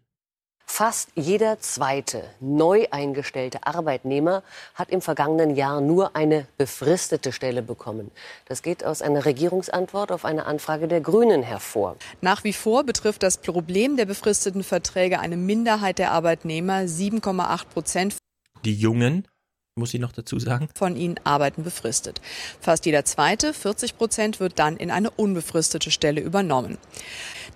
[0.70, 4.44] Fast jeder zweite neu eingestellte Arbeitnehmer
[4.76, 8.12] hat im vergangenen Jahr nur eine befristete Stelle bekommen.
[8.46, 11.96] Das geht aus einer Regierungsantwort auf eine Anfrage der Grünen hervor.
[12.22, 16.82] Nach wie vor betrifft das Problem der befristeten Verträge eine Minderheit der Arbeitnehmer.
[16.82, 18.18] 7,8 Prozent
[18.64, 19.26] Die Jungen,
[19.78, 22.22] muss ich noch dazu sagen, von ihnen arbeiten befristet.
[22.60, 26.78] Fast jeder zweite, 40 Prozent, wird dann in eine unbefristete Stelle übernommen.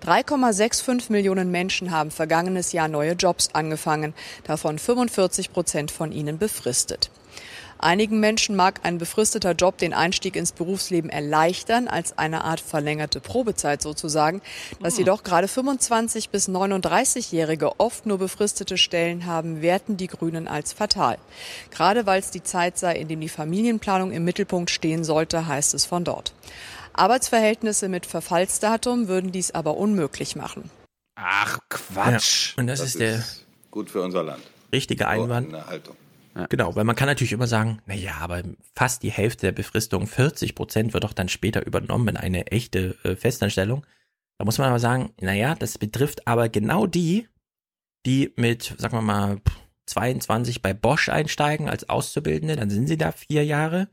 [0.05, 7.11] 3,65 Millionen Menschen haben vergangenes Jahr neue Jobs angefangen, davon 45 Prozent von ihnen befristet.
[7.81, 13.19] Einigen Menschen mag ein befristeter Job den Einstieg ins Berufsleben erleichtern, als eine Art verlängerte
[13.19, 14.41] Probezeit sozusagen.
[14.81, 20.73] Dass jedoch gerade 25 bis 39-Jährige oft nur befristete Stellen haben, werten die Grünen als
[20.73, 21.17] fatal.
[21.71, 25.73] Gerade weil es die Zeit sei, in dem die Familienplanung im Mittelpunkt stehen sollte, heißt
[25.73, 26.33] es von dort.
[26.93, 30.69] Arbeitsverhältnisse mit Verfallsdatum würden dies aber unmöglich machen.
[31.15, 32.53] Ach, Quatsch.
[32.55, 32.61] Ja.
[32.61, 33.23] Und das, ist der
[33.71, 34.43] gut für unser Land.
[34.71, 35.49] richtige Einwand.
[35.49, 35.95] So eine Haltung.
[36.49, 38.43] Genau, weil man kann natürlich immer sagen, na ja, aber
[38.73, 42.95] fast die Hälfte der Befristung, 40 Prozent wird doch dann später übernommen in eine echte
[43.03, 43.85] äh, Festanstellung.
[44.37, 47.27] Da muss man aber sagen, na ja, das betrifft aber genau die,
[48.05, 49.41] die mit, sagen wir mal,
[49.87, 53.89] 22 bei Bosch einsteigen als Auszubildende, dann sind sie da vier Jahre.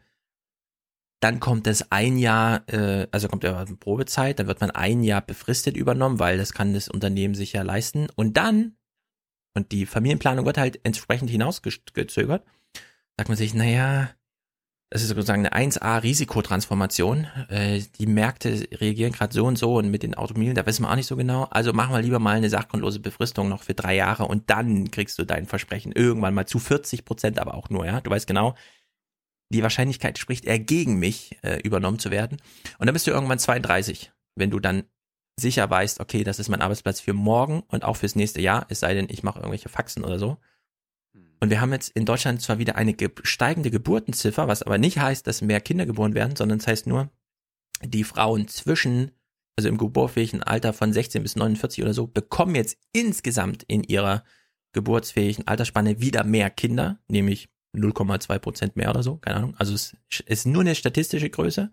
[1.20, 5.20] Dann kommt es ein Jahr, äh, also kommt ja Probezeit, dann wird man ein Jahr
[5.20, 8.09] befristet übernommen, weil das kann das Unternehmen sich ja leisten.
[8.15, 8.77] Und dann,
[9.59, 12.45] und die Familienplanung wird halt entsprechend hinausgezögert,
[13.17, 14.09] sagt man sich, naja,
[14.91, 17.27] das ist sozusagen eine 1A-Risikotransformation.
[17.49, 20.91] Äh, die Märkte reagieren gerade so und so und mit den Automobilen, da wissen wir
[20.91, 21.45] auch nicht so genau.
[21.51, 25.19] Also machen wir lieber mal eine sachgrundlose Befristung noch für drei Jahre und dann kriegst
[25.19, 28.01] du dein Versprechen irgendwann mal zu 40 Prozent, aber auch nur, ja.
[28.01, 28.55] Du weißt genau,
[29.53, 32.39] die Wahrscheinlichkeit spricht eher gegen mich, äh, übernommen zu werden.
[32.79, 34.85] Und dann bist du irgendwann 32, wenn du dann
[35.39, 38.81] sicher weißt, okay, das ist mein Arbeitsplatz für morgen und auch fürs nächste Jahr, es
[38.81, 40.39] sei denn, ich mache irgendwelche Faxen oder so.
[41.40, 44.98] Und wir haben jetzt in Deutschland zwar wieder eine ge steigende Geburtenziffer, was aber nicht
[44.98, 47.10] heißt, dass mehr Kinder geboren werden, sondern es das heißt nur,
[47.85, 49.12] die Frauen zwischen,
[49.56, 54.24] also im geburtsfähigen Alter von 16 bis 49 oder so, bekommen jetzt insgesamt in ihrer
[54.73, 59.55] geburtsfähigen Altersspanne wieder mehr Kinder, nämlich 0,2 Prozent mehr oder so, keine Ahnung.
[59.59, 59.97] Also es
[60.27, 61.70] ist nur eine statistische Größe.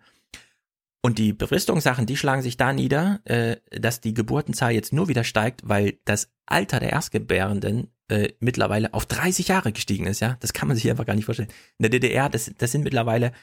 [1.06, 5.24] Und die Befristungssachen, die schlagen sich da nieder, äh, dass die Geburtenzahl jetzt nur wieder
[5.24, 10.36] steigt, weil das Alter der Erstgebärenden äh, mittlerweile auf 30 Jahre gestiegen ist, ja.
[10.40, 11.52] Das kann man sich einfach gar nicht vorstellen.
[11.78, 13.34] In der DDR, das, das sind mittlerweile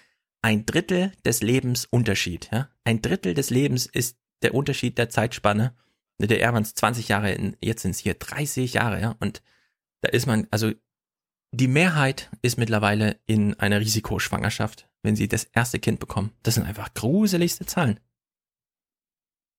[0.42, 2.68] ein Drittel des Lebens Unterschied, ja.
[2.82, 5.76] Ein Drittel des Lebens ist der Unterschied der Zeitspanne.
[6.18, 9.14] In der DDR waren es 20 Jahre, in, jetzt sind es hier 30 Jahre, ja.
[9.20, 9.40] Und
[10.00, 10.72] da ist man, also
[11.52, 16.32] die Mehrheit ist mittlerweile in einer Risikoschwangerschaft, wenn sie das erste Kind bekommen.
[16.42, 18.00] Das sind einfach gruseligste Zahlen.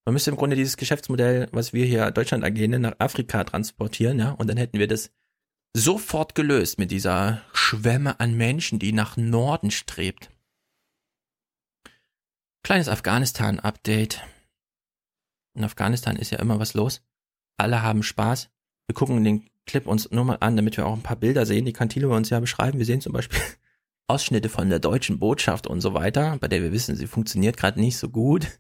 [0.06, 4.32] Man müsste im Grunde dieses Geschäftsmodell, was wir hier Deutschland AG nach Afrika transportieren, ja,
[4.32, 5.12] und dann hätten wir das
[5.76, 10.30] sofort gelöst mit dieser Schwemme an Menschen, die nach Norden strebt.
[12.64, 14.22] Kleines Afghanistan-Update.
[15.56, 17.02] In Afghanistan ist ja immer was los.
[17.58, 18.50] Alle haben Spaß.
[18.88, 21.66] Wir gucken den Clip uns nur mal an, damit wir auch ein paar Bilder sehen.
[21.66, 22.80] Die kann Thilo uns ja beschreiben.
[22.80, 23.40] Wir sehen zum Beispiel
[24.08, 27.80] Ausschnitte von der deutschen Botschaft und so weiter, bei der wir wissen, sie funktioniert gerade
[27.80, 28.60] nicht so gut.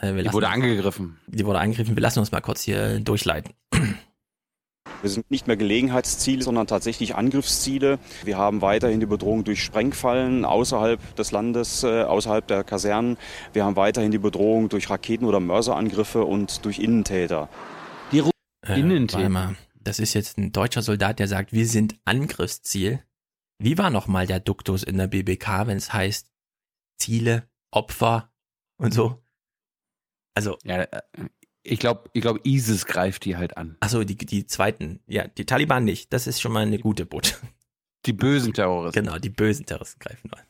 [0.00, 1.18] Äh, die wurde angegriffen.
[1.26, 1.96] Die wurde angegriffen.
[1.96, 3.52] Wir lassen uns mal kurz hier durchleiten.
[5.00, 7.98] Wir sind nicht mehr Gelegenheitsziele, sondern tatsächlich Angriffsziele.
[8.24, 13.16] Wir haben weiterhin die Bedrohung durch Sprengfallen außerhalb des Landes, äh, außerhalb der Kasernen.
[13.52, 17.48] Wir haben weiterhin die Bedrohung durch Raketen- oder Mörserangriffe und durch Innentäter.
[18.12, 18.30] Die Ru
[18.64, 19.54] äh, Innentäter.
[19.80, 23.02] Das ist jetzt ein deutscher Soldat, der sagt, wir sind Angriffsziel.
[23.62, 26.32] Wie war nochmal der Duktus in der BBK, wenn es heißt
[26.98, 28.32] Ziele, Opfer
[28.76, 29.22] und so?
[30.34, 30.58] Also.
[30.64, 31.02] Ja, äh,
[31.62, 33.76] ich glaube, ich glaube, ISIS greift die halt an.
[33.78, 35.00] Achso, die, die zweiten.
[35.06, 36.12] Ja, die Taliban nicht.
[36.12, 37.44] Das ist schon mal eine gute Botschaft.
[38.04, 39.04] Die bösen Terroristen.
[39.04, 40.42] Genau, die bösen Terroristen greifen an.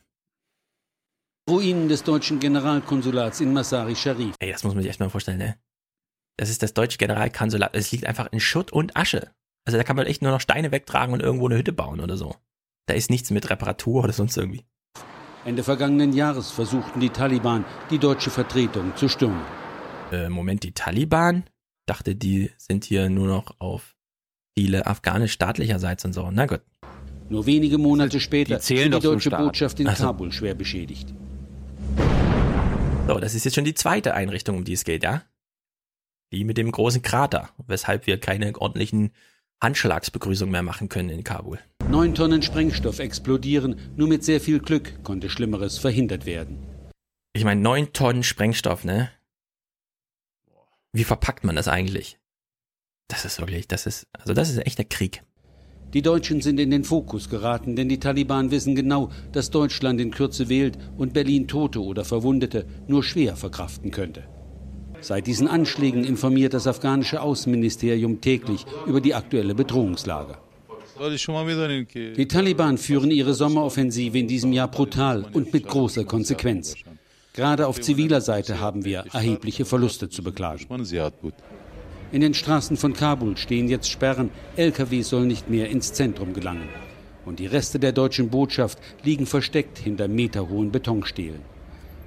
[1.47, 4.33] Ruinen des deutschen Generalkonsulats in Masari Sharif.
[4.39, 5.59] Ey, das muss man sich erstmal vorstellen, ne?
[6.35, 7.75] Das ist das deutsche Generalkonsulat.
[7.75, 9.35] Es liegt einfach in Schutt und Asche.
[9.65, 12.17] Also da kann man echt nur noch Steine wegtragen und irgendwo eine Hütte bauen oder
[12.17, 12.35] so.
[12.85, 14.65] Da ist nichts mit Reparatur oder sonst irgendwie.
[15.45, 19.41] Ende vergangenen Jahres versuchten die Taliban, die deutsche Vertretung zu stürmen
[20.13, 21.43] äh, Moment, die Taliban?
[21.85, 23.95] Dachte, die sind hier nur noch auf
[24.57, 26.29] viele afghanisch-staatlicherseits und so.
[26.31, 26.61] Na gut.
[27.29, 30.05] Nur wenige Monate später die, die deutsche Botschaft in also.
[30.05, 31.13] Kabul schwer beschädigt.
[33.07, 35.23] So, das ist jetzt schon die zweite Einrichtung, um die es geht, ja?
[36.31, 39.11] Die mit dem großen Krater, weshalb wir keine ordentlichen
[39.61, 41.59] Handschlagsbegrüßungen mehr machen können in Kabul.
[41.89, 46.57] Neun Tonnen Sprengstoff explodieren, nur mit sehr viel Glück konnte Schlimmeres verhindert werden.
[47.33, 49.09] Ich meine, neun Tonnen Sprengstoff, ne?
[50.91, 52.17] Wie verpackt man das eigentlich?
[53.07, 55.23] Das ist wirklich, das ist, also das ist ein echter Krieg.
[55.93, 60.09] Die Deutschen sind in den Fokus geraten, denn die Taliban wissen genau, dass Deutschland in
[60.09, 64.23] Kürze wählt und Berlin Tote oder Verwundete nur schwer verkraften könnte.
[65.01, 70.37] Seit diesen Anschlägen informiert das afghanische Außenministerium täglich über die aktuelle Bedrohungslage.
[70.99, 76.75] Die Taliban führen ihre Sommeroffensive in diesem Jahr brutal und mit großer Konsequenz.
[77.33, 80.67] Gerade auf ziviler Seite haben wir erhebliche Verluste zu beklagen.
[82.11, 86.69] In den Straßen von Kabul stehen jetzt Sperren, Lkw sollen nicht mehr ins Zentrum gelangen.
[87.25, 91.41] Und die Reste der deutschen Botschaft liegen versteckt hinter meterhohen Betonstelen.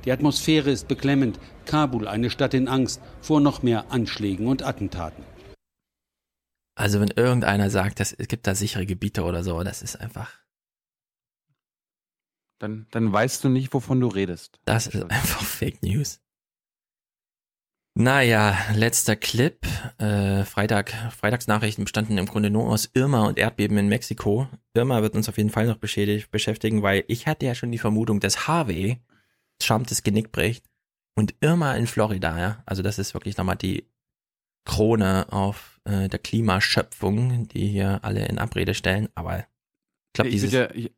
[0.05, 5.25] Die Atmosphäre ist beklemmend, Kabul eine Stadt in Angst vor noch mehr Anschlägen und Attentaten.
[6.77, 10.31] Also wenn irgendeiner sagt, es gibt da sichere Gebiete oder so, das ist einfach
[12.59, 14.61] dann, dann weißt du nicht, wovon du redest.
[14.65, 16.21] Das ist einfach Fake News.
[17.95, 19.67] Naja, letzter Clip.
[19.99, 24.49] Äh, Freitag, Freitagsnachrichten bestanden im Grunde nur aus Irma und Erdbeben in Mexiko.
[24.75, 27.79] Irma wird uns auf jeden Fall noch beschädigt, beschäftigen, weil ich hatte ja schon die
[27.79, 29.01] Vermutung, dass Harvey
[29.59, 30.67] Trump das Genick bricht
[31.15, 32.63] und Irma in Florida, ja.
[32.67, 33.89] Also das ist wirklich nochmal die
[34.67, 39.09] Krone auf äh, der Klimaschöpfung, die hier alle in Abrede stellen.
[39.15, 39.45] Aber ich
[40.15, 40.93] glaube, dieses würde ja, ich,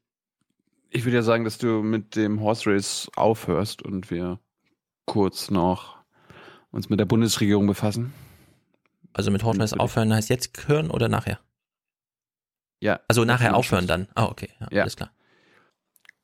[0.90, 4.38] ich würde ja sagen, dass du mit dem Horse Race aufhörst und wir
[5.06, 5.98] kurz noch
[6.70, 8.12] uns mit der Bundesregierung befassen.
[9.12, 11.40] Also mit Horse Race aufhören heißt jetzt hören oder nachher?
[12.80, 13.00] Ja.
[13.08, 14.08] Also nachher aufhören dann.
[14.14, 14.82] Ah, okay, ja, Ja.
[14.82, 15.10] alles klar.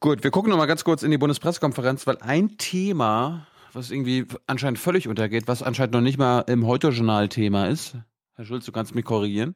[0.01, 4.27] Gut, wir gucken noch mal ganz kurz in die Bundespressekonferenz, weil ein Thema, was irgendwie
[4.47, 7.97] anscheinend völlig untergeht, was anscheinend noch nicht mal im Heute-Journal Thema ist.
[8.37, 9.55] Herr Schulz, du kannst mich korrigieren.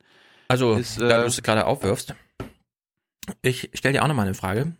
[0.48, 2.14] Also, ist, da äh, du es gerade aufwirfst,
[3.42, 4.72] ich stelle dir auch nochmal eine Frage.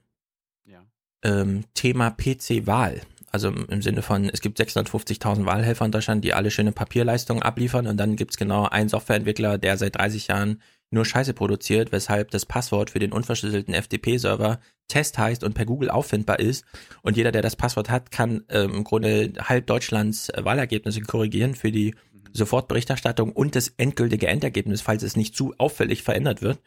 [0.65, 0.87] Ja.
[1.23, 3.03] Ähm, Thema PC-Wahl.
[3.31, 7.87] Also im Sinne von, es gibt 650.000 Wahlhelfer in Deutschland, die alle schöne Papierleistungen abliefern
[7.87, 12.47] und dann gibt's genau einen Softwareentwickler, der seit 30 Jahren nur Scheiße produziert, weshalb das
[12.47, 16.65] Passwort für den unverschlüsselten FTP-Server Test heißt und per Google auffindbar ist.
[17.03, 21.55] Und jeder, der das Passwort hat, kann ähm, im Grunde halb Deutschlands äh, Wahlergebnisse korrigieren
[21.55, 21.95] für die
[22.39, 26.59] Sofortberichterstattung und das endgültige Endergebnis, falls es nicht zu auffällig verändert wird.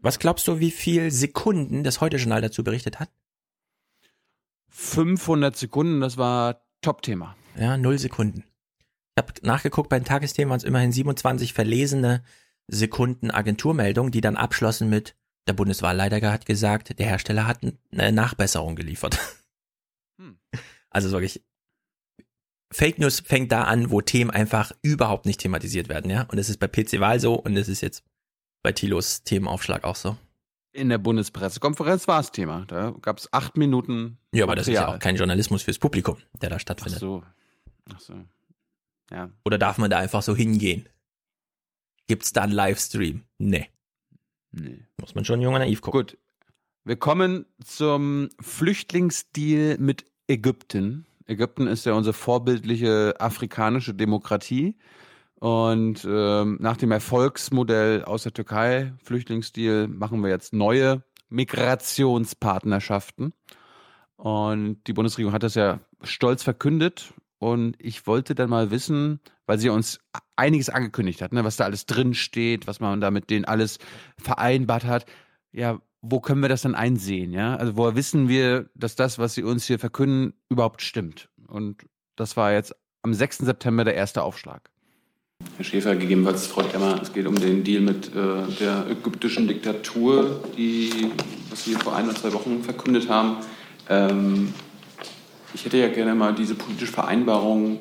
[0.00, 3.10] Was glaubst du, wie viel Sekunden das Heute-Journal dazu berichtet hat?
[4.68, 7.36] 500 Sekunden, das war Top-Thema.
[7.58, 8.44] Ja, null Sekunden.
[9.16, 12.22] Ich habe nachgeguckt, bei den Tagesthemen waren es immerhin 27 verlesene
[12.68, 15.16] Sekunden Agenturmeldungen, die dann abschlossen mit,
[15.48, 17.60] der Bundeswahlleiter hat gesagt, der Hersteller hat
[17.90, 19.18] eine Nachbesserung geliefert.
[20.90, 21.42] Also wirklich,
[22.72, 26.22] Fake News fängt da an, wo Themen einfach überhaupt nicht thematisiert werden, ja.
[26.22, 28.04] Und das ist bei PC-Wahl so und das ist jetzt
[28.62, 30.16] bei Thilos Themenaufschlag auch so.
[30.72, 32.64] In der Bundespressekonferenz war es Thema.
[32.68, 34.18] Da gab es acht Minuten.
[34.32, 36.98] Ja, aber das ist ja auch kein Journalismus fürs Publikum, der da stattfindet.
[36.98, 37.24] Ach so.
[37.92, 38.14] Ach so.
[39.10, 39.30] Ja.
[39.44, 40.88] Oder darf man da einfach so hingehen?
[42.06, 43.24] Gibt's da einen Livestream?
[43.38, 43.68] Nee.
[44.52, 44.84] Nee.
[45.00, 46.00] Muss man schon jung und naiv gucken.
[46.00, 46.18] Gut.
[46.84, 51.06] Wir kommen zum Flüchtlingsdeal mit Ägypten.
[51.30, 54.76] Ägypten ist ja unsere vorbildliche afrikanische Demokratie.
[55.36, 63.32] Und ähm, nach dem Erfolgsmodell aus der Türkei, Flüchtlingsdeal, machen wir jetzt neue Migrationspartnerschaften.
[64.16, 67.14] Und die Bundesregierung hat das ja stolz verkündet.
[67.38, 70.00] Und ich wollte dann mal wissen, weil sie uns
[70.36, 73.78] einiges angekündigt hat, ne, was da alles drin steht, was man da mit denen alles
[74.18, 75.06] vereinbart hat.
[75.52, 77.32] Ja, wo können wir das dann einsehen?
[77.32, 81.28] Ja, also woher wissen wir, dass das, was sie uns hier verkünden, überhaupt stimmt?
[81.46, 81.84] Und
[82.16, 83.38] das war jetzt am 6.
[83.38, 84.70] September der erste Aufschlag.
[85.56, 90.42] Herr Schäfer, gegebenenfalls Frau Demmer, es geht um den Deal mit äh, der ägyptischen Diktatur,
[90.56, 91.10] die,
[91.48, 93.36] was Sie vor ein oder zwei Wochen verkündet haben.
[93.88, 94.52] Ähm,
[95.54, 97.80] ich hätte ja gerne mal diese politische Vereinbarung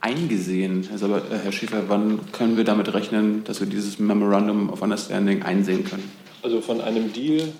[0.00, 0.88] eingesehen.
[1.00, 5.42] Aber, äh, Herr Schäfer, wann können wir damit rechnen, dass wir dieses Memorandum of Understanding
[5.42, 6.10] einsehen können?
[6.44, 7.54] Also von einem Deal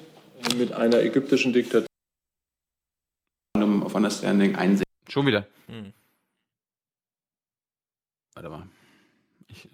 [0.58, 1.88] mit einer ägyptischen Diktatur.
[3.56, 4.84] Of Understanding einsehen.
[5.08, 5.46] Schon wieder.
[5.68, 5.94] Hm.
[8.34, 8.68] Warte mal.
[9.46, 9.70] Ich,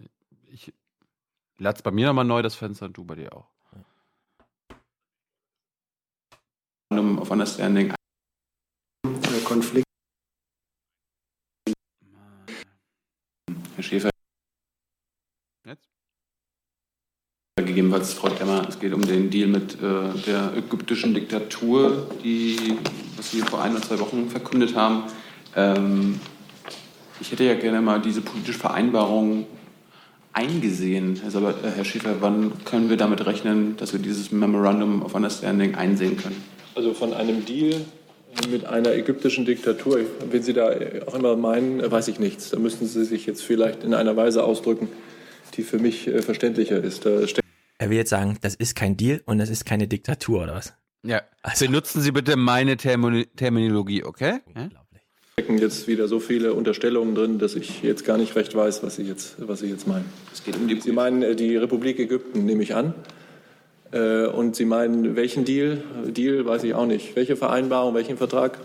[0.52, 0.72] ich
[1.58, 3.48] lad's bei mir nochmal neu das Fenster und du bei dir auch.
[6.90, 7.94] Memorandum of Understanding.
[9.04, 9.86] Der Konflikt.
[13.74, 14.10] Herr Schäfer.
[15.64, 15.88] Jetzt?
[17.80, 22.76] Gegebenenfalls Frau Demmer, es geht um den Deal mit äh, der ägyptischen Diktatur, die,
[23.16, 25.04] was Sie vor ein oder zwei Wochen verkündet haben.
[25.56, 26.20] Ähm,
[27.22, 29.46] ich hätte ja gerne mal diese politische Vereinbarung
[30.34, 31.22] eingesehen.
[31.24, 35.14] Also, aber, äh, Herr Schäfer, wann können wir damit rechnen, dass wir dieses Memorandum of
[35.14, 36.36] Understanding einsehen können?
[36.74, 37.80] Also von einem Deal
[38.50, 40.00] mit einer ägyptischen Diktatur.
[40.30, 40.70] Wenn Sie da
[41.06, 42.50] auch immer meinen, äh, weiß ich nichts.
[42.50, 44.88] Da müssten Sie sich jetzt vielleicht in einer Weise ausdrücken,
[45.56, 47.06] die für mich äh, verständlicher ist.
[47.06, 47.26] Da
[47.80, 50.74] Er will jetzt sagen, das ist kein Deal und das ist keine Diktatur oder was?
[51.02, 51.22] Ja.
[51.58, 54.40] Benutzen Sie bitte meine Termini Terminologie, okay?
[54.54, 54.68] Ja?
[55.32, 58.96] stecken jetzt wieder so viele Unterstellungen drin, dass ich jetzt gar nicht recht weiß, was
[58.96, 60.04] Sie jetzt, was Sie jetzt meinen.
[60.30, 62.92] Es geht um die Sie meinen äh, die Republik Ägypten, nehme ich an.
[63.92, 65.82] Äh, Und Sie meinen welchen Deal?
[66.06, 67.16] Deal weiß ich auch nicht.
[67.16, 68.58] Welche Vereinbarung, welchen Vertrag?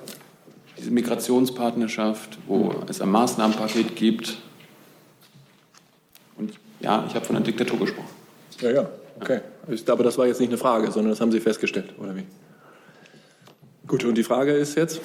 [0.78, 4.38] diese Migrationspartnerschaft, wo es ein Maßnahmenpaket gibt.
[6.38, 6.52] Und
[6.82, 8.10] ja, ich habe von einer Diktatur gesprochen.
[8.60, 8.90] Ja, ja,
[9.20, 9.42] okay.
[9.70, 12.24] Ich- Aber das war jetzt nicht eine Frage, sondern das haben Sie festgestellt, oder wie?
[13.88, 15.00] Gut, und die Frage ist jetzt?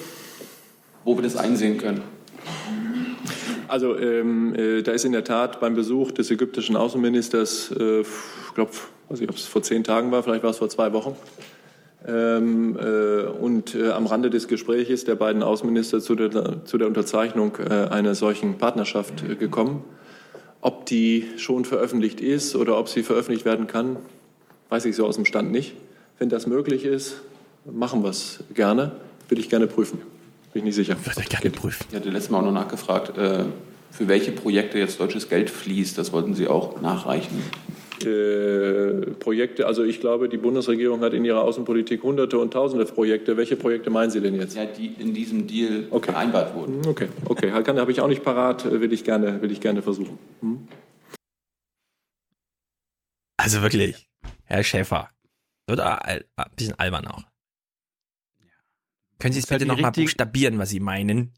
[1.03, 2.01] Wo wir das einsehen können.
[3.67, 8.53] Also ähm, äh, da ist in der Tat beim Besuch des ägyptischen Außenministers, äh, ich
[8.55, 8.71] glaube,
[9.09, 11.15] weiß nicht, ob es vor zehn Tagen war, vielleicht war es vor zwei Wochen,
[12.03, 16.87] Ähm, äh, und äh, am Rande des Gesprächs der beiden Außenminister zu der, zu der
[16.87, 19.83] Unterzeichnung äh, einer solchen Partnerschaft äh, gekommen.
[20.61, 23.97] Ob die schon veröffentlicht ist oder ob sie veröffentlicht werden kann,
[24.69, 25.73] weiß ich so aus dem Stand nicht.
[26.19, 27.21] Wenn das möglich ist,
[27.65, 28.91] machen wir es gerne.
[29.27, 30.01] Würde ich gerne prüfen.
[30.53, 30.95] Bin ich nicht sicher.
[31.03, 31.85] Würde ich gerne prüfen.
[31.89, 33.45] Ich hatte letztes Mal auch noch nachgefragt, äh,
[33.89, 35.97] für welche Projekte jetzt deutsches Geld fließt.
[35.97, 37.41] Das wollten Sie auch nachreichen.
[38.05, 43.37] Äh, Projekte, also ich glaube, die Bundesregierung hat in ihrer Außenpolitik Hunderte und Tausende Projekte.
[43.37, 44.55] Welche Projekte meinen Sie denn jetzt?
[44.55, 46.11] Ja, die in diesem Deal okay.
[46.11, 46.85] vereinbart wurden.
[46.87, 50.17] Okay, okay, habe ich auch nicht parat, will ich gerne, will ich gerne versuchen.
[50.41, 50.67] Hm?
[53.37, 54.07] Also wirklich,
[54.45, 55.09] Herr Schäfer,
[55.67, 56.23] wird ein
[56.55, 57.23] bisschen albern auch.
[59.17, 61.33] Können Sie es bitte halt nochmal buchstabieren, was Sie meinen?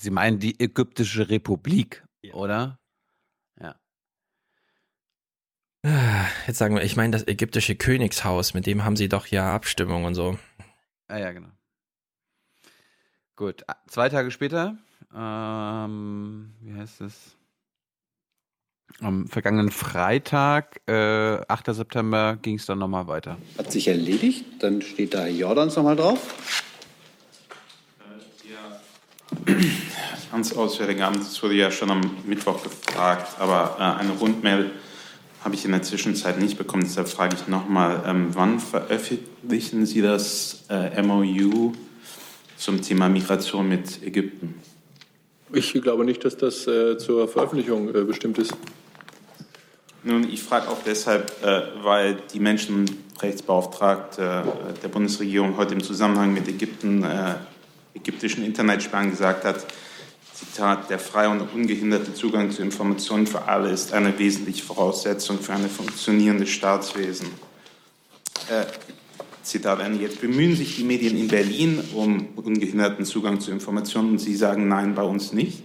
[0.00, 2.34] Sie meinen die Ägyptische Republik, ja.
[2.34, 2.78] oder?
[3.60, 3.74] Ja.
[6.46, 10.04] Jetzt sagen wir, ich meine das ägyptische Königshaus, mit dem haben Sie doch ja Abstimmung
[10.04, 10.38] und so.
[11.08, 11.48] Ah ja, genau.
[13.36, 14.76] Gut, zwei Tage später,
[15.14, 17.36] ähm, wie heißt es?
[19.00, 21.74] Am vergangenen Freitag, äh, 8.
[21.74, 23.36] September, ging es dann nochmal weiter.
[23.56, 24.44] Hat sich erledigt.
[24.60, 26.62] Dann steht da Jordans nochmal drauf.
[28.44, 29.54] Ja.
[30.32, 34.72] Ans Auswärtige Amt, das wurde ja schon am Mittwoch gefragt, aber äh, eine Rundmail
[35.48, 36.82] habe ich in der Zwischenzeit nicht bekommen.
[36.82, 41.72] Deshalb frage ich nochmal, ähm, wann veröffentlichen Sie das äh, MOU
[42.58, 44.56] zum Thema Migration mit Ägypten?
[45.54, 48.52] Ich glaube nicht, dass das äh, zur Veröffentlichung äh, bestimmt ist.
[50.02, 56.34] Nun, ich frage auch deshalb, äh, weil die Menschenrechtsbeauftragte äh, der Bundesregierung heute im Zusammenhang
[56.34, 57.36] mit Ägypten, äh,
[57.94, 59.64] ägyptischen Internetsperren gesagt hat,
[60.38, 65.52] Zitat, der freie und ungehinderte Zugang zu Informationen für alle ist eine wesentliche Voraussetzung für
[65.52, 67.26] ein funktionierendes Staatswesen.
[68.48, 68.66] Äh,
[69.42, 70.00] Zitat Ende.
[70.00, 74.68] Jetzt bemühen sich die Medien in Berlin um ungehinderten Zugang zu Informationen und Sie sagen
[74.68, 75.64] nein, bei uns nicht.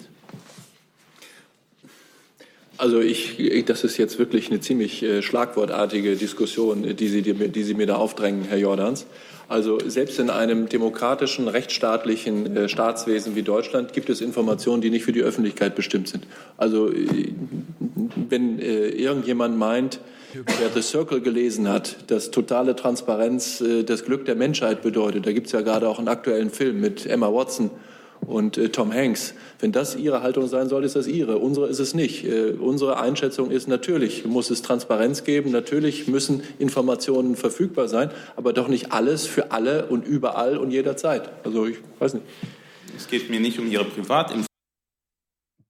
[2.78, 7.74] Also ich, das ist jetzt wirklich eine ziemlich äh, schlagwortartige Diskussion, die Sie, die Sie
[7.76, 9.06] mir da aufdrängen, Herr Jordans.
[9.50, 15.04] Also selbst in einem demokratischen, rechtsstaatlichen äh, Staatswesen wie Deutschland gibt es Informationen, die nicht
[15.04, 16.26] für die Öffentlichkeit bestimmt sind.
[16.58, 17.34] Also äh,
[18.30, 20.00] wenn äh, irgendjemand meint,
[20.34, 25.32] wer The Circle gelesen hat, dass totale Transparenz äh, das Glück der Menschheit bedeutet, da
[25.32, 27.70] gibt es ja gerade auch einen aktuellen Film mit Emma Watson,
[28.26, 29.34] und äh, Tom Hanks.
[29.60, 31.38] Wenn das Ihre Haltung sein soll, ist das Ihre.
[31.38, 32.26] Unsere ist es nicht.
[32.26, 38.54] Äh, unsere Einschätzung ist, natürlich muss es Transparenz geben, natürlich müssen Informationen verfügbar sein, aber
[38.54, 41.30] doch nicht alles für alle und überall und jederzeit.
[41.44, 42.26] Also ich weiß nicht.
[42.96, 44.53] Es geht mir nicht um Ihre Privatinformationen.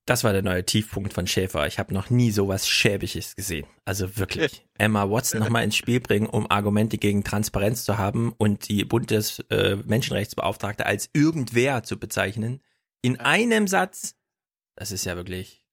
[0.06, 1.66] Das war der neue Tiefpunkt von Schäfer.
[1.66, 3.66] Ich habe noch nie sowas Schäbiges gesehen.
[3.86, 4.62] Also wirklich.
[4.78, 10.82] Emma Watson nochmal ins Spiel bringen, um Argumente gegen Transparenz zu haben und die Bundesmenschenrechtsbeauftragte
[10.82, 12.60] äh, als irgendwer zu bezeichnen.
[13.00, 14.14] In einem Satz.
[14.76, 15.64] Das ist ja wirklich.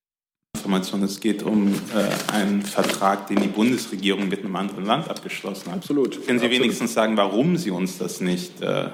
[0.56, 1.02] Information.
[1.02, 5.78] Es geht um äh, einen Vertrag, den die Bundesregierung mit einem anderen Land abgeschlossen hat.
[5.78, 6.12] Absolut.
[6.26, 6.52] Können Sie Absolut.
[6.52, 8.88] wenigstens sagen, warum Sie uns das nicht äh,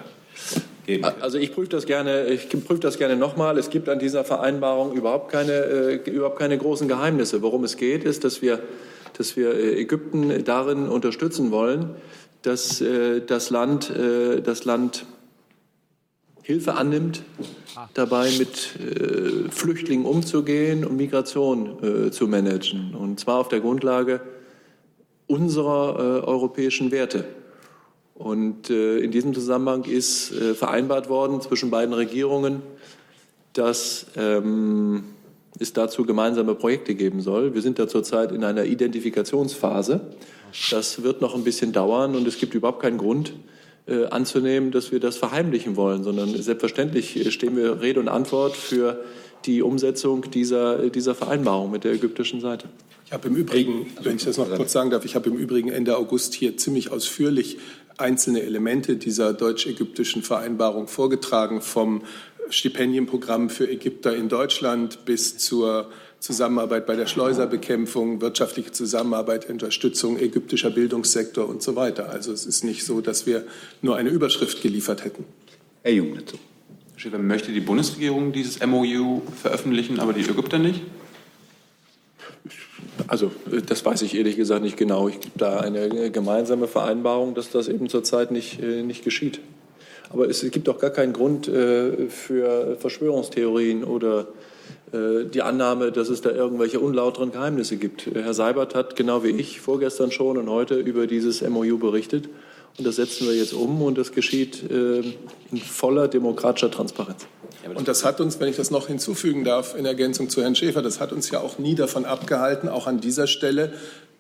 [0.89, 1.05] geben?
[1.21, 3.57] Also ich prüfe das gerne, ich prüfe das gerne nochmal.
[3.59, 7.43] Es gibt an dieser Vereinbarung überhaupt keine, äh, überhaupt keine großen Geheimnisse.
[7.43, 8.61] Worum es geht, ist, dass wir,
[9.17, 11.91] dass wir äh, Ägypten darin unterstützen wollen,
[12.43, 15.07] dass äh, das Land, äh, das Land
[16.43, 17.23] Hilfe annimmt,
[17.93, 22.95] dabei mit äh, Flüchtlingen umzugehen und Migration äh, zu managen.
[22.95, 24.23] Und zwar auf der Grundlage
[25.27, 27.27] unserer europäischen Werte.
[28.19, 32.63] Und äh, in diesem Zusammenhang ist äh, vereinbart worden zwischen beiden Regierungen,
[33.53, 35.05] dass ähm,
[35.61, 37.55] es dazu gemeinsame Projekte geben soll.
[37.55, 40.01] Wir sind da zurzeit in einer Identifikationsphase.
[40.73, 43.35] Das wird noch ein bisschen dauern und es gibt überhaupt keinen Grund
[43.87, 48.57] äh, anzunehmen, dass wir das verheimlichen wollen, sondern selbstverständlich äh, stehen wir Rede und Antwort
[48.57, 49.01] für
[49.45, 52.69] die Umsetzung dieser, dieser Vereinbarung mit der ägyptischen Seite.
[53.09, 55.71] Ich habe im Übrigen, wenn ich das noch kurz sagen darf, ich habe im Übrigen
[55.71, 57.57] Ende August hier ziemlich ausführlich
[57.97, 62.03] einzelne Elemente dieser deutsch-ägyptischen Vereinbarung vorgetragen, vom
[62.51, 70.69] Stipendienprogramm für Ägypter in Deutschland bis zur Zusammenarbeit bei der Schleuserbekämpfung, wirtschaftliche Zusammenarbeit, Unterstützung ägyptischer
[70.69, 72.11] Bildungssektor und so weiter.
[72.11, 73.47] Also es ist nicht so, dass wir
[73.81, 75.25] nur eine Überschrift geliefert hätten.
[75.83, 76.37] Herr Jung dazu.
[76.93, 80.83] Herr Schäfer, möchte die Bundesregierung dieses MOU veröffentlichen, aber die Ägypter nicht?
[83.09, 83.33] Also
[83.67, 85.09] das weiß ich ehrlich gesagt nicht genau.
[85.09, 89.41] Ich gibt da eine gemeinsame Vereinbarung, dass das eben zurzeit nicht, äh, nicht geschieht.
[90.11, 94.29] Aber es gibt auch gar keinen Grund äh, für Verschwörungstheorien oder
[94.93, 98.07] äh, die Annahme, dass es da irgendwelche unlauteren Geheimnisse gibt.
[98.15, 102.29] Herr Seibert hat genau wie ich vorgestern schon und heute über dieses MOU berichtet.
[102.79, 105.01] Und das setzen wir jetzt um und das geschieht äh,
[105.51, 107.27] in voller demokratischer Transparenz.
[107.75, 110.81] Und das hat uns, wenn ich das noch hinzufügen darf, in Ergänzung zu Herrn Schäfer,
[110.81, 113.73] das hat uns ja auch nie davon abgehalten, auch an dieser Stelle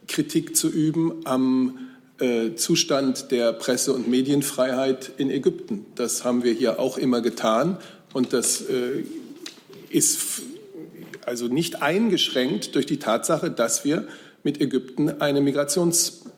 [0.08, 1.78] Kritik zu üben am
[2.18, 5.86] äh, Zustand der Presse- und Medienfreiheit in Ägypten.
[5.94, 7.78] Das haben wir hier auch immer getan
[8.12, 9.04] und das äh,
[9.90, 10.42] ist
[11.24, 14.08] also nicht eingeschränkt durch die Tatsache, dass wir
[14.42, 15.40] mit Ägypten eine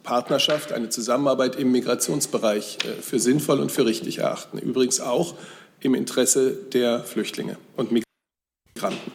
[0.01, 4.59] Migrationspartnerschaft, eine Zusammenarbeit im Migrationsbereich äh, für sinnvoll und für richtig erachten.
[4.59, 5.35] Übrigens auch
[5.81, 9.13] im Interesse der Flüchtlinge und Migranten.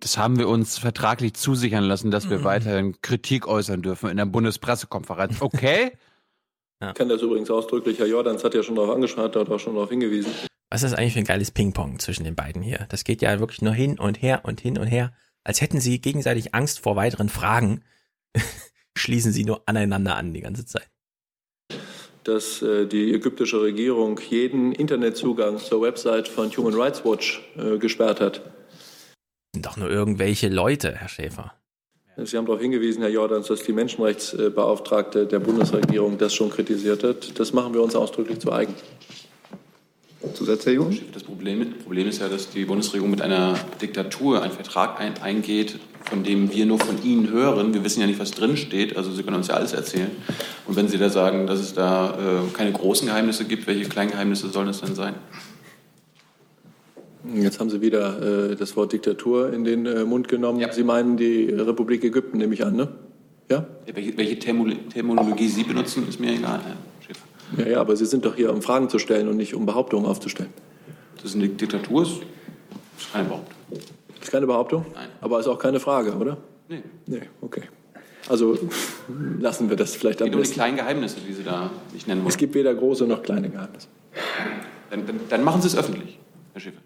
[0.00, 2.44] Das haben wir uns vertraglich zusichern lassen, dass wir Mhm.
[2.44, 5.40] weiterhin Kritik äußern dürfen in der Bundespressekonferenz.
[5.40, 5.92] Okay?
[6.84, 9.74] Ich kann das übrigens ausdrücklich, Herr Jordans hat ja schon darauf angesprochen, hat auch schon
[9.76, 10.32] darauf hingewiesen.
[10.68, 12.86] Was ist das eigentlich für ein geiles Ping-Pong zwischen den beiden hier?
[12.88, 15.12] Das geht ja wirklich nur hin und her und hin und her.
[15.44, 17.84] Als hätten sie gegenseitig Angst vor weiteren Fragen,
[18.96, 20.88] schließen sie nur aneinander an die ganze Zeit.
[22.24, 28.20] dass äh, die ägyptische Regierung jeden Internetzugang zur Website von Human Rights Watch äh, gesperrt
[28.20, 28.42] hat.
[29.54, 31.52] Sind doch nur irgendwelche Leute, Herr Schäfer.
[32.16, 37.38] Sie haben darauf hingewiesen, Herr Jordans, dass die Menschenrechtsbeauftragte der Bundesregierung das schon kritisiert hat.
[37.38, 38.74] Das machen wir uns ausdrücklich zu eigen.
[40.34, 40.96] Zusatz, Herr Jung?
[41.12, 45.78] Das Problem, Problem ist ja, dass die Bundesregierung mit einer Diktatur einen Vertrag ein, eingeht,
[46.12, 47.72] von dem wir nur von Ihnen hören.
[47.72, 50.10] Wir wissen ja nicht, was drin steht, also Sie können uns ja alles erzählen.
[50.66, 54.10] Und wenn Sie da sagen, dass es da äh, keine großen Geheimnisse gibt, welche kleinen
[54.10, 55.14] Geheimnisse sollen es denn sein?
[57.34, 60.62] Jetzt haben Sie wieder äh, das Wort Diktatur in den äh, Mund genommen.
[60.72, 62.88] Sie meinen die Republik Ägypten, nehme ich an, ne?
[63.50, 63.66] Ja?
[63.90, 66.76] Welche, welche Terminologie Sie benutzen, ist mir egal, Herr
[67.06, 67.24] Schäfer.
[67.56, 70.04] Ja, ja, aber Sie sind doch hier, um Fragen zu stellen und nicht um Behauptungen
[70.04, 70.50] aufzustellen.
[71.16, 72.20] Das ist eine Diktatur, ist
[72.98, 73.56] ist keine Behauptung.
[74.22, 74.86] Ist keine Behauptung?
[74.94, 75.08] Nein.
[75.20, 76.36] Aber ist auch keine Frage, oder?
[76.68, 76.82] Nee.
[77.06, 77.62] Nee, okay.
[78.28, 78.56] Also
[79.40, 80.54] lassen wir das vielleicht Es am geht um die besten.
[80.54, 82.28] kleinen Geheimnisse, die Sie da nicht nennen wollen.
[82.28, 83.88] Es gibt weder große noch kleine Geheimnisse.
[84.90, 86.18] Dann, dann, dann machen Sie es öffentlich,
[86.52, 86.80] Herr Schäfer.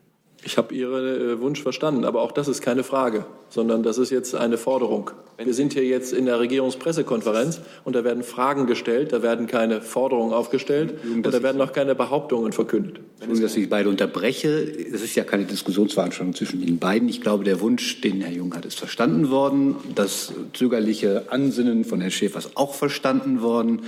[0.46, 4.10] Ich habe Ihren äh, Wunsch verstanden, aber auch das ist keine Frage, sondern das ist
[4.10, 5.10] jetzt eine Forderung.
[5.38, 9.82] Wir sind hier jetzt in der Regierungspressekonferenz und da werden Fragen gestellt, da werden keine
[9.82, 13.00] Forderungen aufgestellt und da werden auch keine Behauptungen verkündet.
[13.14, 14.66] Entschuldigung, dass ich beide unterbreche.
[14.92, 17.08] Das ist ja keine Diskussionsveranstaltung zwischen Ihnen beiden.
[17.08, 19.74] Ich glaube, der Wunsch, den Herr Jung hat, ist verstanden worden.
[19.96, 23.82] Das zögerliche Ansinnen von Herrn Schäfer ist auch verstanden worden.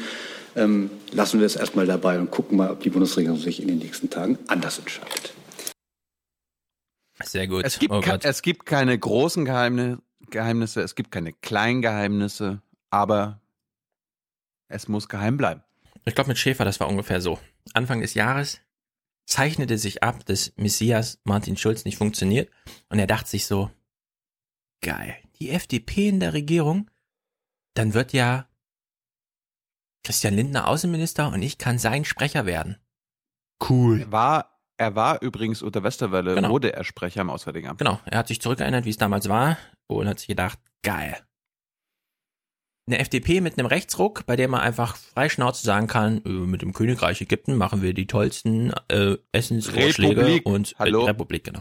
[0.57, 3.79] Ähm, lassen wir es erstmal dabei und gucken mal, ob die Bundesregierung sich in den
[3.79, 5.38] nächsten Tagen anders entscheidet.
[7.25, 7.65] Sehr gut.
[7.65, 9.99] Es gibt, Oh es gibt keine großen Geheimni-
[10.31, 13.41] Geheimnisse, es gibt keine kleinen Geheimnisse, aber
[14.69, 15.63] es muss geheim bleiben.
[16.05, 17.39] Ich glaube, mit Schäfer, das war ungefähr so.
[17.75, 18.61] Anfang des Jahres
[19.27, 22.51] zeichnete sich ab, dass Messias Martin Schulz nicht funktioniert.
[22.89, 23.71] Und er dachte sich so,
[24.81, 26.91] geil, die FDP in der Regierung,
[27.75, 28.49] dann wird ja
[30.05, 32.79] Christian Lindner Außenminister und ich kann sein Sprecher werden.
[33.69, 34.01] Cool.
[34.03, 36.49] Er war, er war übrigens unter Westerwelle, Genau.
[36.51, 37.79] wurde er Sprecher im Auswärtigen Amt.
[37.81, 41.17] Genau, er hat sich zurückerinnert, wie es damals war und hat sich gedacht, geil.
[42.87, 46.73] Eine FDP mit einem Rechtsruck, bei dem man einfach freischnauze sagen kann, äh, mit dem
[46.73, 50.47] Königreich Ägypten machen wir die tollsten äh, Essensvorschläge Republik.
[50.47, 51.05] und äh, Hallo?
[51.05, 51.61] Republik, genau.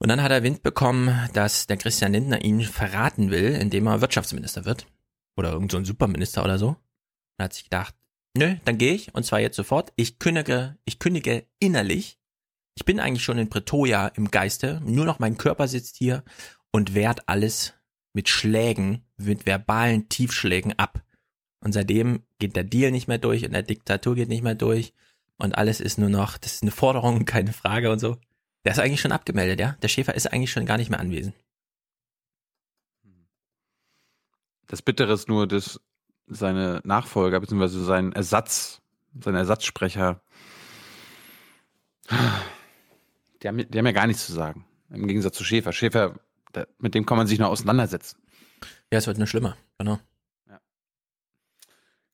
[0.00, 4.00] Und dann hat er Wind bekommen, dass der Christian Lindner ihn verraten will, indem er
[4.02, 4.86] Wirtschaftsminister wird.
[5.36, 6.68] Oder irgend so ein Superminister oder so.
[7.38, 7.94] Und hat sich gedacht,
[8.36, 9.92] nö, dann gehe ich, und zwar jetzt sofort.
[9.96, 12.18] Ich kündige, ich kündige innerlich.
[12.74, 14.80] Ich bin eigentlich schon in Pretoria im Geiste.
[14.84, 16.24] Nur noch mein Körper sitzt hier
[16.70, 17.74] und wehrt alles
[18.12, 21.02] mit Schlägen, mit verbalen Tiefschlägen ab.
[21.60, 24.92] Und seitdem geht der Deal nicht mehr durch und der Diktatur geht nicht mehr durch.
[25.36, 28.16] Und alles ist nur noch, das ist eine Forderung, keine Frage und so.
[28.64, 29.76] Der ist eigentlich schon abgemeldet, ja?
[29.82, 31.34] Der Schäfer ist eigentlich schon gar nicht mehr anwesend.
[34.66, 35.80] Das Bittere ist nur, dass
[36.28, 37.84] seine Nachfolger bzw.
[37.84, 38.80] sein Ersatz,
[39.20, 40.20] sein Ersatzsprecher,
[43.42, 44.64] die haben, die haben ja gar nichts zu sagen.
[44.90, 45.72] Im Gegensatz zu Schäfer.
[45.72, 46.14] Schäfer,
[46.52, 48.18] da, mit dem kann man sich noch auseinandersetzen.
[48.90, 49.98] Ja, es wird nur schlimmer, genau.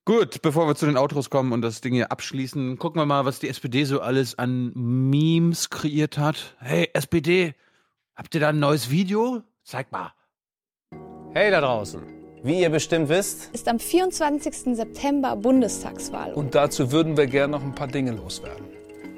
[0.06, 3.24] Gut, bevor wir zu den Outros kommen und das Ding hier abschließen, gucken wir mal,
[3.24, 6.56] was die SPD so alles an Memes kreiert hat.
[6.58, 7.54] Hey, SPD,
[8.14, 9.42] habt ihr da ein neues Video?
[9.62, 10.12] Zeig mal.
[11.32, 12.13] Hey da draußen.
[12.44, 14.76] Wie ihr bestimmt wisst, ist am 24.
[14.76, 16.34] September Bundestagswahl.
[16.34, 18.66] Und dazu würden wir gerne noch ein paar Dinge loswerden.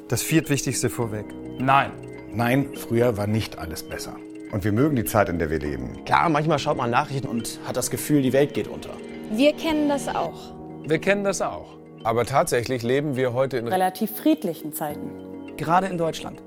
[0.07, 1.27] Das viertwichtigste vorweg.
[1.59, 1.91] Nein.
[2.33, 4.15] Nein, früher war nicht alles besser.
[4.53, 6.05] Und wir mögen die Zeit, in der wir leben.
[6.05, 8.91] Klar, manchmal schaut man Nachrichten und hat das Gefühl, die Welt geht unter.
[9.33, 10.55] Wir kennen das auch.
[10.87, 11.79] Wir kennen das auch.
[12.05, 15.11] Aber tatsächlich leben wir heute in relativ friedlichen Zeiten.
[15.57, 16.41] Gerade in Deutschland.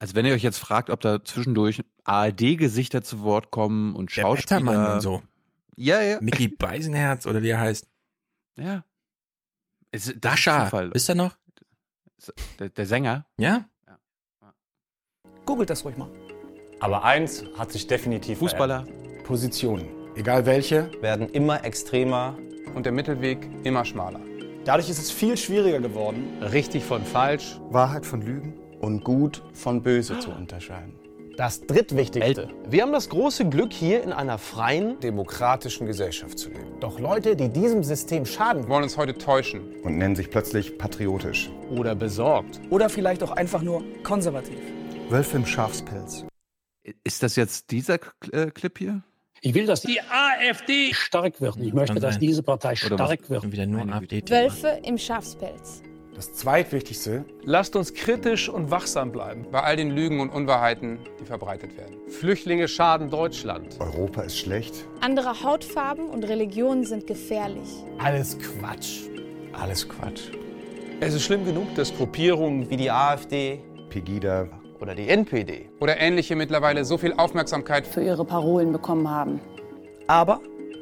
[0.00, 4.60] Also wenn ihr euch jetzt fragt, ob da zwischendurch ARD-Gesichter zu Wort kommen und Schauspieler.
[4.60, 5.22] Wettermann und so.
[5.78, 6.18] Ja, ja.
[6.20, 7.86] Mickey Beisenherz oder wie er heißt.
[8.56, 8.84] Ja.
[9.92, 11.36] Ist, das Dascha, ist ihr noch?
[12.58, 13.26] Der, der Sänger?
[13.38, 13.64] Ja?
[15.46, 16.10] Googelt das ruhig mal.
[16.80, 18.84] Aber eins hat sich definitiv Fußballer.
[18.84, 19.24] verändert.
[19.24, 22.36] Positionen, egal welche, werden immer extremer.
[22.74, 24.20] und der Mittelweg immer schmaler.
[24.64, 28.52] Dadurch ist es viel schwieriger geworden, Richtig von falsch Wahrheit von Lügen?
[28.80, 30.94] und gut von böse zu unterscheiden.
[31.38, 32.48] Das drittwichtigste.
[32.68, 36.80] Wir haben das große Glück, hier in einer freien, Demokratischen Gesellschaft zu leben.
[36.80, 39.76] Doch Leute, die diesem System schaden wollen uns heute täuschen.
[39.82, 41.48] Und nennen sich plötzlich patriotisch.
[41.70, 42.60] Oder besorgt.
[42.70, 44.58] oder vielleicht auch einfach nur konservativ.
[45.10, 46.24] Wölfe im Schafspelz.
[47.04, 48.00] Ist das jetzt dieser
[48.32, 49.02] äh, Clip hier?
[49.40, 51.56] Ich will, dass die AfD stark wird.
[51.58, 53.42] Ich möchte, dass diese Partei stark wird.
[53.42, 54.24] Schon wieder nur AfD.
[54.28, 55.82] Wölfe im Schafspelz.
[56.18, 59.46] Das zweitwichtigste, lasst uns kritisch und wachsam bleiben.
[59.52, 61.94] Bei all den Lügen und Unwahrheiten, die verbreitet werden.
[62.08, 63.76] Flüchtlinge schaden Deutschland.
[63.78, 64.84] Europa ist schlecht.
[65.00, 67.68] Andere Hautfarben und Religionen sind gefährlich.
[67.98, 69.02] Alles Quatsch.
[69.52, 70.32] Alles Quatsch.
[70.98, 74.48] Es ist schlimm genug, dass Gruppierungen Wie die AfD Pegida,
[74.80, 75.70] oder die NPD.
[75.78, 79.38] Oder ähnliche mittlerweile so viel Aufmerksamkeit für ihre Parolen bekommen haben.
[80.08, 80.40] Aber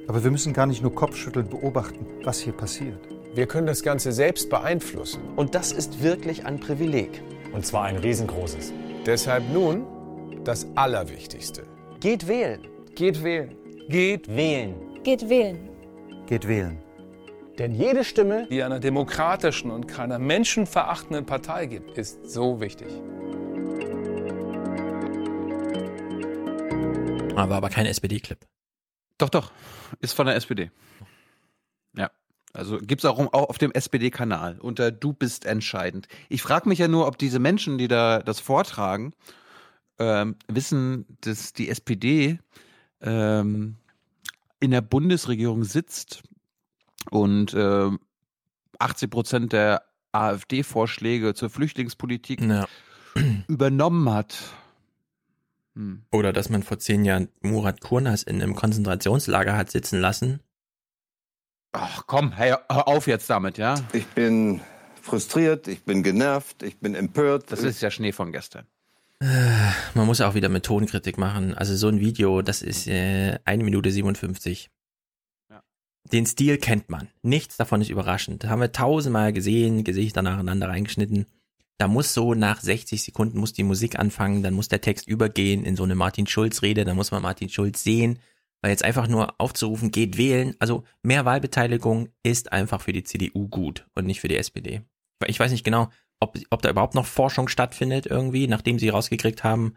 [0.08, 3.15] Aber wir müssen gar nicht nur Kopfschütteln beobachten, was hier passiert.
[3.36, 5.20] Wir können das Ganze selbst beeinflussen.
[5.36, 7.20] Und das ist wirklich ein Privileg.
[7.52, 8.72] Und zwar ein riesengroßes.
[9.04, 9.84] Deshalb nun
[10.44, 11.64] das Allerwichtigste.
[12.00, 12.66] Geht wählen.
[12.94, 13.54] Geht wählen.
[13.90, 14.74] geht, Wählen.
[15.04, 15.68] Geht wählen.
[16.24, 16.78] Geht wählen.
[17.58, 22.88] denn jede Stimme, die einer demokratischen und keiner menschenverachtenden Partei gibt, Ist so wichtig.
[27.36, 28.38] Ah, War aber kein SPD-Clip.
[29.18, 29.52] Doch, doch.
[30.00, 30.70] Ist von der SPD.
[32.56, 36.08] Also gibt's auch, auch auf dem SPD-Kanal unter Du bist entscheidend.
[36.28, 39.12] Ich frage mich ja nur, ob diese Menschen, die da das vortragen,
[39.98, 42.38] ähm, wissen, dass die SPD
[43.00, 43.76] ähm,
[44.60, 46.22] in der Bundesregierung sitzt
[47.10, 48.00] und ähm,
[48.78, 52.66] 80 Prozent der AfD-Vorschläge zur Flüchtlingspolitik Ja.
[53.48, 54.38] übernommen hat.
[55.74, 56.04] Hm.
[56.10, 60.40] Oder dass man vor zehn Jahren Murat Kurnas in einem Konzentrationslager hat sitzen lassen.
[61.78, 63.74] Ach komm, hey, hör auf jetzt damit, ja?
[63.92, 64.62] Ich bin
[65.02, 67.52] frustriert, ich bin genervt, ich bin empört.
[67.52, 68.66] Das ist ja Schnee von gestern.
[69.20, 71.54] Man muss auch wieder mit Tonkritik machen.
[71.54, 74.70] Also so ein Video, das ist äh, 1 Minute 57.
[75.50, 75.62] Ja.
[76.10, 77.08] Den Stil kennt man.
[77.20, 78.44] Nichts davon ist überraschend.
[78.44, 81.26] Da haben wir tausendmal gesehen, Gesichter nacheinander reingeschnitten.
[81.76, 85.62] Da muss so nach 60 Sekunden muss die Musik anfangen, dann muss der Text übergehen
[85.66, 88.18] in so eine Martin Schulz Rede, dann muss man Martin Schulz sehen,
[88.66, 90.56] weil jetzt einfach nur aufzurufen, geht wählen.
[90.58, 94.80] Also mehr Wahlbeteiligung ist einfach für die CDU gut und nicht für die SPD.
[95.28, 95.88] Ich weiß nicht genau,
[96.18, 99.74] ob, ob da überhaupt noch Forschung stattfindet irgendwie, nachdem sie rausgekriegt haben,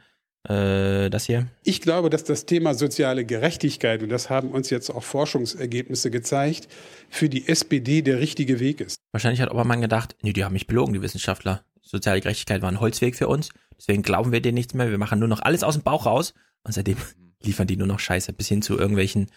[0.47, 1.45] äh, das hier.
[1.63, 6.67] Ich glaube, dass das Thema soziale Gerechtigkeit, und das haben uns jetzt auch Forschungsergebnisse gezeigt,
[7.11, 8.95] für die SPD der richtige Weg ist.
[9.11, 11.63] Wahrscheinlich hat Obermann gedacht, nee, die haben mich belogen, die Wissenschaftler.
[11.83, 15.19] Soziale Gerechtigkeit war ein Holzweg für uns, deswegen glauben wir denen nichts mehr, wir machen
[15.19, 16.97] nur noch alles aus dem Bauch raus und seitdem
[17.41, 19.31] liefern die nur noch Scheiße, bis hin zu irgendwelchen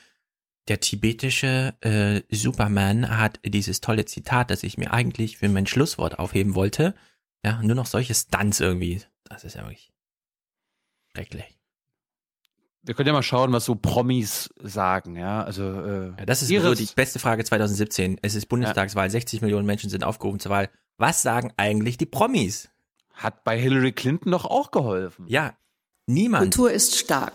[0.68, 6.20] der tibetische äh, Superman hat dieses tolle Zitat, das ich mir eigentlich für mein Schlusswort
[6.20, 6.94] aufheben wollte.
[7.44, 9.02] Ja, nur noch solche Stunts irgendwie.
[9.24, 9.92] Das ist ja wirklich
[11.12, 11.58] schrecklich.
[12.84, 15.42] Wir können ja mal schauen, was so Promis sagen, ja.
[15.44, 18.18] Also äh, Ja, das ist ihre- so die beste Frage 2017.
[18.22, 20.68] Es ist Bundestagswahl, 60 Millionen Menschen sind aufgerufen zur Wahl.
[20.96, 22.70] Was sagen eigentlich die Promis?
[23.14, 25.26] Hat bei Hillary Clinton doch auch geholfen.
[25.28, 25.56] Ja,
[26.06, 26.42] niemand.
[26.54, 27.34] Kultur ist stark.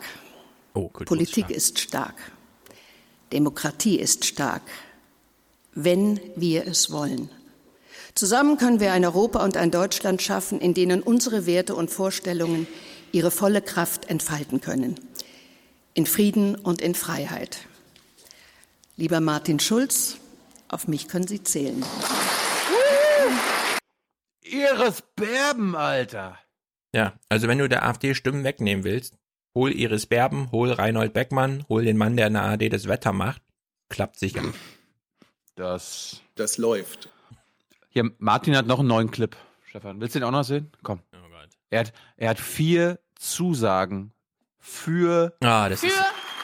[0.77, 2.13] Oh, Politik ist stark.
[3.33, 4.61] Demokratie ist stark.
[5.73, 7.31] Wenn wir es wollen.
[8.13, 12.67] Zusammen können wir ein Europa und ein Deutschland schaffen, in denen unsere Werte und Vorstellungen
[13.11, 14.99] ihre volle Kraft entfalten können.
[15.95, 17.57] In Frieden und in Freiheit.
[18.97, 20.17] Lieber Martin Schulz,
[20.67, 21.83] auf mich können Sie zählen.
[24.43, 26.37] Ihres Berben, Alter.
[26.93, 29.15] Ja, also wenn du der AfD Stimmen wegnehmen willst,
[29.57, 33.11] hol Iris Berben, hol Reinhold Beckmann, hol den Mann, der in der ARD das Wetter
[33.11, 33.41] macht.
[33.89, 34.43] Klappt sicher.
[35.55, 36.21] Das.
[36.35, 37.09] Das läuft.
[37.89, 39.35] Hier, Martin hat noch einen neuen Clip.
[39.67, 40.71] Stefan, willst du den auch noch sehen?
[40.83, 40.99] Komm.
[41.13, 41.49] Oh Gott.
[41.71, 44.11] Er hat, er hat vier Zusagen
[44.59, 45.35] für.
[45.41, 45.97] Ah, das ist.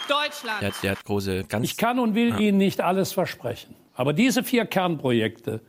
[0.09, 0.61] Deutschland.
[0.61, 1.65] Der, der hat große, ganz.
[1.65, 2.37] Ich kann und will Ja.
[2.39, 3.75] Ihnen nicht alles versprechen.
[3.93, 5.61] Aber diese vier Kernprojekte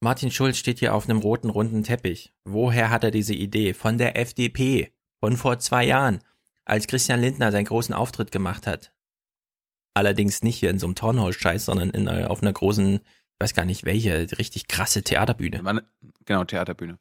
[0.00, 2.32] Martin Schulz steht hier auf einem roten runden Teppich.
[2.44, 3.74] Woher hat er diese Idee?
[3.74, 4.92] Von der FDP.
[5.20, 6.20] Von vor zwei Jahren,
[6.66, 8.92] als Christian Lindner seinen großen Auftritt gemacht hat.
[9.94, 13.00] Allerdings nicht hier in so einem Townhouse-Scheiß, sondern in, einer- auf einer großen, ich
[13.40, 15.62] weiß gar nicht welche, richtig krasse Theaterbühne.
[16.26, 16.98] Genau, Theaterbühne.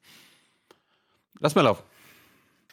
[1.39, 1.83] Lass mal laufen.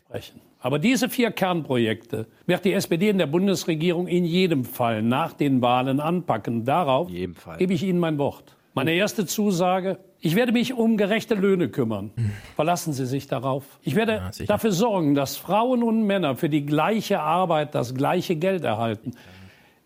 [0.06, 0.40] sprechen.
[0.60, 5.60] Aber diese vier Kernprojekte wird die SPD in der Bundesregierung in jedem Fall nach den
[5.60, 6.64] Wahlen anpacken.
[6.64, 8.54] Darauf gebe ich Ihnen mein Wort.
[8.74, 12.12] Meine erste Zusage, ich werde mich um gerechte Löhne kümmern.
[12.54, 13.64] Verlassen Sie sich darauf.
[13.82, 18.62] Ich werde dafür sorgen, dass Frauen und Männer für die gleiche Arbeit das gleiche Geld
[18.62, 19.16] erhalten.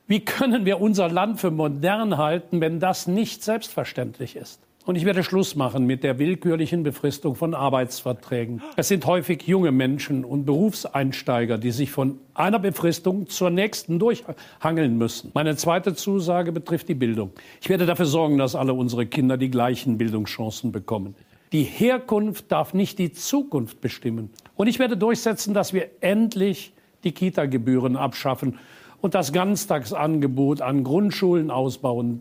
[0.06, 4.60] Wie können wir unser Land für modern halten, wenn das nicht selbstverständlich ist?
[4.86, 8.62] Und ich werde Schluss machen mit der willkürlichen Befristung von Arbeitsverträgen.
[8.76, 14.96] Es sind häufig junge Menschen und Berufseinsteiger, die sich von einer Befristung zur nächsten durchhangeln
[14.96, 15.32] müssen.
[15.34, 17.32] Meine zweite Zusage betrifft die Bildung.
[17.60, 21.16] Ich werde dafür sorgen, dass alle unsere Kinder die gleichen Bildungschancen bekommen.
[21.50, 24.30] Die Herkunft darf nicht die Zukunft bestimmen.
[24.54, 28.60] Und ich werde durchsetzen, dass wir endlich die Kita-Gebühren abschaffen
[29.00, 32.20] und das Ganztagsangebot an Grundschulen ausbauen.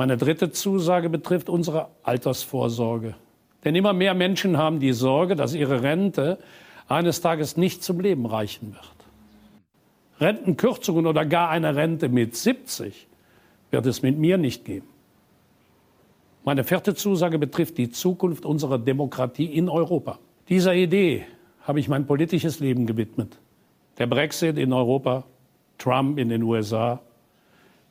[0.00, 3.16] Meine dritte Zusage betrifft unsere Altersvorsorge.
[3.66, 6.38] Denn immer mehr Menschen haben die Sorge, dass ihre Rente
[6.88, 8.94] eines Tages nicht zum Leben reichen wird.
[10.18, 13.08] Rentenkürzungen oder gar eine Rente mit 70
[13.70, 14.88] wird es mit mir nicht geben.
[16.46, 20.18] Meine vierte Zusage betrifft die Zukunft unserer Demokratie in Europa.
[20.48, 21.26] Dieser Idee
[21.60, 23.38] habe ich mein politisches Leben gewidmet.
[23.98, 25.24] Der Brexit in Europa,
[25.76, 27.02] Trump in den USA,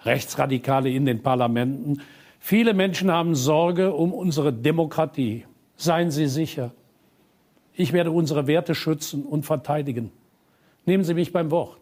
[0.03, 2.01] Rechtsradikale in den Parlamenten.
[2.39, 5.45] Viele Menschen haben Sorge um unsere Demokratie.
[5.75, 6.71] Seien Sie sicher,
[7.73, 10.11] ich werde unsere Werte schützen und verteidigen.
[10.85, 11.79] Nehmen Sie mich beim Wort.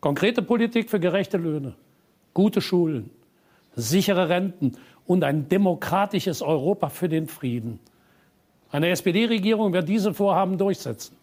[0.00, 1.74] Konkrete Politik für gerechte Löhne,
[2.34, 3.10] gute Schulen,
[3.74, 4.76] sichere Renten
[5.06, 7.80] und ein demokratisches Europa für den Frieden.
[8.70, 11.16] Eine SPD-Regierung wird diese Vorhaben durchsetzen.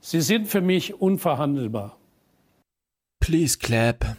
[0.00, 1.96] Sie sind für mich unverhandelbar.
[3.20, 4.16] Please clap.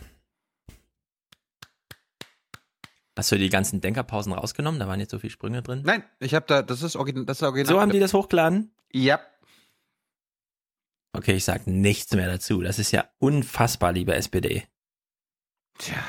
[3.15, 4.79] Hast du die ganzen Denkerpausen rausgenommen?
[4.79, 5.83] Da waren jetzt so viele Sprünge drin.
[5.85, 7.25] Nein, ich habe da, das ist original.
[7.25, 7.73] Das ist original.
[7.75, 8.73] So haben die das hochgeladen?
[8.91, 9.19] Ja.
[11.15, 12.61] Okay, ich sag nichts mehr dazu.
[12.61, 14.63] Das ist ja unfassbar, liebe SPD.
[15.77, 16.03] Tja.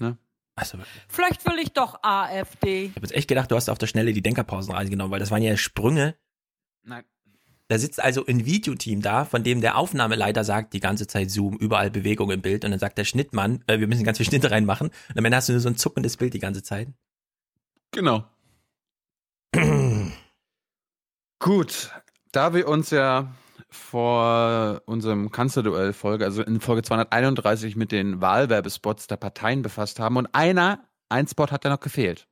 [0.00, 0.16] Ne?
[0.54, 2.84] Also, Vielleicht will ich doch AfD.
[2.84, 5.32] ich habe jetzt echt gedacht, du hast auf der Schnelle die Denkerpausen reingenommen, weil das
[5.32, 6.16] waren ja Sprünge.
[6.82, 7.04] Nein.
[7.70, 11.56] Da sitzt also ein Videoteam da, von dem der Aufnahmeleiter sagt, die ganze Zeit Zoom,
[11.56, 12.64] überall Bewegung im Bild.
[12.64, 14.88] Und dann sagt der Schnittmann, äh, wir müssen ganz viele Schnitte reinmachen.
[14.88, 16.88] Und am Ende hast du nur so ein zuckendes Bild die ganze Zeit.
[17.92, 18.24] Genau.
[21.38, 21.92] Gut,
[22.32, 23.32] da wir uns ja
[23.68, 30.34] vor unserem Kanzlerduell-Folge, also in Folge 231 mit den Wahlwerbespots der Parteien befasst haben und
[30.34, 32.26] einer, ein Spot hat ja noch gefehlt.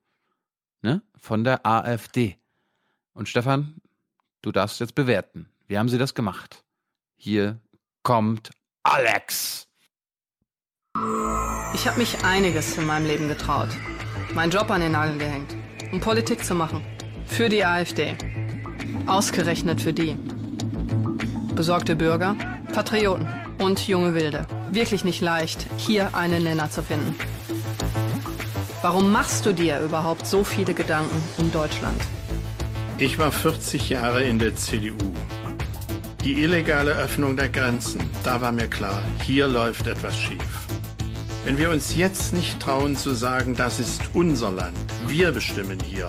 [0.83, 1.01] Ne?
[1.17, 2.39] Von der AfD.
[3.13, 3.81] Und Stefan,
[4.43, 5.49] du darfst jetzt bewerten.
[5.67, 6.65] Wie haben sie das gemacht?
[7.17, 7.61] Hier
[8.03, 8.51] kommt
[8.83, 9.67] Alex.
[11.75, 13.69] Ich habe mich einiges in meinem Leben getraut.
[14.35, 15.55] Meinen Job an den Nagel gehängt,
[15.93, 16.85] um Politik zu machen.
[17.27, 18.17] Für die AfD.
[19.07, 20.17] Ausgerechnet für die.
[21.55, 22.37] Besorgte Bürger,
[22.73, 24.47] Patrioten und junge Wilde.
[24.71, 27.15] Wirklich nicht leicht, hier einen Nenner zu finden.
[28.81, 32.01] Warum machst du dir überhaupt so viele Gedanken um Deutschland?
[33.01, 34.97] Ich war 40 Jahre in der CDU.
[36.25, 40.67] Die illegale Öffnung der Grenzen, da war mir klar, hier läuft etwas schief.
[41.45, 46.09] Wenn wir uns jetzt nicht trauen zu sagen, das ist unser Land, wir bestimmen hier,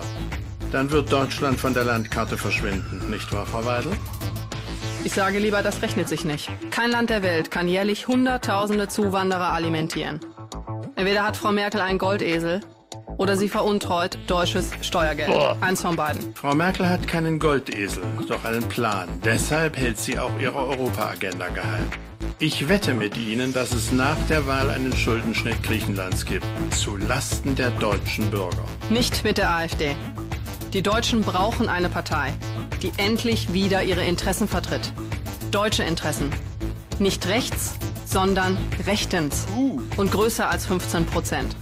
[0.72, 3.92] dann wird Deutschland von der Landkarte verschwinden, nicht wahr, Frau Weidel?
[5.04, 6.50] Ich sage lieber, das rechnet sich nicht.
[6.72, 10.18] Kein Land der Welt kann jährlich Hunderttausende Zuwanderer alimentieren.
[10.96, 12.60] Entweder hat Frau Merkel einen Goldesel
[13.20, 15.28] oder sie veruntreut deutsches Steuergeld.
[15.28, 15.54] Boah.
[15.60, 16.34] Eins von beiden.
[16.34, 19.08] Frau Merkel hat keinen Goldesel, doch einen Plan.
[19.22, 21.86] Deshalb hält sie auch ihre Europa-Agenda geheim.
[22.38, 27.54] Ich wette mit Ihnen, dass es nach der Wahl einen Schuldenschnitt Griechenlands gibt, zu Lasten
[27.54, 28.64] der deutschen Bürger.
[28.88, 29.94] Nicht mit der AfD.
[30.72, 32.32] Die Deutschen brauchen eine Partei,
[32.80, 34.94] die endlich wieder ihre Interessen vertritt.
[35.50, 36.30] Deutsche Interessen.
[36.98, 37.74] Nicht rechts,
[38.06, 39.46] sondern rechtens.
[39.98, 41.54] Und größer als 15 Prozent.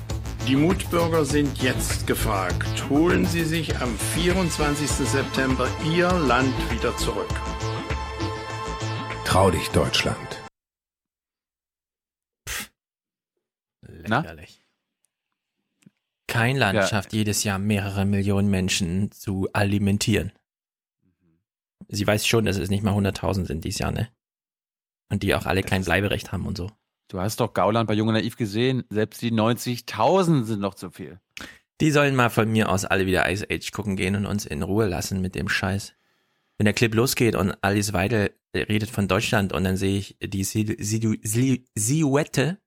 [0.49, 2.89] Die Mutbürger sind jetzt gefragt.
[2.89, 4.89] Holen Sie sich am 24.
[4.89, 7.29] September Ihr Land wieder zurück.
[9.27, 10.43] Trau dich, Deutschland.
[13.83, 14.63] Lächerlich.
[16.27, 16.87] Kein Land Ja.
[16.87, 20.33] schafft jedes Jahr mehrere Millionen Menschen zu alimentieren.
[21.89, 24.09] Sie weiß schon, dass es nicht mal 100.000 sind dieses Jahr, ne?
[25.11, 26.71] Und die auch alle kein Bleiberecht haben und so.
[27.09, 28.85] Du hast doch Gauland bei Junge Naiv gesehen.
[28.91, 31.21] Selbst die 90.000 sind noch zu viel.
[31.81, 34.63] Die sollen mal von mir aus alle wieder Ice Age gucken gehen und uns in
[34.63, 35.95] Ruhe lassen mit dem Scheiß.
[36.59, 40.45] Wenn der Clip losgeht und Alice Weidel redet von Deutschland und dann sehe ich die
[40.45, 42.59] Sil- Sil- Sil- Silhouette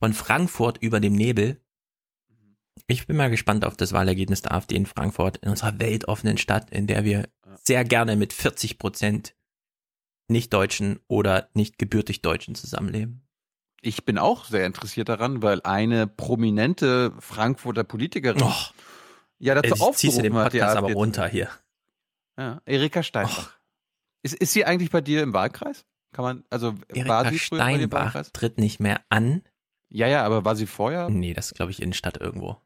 [0.00, 1.60] von Frankfurt über dem Nebel.
[2.86, 6.70] Ich bin mal gespannt auf das Wahlergebnis der AfD in Frankfurt, in unserer weltoffenen Stadt,
[6.70, 7.28] in der wir
[7.64, 9.34] sehr gerne mit 40 Prozent
[10.28, 13.23] Nicht-Deutschen oder nicht gebürtig Deutschen zusammenleben.
[13.84, 18.52] Ich bin auch sehr interessiert daran, weil eine prominente Frankfurter Politikerin Oh,
[19.38, 21.48] ja dazu Jetzt ziehst du den aufgerufen hat, die Podcast aber runter hier.
[22.38, 23.50] Ja, Erika Steinbach.
[24.22, 25.84] Ist, ist sie eigentlich bei dir im Wahlkreis?
[26.12, 29.42] Kann man, also war Erika sie dir im Steinbach tritt nicht mehr an.
[29.90, 31.10] Ja, ja, aber war sie vorher?
[31.10, 32.56] Nee, das ist, glaube ich, Innenstadt irgendwo.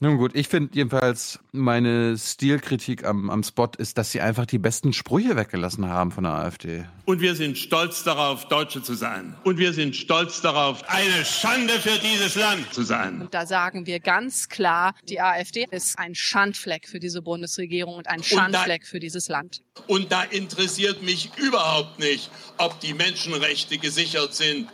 [0.00, 4.58] Nun gut, ich finde jedenfalls, meine Stilkritik am, am Spot ist, dass sie einfach die
[4.58, 6.84] besten Sprüche weggelassen haben von der AfD.
[7.04, 9.34] Und wir sind stolz darauf, Deutsche zu sein.
[9.42, 13.22] Und wir sind stolz darauf, eine Schande für dieses Land zu sein.
[13.22, 18.06] Und da sagen wir ganz klar, die AfD ist ein Schandfleck für diese Bundesregierung und
[18.06, 19.64] ein Schandfleck für dieses Land.
[19.88, 24.68] Und da interessiert mich überhaupt nicht, ob die Menschenrechte gesichert sind.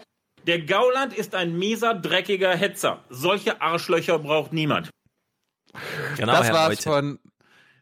[0.46, 3.02] Der Gauland ist ein mieser, dreckiger Hetzer.
[3.08, 4.90] Solche Arschlöcher braucht niemand.
[6.16, 6.82] Genau, das Herr war's Reute.
[6.82, 7.18] von,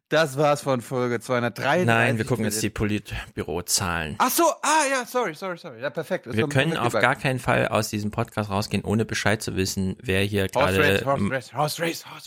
[0.09, 1.87] das war's von Folge 233.
[1.87, 4.17] Nein, wir gucken jetzt die Politbürozahlen.
[4.19, 5.81] Ach so, ah ja, sorry, sorry, sorry.
[5.81, 6.27] Ja, perfekt.
[6.27, 9.97] Ist Wir können auf gar keinen Fall aus diesem Podcast rausgehen, ohne Bescheid zu wissen,
[10.03, 11.03] wer hier gerade.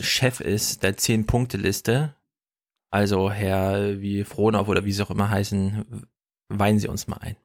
[0.00, 2.14] Chef ist der Zehn-Punkte-Liste.
[2.90, 6.06] Also Herr wie Frohnhoff oder wie sie auch immer heißen,
[6.48, 7.36] weinen Sie uns mal ein.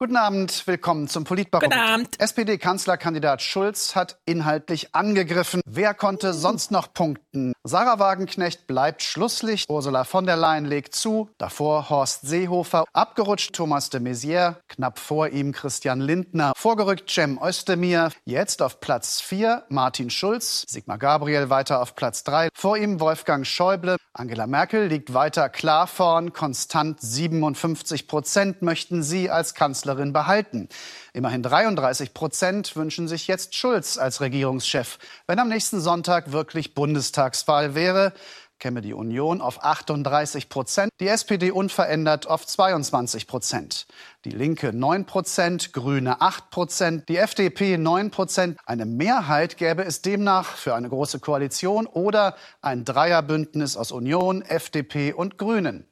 [0.00, 1.74] Guten Abend, willkommen zum Politbarometer.
[1.76, 2.20] Guten Abend.
[2.20, 5.60] SPD-Kanzlerkandidat Schulz hat inhaltlich angegriffen.
[5.66, 7.52] Wer konnte sonst noch punkten?
[7.64, 9.68] Sarah Wagenknecht bleibt Schlusslicht.
[9.68, 11.30] Ursula von der Leyen legt zu.
[11.36, 12.84] Davor Horst Seehofer.
[12.92, 14.58] Abgerutscht Thomas de Maizière.
[14.68, 16.52] Knapp vor ihm Christian Lindner.
[16.56, 18.10] Vorgerückt Cem Özdemir.
[18.24, 20.62] Jetzt auf Platz 4 Martin Schulz.
[20.68, 22.50] Sigmar Gabriel weiter auf Platz 3.
[22.54, 23.96] Vor ihm Wolfgang Schäuble.
[24.12, 26.32] Angela Merkel liegt weiter klar vorn.
[26.32, 30.68] Konstant 57 Prozent möchten sie als Kanzlerin behalten.
[31.12, 34.98] Immerhin 33 Prozent wünschen sich jetzt Schulz als Regierungschef.
[35.26, 38.12] Wenn am nächsten Sonntag wirklich Bundestagswahl wäre,
[38.58, 43.86] käme die Union auf 38 Prozent, die SPD unverändert auf 22 Prozent.
[44.24, 48.58] Die Linke 9 Prozent, Grüne 8 Prozent, die FDP 9 Prozent.
[48.66, 55.12] Eine Mehrheit gäbe es demnach für eine große Koalition oder ein Dreierbündnis aus Union, FDP
[55.12, 55.86] und Grünen.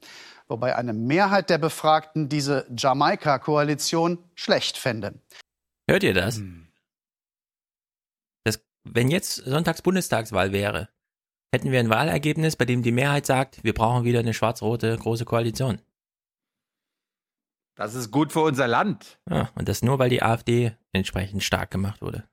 [0.47, 5.19] Wobei eine Mehrheit der Befragten diese Jamaika-Koalition schlecht fände.
[5.89, 6.41] Hört ihr das?
[8.45, 8.59] das?
[8.83, 10.89] Wenn jetzt Sonntags Bundestagswahl wäre,
[11.53, 15.25] hätten wir ein Wahlergebnis, bei dem die Mehrheit sagt, wir brauchen wieder eine schwarz-rote große
[15.25, 15.81] Koalition.
[17.75, 19.19] Das ist gut für unser Land.
[19.29, 22.23] Ja, und das nur, weil die AfD entsprechend stark gemacht wurde.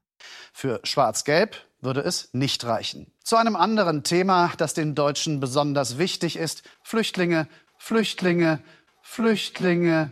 [0.53, 3.13] Für Schwarz-Gelb würde es nicht reichen.
[3.23, 6.63] Zu einem anderen Thema, das den Deutschen besonders wichtig ist.
[6.83, 7.47] Flüchtlinge,
[7.85, 8.61] Flüchtlinge,
[9.03, 10.11] Flüchtlinge,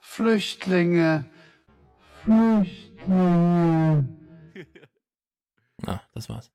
[0.00, 1.26] Flüchtlinge,
[2.24, 4.08] Flüchtlinge.
[5.86, 6.50] Ah, das war's.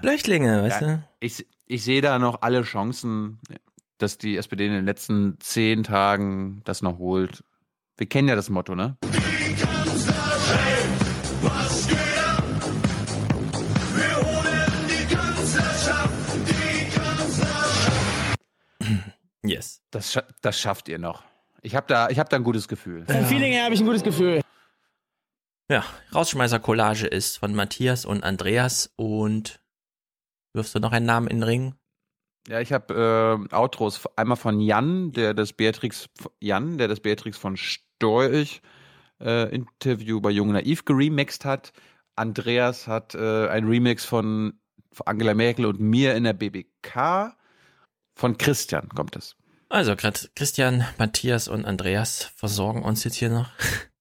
[0.00, 1.08] Flüchtlinge, weißt Ja, du?
[1.20, 3.38] ich, ich sehe da noch alle Chancen,
[3.98, 7.44] dass die SPD in den letzten zehn Tagen das noch holt.
[7.96, 8.96] Wir kennen ja das Motto, ne?
[19.42, 19.82] Yes.
[19.90, 21.22] Das, scha das schafft ihr noch.
[21.62, 23.04] Ich habe da, ich hab da ein gutes Gefühl.
[23.06, 24.42] Vom Feeling her habe ich ein gutes Gefühl.
[25.70, 29.60] Ja, Rausschmeißer-Collage ist von Matthias und Andreas und
[30.52, 31.74] wirfst du noch einen Namen in den Ring?
[32.48, 36.08] Ja, ich habe äh, Outros einmal von Jan, der das Beatrix
[36.40, 38.62] Jan, der das Beatrix von Storch
[39.20, 41.72] äh, Interview bei Jung Naiv geremixed hat.
[42.16, 44.58] Andreas hat äh, ein Remix von
[45.04, 47.36] Angela Merkel und mir in der BBK.
[48.20, 49.34] Von Christian kommt es.
[49.70, 53.48] Also, Christian, Matthias und Andreas versorgen uns jetzt hier noch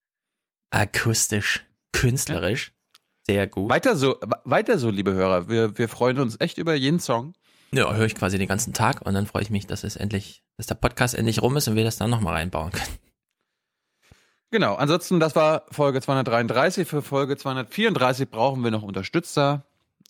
[0.72, 2.74] akustisch, künstlerisch.
[3.26, 3.70] Sehr gut.
[3.70, 5.48] Weiter so, weiter so, liebe Hörer.
[5.48, 7.34] Wir, wir freuen uns echt über jeden Song.
[7.72, 10.44] Ja, höre ich quasi den ganzen Tag und dann freue ich mich, dass es endlich,
[10.58, 12.98] dass der Podcast endlich rum ist und wir das dann nochmal reinbauen können.
[14.52, 16.86] Genau, ansonsten, das war Folge 233.
[16.86, 19.64] Für Folge 234 brauchen wir noch Unterstützer,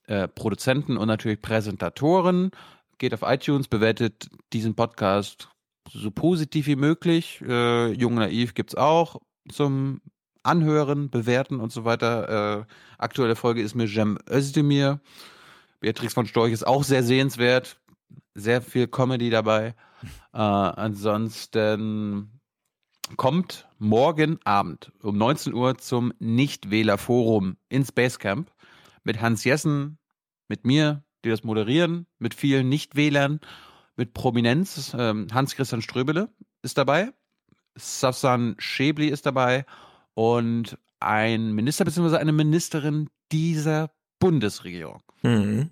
[0.07, 2.49] äh, Produzenten und natürlich Präsentatoren.
[2.99, 5.49] Geht auf iTunes, bewertet diesen Podcast
[5.91, 7.41] so positiv wie möglich.
[7.41, 10.01] Äh, Jung Naiv gibt's auch zum
[10.43, 12.59] Anhören, Bewerten und so weiter.
[12.59, 12.65] Äh,
[12.97, 14.99] aktuelle Folge ist mit Jem Özdemir.
[15.79, 17.79] Beatrix von Storch ist auch sehr sehenswert.
[18.35, 19.75] Sehr viel Comedy dabei.
[20.33, 22.41] Äh, ansonsten
[23.15, 28.51] kommt morgen Abend um 19 Uhr zum Nichtwählerforum in Spacecamp
[29.05, 29.99] mit Hans Jessen,
[30.49, 33.39] mit mir, die das moderieren, mit vielen Nichtwählern,
[33.95, 34.95] mit Prominenz.
[34.97, 36.29] Ähm, Hans-Christian Ströbele
[36.61, 37.11] ist dabei,
[37.75, 39.65] Safsan Schäbli ist dabei
[40.13, 42.17] und ein Minister bzw.
[42.17, 45.01] eine Ministerin dieser Bundesregierung.
[45.21, 45.71] Mhm.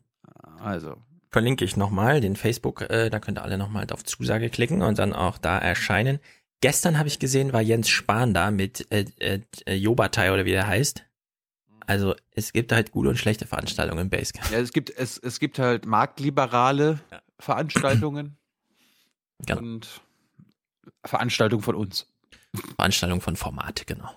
[0.59, 0.97] Also.
[1.29, 4.97] Verlinke ich nochmal den Facebook, äh, da könnt ihr alle nochmal auf Zusage klicken und
[4.97, 6.19] dann auch da erscheinen.
[6.61, 10.67] Gestern habe ich gesehen, war Jens Spahn da mit äh, äh, Jobatei oder wie der
[10.67, 11.03] heißt.
[11.87, 14.51] Also es gibt halt gute und schlechte Veranstaltungen im Basecamp.
[14.51, 17.21] Ja, es gibt, es, es gibt halt marktliberale ja.
[17.39, 18.37] Veranstaltungen
[19.45, 19.61] genau.
[19.61, 20.01] und
[21.05, 22.07] Veranstaltungen von uns.
[22.75, 24.11] Veranstaltungen von Formate, genau.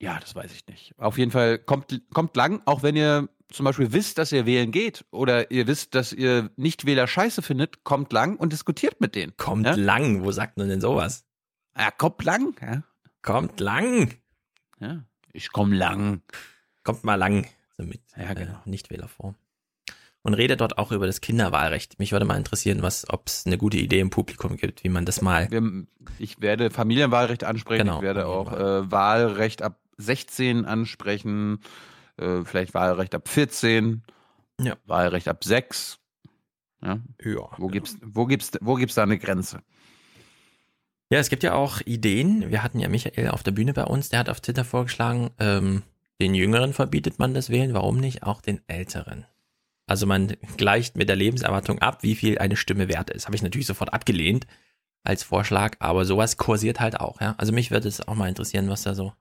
[0.00, 0.98] Ja, das weiß ich nicht.
[0.98, 4.70] Auf jeden Fall kommt, kommt lang, auch wenn ihr zum Beispiel wisst, dass ihr wählen
[4.70, 9.36] geht oder ihr wisst, dass ihr Nichtwähler scheiße findet, kommt lang und diskutiert mit denen.
[9.36, 9.74] Kommt ja?
[9.74, 11.24] lang, wo sagt man denn sowas?
[11.78, 12.54] Ja, kommt lang.
[12.60, 12.82] Ja.
[13.22, 14.14] Kommt lang.
[14.80, 16.22] Ja, ich komm lang.
[16.84, 17.46] Kommt mal lang.
[17.76, 18.52] So mit ja, genau.
[18.52, 19.34] äh, Nichtwählerform.
[20.24, 21.98] Und redet dort auch über das Kinderwahlrecht.
[21.98, 25.04] Mich würde mal interessieren, was, ob es eine gute Idee im Publikum gibt, wie man
[25.04, 25.50] das mal.
[25.50, 25.84] Wir,
[26.18, 27.86] ich werde Familienwahlrecht ansprechen.
[27.86, 31.60] Genau, ich werde auch äh, Wahlrecht ab 16 ansprechen.
[32.18, 34.02] Äh, vielleicht Wahlrecht ab 14.
[34.60, 34.76] Ja.
[34.86, 35.98] Wahlrecht ab 6.
[36.82, 37.00] Ja.
[37.24, 39.62] ja wo gibt's, wo gibt's, wo gibt's da eine Grenze?
[41.10, 42.50] Ja, es gibt ja auch Ideen.
[42.50, 45.82] Wir hatten ja Michael auf der Bühne bei uns, der hat auf Twitter vorgeschlagen, ähm,
[46.22, 49.26] den Jüngeren verbietet man das Wählen, warum nicht auch den Älteren?
[49.86, 53.26] Also man gleicht mit der Lebenserwartung ab, wie viel eine Stimme wert ist.
[53.26, 54.46] Habe ich natürlich sofort abgelehnt
[55.02, 57.34] als Vorschlag, aber sowas kursiert halt auch, ja.
[57.38, 59.12] Also mich würde es auch mal interessieren, was da so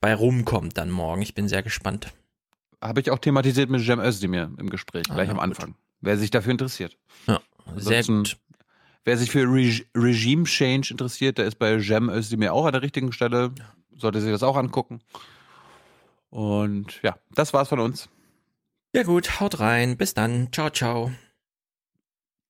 [0.00, 1.22] bei rumkommt dann morgen.
[1.22, 2.08] Ich bin sehr gespannt.
[2.80, 5.68] Habe ich auch thematisiert mit Jem Özdemir im Gespräch, gleich ah, am Anfang.
[5.68, 5.76] Gut.
[6.00, 6.98] Wer sich dafür interessiert.
[7.28, 7.40] Ja,
[7.76, 8.36] sehr gut.
[9.04, 12.82] Wer sich für Re Regime Change interessiert, der ist bei Jem Özdemir auch an der
[12.82, 13.52] richtigen Stelle.
[13.96, 15.00] Sollte sich das auch angucken.
[16.34, 18.08] Und ja, das war's von uns.
[18.92, 19.96] Ja gut, haut rein.
[19.96, 20.48] Bis dann.
[20.52, 21.12] Ciao, ciao.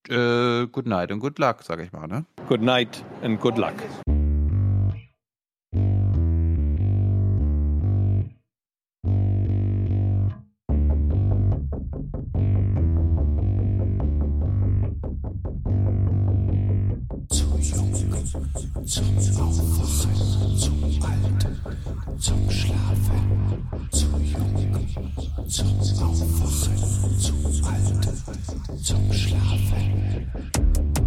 [0.09, 2.25] Äh, good night and good luck, sag ich mal, ne?
[2.49, 3.75] Good night and good luck.
[18.87, 19.05] Zum
[19.41, 21.61] Aufwachen, zum Alten,
[22.19, 24.89] zum Schlafen, zu jung,
[25.49, 25.69] zum
[26.03, 31.04] Aufwachen, zum Alten, zum Schlafen.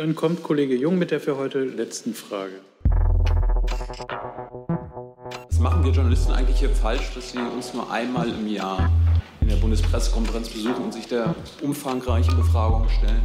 [0.00, 2.60] Dann kommt Kollege Jung mit der für heute letzten Frage.
[5.50, 8.90] Was machen wir Journalisten eigentlich hier falsch, dass sie uns nur einmal im Jahr
[9.42, 13.20] in der Bundespressekonferenz besuchen und sich der umfangreichen Befragung stellen?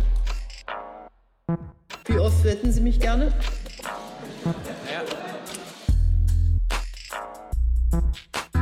[2.08, 3.32] Wie oft hätten Sie mich gerne?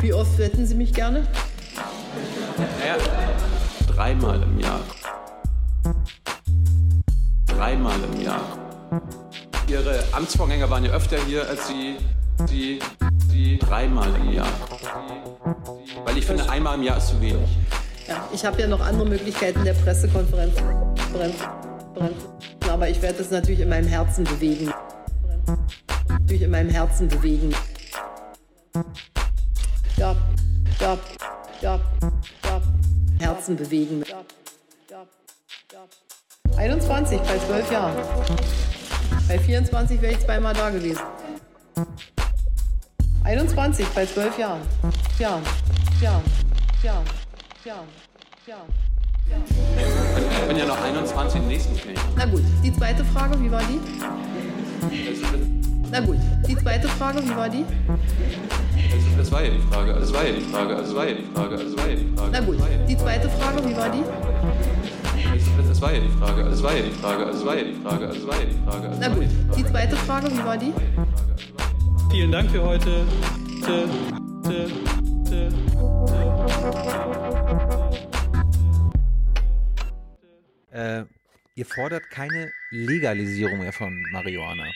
[0.01, 1.25] Wie oft hätten Sie mich gerne?
[11.13, 11.97] Öfter hier als Sie,
[12.47, 12.79] Sie,
[13.29, 14.47] Sie dreimal im Jahr.
[16.05, 17.49] Weil ich finde, einmal im Jahr ist zu wenig.
[18.07, 20.53] Ja, ich habe ja noch andere Möglichkeiten der Pressekonferenz.
[22.69, 24.73] Aber ich werde das natürlich in meinem Herzen bewegen.
[26.09, 27.53] Natürlich in meinem Herzen bewegen.
[29.97, 30.15] Ja,
[30.79, 30.97] ja,
[31.61, 31.79] ja,
[32.43, 32.61] ja.
[33.19, 34.03] Herzen bewegen.
[34.09, 34.21] Ja,
[34.89, 35.05] ja,
[35.71, 36.57] ja.
[36.57, 37.95] 21 bei 12 Jahren.
[39.27, 41.01] Bei 24 wäre ich zweimal da gewesen.
[43.23, 44.61] 21 bei 12 Jahren.
[45.17, 45.43] Jahren.
[46.01, 46.23] Jahren.
[46.83, 47.05] Jahren.
[47.65, 47.87] Jahren.
[48.45, 48.83] Jahren.
[50.41, 51.97] Ich bin ja noch 21 im nächsten Krieg.
[52.17, 53.79] Na gut, die zweite Frage, wie war die?
[55.89, 56.17] Na gut,
[56.47, 57.65] die zweite Frage, wie war die?
[59.17, 61.57] Das war ja die Frage, das war ja die Frage, das war ja die Frage,
[61.57, 62.31] das war ja die Frage.
[62.31, 64.03] Na gut, die zweite Frage, wie war die?
[65.83, 68.07] Das war ja die Frage, das war ja die Frage, das war ja die Frage,
[68.07, 68.97] das war ja die Frage.
[69.01, 69.25] Na gut,
[69.57, 70.73] die zweite Frage, wie war die?
[72.09, 73.03] Vielen Dank für heute.
[80.71, 81.03] Äh,
[81.55, 84.67] ihr fordert keine Legalisierung mehr von Marihuana,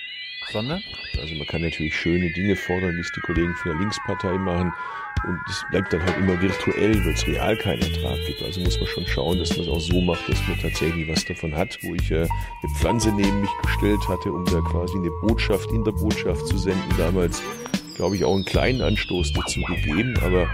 [0.52, 0.84] sondern?
[1.20, 4.74] Also man kann natürlich schöne Dinge fordern, wie es die Kollegen von der Linkspartei machen.
[5.26, 8.44] Und es bleibt dann halt immer virtuell, weil es real keinen Ertrag gibt.
[8.44, 11.26] Also muss man schon schauen, dass man es auch so macht, dass man tatsächlich was
[11.26, 15.10] davon hat, wo ich äh, eine Pflanze neben mich gestellt hatte, um da quasi eine
[15.22, 16.90] Botschaft in der Botschaft zu senden.
[16.98, 17.42] Damals,
[17.96, 20.14] glaube ich, auch einen kleinen Anstoß dazu gegeben.
[20.24, 20.48] Aber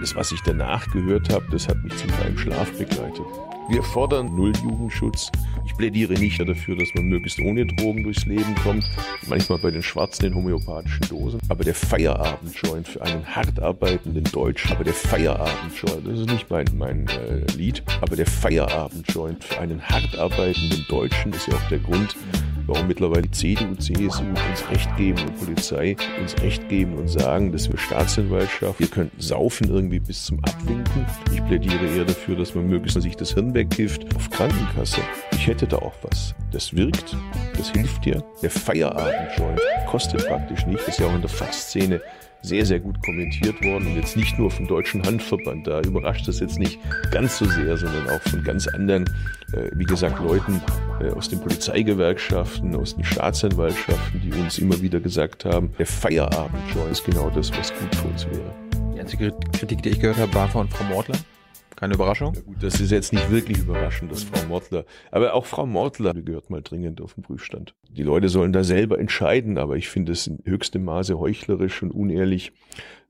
[0.00, 3.24] das, was ich danach gehört habe, das hat mich zum Teil im Schlaf begleitet.
[3.68, 5.32] Wir fordern Null Jugendschutz.
[5.64, 8.84] Ich plädiere nicht dafür, dass man möglichst ohne Drogen durchs Leben kommt.
[9.28, 11.40] Manchmal bei den Schwarzen in homöopathischen Dosen.
[11.48, 14.70] Aber der Feierabendjoint für einen hart arbeitenden Deutschen.
[14.70, 17.82] Aber der Feierabendjoint, das ist nicht mein, mein äh, Lied.
[18.00, 22.14] Aber der Feierabendjoint für einen hart arbeitenden Deutschen ist ja auch der Grund,
[22.66, 27.70] warum mittlerweile CDU, CSU uns Recht geben und Polizei uns Recht geben und sagen, dass
[27.70, 31.06] wir Staatsanwaltschaft, wir könnten saufen irgendwie bis zum Abwinken.
[31.32, 35.00] Ich plädiere eher dafür, dass man möglichst sich das Hirn wegkifft auf Krankenkasse.
[35.32, 36.34] Ich hätte da auch was.
[36.52, 37.16] Das wirkt,
[37.56, 38.24] das hilft dir.
[38.42, 40.80] Der Feierabendjoint kostet praktisch nicht.
[40.80, 42.00] Das ist ja auch in der Fachszene
[42.42, 46.40] sehr, sehr gut kommentiert worden und jetzt nicht nur vom Deutschen Handverband, da überrascht das
[46.40, 46.78] jetzt nicht
[47.10, 49.04] ganz so sehr, sondern auch von ganz anderen,
[49.52, 50.60] äh, wie gesagt, Leuten
[51.00, 56.92] äh, aus den Polizeigewerkschaften, aus den Staatsanwaltschaften, die uns immer wieder gesagt haben, der Feierabendjoint
[56.92, 58.54] ist genau das, was gut für uns wäre.
[58.94, 61.16] Die einzige Kritik, die ich gehört habe, war von Frau Mortler.
[61.76, 62.34] Keine Überraschung?
[62.34, 66.14] Ja gut, das ist jetzt nicht wirklich überraschend, dass Frau Mortler, aber auch Frau Mortler
[66.14, 67.74] gehört mal dringend auf den Prüfstand.
[67.90, 71.90] Die Leute sollen da selber entscheiden, aber ich finde es in höchstem Maße heuchlerisch und
[71.90, 72.52] unehrlich,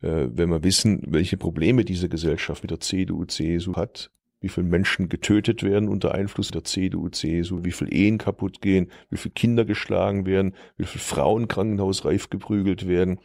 [0.02, 4.66] äh, wenn wir wissen, welche Probleme diese Gesellschaft mit der CDU, CSU hat, wie viele
[4.66, 9.32] Menschen getötet werden unter Einfluss der CDU, CSU, wie viele Ehen kaputt gehen, wie viele
[9.32, 13.18] Kinder geschlagen werden, wie viele Frauen krankenhausreif geprügelt werden.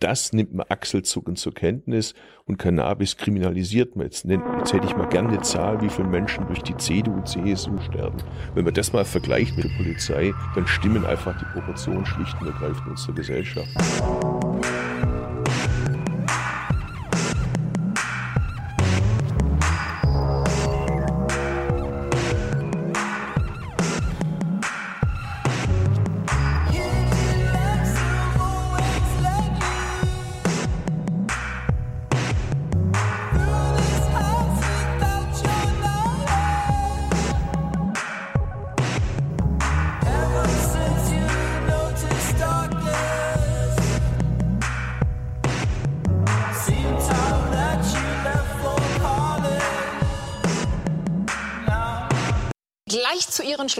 [0.00, 2.14] Das nimmt man achselzuckend zur Kenntnis
[2.46, 4.06] und Cannabis kriminalisiert man.
[4.06, 7.20] Jetzt, nennt, jetzt hätte ich mal gerne eine Zahl, wie viele Menschen durch die CDU,
[7.22, 8.16] CSU sterben.
[8.54, 12.46] Wenn man das mal vergleicht mit der Polizei, dann stimmen einfach die Proportionen schlicht und
[12.46, 13.68] ergreifend unserer Gesellschaft.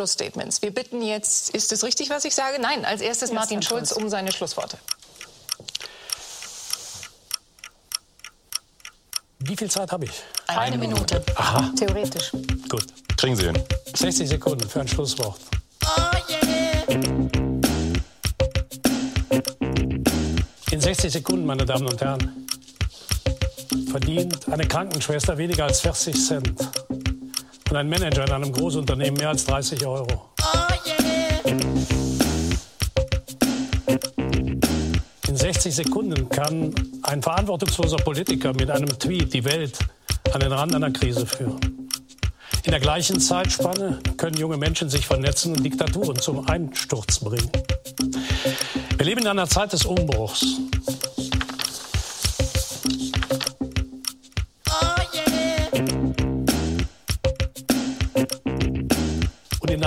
[0.00, 0.62] Schlussstatements.
[0.62, 2.58] Wir bitten jetzt, ist es richtig, was ich sage?
[2.58, 4.78] Nein, als erstes Martin Schulz um seine Schlussworte.
[9.40, 10.12] Wie viel Zeit habe ich?
[10.46, 11.22] Eine, Minute.
[11.34, 11.70] Aha.
[11.78, 12.32] Theoretisch.
[12.70, 12.86] Gut.
[13.18, 13.62] Kriegen Sie hin.
[13.94, 15.38] 60 Sekunden für ein Schlusswort.
[20.70, 22.46] In 60 Sekunden, meine Damen und Herren,
[23.90, 26.70] verdient eine Krankenschwester weniger als 40 Cent
[27.70, 30.30] und ein Manager in einem Großunternehmen mehr als 30 Euro.
[35.28, 39.78] In 60 Sekunden kann ein verantwortungsloser Politiker mit einem Tweet die Welt
[40.32, 41.60] an den Rand einer Krise führen.
[42.64, 47.50] In der gleichen Zeitspanne können junge Menschen sich vernetzen und Diktaturen zum Einsturz bringen.
[48.96, 50.44] Wir leben in einer Zeit des Umbruchs.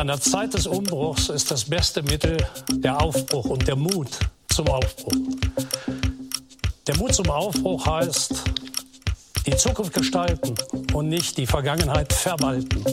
[0.04, 2.36] In einer Zeit des Umbruchs ist das beste Mittel
[2.70, 4.10] der Aufbruch und der Mut
[4.50, 5.14] zum Aufbruch.
[6.86, 8.34] Der Mut zum Aufbruch heißt,
[9.46, 10.56] die Zukunft gestalten
[10.92, 12.84] und nicht die Vergangenheit verwalten.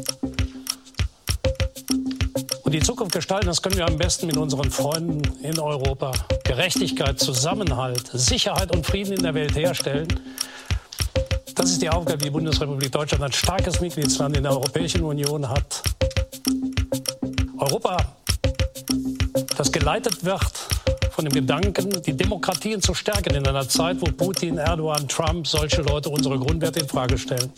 [2.62, 6.12] Und die Zukunft gestalten, das können wir am besten mit unseren Freunden in Europa.
[6.44, 10.06] Gerechtigkeit, Zusammenhalt, Sicherheit und Frieden in der Welt herstellen.
[11.56, 15.48] Das ist die Aufgabe, die die Bundesrepublik Deutschland als starkes Mitgliedsland in der Europäischen Union
[15.48, 15.82] hat.
[17.60, 17.98] Europa,
[19.56, 20.52] das geleitet wird
[21.10, 25.82] von dem Gedanken, die Demokratien zu stärken in einer Zeit, wo Putin, Erdogan, Trump, solche
[25.82, 27.52] Leute unsere Grundwerte in Frage stellen.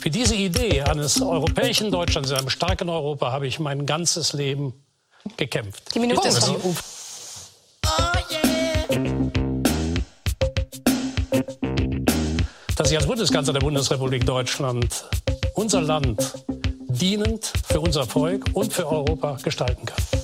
[0.00, 4.74] Für diese Idee eines europäischen Deutschlands, einem starken Europa, habe ich mein ganzes Leben
[5.36, 5.94] gekämpft.
[5.94, 6.50] Die Minute ist
[12.80, 15.04] dass ich als Bundeskanzler der Bundesrepublik Deutschland
[15.52, 16.32] unser Land
[16.88, 20.19] dienend für unser Volk und für Europa gestalten kann.